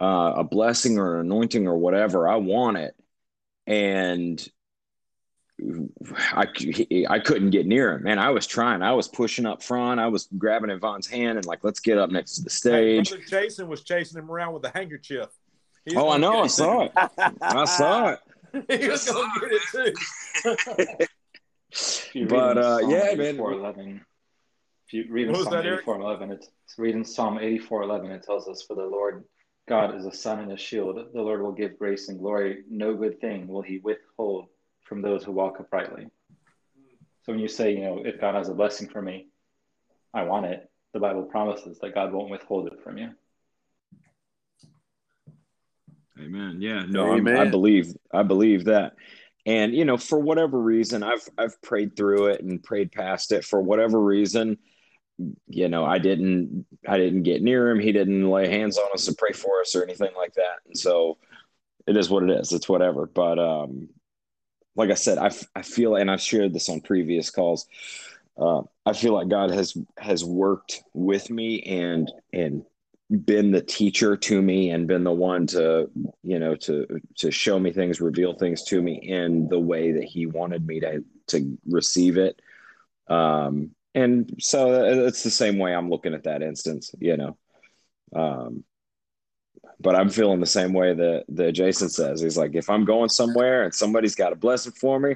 [0.00, 2.94] uh, a blessing or an anointing or whatever, I want it.
[3.66, 4.46] And
[6.32, 6.46] I,
[7.08, 8.18] I couldn't get near him, man.
[8.18, 8.82] I was trying.
[8.82, 10.00] I was pushing up front.
[10.00, 13.10] I was grabbing Yvonne's hand and like, let's get up next to the stage.
[13.10, 15.28] Brother Jason was chasing him around with a handkerchief.
[15.84, 16.40] He's Oh, I know.
[16.40, 16.92] I saw it.
[17.42, 18.18] I saw it.
[18.80, 21.06] he was going to get it too.
[21.74, 23.20] If you read But, uh, yeah, man.
[23.20, 24.04] 84, 11,
[24.86, 25.80] if you read in What Psalm that, Eric?
[25.80, 29.24] 84, 11, it's, it's reading Psalm 84, 11, it tells us, For the Lord
[29.66, 30.98] God is a sun and a shield.
[31.12, 32.64] The Lord will give grace and glory.
[32.70, 34.48] No good thing will he withhold
[34.82, 36.06] from those who walk uprightly.
[37.22, 39.28] So when you say, you know, if God has a blessing for me,
[40.12, 40.70] I want it.
[40.92, 43.10] The Bible promises that God won't withhold it from you.
[46.20, 46.58] Amen.
[46.60, 46.84] Yeah.
[46.86, 48.94] No, I'm, I believe I believe that.
[49.46, 53.44] And you know, for whatever reason, I've I've prayed through it and prayed past it.
[53.44, 54.58] For whatever reason,
[55.48, 57.78] you know, I didn't I didn't get near him.
[57.78, 60.60] He didn't lay hands on us to pray for us or anything like that.
[60.66, 61.18] And so
[61.86, 62.52] it is what it is.
[62.52, 63.06] It's whatever.
[63.06, 63.90] But um
[64.76, 67.66] like I said, I, I feel and I've shared this on previous calls.
[68.36, 72.64] Uh, I feel like God has has worked with me and and
[73.10, 75.90] been the teacher to me and been the one to
[76.22, 80.04] you know to to show me things reveal things to me in the way that
[80.04, 82.40] he wanted me to to receive it.
[83.08, 87.36] Um and so it's the same way i'm looking at that instance you know.
[88.14, 88.64] Um
[89.80, 92.22] but i'm feeling the same way that that jason says.
[92.22, 95.14] He's like if i'm going somewhere and somebody's got a blessing for me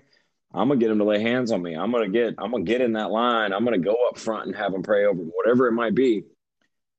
[0.53, 1.75] i'm gonna get them to lay hands on me.
[1.75, 3.55] I'm gonna get i'm gonna get in that line.
[3.55, 6.25] I'm gonna go up front and have them pray over whatever it might be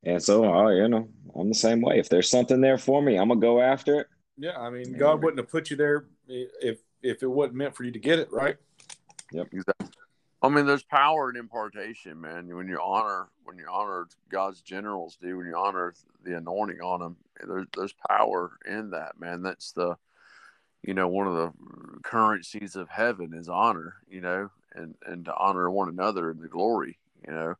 [0.04, 2.00] and so, uh, you know, I'm the same way.
[2.00, 4.08] If there's something there for me, I'm gonna go after it.
[4.38, 7.84] Yeah, I mean, God wouldn't have put you there if if it wasn't meant for
[7.84, 8.58] you to get it, right?
[9.32, 9.90] Yep, exactly.
[10.42, 12.56] I mean, there's power in impartation, man.
[12.56, 17.02] When you honor, when you honor God's generals, do when you honor the anointing on
[17.02, 19.42] them, there's there's power in that, man.
[19.42, 19.98] That's the,
[20.82, 21.52] you know, one of the
[22.04, 26.48] currencies of heaven is honor, you know, and and to honor one another in the
[26.48, 26.98] glory,
[27.28, 27.56] you know.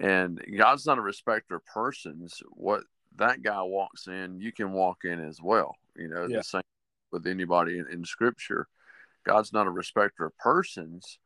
[0.00, 2.42] And God's not a respecter of persons.
[2.50, 2.84] What
[3.16, 5.76] that guy walks in, you can walk in as well.
[5.94, 6.38] You know, Yeah.
[6.38, 6.62] the same
[7.12, 8.66] with anybody in, in Scripture.
[9.24, 11.18] God's not a respecter of persons.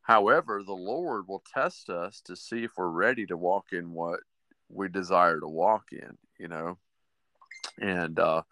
[0.00, 4.20] However, the Lord will test us to see if we're ready to walk in what
[4.68, 6.78] we desire to walk in, you know.
[7.78, 8.42] And, uh,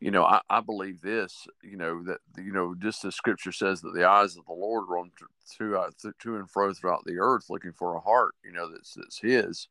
[0.00, 3.80] you know, I, I believe this, you know, that, you know, just as scripture says
[3.80, 5.10] that the eyes of the Lord run
[5.58, 8.94] to, to, to and fro throughout the earth looking for a heart, you know, that's,
[8.94, 9.68] that's His.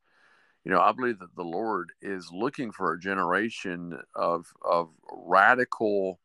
[0.63, 6.19] You know, I believe that the Lord is looking for a generation of, of radical,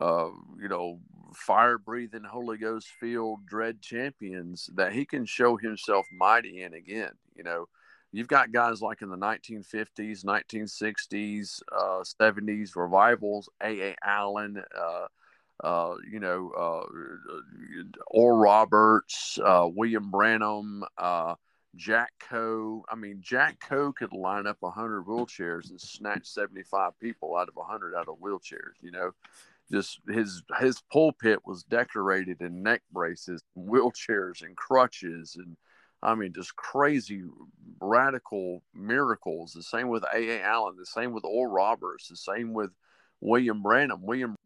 [0.00, 0.28] uh,
[0.60, 1.00] you know,
[1.34, 7.10] fire breathing, Holy Ghost filled dread champions that he can show himself mighty in again.
[7.34, 7.66] You know,
[8.14, 13.96] you've got guys like in the 1950s, 1960s, uh, 70s revivals, A.A.
[14.04, 15.06] Allen, uh,
[15.62, 16.84] uh, you know, uh,
[18.08, 21.34] Oral Roberts, uh, William Branham, uh,
[21.76, 22.84] Jack Coe.
[22.88, 27.56] I mean, Jack Coe could line up 100 wheelchairs and snatch 75 people out of
[27.56, 29.12] 100 out of wheelchairs, you know
[29.72, 35.56] just his his pulpit was decorated in neck braces, wheelchairs, and crutches, and
[36.04, 37.24] I mean just crazy
[37.80, 39.52] radical miracles.
[39.52, 40.38] The same with A.
[40.38, 40.42] A.
[40.42, 40.76] Allen.
[40.78, 42.08] The same with Oral Roberts.
[42.08, 42.70] The same with
[43.20, 44.02] William Branham.
[44.02, 44.36] William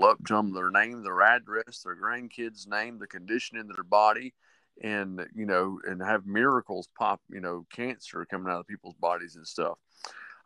[0.00, 4.34] up to them their name, their address, their grandkids' name, the condition in their body,
[4.82, 7.20] and you know, and have miracles pop.
[7.28, 9.78] You know, cancer coming out of people's bodies and stuff.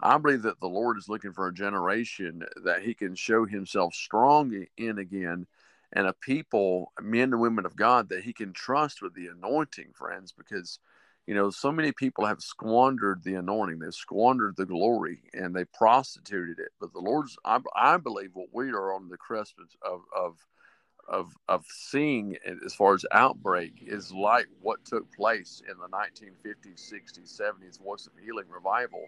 [0.00, 3.94] I believe that the Lord is looking for a generation that He can show Himself
[3.94, 5.46] strong in again,
[5.92, 9.92] and a people, men and women of God, that He can trust with the anointing,
[9.94, 10.32] friends.
[10.36, 10.78] Because,
[11.26, 15.64] you know, so many people have squandered the anointing, they've squandered the glory, and they
[15.64, 16.70] prostituted it.
[16.80, 20.34] But the Lord's, I, I believe, what we are on the cusp of of
[21.08, 26.92] of of seeing as far as outbreak is like what took place in the 1950s,
[26.92, 29.06] 60s, 70s Voice of Healing revival.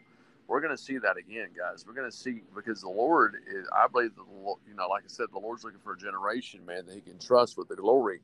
[0.51, 1.87] We're going to see that again, guys.
[1.87, 3.69] We're going to see because the Lord is.
[3.77, 4.25] I believe that
[4.69, 7.21] you know, like I said, the Lord's looking for a generation, man, that He can
[7.21, 8.21] trust with the glory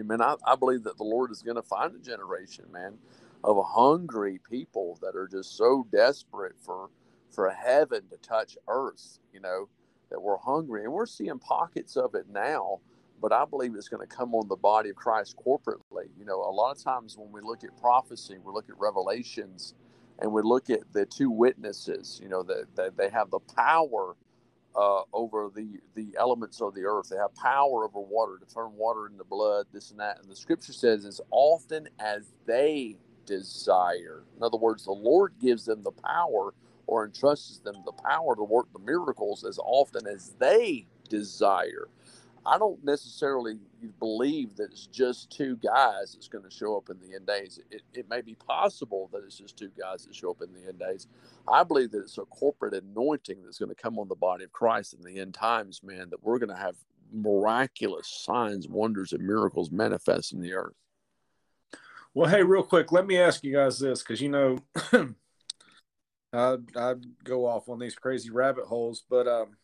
[0.00, 0.22] Amen.
[0.22, 2.98] I, I believe that the Lord is going to find a generation, man,
[3.44, 6.90] of hungry people that are just so desperate for
[7.30, 9.20] for heaven to touch earth.
[9.34, 9.68] You know
[10.10, 12.80] that we're hungry, and we're seeing pockets of it now.
[13.22, 16.08] But I believe it's going to come on the body of Christ corporately.
[16.18, 19.74] You know, a lot of times when we look at prophecy, we look at revelations,
[20.22, 22.20] and we look at the two witnesses.
[22.22, 24.16] You know that, that they have the power
[24.76, 27.10] uh, over the the elements of the earth.
[27.10, 30.20] They have power over water to turn water into blood, this and that.
[30.22, 34.24] And the scripture says, as often as they desire.
[34.38, 36.54] In other words, the Lord gives them the power
[36.88, 41.88] or entrusts them the power to work the miracles as often as they desire.
[42.44, 43.54] I don't necessarily
[44.00, 47.60] believe that it's just two guys that's going to show up in the end days.
[47.70, 50.68] It, it may be possible that it's just two guys that show up in the
[50.68, 51.06] end days.
[51.46, 54.52] I believe that it's a corporate anointing that's going to come on the body of
[54.52, 56.76] Christ in the end times, man, that we're going to have
[57.12, 60.74] miraculous signs, wonders, and miracles manifest in the earth.
[62.14, 64.58] Well, hey, real quick, let me ask you guys this because you know,
[66.32, 69.56] I I go off on these crazy rabbit holes, but um,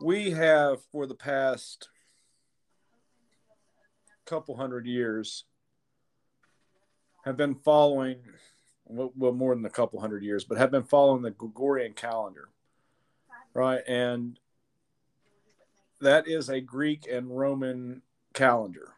[0.00, 1.88] we have for the past
[4.26, 5.44] couple hundred years
[7.24, 8.18] have been following
[8.86, 12.48] well more than a couple hundred years but have been following the gregorian calendar
[13.54, 13.82] right?
[13.86, 14.38] And
[16.00, 18.02] that is a greek and roman
[18.34, 18.94] calendar.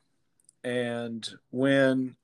[0.62, 2.16] And when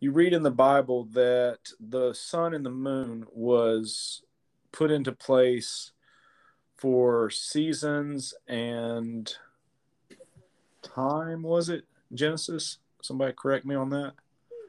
[0.00, 4.22] you read in the bible that the sun and the moon was
[4.72, 5.92] put into place
[6.82, 9.32] for seasons and
[10.82, 11.84] time was it?
[12.12, 12.78] Genesis?
[13.02, 14.14] Somebody correct me on that.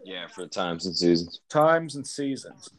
[0.05, 1.41] Yeah for times and seasons.
[1.49, 2.69] Times and seasons.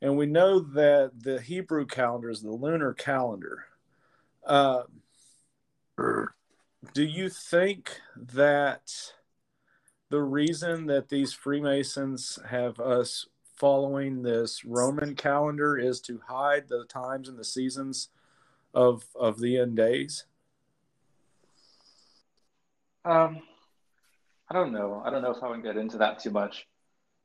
[0.00, 3.66] And we know that the hebrew calendar is the lunar calendar.
[4.46, 4.84] Uh,
[6.94, 8.90] do you think that
[10.08, 16.86] the reason that these freemasons have us following this roman calendar is to hide the
[16.86, 18.08] times and the seasons
[18.74, 20.24] of of the end days?
[23.04, 23.40] Um,
[24.50, 25.02] I don't know.
[25.04, 26.66] I don't know if I would get into that too much,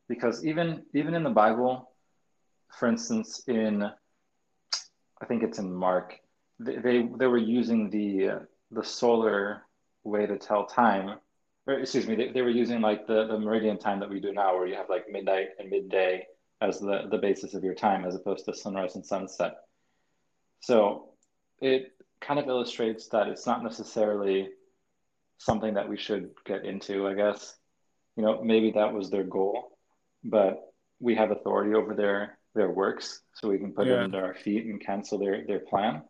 [0.08, 1.92] because even even in the Bible,
[2.80, 6.20] for instance, in I think it's in Mark,
[6.60, 8.40] they they, they were using the uh,
[8.72, 9.64] the solar
[10.04, 11.20] way to tell time.
[11.66, 14.34] Or, excuse me, they, they were using like the, the meridian time that we do
[14.34, 16.28] now, where you have like midnight and midday
[16.60, 19.56] as the, the basis of your time, as opposed to sunrise and sunset.
[20.60, 21.13] So
[21.62, 24.50] it kind of illustrates that it's not necessarily
[25.38, 27.56] something that we should get into, I guess.
[28.16, 29.78] You know, maybe that was their goal,
[30.24, 33.94] but we have authority over their their works, so we can put yeah.
[33.94, 36.04] it under our feet and cancel their their plan,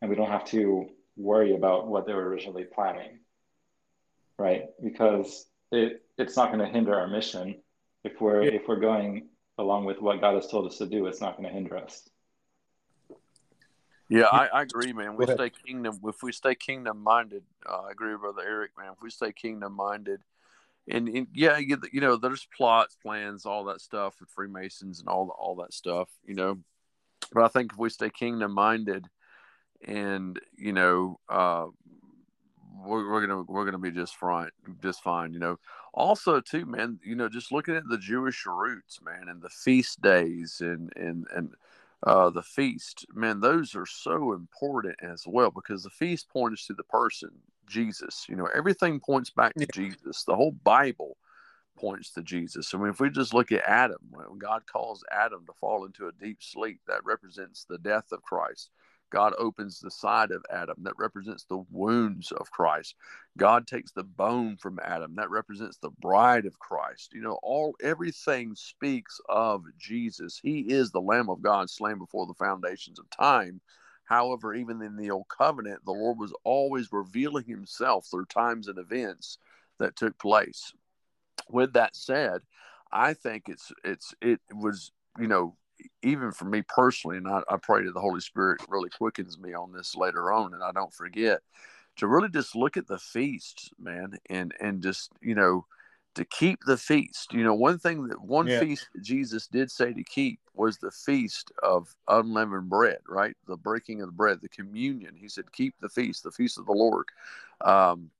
[0.00, 3.18] and we don't have to worry about what they were originally planning,
[4.38, 4.64] right?
[4.82, 7.62] Because it it's not going to hinder our mission
[8.04, 8.50] if we're yeah.
[8.52, 9.28] if we're going
[9.58, 11.06] along with what God has told us to do.
[11.06, 12.08] It's not going to hinder us.
[14.12, 15.16] Yeah, I, I agree, man.
[15.16, 15.98] We stay kingdom.
[16.04, 18.92] If we stay kingdom minded, uh, I agree with brother Eric, man.
[18.92, 20.20] If we stay kingdom minded,
[20.86, 25.08] and, and yeah, you, you know, there's plots, plans, all that stuff with Freemasons and
[25.08, 26.58] all all that stuff, you know.
[27.32, 29.06] But I think if we stay kingdom minded,
[29.82, 31.68] and you know, uh,
[32.84, 34.50] we're, we're gonna we're gonna be just fine,
[34.82, 35.58] just fine, you know.
[35.94, 40.02] Also, too, man, you know, just looking at the Jewish roots, man, and the feast
[40.02, 41.54] days, and and and
[42.04, 46.74] uh, the feast, man, those are so important as well because the feast points to
[46.74, 47.30] the person,
[47.68, 48.26] Jesus.
[48.28, 50.24] You know, everything points back to Jesus.
[50.24, 51.16] The whole Bible
[51.78, 52.74] points to Jesus.
[52.74, 56.08] I mean, if we just look at Adam, when God calls Adam to fall into
[56.08, 58.70] a deep sleep, that represents the death of Christ.
[59.12, 62.96] God opens the side of Adam that represents the wounds of Christ.
[63.36, 67.12] God takes the bone from Adam that represents the bride of Christ.
[67.12, 70.40] You know, all everything speaks of Jesus.
[70.42, 73.60] He is the Lamb of God slain before the foundations of time.
[74.04, 78.78] However, even in the old covenant, the Lord was always revealing himself through times and
[78.78, 79.36] events
[79.78, 80.72] that took place.
[81.50, 82.40] With that said,
[82.90, 85.56] I think it's it's it was you know
[86.02, 89.54] even for me personally, and I, I pray that the Holy Spirit really quickens me
[89.54, 91.40] on this later on, and I don't forget
[91.96, 95.66] to really just look at the feasts, man, and and just you know
[96.14, 97.32] to keep the feast.
[97.32, 98.60] You know, one thing that one Yeah.
[98.60, 103.34] feast that Jesus did say to keep was the feast of unleavened bread, right?
[103.46, 105.16] The breaking of the bread, the communion.
[105.16, 107.06] He said, keep the feast, the feast of the Lord.
[107.62, 108.10] Um,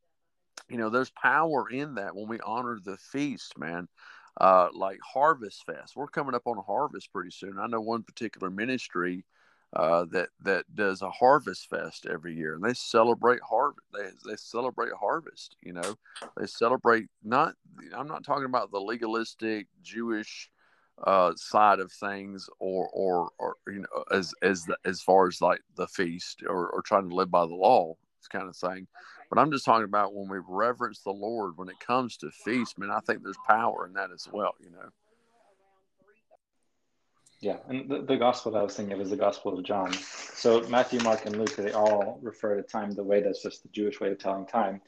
[0.69, 3.89] you know, there's power in that when we honor the feast, man.
[4.41, 7.59] Uh, like Harvest Fest, we're coming up on a harvest pretty soon.
[7.59, 9.25] I know one particular ministry
[9.75, 13.87] uh, that that does a harvest fest every year, and they celebrate harvest.
[13.93, 15.57] They they celebrate harvest.
[15.63, 15.97] You know,
[16.37, 17.55] they celebrate not.
[17.95, 20.51] I'm not talking about the legalistic Jewish
[21.05, 25.41] uh, side of things, or or or you know, as as the, as far as
[25.41, 27.95] like the feast or, or trying to live by the law,
[28.31, 28.87] kind of thing.
[29.33, 32.79] But I'm just talking about when we reverence the Lord when it comes to feast,
[32.79, 32.91] man.
[32.91, 34.53] I think there's power in that as well.
[34.61, 34.91] You know.
[37.41, 39.91] Yeah, and the, the gospel that I was thinking of is the gospel of John.
[40.35, 43.71] So Matthew, Mark, and Luke, they all refer to time the way that's just the
[43.71, 44.83] Jewish way of telling time,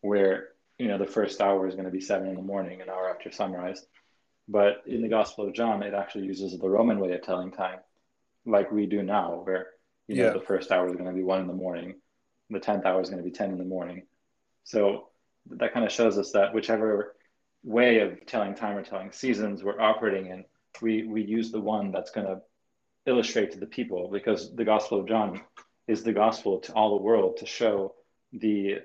[0.00, 0.48] where
[0.78, 3.10] you know the first hour is going to be seven in the morning, an hour
[3.10, 3.84] after sunrise.
[4.48, 7.80] But in the gospel of John, it actually uses the Roman way of telling time,
[8.46, 9.66] like we do now, where
[10.08, 10.32] you know Yeah.
[10.32, 11.99] the first hour is going to be one in the morning,
[12.50, 14.02] the tenth hour is going to be ten in the morning.
[14.64, 15.08] So
[15.50, 17.16] that kind of shows us that whichever
[17.62, 20.44] way of telling time or telling seasons we're operating in,
[20.80, 22.40] we we use the one that's going to
[23.06, 25.40] illustrate to the people because the gospel of john
[25.88, 27.94] is the gospel to all the world to show
[28.32, 28.76] the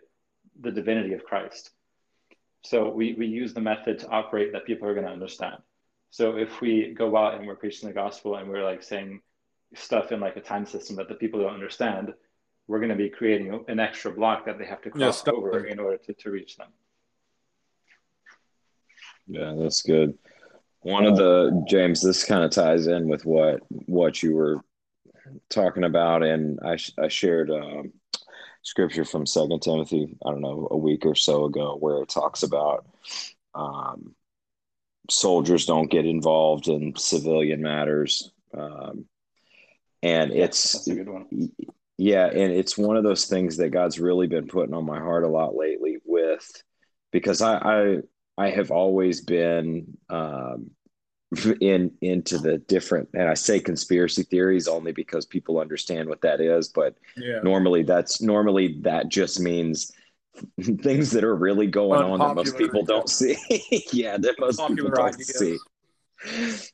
[0.61, 1.71] the divinity of christ
[2.63, 5.57] so we we use the method to operate that people are going to understand
[6.11, 9.21] so if we go out and we're preaching the gospel and we're like saying
[9.73, 12.13] stuff in like a time system that the people don't understand
[12.67, 15.51] we're going to be creating an extra block that they have to cross stop over
[15.51, 15.65] there.
[15.65, 16.67] in order to, to reach them
[19.27, 20.17] Yeah, that's good.
[20.81, 24.61] One of the James, this kind of ties in with what what you were
[25.49, 27.91] talking about, and I I shared um,
[28.61, 30.15] scripture from Second Timothy.
[30.23, 32.85] I don't know a week or so ago where it talks about
[33.55, 34.13] um,
[35.09, 39.05] soldiers don't get involved in civilian matters, um,
[40.03, 40.87] and yeah it's
[41.97, 44.47] that's a good one yeah, and it's one of those things that God's really been
[44.47, 46.49] putting on my heart a lot lately with
[47.11, 47.97] because I I,
[48.37, 50.71] I have always been um,
[51.61, 56.41] in into the different and I say conspiracy theories only because people understand what that
[56.41, 57.39] is, but Yeah.
[57.43, 59.91] normally that's normally that just means
[60.81, 63.37] things that are really going on that most people don't see.
[63.93, 65.35] yeah, that most people don't ideas.
[65.35, 65.59] see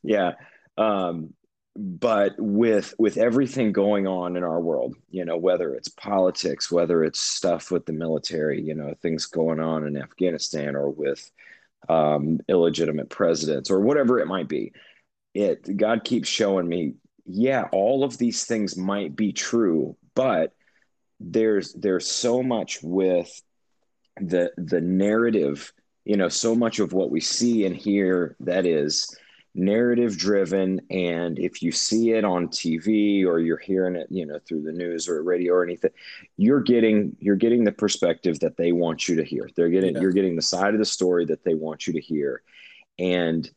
[0.04, 0.34] yeah
[0.78, 1.34] um
[1.76, 7.04] but with with everything going on in our world you know whether it's politics whether
[7.04, 11.32] it's stuff with the military you know things going on in afghanistan or with
[11.88, 14.74] um illegitimate presidents or whatever it might be
[15.34, 16.94] it god keeps showing me
[17.26, 20.54] yeah all of these things might be true but
[21.22, 23.42] there's there's so much with
[24.20, 25.72] the the narrative
[26.04, 29.16] you know so much of what we see and hear that is
[29.54, 34.40] narrative driven and if you see it on TV or you're hearing it you know
[34.48, 35.92] through the news or radio or anything
[36.38, 39.50] you're getting you're getting the perspective that they want you to hear.
[39.56, 40.02] They're getting Yeah.
[40.02, 42.42] you're getting the side of the story that they want you to hear.
[42.98, 43.50] And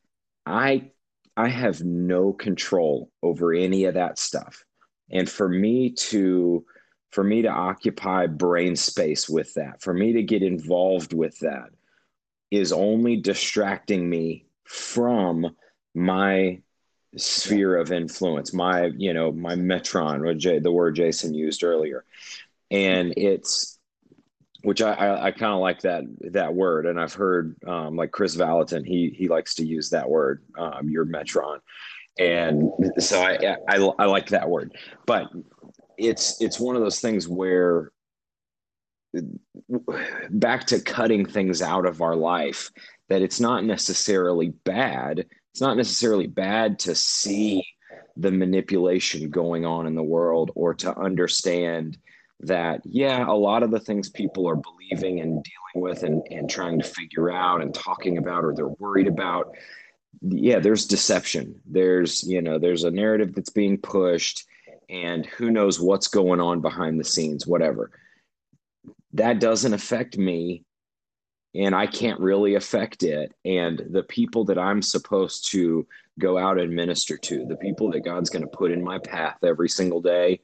[0.44, 0.90] I
[1.36, 4.64] I have no control over any of that stuff.
[5.10, 6.64] And for me to
[7.12, 11.68] for me to occupy brain space with that for me to get involved with that
[12.50, 15.54] is only distracting me from
[15.94, 16.60] my
[17.16, 22.04] sphere of influence my you know my metron or J, the word jason used earlier.
[22.70, 23.78] And it's
[24.62, 26.86] which i i, I kind of like that that word.
[26.86, 30.88] And i've heard um, like chris valentin he he likes to use that word um,
[30.88, 31.60] your metron.
[32.18, 34.76] And so I, I i like that word.
[35.06, 35.28] But
[35.98, 37.92] it's it's one of those things where
[40.30, 42.70] back to cutting things out of our life
[43.08, 47.64] that it's not necessarily bad it's not necessarily bad to see
[48.16, 51.96] the manipulation going on in the world or to understand
[52.40, 56.50] that yeah a lot of the things people are believing and dealing with and, and
[56.50, 59.54] trying to figure out and talking about or they're worried about
[60.22, 61.60] yeah there's deception.
[61.66, 64.44] There's you know there's a narrative that's being pushed
[64.88, 67.90] and who knows what's going on behind the scenes whatever.
[69.12, 70.64] That doesn't affect me
[71.54, 73.32] and I can't really affect it.
[73.44, 75.86] And the people that I'm supposed to
[76.18, 79.38] go out and minister to, the people that God's going to put in my path
[79.44, 80.40] every single day,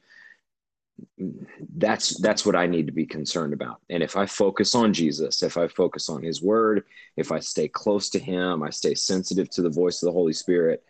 [1.77, 3.81] that's that's what I need to be concerned about.
[3.89, 6.83] And if I focus on Jesus, if I focus on his word,
[7.17, 10.33] if I stay close to him, I stay sensitive to the voice of the Holy
[10.33, 10.83] Spirit,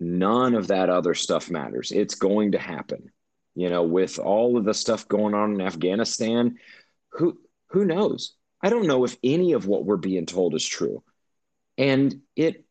[0.00, 1.92] none of that other stuff matters.
[1.92, 3.10] It's going to happen.
[3.54, 6.58] You know, with all of the stuff going on in Afghanistan,
[7.12, 7.38] who
[7.68, 8.35] who knows?
[8.62, 11.02] I don't know if any of what we're being told is true.
[11.78, 12.64] And it,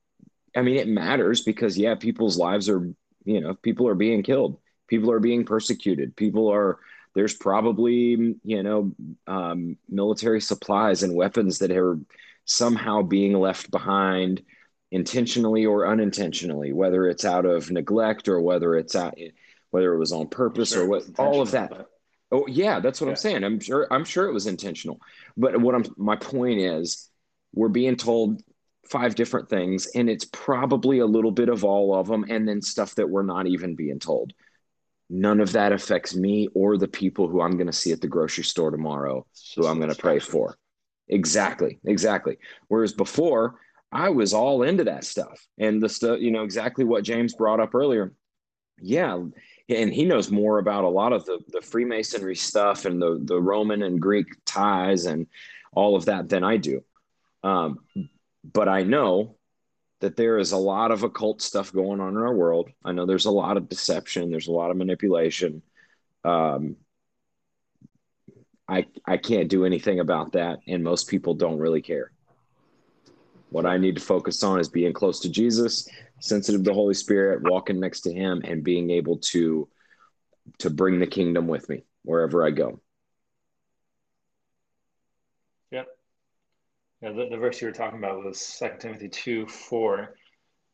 [0.56, 2.92] I mean, it matters because, yeah, people's lives are,
[3.24, 4.58] you know, people are being killed,
[4.88, 6.80] people are being persecuted, people are,
[7.14, 8.92] there's probably, you know,
[9.28, 12.00] um, military supplies and weapons that are
[12.46, 14.42] somehow being left behind
[14.92, 19.18] intentionally or unintentionally, whether it's out of neglect or whether it's out,
[19.72, 21.70] whether it was on purpose sure or what, all of that.
[21.70, 21.90] But...
[22.32, 23.12] Oh yeah, that's what yeah.
[23.12, 23.44] I'm saying.
[23.44, 25.00] I'm sure, I'm sure it was intentional.
[25.38, 27.10] But what I'm, my point is,
[27.54, 28.42] we're being told
[28.90, 32.62] five different things, and it's probably a little bit of all of them, and then
[32.62, 34.34] stuff that we're not even being told.
[35.10, 38.08] None of that affects me or the people who I'm going to see at the
[38.08, 40.58] grocery store tomorrow, who I'm going to pray for.
[41.08, 42.38] Exactly, exactly.
[42.70, 43.60] Whereas before,
[43.92, 47.60] I was all into that stuff and the stuff, you know, exactly what James brought
[47.60, 48.14] up earlier.
[48.82, 49.24] Yeah,
[49.70, 53.40] and he knows more about a lot of the the Freemasonry stuff and the the
[53.40, 55.28] Roman and Greek ties and
[55.74, 56.84] all of that than I do.
[57.44, 57.80] Um,
[58.44, 59.36] but I know
[60.02, 62.70] that there is a lot of occult stuff going on in our world.
[62.84, 64.30] I know there's a lot of deception.
[64.30, 65.62] There's a lot of manipulation.
[66.24, 66.76] Um,
[68.68, 72.12] I I can't do anything about that, and most people don't really care.
[73.50, 75.88] What I need to focus on is being close to Jesus,
[76.20, 79.68] sensitive to the Holy Spirit, walking next to Him, and being able to
[80.60, 82.80] to bring the kingdom with me wherever I go.
[85.72, 85.88] Yep.
[87.02, 90.16] Yeah, the, the verse you were talking about was 2 Timothy 2 4,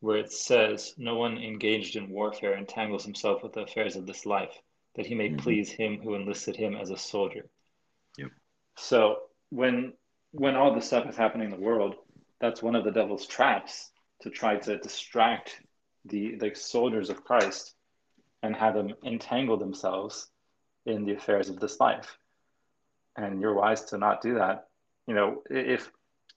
[0.00, 4.26] where it says, No one engaged in warfare entangles himself with the affairs of this
[4.26, 4.54] life,
[4.94, 5.38] that he may mm-hmm.
[5.38, 7.48] please him who enlisted him as a soldier.
[8.18, 8.30] Yep.
[8.76, 9.16] So
[9.50, 9.94] when
[10.32, 11.96] when all this stuff is happening in the world,
[12.40, 13.91] that's one of the devil's traps
[14.22, 15.60] to try to distract
[16.04, 17.74] the the soldiers of Christ
[18.42, 20.28] and have them entangle themselves
[20.86, 22.18] in the affairs of this life.
[23.16, 24.66] And you're wise to not do that.
[25.06, 25.90] You know, if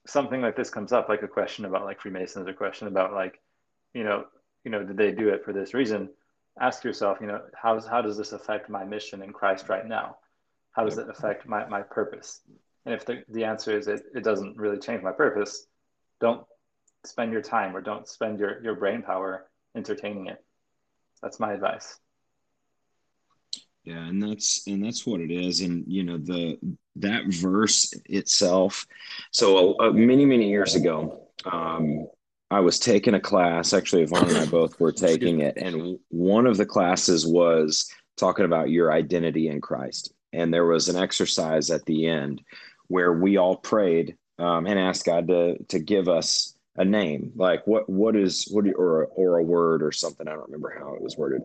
[0.06, 3.42] something like this comes up, like a question about like Freemasons, a question about like,
[3.94, 4.26] you know,
[4.64, 6.10] you know, did they do it for this reason?
[6.60, 10.18] Ask yourself, you know, how, how does this affect my mission in Christ right now?
[10.72, 12.42] How does it affect my, my purpose?
[12.86, 15.66] And if the, the answer is it, it doesn't really change my purpose,
[16.20, 16.46] don't
[17.08, 20.44] spend your time or don't spend your, your brain power entertaining it.
[21.22, 22.00] That's my advice.
[23.84, 26.58] Yeah, and that's and that's what it is, and you know the
[26.96, 28.88] that verse itself.
[29.30, 32.08] So uh, many many years ago, um,
[32.50, 33.74] I was taking a class.
[33.74, 38.46] Actually, Yvonne and I both were taking it, and one of the classes was talking
[38.46, 40.14] about your identity in Christ.
[40.34, 42.42] And there was an exercise at the end
[42.88, 47.66] where we all prayed um, and asked God to to give us a name, like
[47.66, 50.28] what what is what or or a word or something.
[50.28, 51.42] I don't remember how it was worded.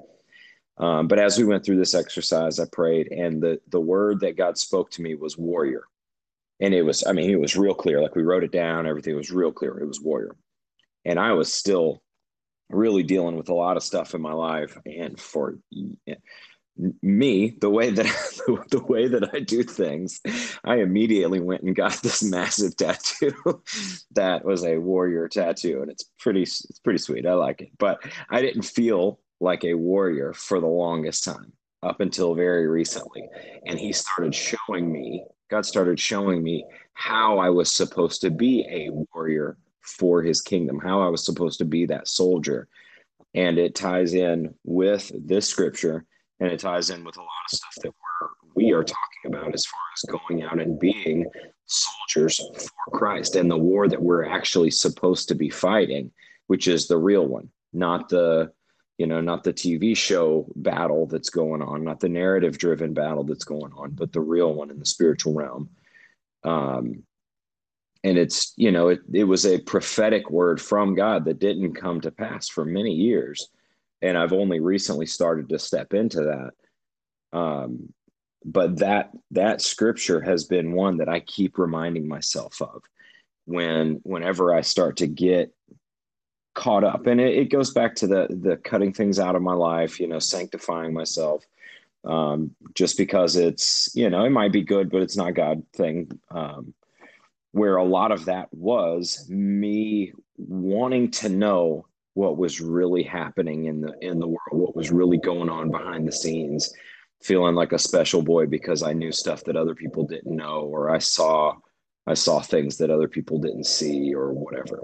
[0.78, 4.36] Um, but as we went through this exercise, I prayed, and the the word that
[4.36, 5.84] God spoke to me was warrior,
[6.60, 8.02] and it was I mean it was real clear.
[8.02, 9.78] Like we wrote it down, everything was real clear.
[9.78, 10.34] It was warrior,
[11.04, 12.02] and I was still
[12.68, 15.58] really dealing with a lot of stuff in my life, and for
[17.02, 18.06] me the way that
[18.70, 20.20] the way that i do things
[20.64, 23.62] i immediately went and got this massive tattoo
[24.12, 27.26] that was a warrior tattoo and it's pretty it's pretty sweet.
[27.26, 27.70] I like it.
[27.78, 31.52] But i didn't feel like a warrior for the longest time
[31.82, 33.26] up until very recently.
[33.66, 38.66] And he started showing me god started showing me how i was supposed to be
[38.70, 42.68] a warrior for his kingdom how i was supposed to be that soldier.
[43.32, 46.04] And it ties in with this scripture
[46.40, 49.54] and it ties in with a lot of stuff that we're we are talking about
[49.54, 51.26] as far as going out and being
[51.66, 56.10] soldiers for Christ and the war that we're actually supposed to be fighting,
[56.48, 58.52] which is the real one, not the
[58.98, 63.24] you know not the TV show battle that's going on, not the narrative driven battle
[63.24, 65.70] that's going on, but the real one in the spiritual realm.
[66.44, 67.04] Um,
[68.02, 72.00] and it's you know it, it was a prophetic word from God that didn't come
[72.00, 73.48] to pass for many years
[74.02, 77.38] and I've only recently started to step into that.
[77.38, 77.92] Um,
[78.44, 82.82] but that that scripture has been one that I keep reminding myself of
[83.44, 85.52] when whenever I start to get
[86.54, 89.52] caught up, and it, it goes back to the the cutting things out of my
[89.52, 91.44] life, you know, sanctifying myself.
[92.02, 96.18] Um, just because it's you know it might be good, but it's not God thing.
[96.30, 96.74] Um,
[97.52, 101.84] where a lot of that was me wanting to know
[102.20, 106.06] what was really happening in the in the world, what was really going on behind
[106.06, 106.70] the scenes,
[107.22, 110.90] feeling like a special boy because I knew stuff that other people didn't know, or
[110.90, 111.54] I saw
[112.06, 114.82] I saw things that other people didn't see, or whatever.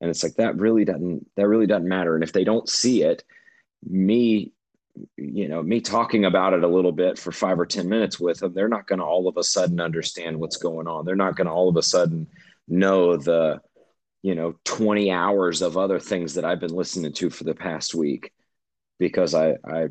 [0.00, 2.14] And it's like that really doesn't that really doesn't matter.
[2.14, 3.24] And if they don't see it,
[3.84, 4.52] me
[5.16, 8.38] you know, me talking about it a little bit for five or 10 minutes with
[8.38, 11.04] them, they're not going to all of a sudden understand what's going on.
[11.04, 12.28] They're not going to all of a sudden
[12.68, 13.60] know the,
[14.22, 17.94] you know, 20 hours of other things that I've been listening to for the past
[17.94, 18.32] week
[18.98, 19.88] because I, I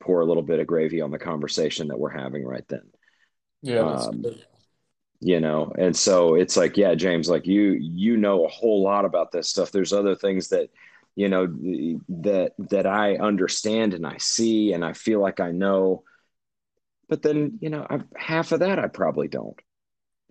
[0.00, 2.90] pour a little bit of gravy on the conversation that we're having right then.
[3.62, 3.80] Yeah.
[3.80, 4.24] Um,
[5.20, 9.04] you know, and so it's like, yeah, James, like you, you know a whole lot
[9.04, 9.72] about this stuff.
[9.72, 10.70] There's other things that,
[11.16, 11.46] you know,
[12.08, 16.04] that, that I understand and I see, and I feel like I know,
[17.08, 19.58] but then, you know, I, half of that I probably don't.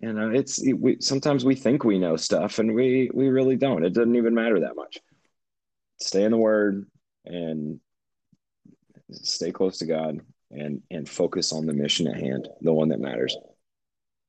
[0.00, 3.84] You know, it's we sometimes we think we know stuff and we we really don't.
[3.84, 4.98] It doesn't even matter that much.
[6.00, 6.86] Stay in the word
[7.24, 7.80] and
[9.10, 10.20] stay close to God
[10.50, 13.36] and and focus on the mission at hand, the one that matters.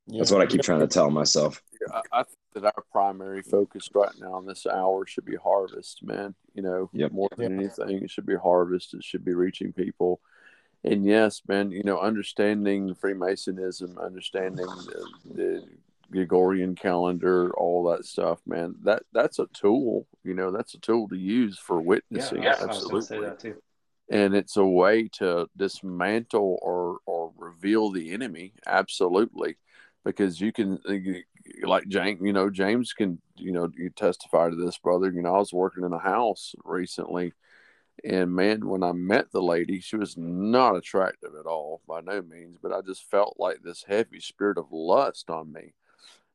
[0.08, 0.18] Yeah.
[0.20, 1.62] That's what I keep trying to tell myself.
[1.94, 6.02] I, I think that our primary focus right now in this hour should be harvest,
[6.04, 6.34] man.
[6.56, 7.12] You know, yep.
[7.12, 7.60] more than yep.
[7.60, 8.96] anything, it should be harvest.
[8.96, 10.20] It should be reaching people.
[10.84, 15.64] And yes, man, you know, understanding Freemasonism, understanding the, the
[16.10, 18.76] Gregorian calendar, all that stuff, man.
[18.84, 20.08] That that's a tool.
[20.24, 22.44] You know, that's a tool to use for witnessing.
[22.44, 23.20] Yeah, absolutely
[24.10, 29.56] and it's a way to dismantle or or reveal the enemy absolutely
[30.04, 34.56] because you can uh, like james you know james can you know you testify to
[34.56, 37.34] this brother you know i was working in a house recently
[38.04, 42.22] and man when i met the lady she was not attractive at all by no
[42.22, 45.74] means but i just felt like this heavy spirit of lust on me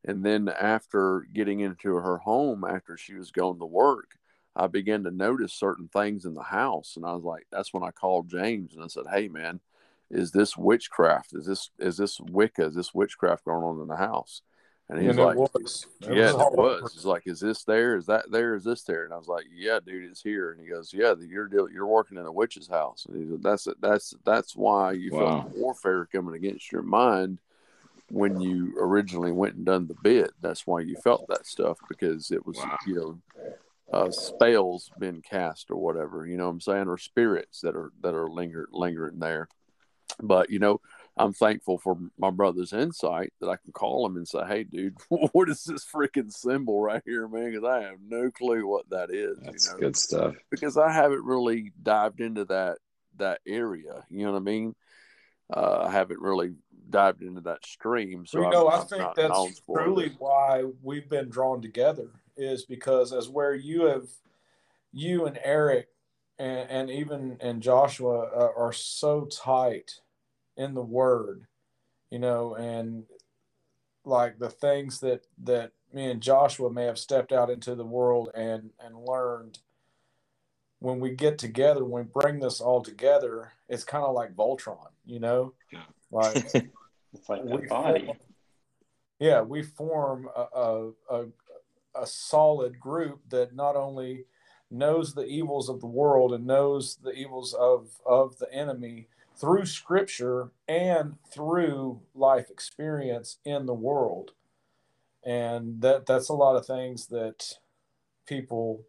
[0.04, 4.16] and then after getting into her home after she was going to work
[4.56, 7.82] I began to notice certain things in the house, and I was like, that's when
[7.82, 9.60] I called James and I said, "Hey, man,
[10.10, 11.34] is this witchcraft?
[11.34, 12.66] Is this is this Wicca?
[12.66, 14.42] Is this witchcraft going on in the house?"
[14.90, 15.86] And he's like, was.
[16.00, 17.96] "Yeah, was it was." He's like, "Is this there?
[17.96, 18.54] Is that there?
[18.54, 21.14] Is this there?" And I was like, "Yeah, dude, it's here." And he goes, "Yeah,
[21.18, 23.80] you're you're working in a witch's house." And he said, "That's it.
[23.80, 25.42] That's that's why you wow.
[25.42, 27.38] felt warfare coming against your mind."
[28.10, 30.30] when you originally went and done the bid.
[30.40, 32.76] That's why you felt that stuff because it was, wow.
[32.86, 33.18] you know,
[33.92, 37.92] uh, spells been cast or whatever, you know what I'm saying, or spirits that are
[38.02, 39.48] that are linger, lingering there.
[40.22, 40.80] But you know,
[41.16, 44.96] I'm thankful for my brother's insight that I can call him and say, "Hey, dude,
[45.08, 49.10] what is this freaking symbol right here, man?" Because I have no clue what that
[49.10, 49.38] is.
[49.42, 49.78] That's you know?
[49.78, 50.34] good stuff.
[50.50, 52.78] Because I haven't really dived into that
[53.18, 54.04] that area.
[54.10, 54.74] You know what I mean?
[55.52, 56.54] Uh, I haven't really
[56.90, 58.26] dived into that stream.
[58.26, 62.64] So you know, I'm, I think I'm that's truly why we've been drawn together is
[62.64, 64.08] because as where you have
[64.92, 65.88] you and Eric
[66.38, 70.00] and, and even and Joshua uh, are so tight
[70.56, 71.46] in the word,
[72.10, 73.04] you know, and
[74.04, 78.30] like the things that that me and Joshua may have stepped out into the world
[78.34, 79.58] and and learned
[80.84, 84.90] when we get together, when we bring this all together, it's kind of like Voltron,
[85.06, 85.80] you know, yeah.
[86.10, 88.04] like it's like a body.
[88.04, 88.18] Form,
[89.18, 91.24] yeah, we form a, a, a,
[91.94, 94.26] a solid group that not only
[94.70, 99.66] knows the evils of the world and knows the evils of of the enemy through
[99.66, 104.32] scripture and through life experience in the world.
[105.24, 107.52] And that that's a lot of things that
[108.26, 108.84] people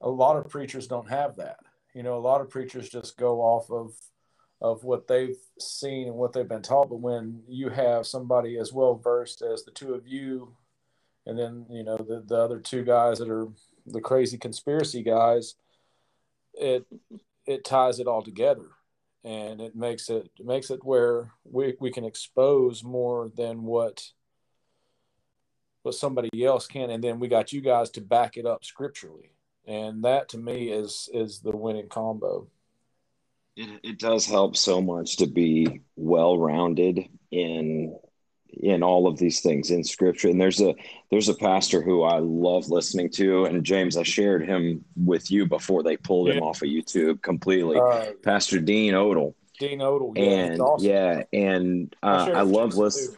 [0.00, 1.58] a lot of preachers don't have that.
[1.94, 3.92] You know a lot of preachers just go off of
[4.60, 6.90] of what they've seen and what they've been taught.
[6.90, 10.54] But when you have somebody as well versed as the two of you
[11.26, 13.48] and then you know the the other two guys that are
[13.86, 15.54] the crazy conspiracy guys
[16.54, 16.86] it
[17.46, 18.66] it ties it all together
[19.24, 24.10] and it makes it, it makes it where we, we can expose more than what
[25.82, 29.32] what somebody else can and then we got you guys to back it up scripturally.
[29.66, 32.48] And that to me is is the winning combo.
[33.56, 37.96] It, it does help so much to be well rounded in
[38.52, 40.28] in all of these things in scripture.
[40.28, 40.74] And there's a
[41.10, 45.46] there's a pastor who i love listening to and james i shared him with you
[45.46, 46.34] before they pulled yeah.
[46.34, 47.78] him off of youtube completely.
[47.78, 49.34] Uh, pastor dean odle.
[49.58, 50.86] Dean odle yeah, and awesome.
[50.86, 53.16] yeah and uh, i, I love listening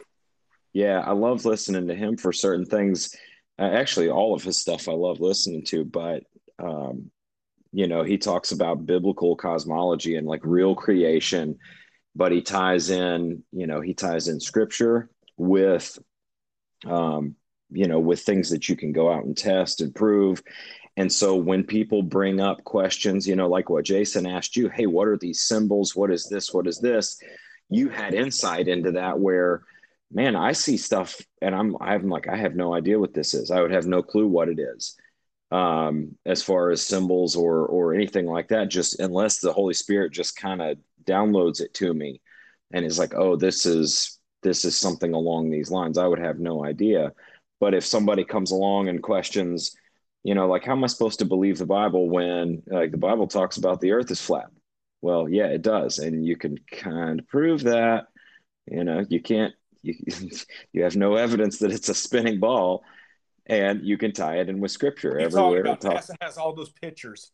[0.73, 3.15] yeah i love listening to him for certain things.
[3.59, 6.23] Uh, actually all of his stuff i love listening to but
[6.59, 7.11] um
[7.71, 11.57] you know he talks about biblical cosmology and like real creation
[12.15, 15.97] but he ties in you know he ties in scripture with
[16.85, 17.35] um,
[17.71, 20.41] you know with things that you can go out and test and prove.
[20.95, 24.85] And so when people bring up questions you know like what jason asked you hey
[24.85, 25.95] what are these symbols?
[25.95, 26.53] What is this?
[26.53, 27.19] What is this?
[27.69, 29.63] You had insight into that where
[30.11, 33.49] man i see stuff and i'm i'm like i have no idea what this is.
[33.49, 34.95] I would have no clue what it is.
[35.51, 38.69] Um, as far as symbols or or anything like that.
[38.69, 42.21] Just unless the Holy Spirit just kind of downloads it to me,
[42.73, 45.97] and is like, oh, this is this is something along these lines.
[45.97, 47.13] I would have no idea.
[47.59, 49.75] But if somebody comes along and questions,
[50.23, 53.27] you know, like how am I supposed to believe the Bible when like the Bible
[53.27, 54.47] talks about the Earth is flat?
[55.01, 58.07] Well, yeah, it does, and you can kind of prove that.
[58.67, 59.53] You know, you can't.
[59.81, 59.95] You,
[60.73, 62.83] you have no evidence that it's a spinning ball
[63.45, 65.61] and you can tie it in with scripture you everywhere.
[65.61, 67.31] About NASA has all those pictures.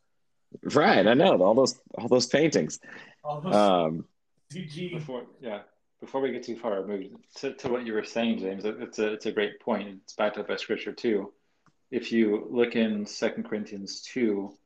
[0.64, 2.80] Right, I know all those all those paintings.
[3.24, 4.06] All those um,
[4.52, 4.92] CG.
[4.92, 5.60] Before, yeah,
[6.00, 9.14] before we get too far moved to, to what you were saying, James, it's a
[9.14, 10.00] it's a great point.
[10.04, 11.34] It's backed up by scripture too.
[11.92, 14.58] If you look in Second Corinthians two,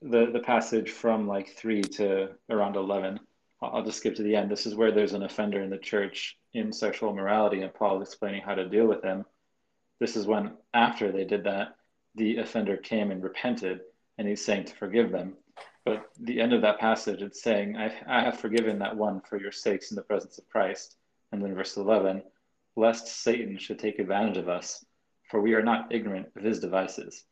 [0.00, 3.20] the the passage from like three to around eleven,
[3.60, 4.50] I'll just skip to the end.
[4.50, 8.08] This is where there's an offender in the church in sexual morality, and Paul is
[8.08, 9.24] explaining how to deal with them
[10.02, 11.76] this is when, after they did that,
[12.16, 13.82] the offender came and repented,
[14.18, 15.36] and he's saying to forgive them.
[15.84, 19.40] But the end of that passage, it's saying, I, I have forgiven that one for
[19.40, 20.96] your sakes in the presence of Christ.
[21.32, 22.22] And then verse 11,
[22.76, 24.84] lest Satan should take advantage of us,
[25.30, 27.24] for we are not ignorant of his devices.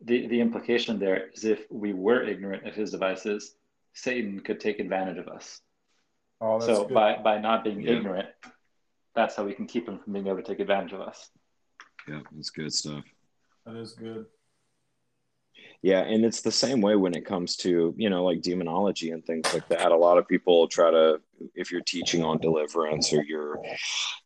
[0.00, 3.54] The, the implication there is if we were ignorant of his devices,
[3.92, 5.60] Satan could take advantage of us.
[6.40, 6.94] Oh, so good.
[6.94, 7.92] by, by not being yeah.
[7.92, 8.28] ignorant,
[9.14, 11.30] that's how we can keep him from being able to take advantage of us.
[12.08, 13.04] Yeah, that's good stuff.
[13.66, 14.26] That is good.
[15.80, 19.24] Yeah, and it's the same way when it comes to, you know, like demonology and
[19.24, 19.92] things like that.
[19.92, 21.20] A lot of people try to,
[21.54, 23.62] if you're teaching on deliverance or you're,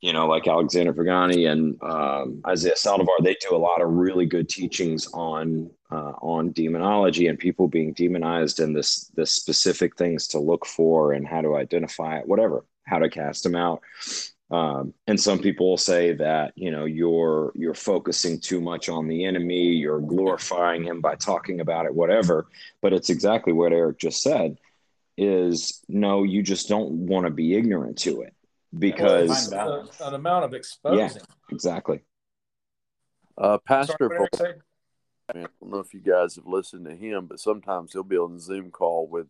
[0.01, 4.25] you know, like Alexander Pagani and um, Isaiah Saldivar, they do a lot of really
[4.25, 10.27] good teachings on uh, on demonology and people being demonized and this the specific things
[10.29, 13.83] to look for and how to identify it, whatever, how to cast them out.
[14.53, 19.09] Um, and some people will say that you know you're you're focusing too much on
[19.09, 22.47] the enemy, you're glorifying him by talking about it, whatever.
[22.83, 24.59] But it's exactly what Eric just said:
[25.17, 28.35] is no, you just don't want to be ignorant to it
[28.79, 30.99] because well, an amount of exposing.
[30.99, 32.01] Yeah, exactly.
[33.39, 34.55] Uh, Pastor, Sorry,
[35.31, 38.37] I don't know if you guys have listened to him, but sometimes he'll be on
[38.37, 39.29] a Zoom call with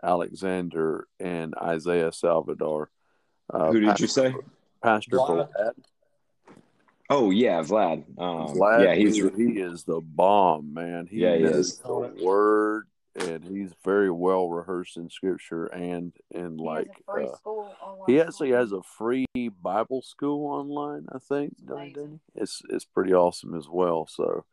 [0.00, 2.86] Alexander and Isaiah Saldivar
[3.52, 4.34] uh, Who did Pastor, you say?
[4.82, 5.48] Pastor Vlad.
[5.48, 5.72] Vlad.
[7.10, 8.04] Oh yeah, Vlad.
[8.18, 8.84] Um, Vlad.
[8.84, 11.06] Yeah, he's he is the bomb, man.
[11.06, 16.58] He yeah, he is the word, and he's very well rehearsed in scripture and and
[16.58, 17.26] he like uh,
[18.06, 19.26] he actually has a free
[19.62, 21.06] Bible school online.
[21.12, 21.54] I think,
[22.34, 24.06] it's it's pretty awesome as well.
[24.06, 24.44] So.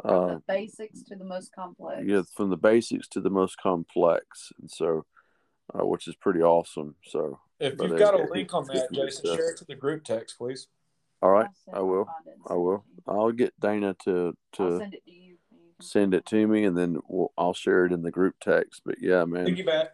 [0.00, 2.02] From uh, the basics to the most complex.
[2.06, 5.04] Yeah, from the basics to the most complex, and so,
[5.74, 6.94] uh, which is pretty awesome.
[7.04, 10.38] So if you've got a link on that, Jason, share it to the group text,
[10.38, 10.68] please.
[11.22, 12.08] All right, I will.
[12.46, 12.84] I will.
[13.06, 15.36] I'll get Dana to to send it to you.
[15.80, 18.82] Send it to me, and then we'll, I'll share it in the group text.
[18.84, 19.46] But yeah, man.
[19.46, 19.88] Piggyback.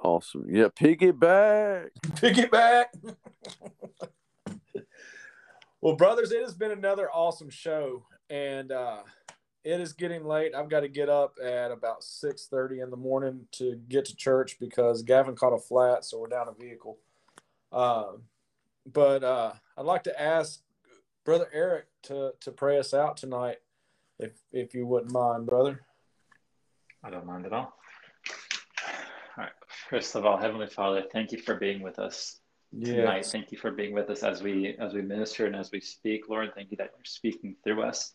[0.00, 0.46] Awesome.
[0.48, 1.90] Yeah, piggyback.
[2.16, 2.86] Piggyback.
[5.80, 9.02] well, brothers, it has been another awesome show, and uh,
[9.64, 10.54] it is getting late.
[10.54, 14.16] I've got to get up at about six thirty in the morning to get to
[14.16, 16.98] church because Gavin caught a flat, so we're down a vehicle.
[17.70, 18.12] Uh,
[18.92, 20.60] but uh, I'd like to ask
[21.24, 23.58] Brother Eric to to pray us out tonight,
[24.18, 25.80] if if you wouldn't mind, brother.
[27.04, 27.72] I don't mind at all.
[29.36, 29.52] All right.
[29.90, 32.40] First of all, Heavenly Father, thank you for being with us
[32.72, 32.96] yes.
[32.96, 33.26] tonight.
[33.26, 36.28] Thank you for being with us as we as we minister and as we speak,
[36.28, 36.50] Lord.
[36.54, 38.14] Thank you that you're speaking through us.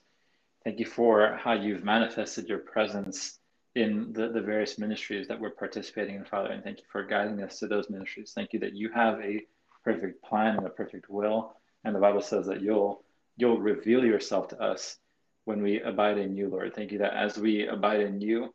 [0.63, 3.39] Thank you for how you've manifested your presence
[3.75, 6.49] in the, the various ministries that we're participating in, Father.
[6.49, 8.31] And thank you for guiding us to those ministries.
[8.33, 9.45] Thank you that you have a
[9.83, 11.55] perfect plan and a perfect will.
[11.83, 13.03] And the Bible says that you'll
[13.37, 14.97] you'll reveal yourself to us
[15.45, 16.73] when we abide in you, Lord.
[16.75, 18.53] Thank you that as we abide in you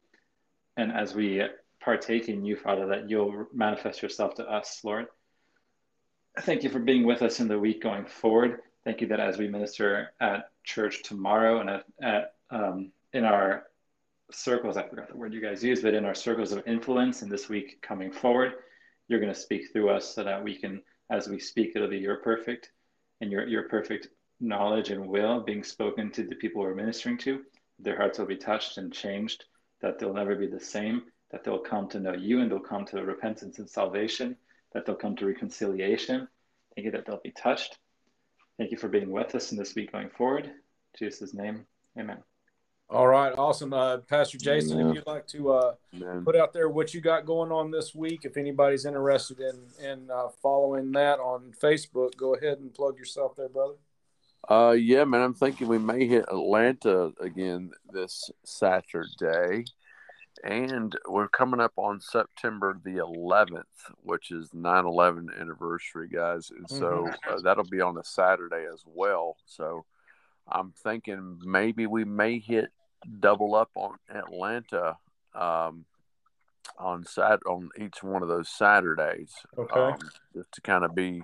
[0.77, 1.43] and as we
[1.81, 5.07] partake in you, Father, that you'll manifest yourself to us, Lord.
[6.41, 8.61] Thank you for being with us in the week going forward.
[8.85, 13.65] Thank you that as we minister at church tomorrow and at, at um, in our
[14.31, 17.28] circles, I forgot the word you guys use, but in our circles of influence in
[17.28, 18.52] this week coming forward,
[19.08, 21.99] you're going to speak through us so that we can, as we speak, it'll be
[21.99, 22.70] your perfect
[23.20, 24.08] and your, your perfect
[24.41, 27.42] knowledge and will being spoken to the people we're ministering to.
[27.78, 29.44] Their hearts will be touched and changed,
[29.81, 32.84] that they'll never be the same, that they'll come to know you and they'll come
[32.86, 34.36] to repentance and salvation,
[34.73, 36.28] that they'll come to reconciliation.
[36.74, 37.78] Thank you that they'll be touched
[38.62, 40.44] Thank you for being with us in this week going forward.
[40.44, 40.52] In
[40.97, 41.66] Jesus' name,
[41.99, 42.18] amen.
[42.89, 43.73] All right, awesome.
[43.73, 45.74] Uh, Pastor Jason, if you'd like to uh,
[46.24, 50.08] put out there what you got going on this week, if anybody's interested in in
[50.12, 53.74] uh, following that on Facebook, go ahead and plug yourself there, brother.
[54.49, 55.23] Uh, yeah, man.
[55.23, 59.65] I'm thinking we may hit Atlanta again this Saturday,
[60.43, 63.62] and we're coming up on September the 11th,
[64.03, 66.51] which is 9/11 anniversary, guys.
[66.51, 67.33] And so Mm-hmm.
[67.33, 69.37] uh, that'll be on a Saturday as well.
[69.47, 69.85] So
[70.49, 72.71] I'm thinking maybe we may hit
[73.21, 74.97] double up on Atlanta
[75.35, 75.85] um,
[76.79, 79.33] on Sat on each one of those Saturdays.
[79.57, 79.81] Okay.
[79.81, 79.99] Um,
[80.35, 81.23] just to kind of be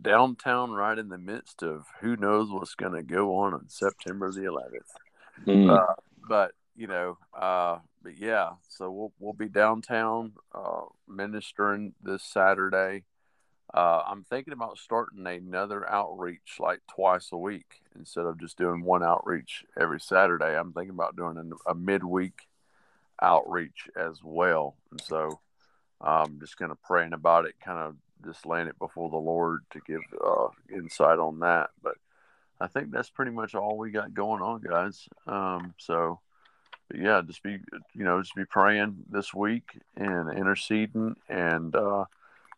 [0.00, 4.30] downtown right in the midst of who knows what's going to go on on September
[4.32, 5.46] the 11th.
[5.46, 5.70] Mm.
[5.70, 5.94] Uh,
[6.28, 13.04] but you know, uh, but yeah, so we'll we'll be downtown uh, ministering this Saturday.
[13.74, 18.82] Uh, I'm thinking about starting another outreach like twice a week instead of just doing
[18.82, 20.56] one outreach every Saturday.
[20.56, 21.36] I'm thinking about doing
[21.66, 22.48] a, a midweek
[23.20, 25.38] outreach as well, and so
[26.00, 29.60] I'm just kind of praying about it, kind of just laying it before the Lord
[29.72, 31.68] to give uh, insight on that.
[31.82, 31.96] But
[32.58, 35.06] I think that's pretty much all we got going on, guys.
[35.26, 36.20] Um, so,
[36.94, 37.58] yeah, just be
[37.94, 42.04] you know just be praying this week and interceding, and uh,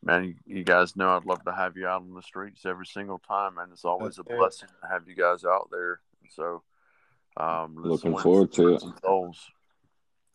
[0.02, 2.86] man, you, you guys know I'd love to have you out on the streets every
[2.86, 6.00] single time, and it's always a That's blessing to have you guys out there.
[6.30, 6.62] So,
[7.36, 8.80] um, let's Looking forward to it.
[8.80, 9.50] some Souls.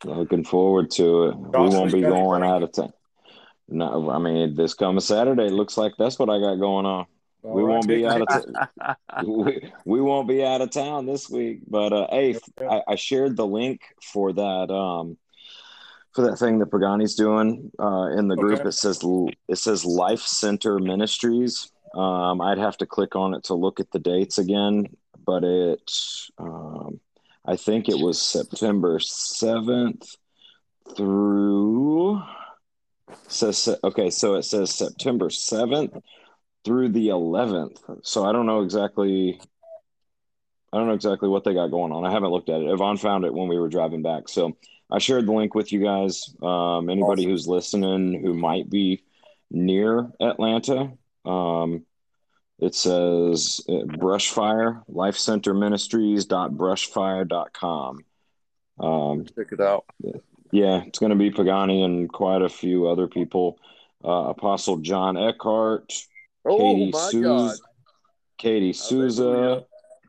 [0.04, 1.38] Looking forward to it.
[1.38, 2.44] We won't be going planned?
[2.44, 2.94] out of town.
[3.70, 5.50] No, I mean this coming Saturday.
[5.50, 7.06] Looks like that's what I got going on.
[7.48, 11.06] All we right, won't be out of t- we, we won't be out of town
[11.06, 11.62] this week.
[11.66, 12.38] But uh, hey.
[12.60, 15.18] I, I shared the link for that um
[16.14, 18.60] for that thing that Pagani's doing uh, in the group.
[18.60, 18.70] Okay.
[18.70, 19.02] It says
[19.48, 21.72] it says Life Center Ministries.
[21.96, 24.88] Um, I'd have to click on it to look at the dates again,
[25.26, 25.90] but it
[26.38, 27.00] um,
[27.46, 30.18] I think it was September seventh
[30.98, 32.22] through
[33.28, 36.02] says okay so it says september 7th
[36.68, 39.40] through the 11th so i don't know exactly
[40.74, 42.98] i don't know exactly what they got going on i haven't looked at it yvonne
[42.98, 44.56] found it when we were driving back so
[44.92, 47.32] i shared the link with you guys um, anybody Awesome.
[47.32, 49.02] who's listening who might be
[49.50, 50.92] near atlanta
[51.24, 51.86] um,
[52.60, 58.04] it says uh, brushfire life center ministries brushfire.com
[58.80, 59.86] um, Check it out.
[60.52, 63.58] yeah, it's going to be Pagani and quite a few other people.
[64.06, 65.92] Uh, Apostle John Eckhardt,
[66.48, 67.58] Oh Katie my Souza, God!
[68.38, 69.66] Katie Souza,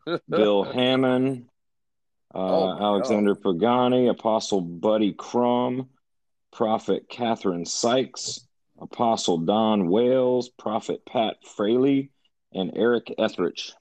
[0.29, 1.49] Bill Hamon,
[2.35, 5.89] uh, Oh my Alexander Pagani, Apostle Buddy Crum,
[6.53, 8.47] Prophet Catherine Sykes,
[8.81, 12.11] Apostle Don Wales, Prophet Pat Fraley,
[12.53, 13.73] and Eric Etheridge.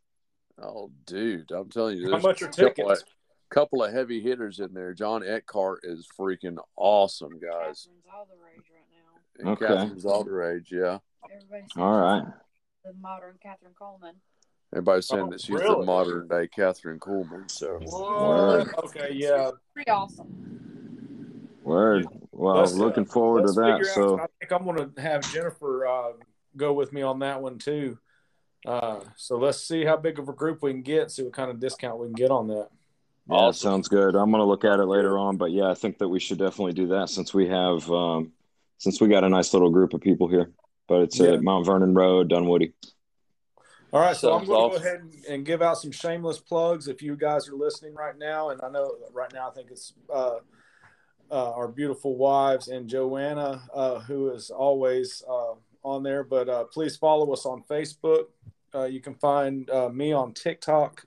[0.62, 3.14] Oh, dude, I'm telling you, How much are a couple of, tickets?
[3.50, 4.94] couple of heavy hitters in there.
[4.94, 7.88] John Eckhardt is freaking awesome, guys.
[7.88, 9.40] Catherine's all the rage right now.
[9.40, 9.66] And Okay.
[9.68, 10.98] Catherine's all the rage, yeah.
[11.32, 12.24] Everybody's All right.
[12.88, 14.14] The modern Kathryn Kuhlman.
[14.72, 17.52] Everybody's saying Oh, that she's the modern day Kathryn Kuhlman.
[17.52, 18.86] So What?
[18.86, 19.52] Okay, yeah.
[19.74, 20.26] Pretty awesome.
[21.64, 22.08] Word.
[22.32, 23.80] Well, Let's, uh, looking forward to that.
[23.80, 23.94] figure out.
[23.94, 26.12] So, I think I'm going to have Jennifer uh,
[26.56, 27.98] go with me on that one too.
[28.66, 31.12] Uh, so let's see how big of a group we can get.
[31.12, 32.70] See what kind of discount we can get on that.
[33.30, 33.70] Yeah, Awesome.
[33.70, 34.16] sounds good.
[34.16, 36.72] I'm gonna look at it later on, but yeah, I think that we should definitely
[36.72, 38.32] do that since we have um,
[38.78, 40.52] since we got a nice little group of people here.
[40.88, 41.34] But it's Yeah.
[41.34, 42.74] at Mount Vernon Road, Dunwoody.
[43.94, 46.88] All right, so I'm going to go ahead and, and give out some shameless plugs
[46.90, 48.50] if you guys are listening right now.
[48.50, 50.40] And I know right now I think it's uh,
[51.32, 56.24] uh, our beautiful wives and Joanna, uh, who is always uh, on there.
[56.24, 58.26] But uh, please follow us on Facebook.
[58.76, 61.06] Uh, you can find uh, me on TikTok.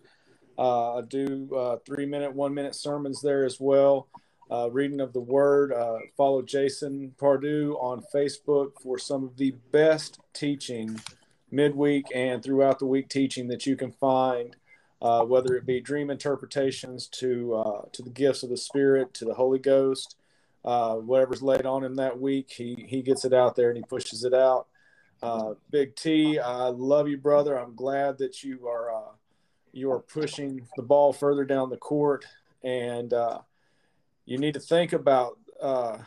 [0.59, 4.09] Uh, I do uh, three minute, one minute sermons there as well.
[4.51, 5.73] Uh, reading of the word.
[5.73, 11.01] Uh, follow Jason Pardue on Facebook for some of the best teaching
[11.53, 14.57] midweek and throughout the week teaching that you can find,
[15.03, 19.25] uh, whether it be dream interpretations to uh, to the gifts of the Spirit, to
[19.25, 20.17] the Holy Ghost,
[20.65, 23.85] uh, whatever's laid on him that week, he he gets it out there and he
[23.85, 24.67] pushes it out.
[25.23, 27.57] Uh, Big T, I love you, brother.
[27.57, 29.13] I'm glad that you are
[29.71, 32.25] you are pushing the ball further down the court,
[32.65, 33.15] and
[34.31, 35.99] you need to think about uh,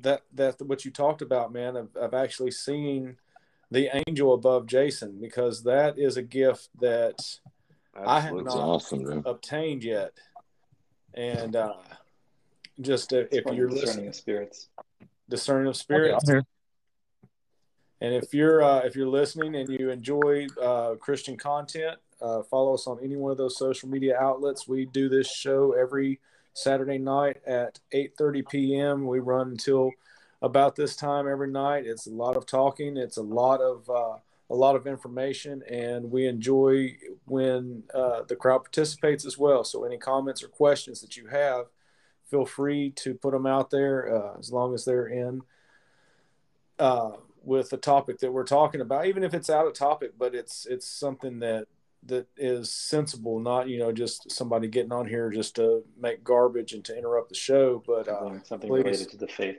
[0.00, 3.18] that that what you talked about, man, of, of actually seeing
[3.70, 7.20] the angel above Jason, because that is a gift that
[7.94, 10.12] I have not awesome, obtained yet.
[11.12, 11.74] And uh,
[12.80, 14.68] just uh, if you're discerning listening, of spirits.
[15.28, 16.44] discerning of spirits, and
[18.00, 22.86] if you're uh, if you're listening and you enjoy uh, Christian content, uh, follow us
[22.86, 24.66] on any one of those social media outlets.
[24.66, 26.20] We do this show every
[26.54, 29.06] Saturday night at 8:30 p.m.
[29.06, 29.92] We run until
[30.42, 31.86] about this time every night.
[31.86, 32.96] It's a lot of talking.
[32.96, 34.18] It's a lot of uh,
[34.50, 36.96] a lot of information, and we enjoy
[37.26, 39.64] when uh, the crowd participates as well.
[39.64, 41.66] So, any comments or questions that you have,
[42.30, 45.42] feel free to put them out there uh, as long as they're in
[46.78, 47.12] uh,
[47.42, 50.66] with the topic that we're talking about, even if it's out of topic, but it's
[50.66, 51.66] it's something that
[52.08, 56.72] that is sensible, not you know just somebody getting on here just to make garbage
[56.72, 59.56] and to interrupt the show, but uh, something, please, related to the faith.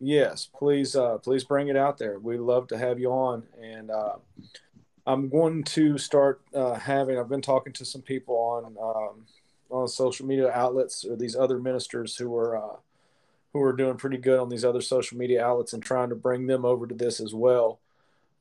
[0.00, 2.18] Yes, please, uh, please bring it out there.
[2.18, 4.16] We love to have you on, and uh,
[5.06, 7.18] I'm going to start uh, having.
[7.18, 9.26] I've been talking to some people on um,
[9.70, 12.76] on social media outlets or these other ministers who are uh,
[13.52, 16.46] who are doing pretty good on these other social media outlets and trying to bring
[16.46, 17.78] them over to this as well,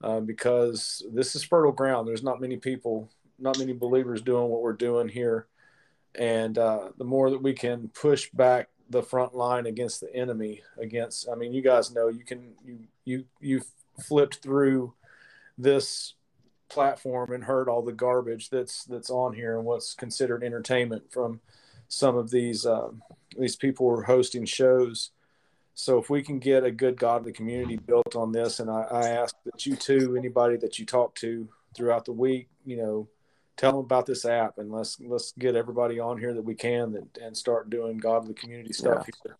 [0.03, 2.07] uh, because this is fertile ground.
[2.07, 3.09] There's not many people,
[3.39, 5.47] not many believers doing what we're doing here,
[6.15, 10.61] and uh, the more that we can push back the front line against the enemy
[10.77, 13.61] against i mean you guys know you can you you you
[13.99, 14.93] flipped through
[15.57, 16.13] this
[16.69, 21.39] platform and heard all the garbage that's that's on here and what's considered entertainment from
[21.87, 22.89] some of these uh,
[23.37, 25.11] these people who are hosting shows.
[25.75, 29.09] So if we can get a good godly community built on this and I, I
[29.09, 33.07] ask that you too anybody that you talk to throughout the week you know
[33.57, 36.95] tell them about this app and let's let's get everybody on here that we can
[36.95, 39.13] and, and start doing godly community stuff yeah.
[39.23, 39.37] here.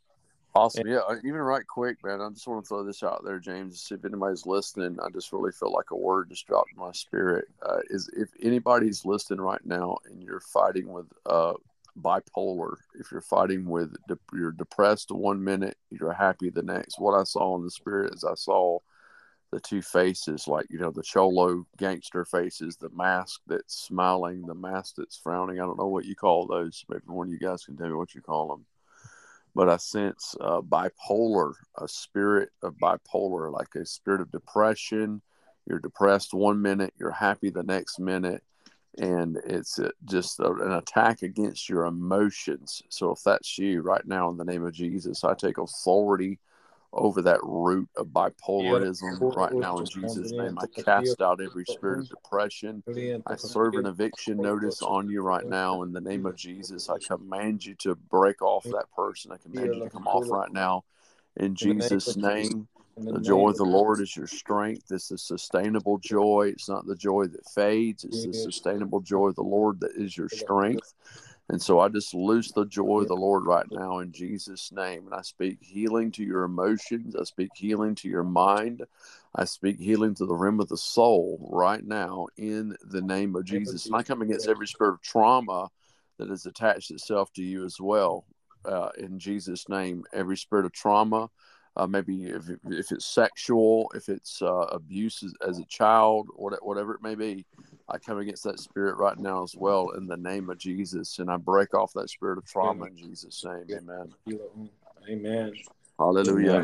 [0.56, 0.82] Awesome.
[0.82, 1.00] And, yeah.
[1.00, 2.22] Uh, even right quick, man.
[2.22, 3.82] I just want to throw this out there, James.
[3.82, 6.92] see If anybody's listening, I just really feel like a word just dropped in my
[6.92, 7.46] spirit.
[7.66, 11.54] Uh, is if anybody's listening right now and you're fighting with uh,
[12.00, 17.00] bipolar, if you're fighting with, de- you're depressed one minute, you're happy the next.
[17.00, 18.78] What I saw in the spirit is I saw
[19.54, 24.56] the two faces, like you know, the cholo gangster faces, the mask that's smiling, the
[24.56, 25.60] mask that's frowning.
[25.60, 26.84] I don't know what you call those.
[26.90, 28.66] Maybe one of you guys can tell me what you call them.
[29.54, 35.22] But I sense uh, bipolar, a spirit of bipolar, like a spirit of depression.
[35.68, 38.44] You're depressed one minute, you're happy the next minute,
[38.98, 42.82] and it's just an attack against your emotions.
[42.90, 46.40] So if that's you right now, in the name of Jesus, I take authority
[46.94, 50.58] over that root of bipolarism right now in Jesus' name.
[50.60, 52.84] I cast out every spirit of depression.
[53.26, 56.90] I serve an eviction notice on you right now in the name of Jesus.
[56.90, 59.32] I command you to break off that person.
[59.32, 60.84] I command you to come off right now
[61.38, 62.68] in Jesus' name.
[63.10, 64.88] The joy of the Lord is your strength.
[64.88, 66.52] This is sustainable joy.
[66.54, 70.16] It's not the joy that fades, it's the sustainable joy of the Lord that is
[70.18, 70.94] your strength.
[71.50, 75.06] And so I just loose the joy of the Lord right now in Jesus' name.
[75.06, 77.16] And I speak healing to your emotions.
[77.16, 78.84] I speak healing to your mind.
[79.36, 83.46] I speak healing to the rim of the soul right now in the name of
[83.46, 83.86] Jesus.
[83.86, 85.70] And I come against every spirit of trauma
[86.18, 88.26] that has attached itself to you as well
[88.66, 90.06] uh, in Jesus' name.
[90.14, 91.30] Every spirit of trauma,
[91.76, 96.94] uh, maybe if, if it's sexual, if it's uh, abuse as, as, a child, whatever
[96.94, 97.46] it may be,
[97.90, 101.32] I come against that spirit right now as well in the name of Jesus, and
[101.32, 103.66] I break off that spirit of trauma in Jesus' name.
[103.72, 104.14] Amen.
[105.10, 105.54] Amen.
[105.98, 106.64] Hallelujah.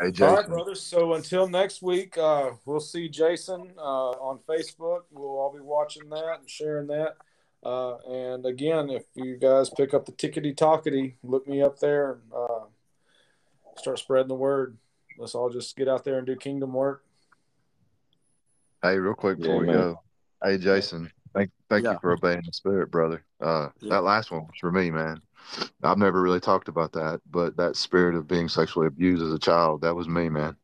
[0.00, 0.28] Hey, Jason.
[0.28, 0.82] All right, brothers.
[0.82, 5.02] So until next week, uh, we'll see Jason uh, on Facebook.
[5.10, 7.16] We'll all be watching that and sharing that.
[7.62, 12.12] Uh, and again, if you guys pick up the tickety talkety, look me up there
[12.12, 12.64] and uh,
[13.76, 14.76] start spreading the word.
[15.18, 17.04] Let's all just get out there and do kingdom work.
[18.82, 20.02] Hey, real quick before yeah, we go,
[20.44, 21.92] Hey, Jason, thank thank yeah.
[21.92, 23.24] you for obeying the spirit, brother.
[23.40, 23.90] Uh, yeah.
[23.90, 25.20] That last one was for me, man.
[25.82, 29.38] I've never really talked about that, but that spirit of being sexually abused as a
[29.38, 30.56] child, that was me, man.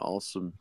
[0.00, 0.52] Awesome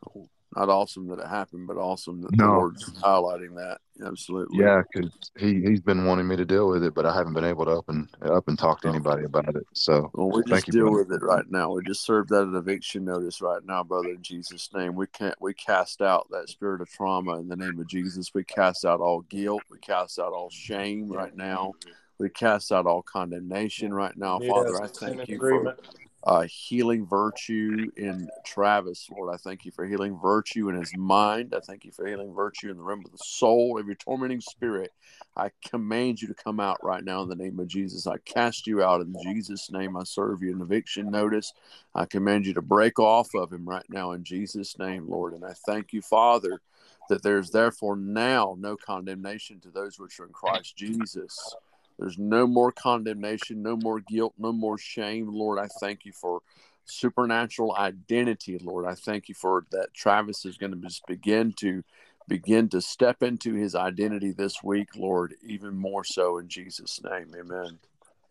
[0.56, 2.46] not awesome that it happened, but awesome that no.
[2.46, 3.80] the Lord's highlighting that.
[4.06, 4.60] Absolutely.
[4.60, 7.44] Yeah, because he he's been wanting me to deal with it, but I haven't been
[7.44, 8.92] able to up and up and talk to oh.
[8.92, 9.66] anybody about it.
[9.74, 11.72] So well, we just deal with it right now.
[11.72, 14.10] We just served that an eviction notice right now, brother.
[14.10, 17.80] In Jesus' name, we can't we cast out that spirit of trauma in the name
[17.80, 18.34] of Jesus.
[18.34, 19.64] We cast out all guilt.
[19.70, 21.74] We cast out all shame right now.
[22.20, 24.84] We cast out all condemnation right now, yes, Father.
[24.84, 25.78] I thank you agreement.
[25.84, 29.34] for uh, healing virtue in Travis, Lord.
[29.34, 31.54] I thank you for healing virtue in his mind.
[31.56, 33.78] I thank you for healing virtue in the realm of the soul.
[33.80, 34.92] Every tormenting spirit,
[35.38, 38.08] I command you to come out right now in the name of Jesus.
[38.08, 39.96] I cast you out in Jesus' name.
[39.96, 41.54] I serve you an eviction notice.
[41.96, 45.34] I command you to break off of him right now in Jesus' name, Lord.
[45.34, 46.60] And I thank you, Father,
[47.08, 51.56] that there's therefore now no condemnation to those which are in Christ Jesus.
[52.00, 55.28] There's no more condemnation, no more guilt, no more shame.
[55.32, 56.42] Lord, I thank you for
[56.86, 58.86] supernatural identity, Lord.
[58.86, 61.84] I thank you for that Travis is going to just begin to
[62.28, 67.34] begin to step into his identity this week, Lord, even more so in Jesus' name.
[67.40, 67.80] Amen.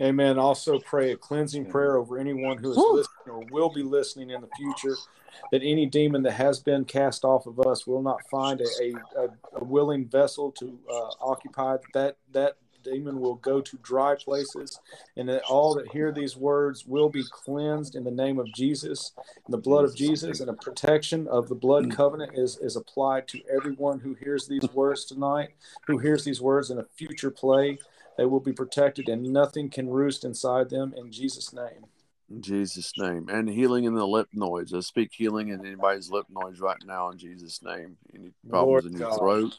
[0.00, 0.38] Amen.
[0.38, 2.96] Also, pray a cleansing prayer over anyone who is Woo!
[2.96, 4.96] listening or will be listening in the future.
[5.52, 9.28] That any demon that has been cast off of us will not find a, a,
[9.54, 12.56] a willing vessel to uh, occupy that that
[12.90, 14.80] demon will go to dry places,
[15.16, 19.12] and that all that hear these words will be cleansed in the name of Jesus,
[19.46, 23.28] in the blood of Jesus, and a protection of the blood covenant is, is applied
[23.28, 25.50] to everyone who hears these words tonight,
[25.86, 27.78] who hears these words in a future play.
[28.16, 31.86] They will be protected, and nothing can roost inside them in Jesus' name.
[32.30, 33.28] In Jesus' name.
[33.28, 34.72] And healing in the lip noise.
[34.74, 37.96] I speak healing in anybody's lip noise right now in Jesus' name.
[38.14, 39.18] Any problems Lord in your God.
[39.18, 39.56] throat.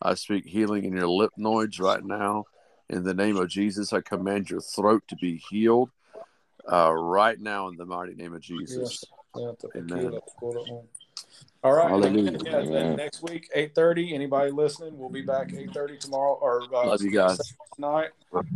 [0.00, 2.44] I speak healing in your lip noise right now.
[2.90, 5.90] In the name of Jesus, I command your throat to be healed
[6.70, 9.04] uh, right now in the mighty name of Jesus.
[9.36, 9.52] Yes.
[9.76, 10.18] Amen.
[11.64, 11.88] All right.
[11.90, 12.38] Hallelujah.
[12.44, 14.14] Yeah, next week, eight thirty.
[14.14, 14.96] Anybody listening?
[14.96, 16.38] We'll be back eight thirty tomorrow.
[16.40, 17.38] Or uh, love you guys
[17.74, 18.10] tonight.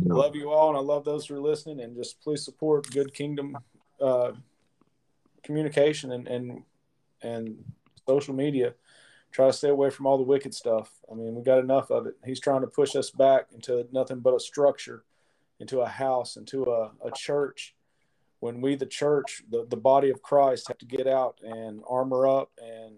[0.07, 1.81] Love you all, and I love those who are listening.
[1.81, 3.57] And just please support Good Kingdom
[4.01, 4.31] uh,
[5.43, 6.63] communication and and
[7.21, 7.63] and
[8.07, 8.73] social media.
[9.33, 10.91] Try to stay away from all the wicked stuff.
[11.11, 12.15] I mean, we got enough of it.
[12.23, 15.03] He's trying to push us back into nothing but a structure,
[15.59, 17.75] into a house, into a, a church
[18.43, 22.27] when we, the church, the, the body of Christ, have to get out and armor
[22.27, 22.93] up and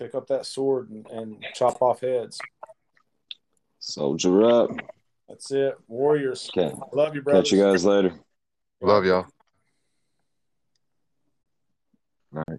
[0.00, 2.40] pick up that sword and, and chop off heads.
[3.78, 4.70] Soldier up.
[5.28, 5.76] That's it.
[5.86, 6.50] Warriors.
[6.58, 6.74] Okay.
[6.92, 7.42] Love you, brother.
[7.42, 8.14] Catch you guys later.
[8.80, 9.26] Love y'all.
[12.34, 12.58] All right.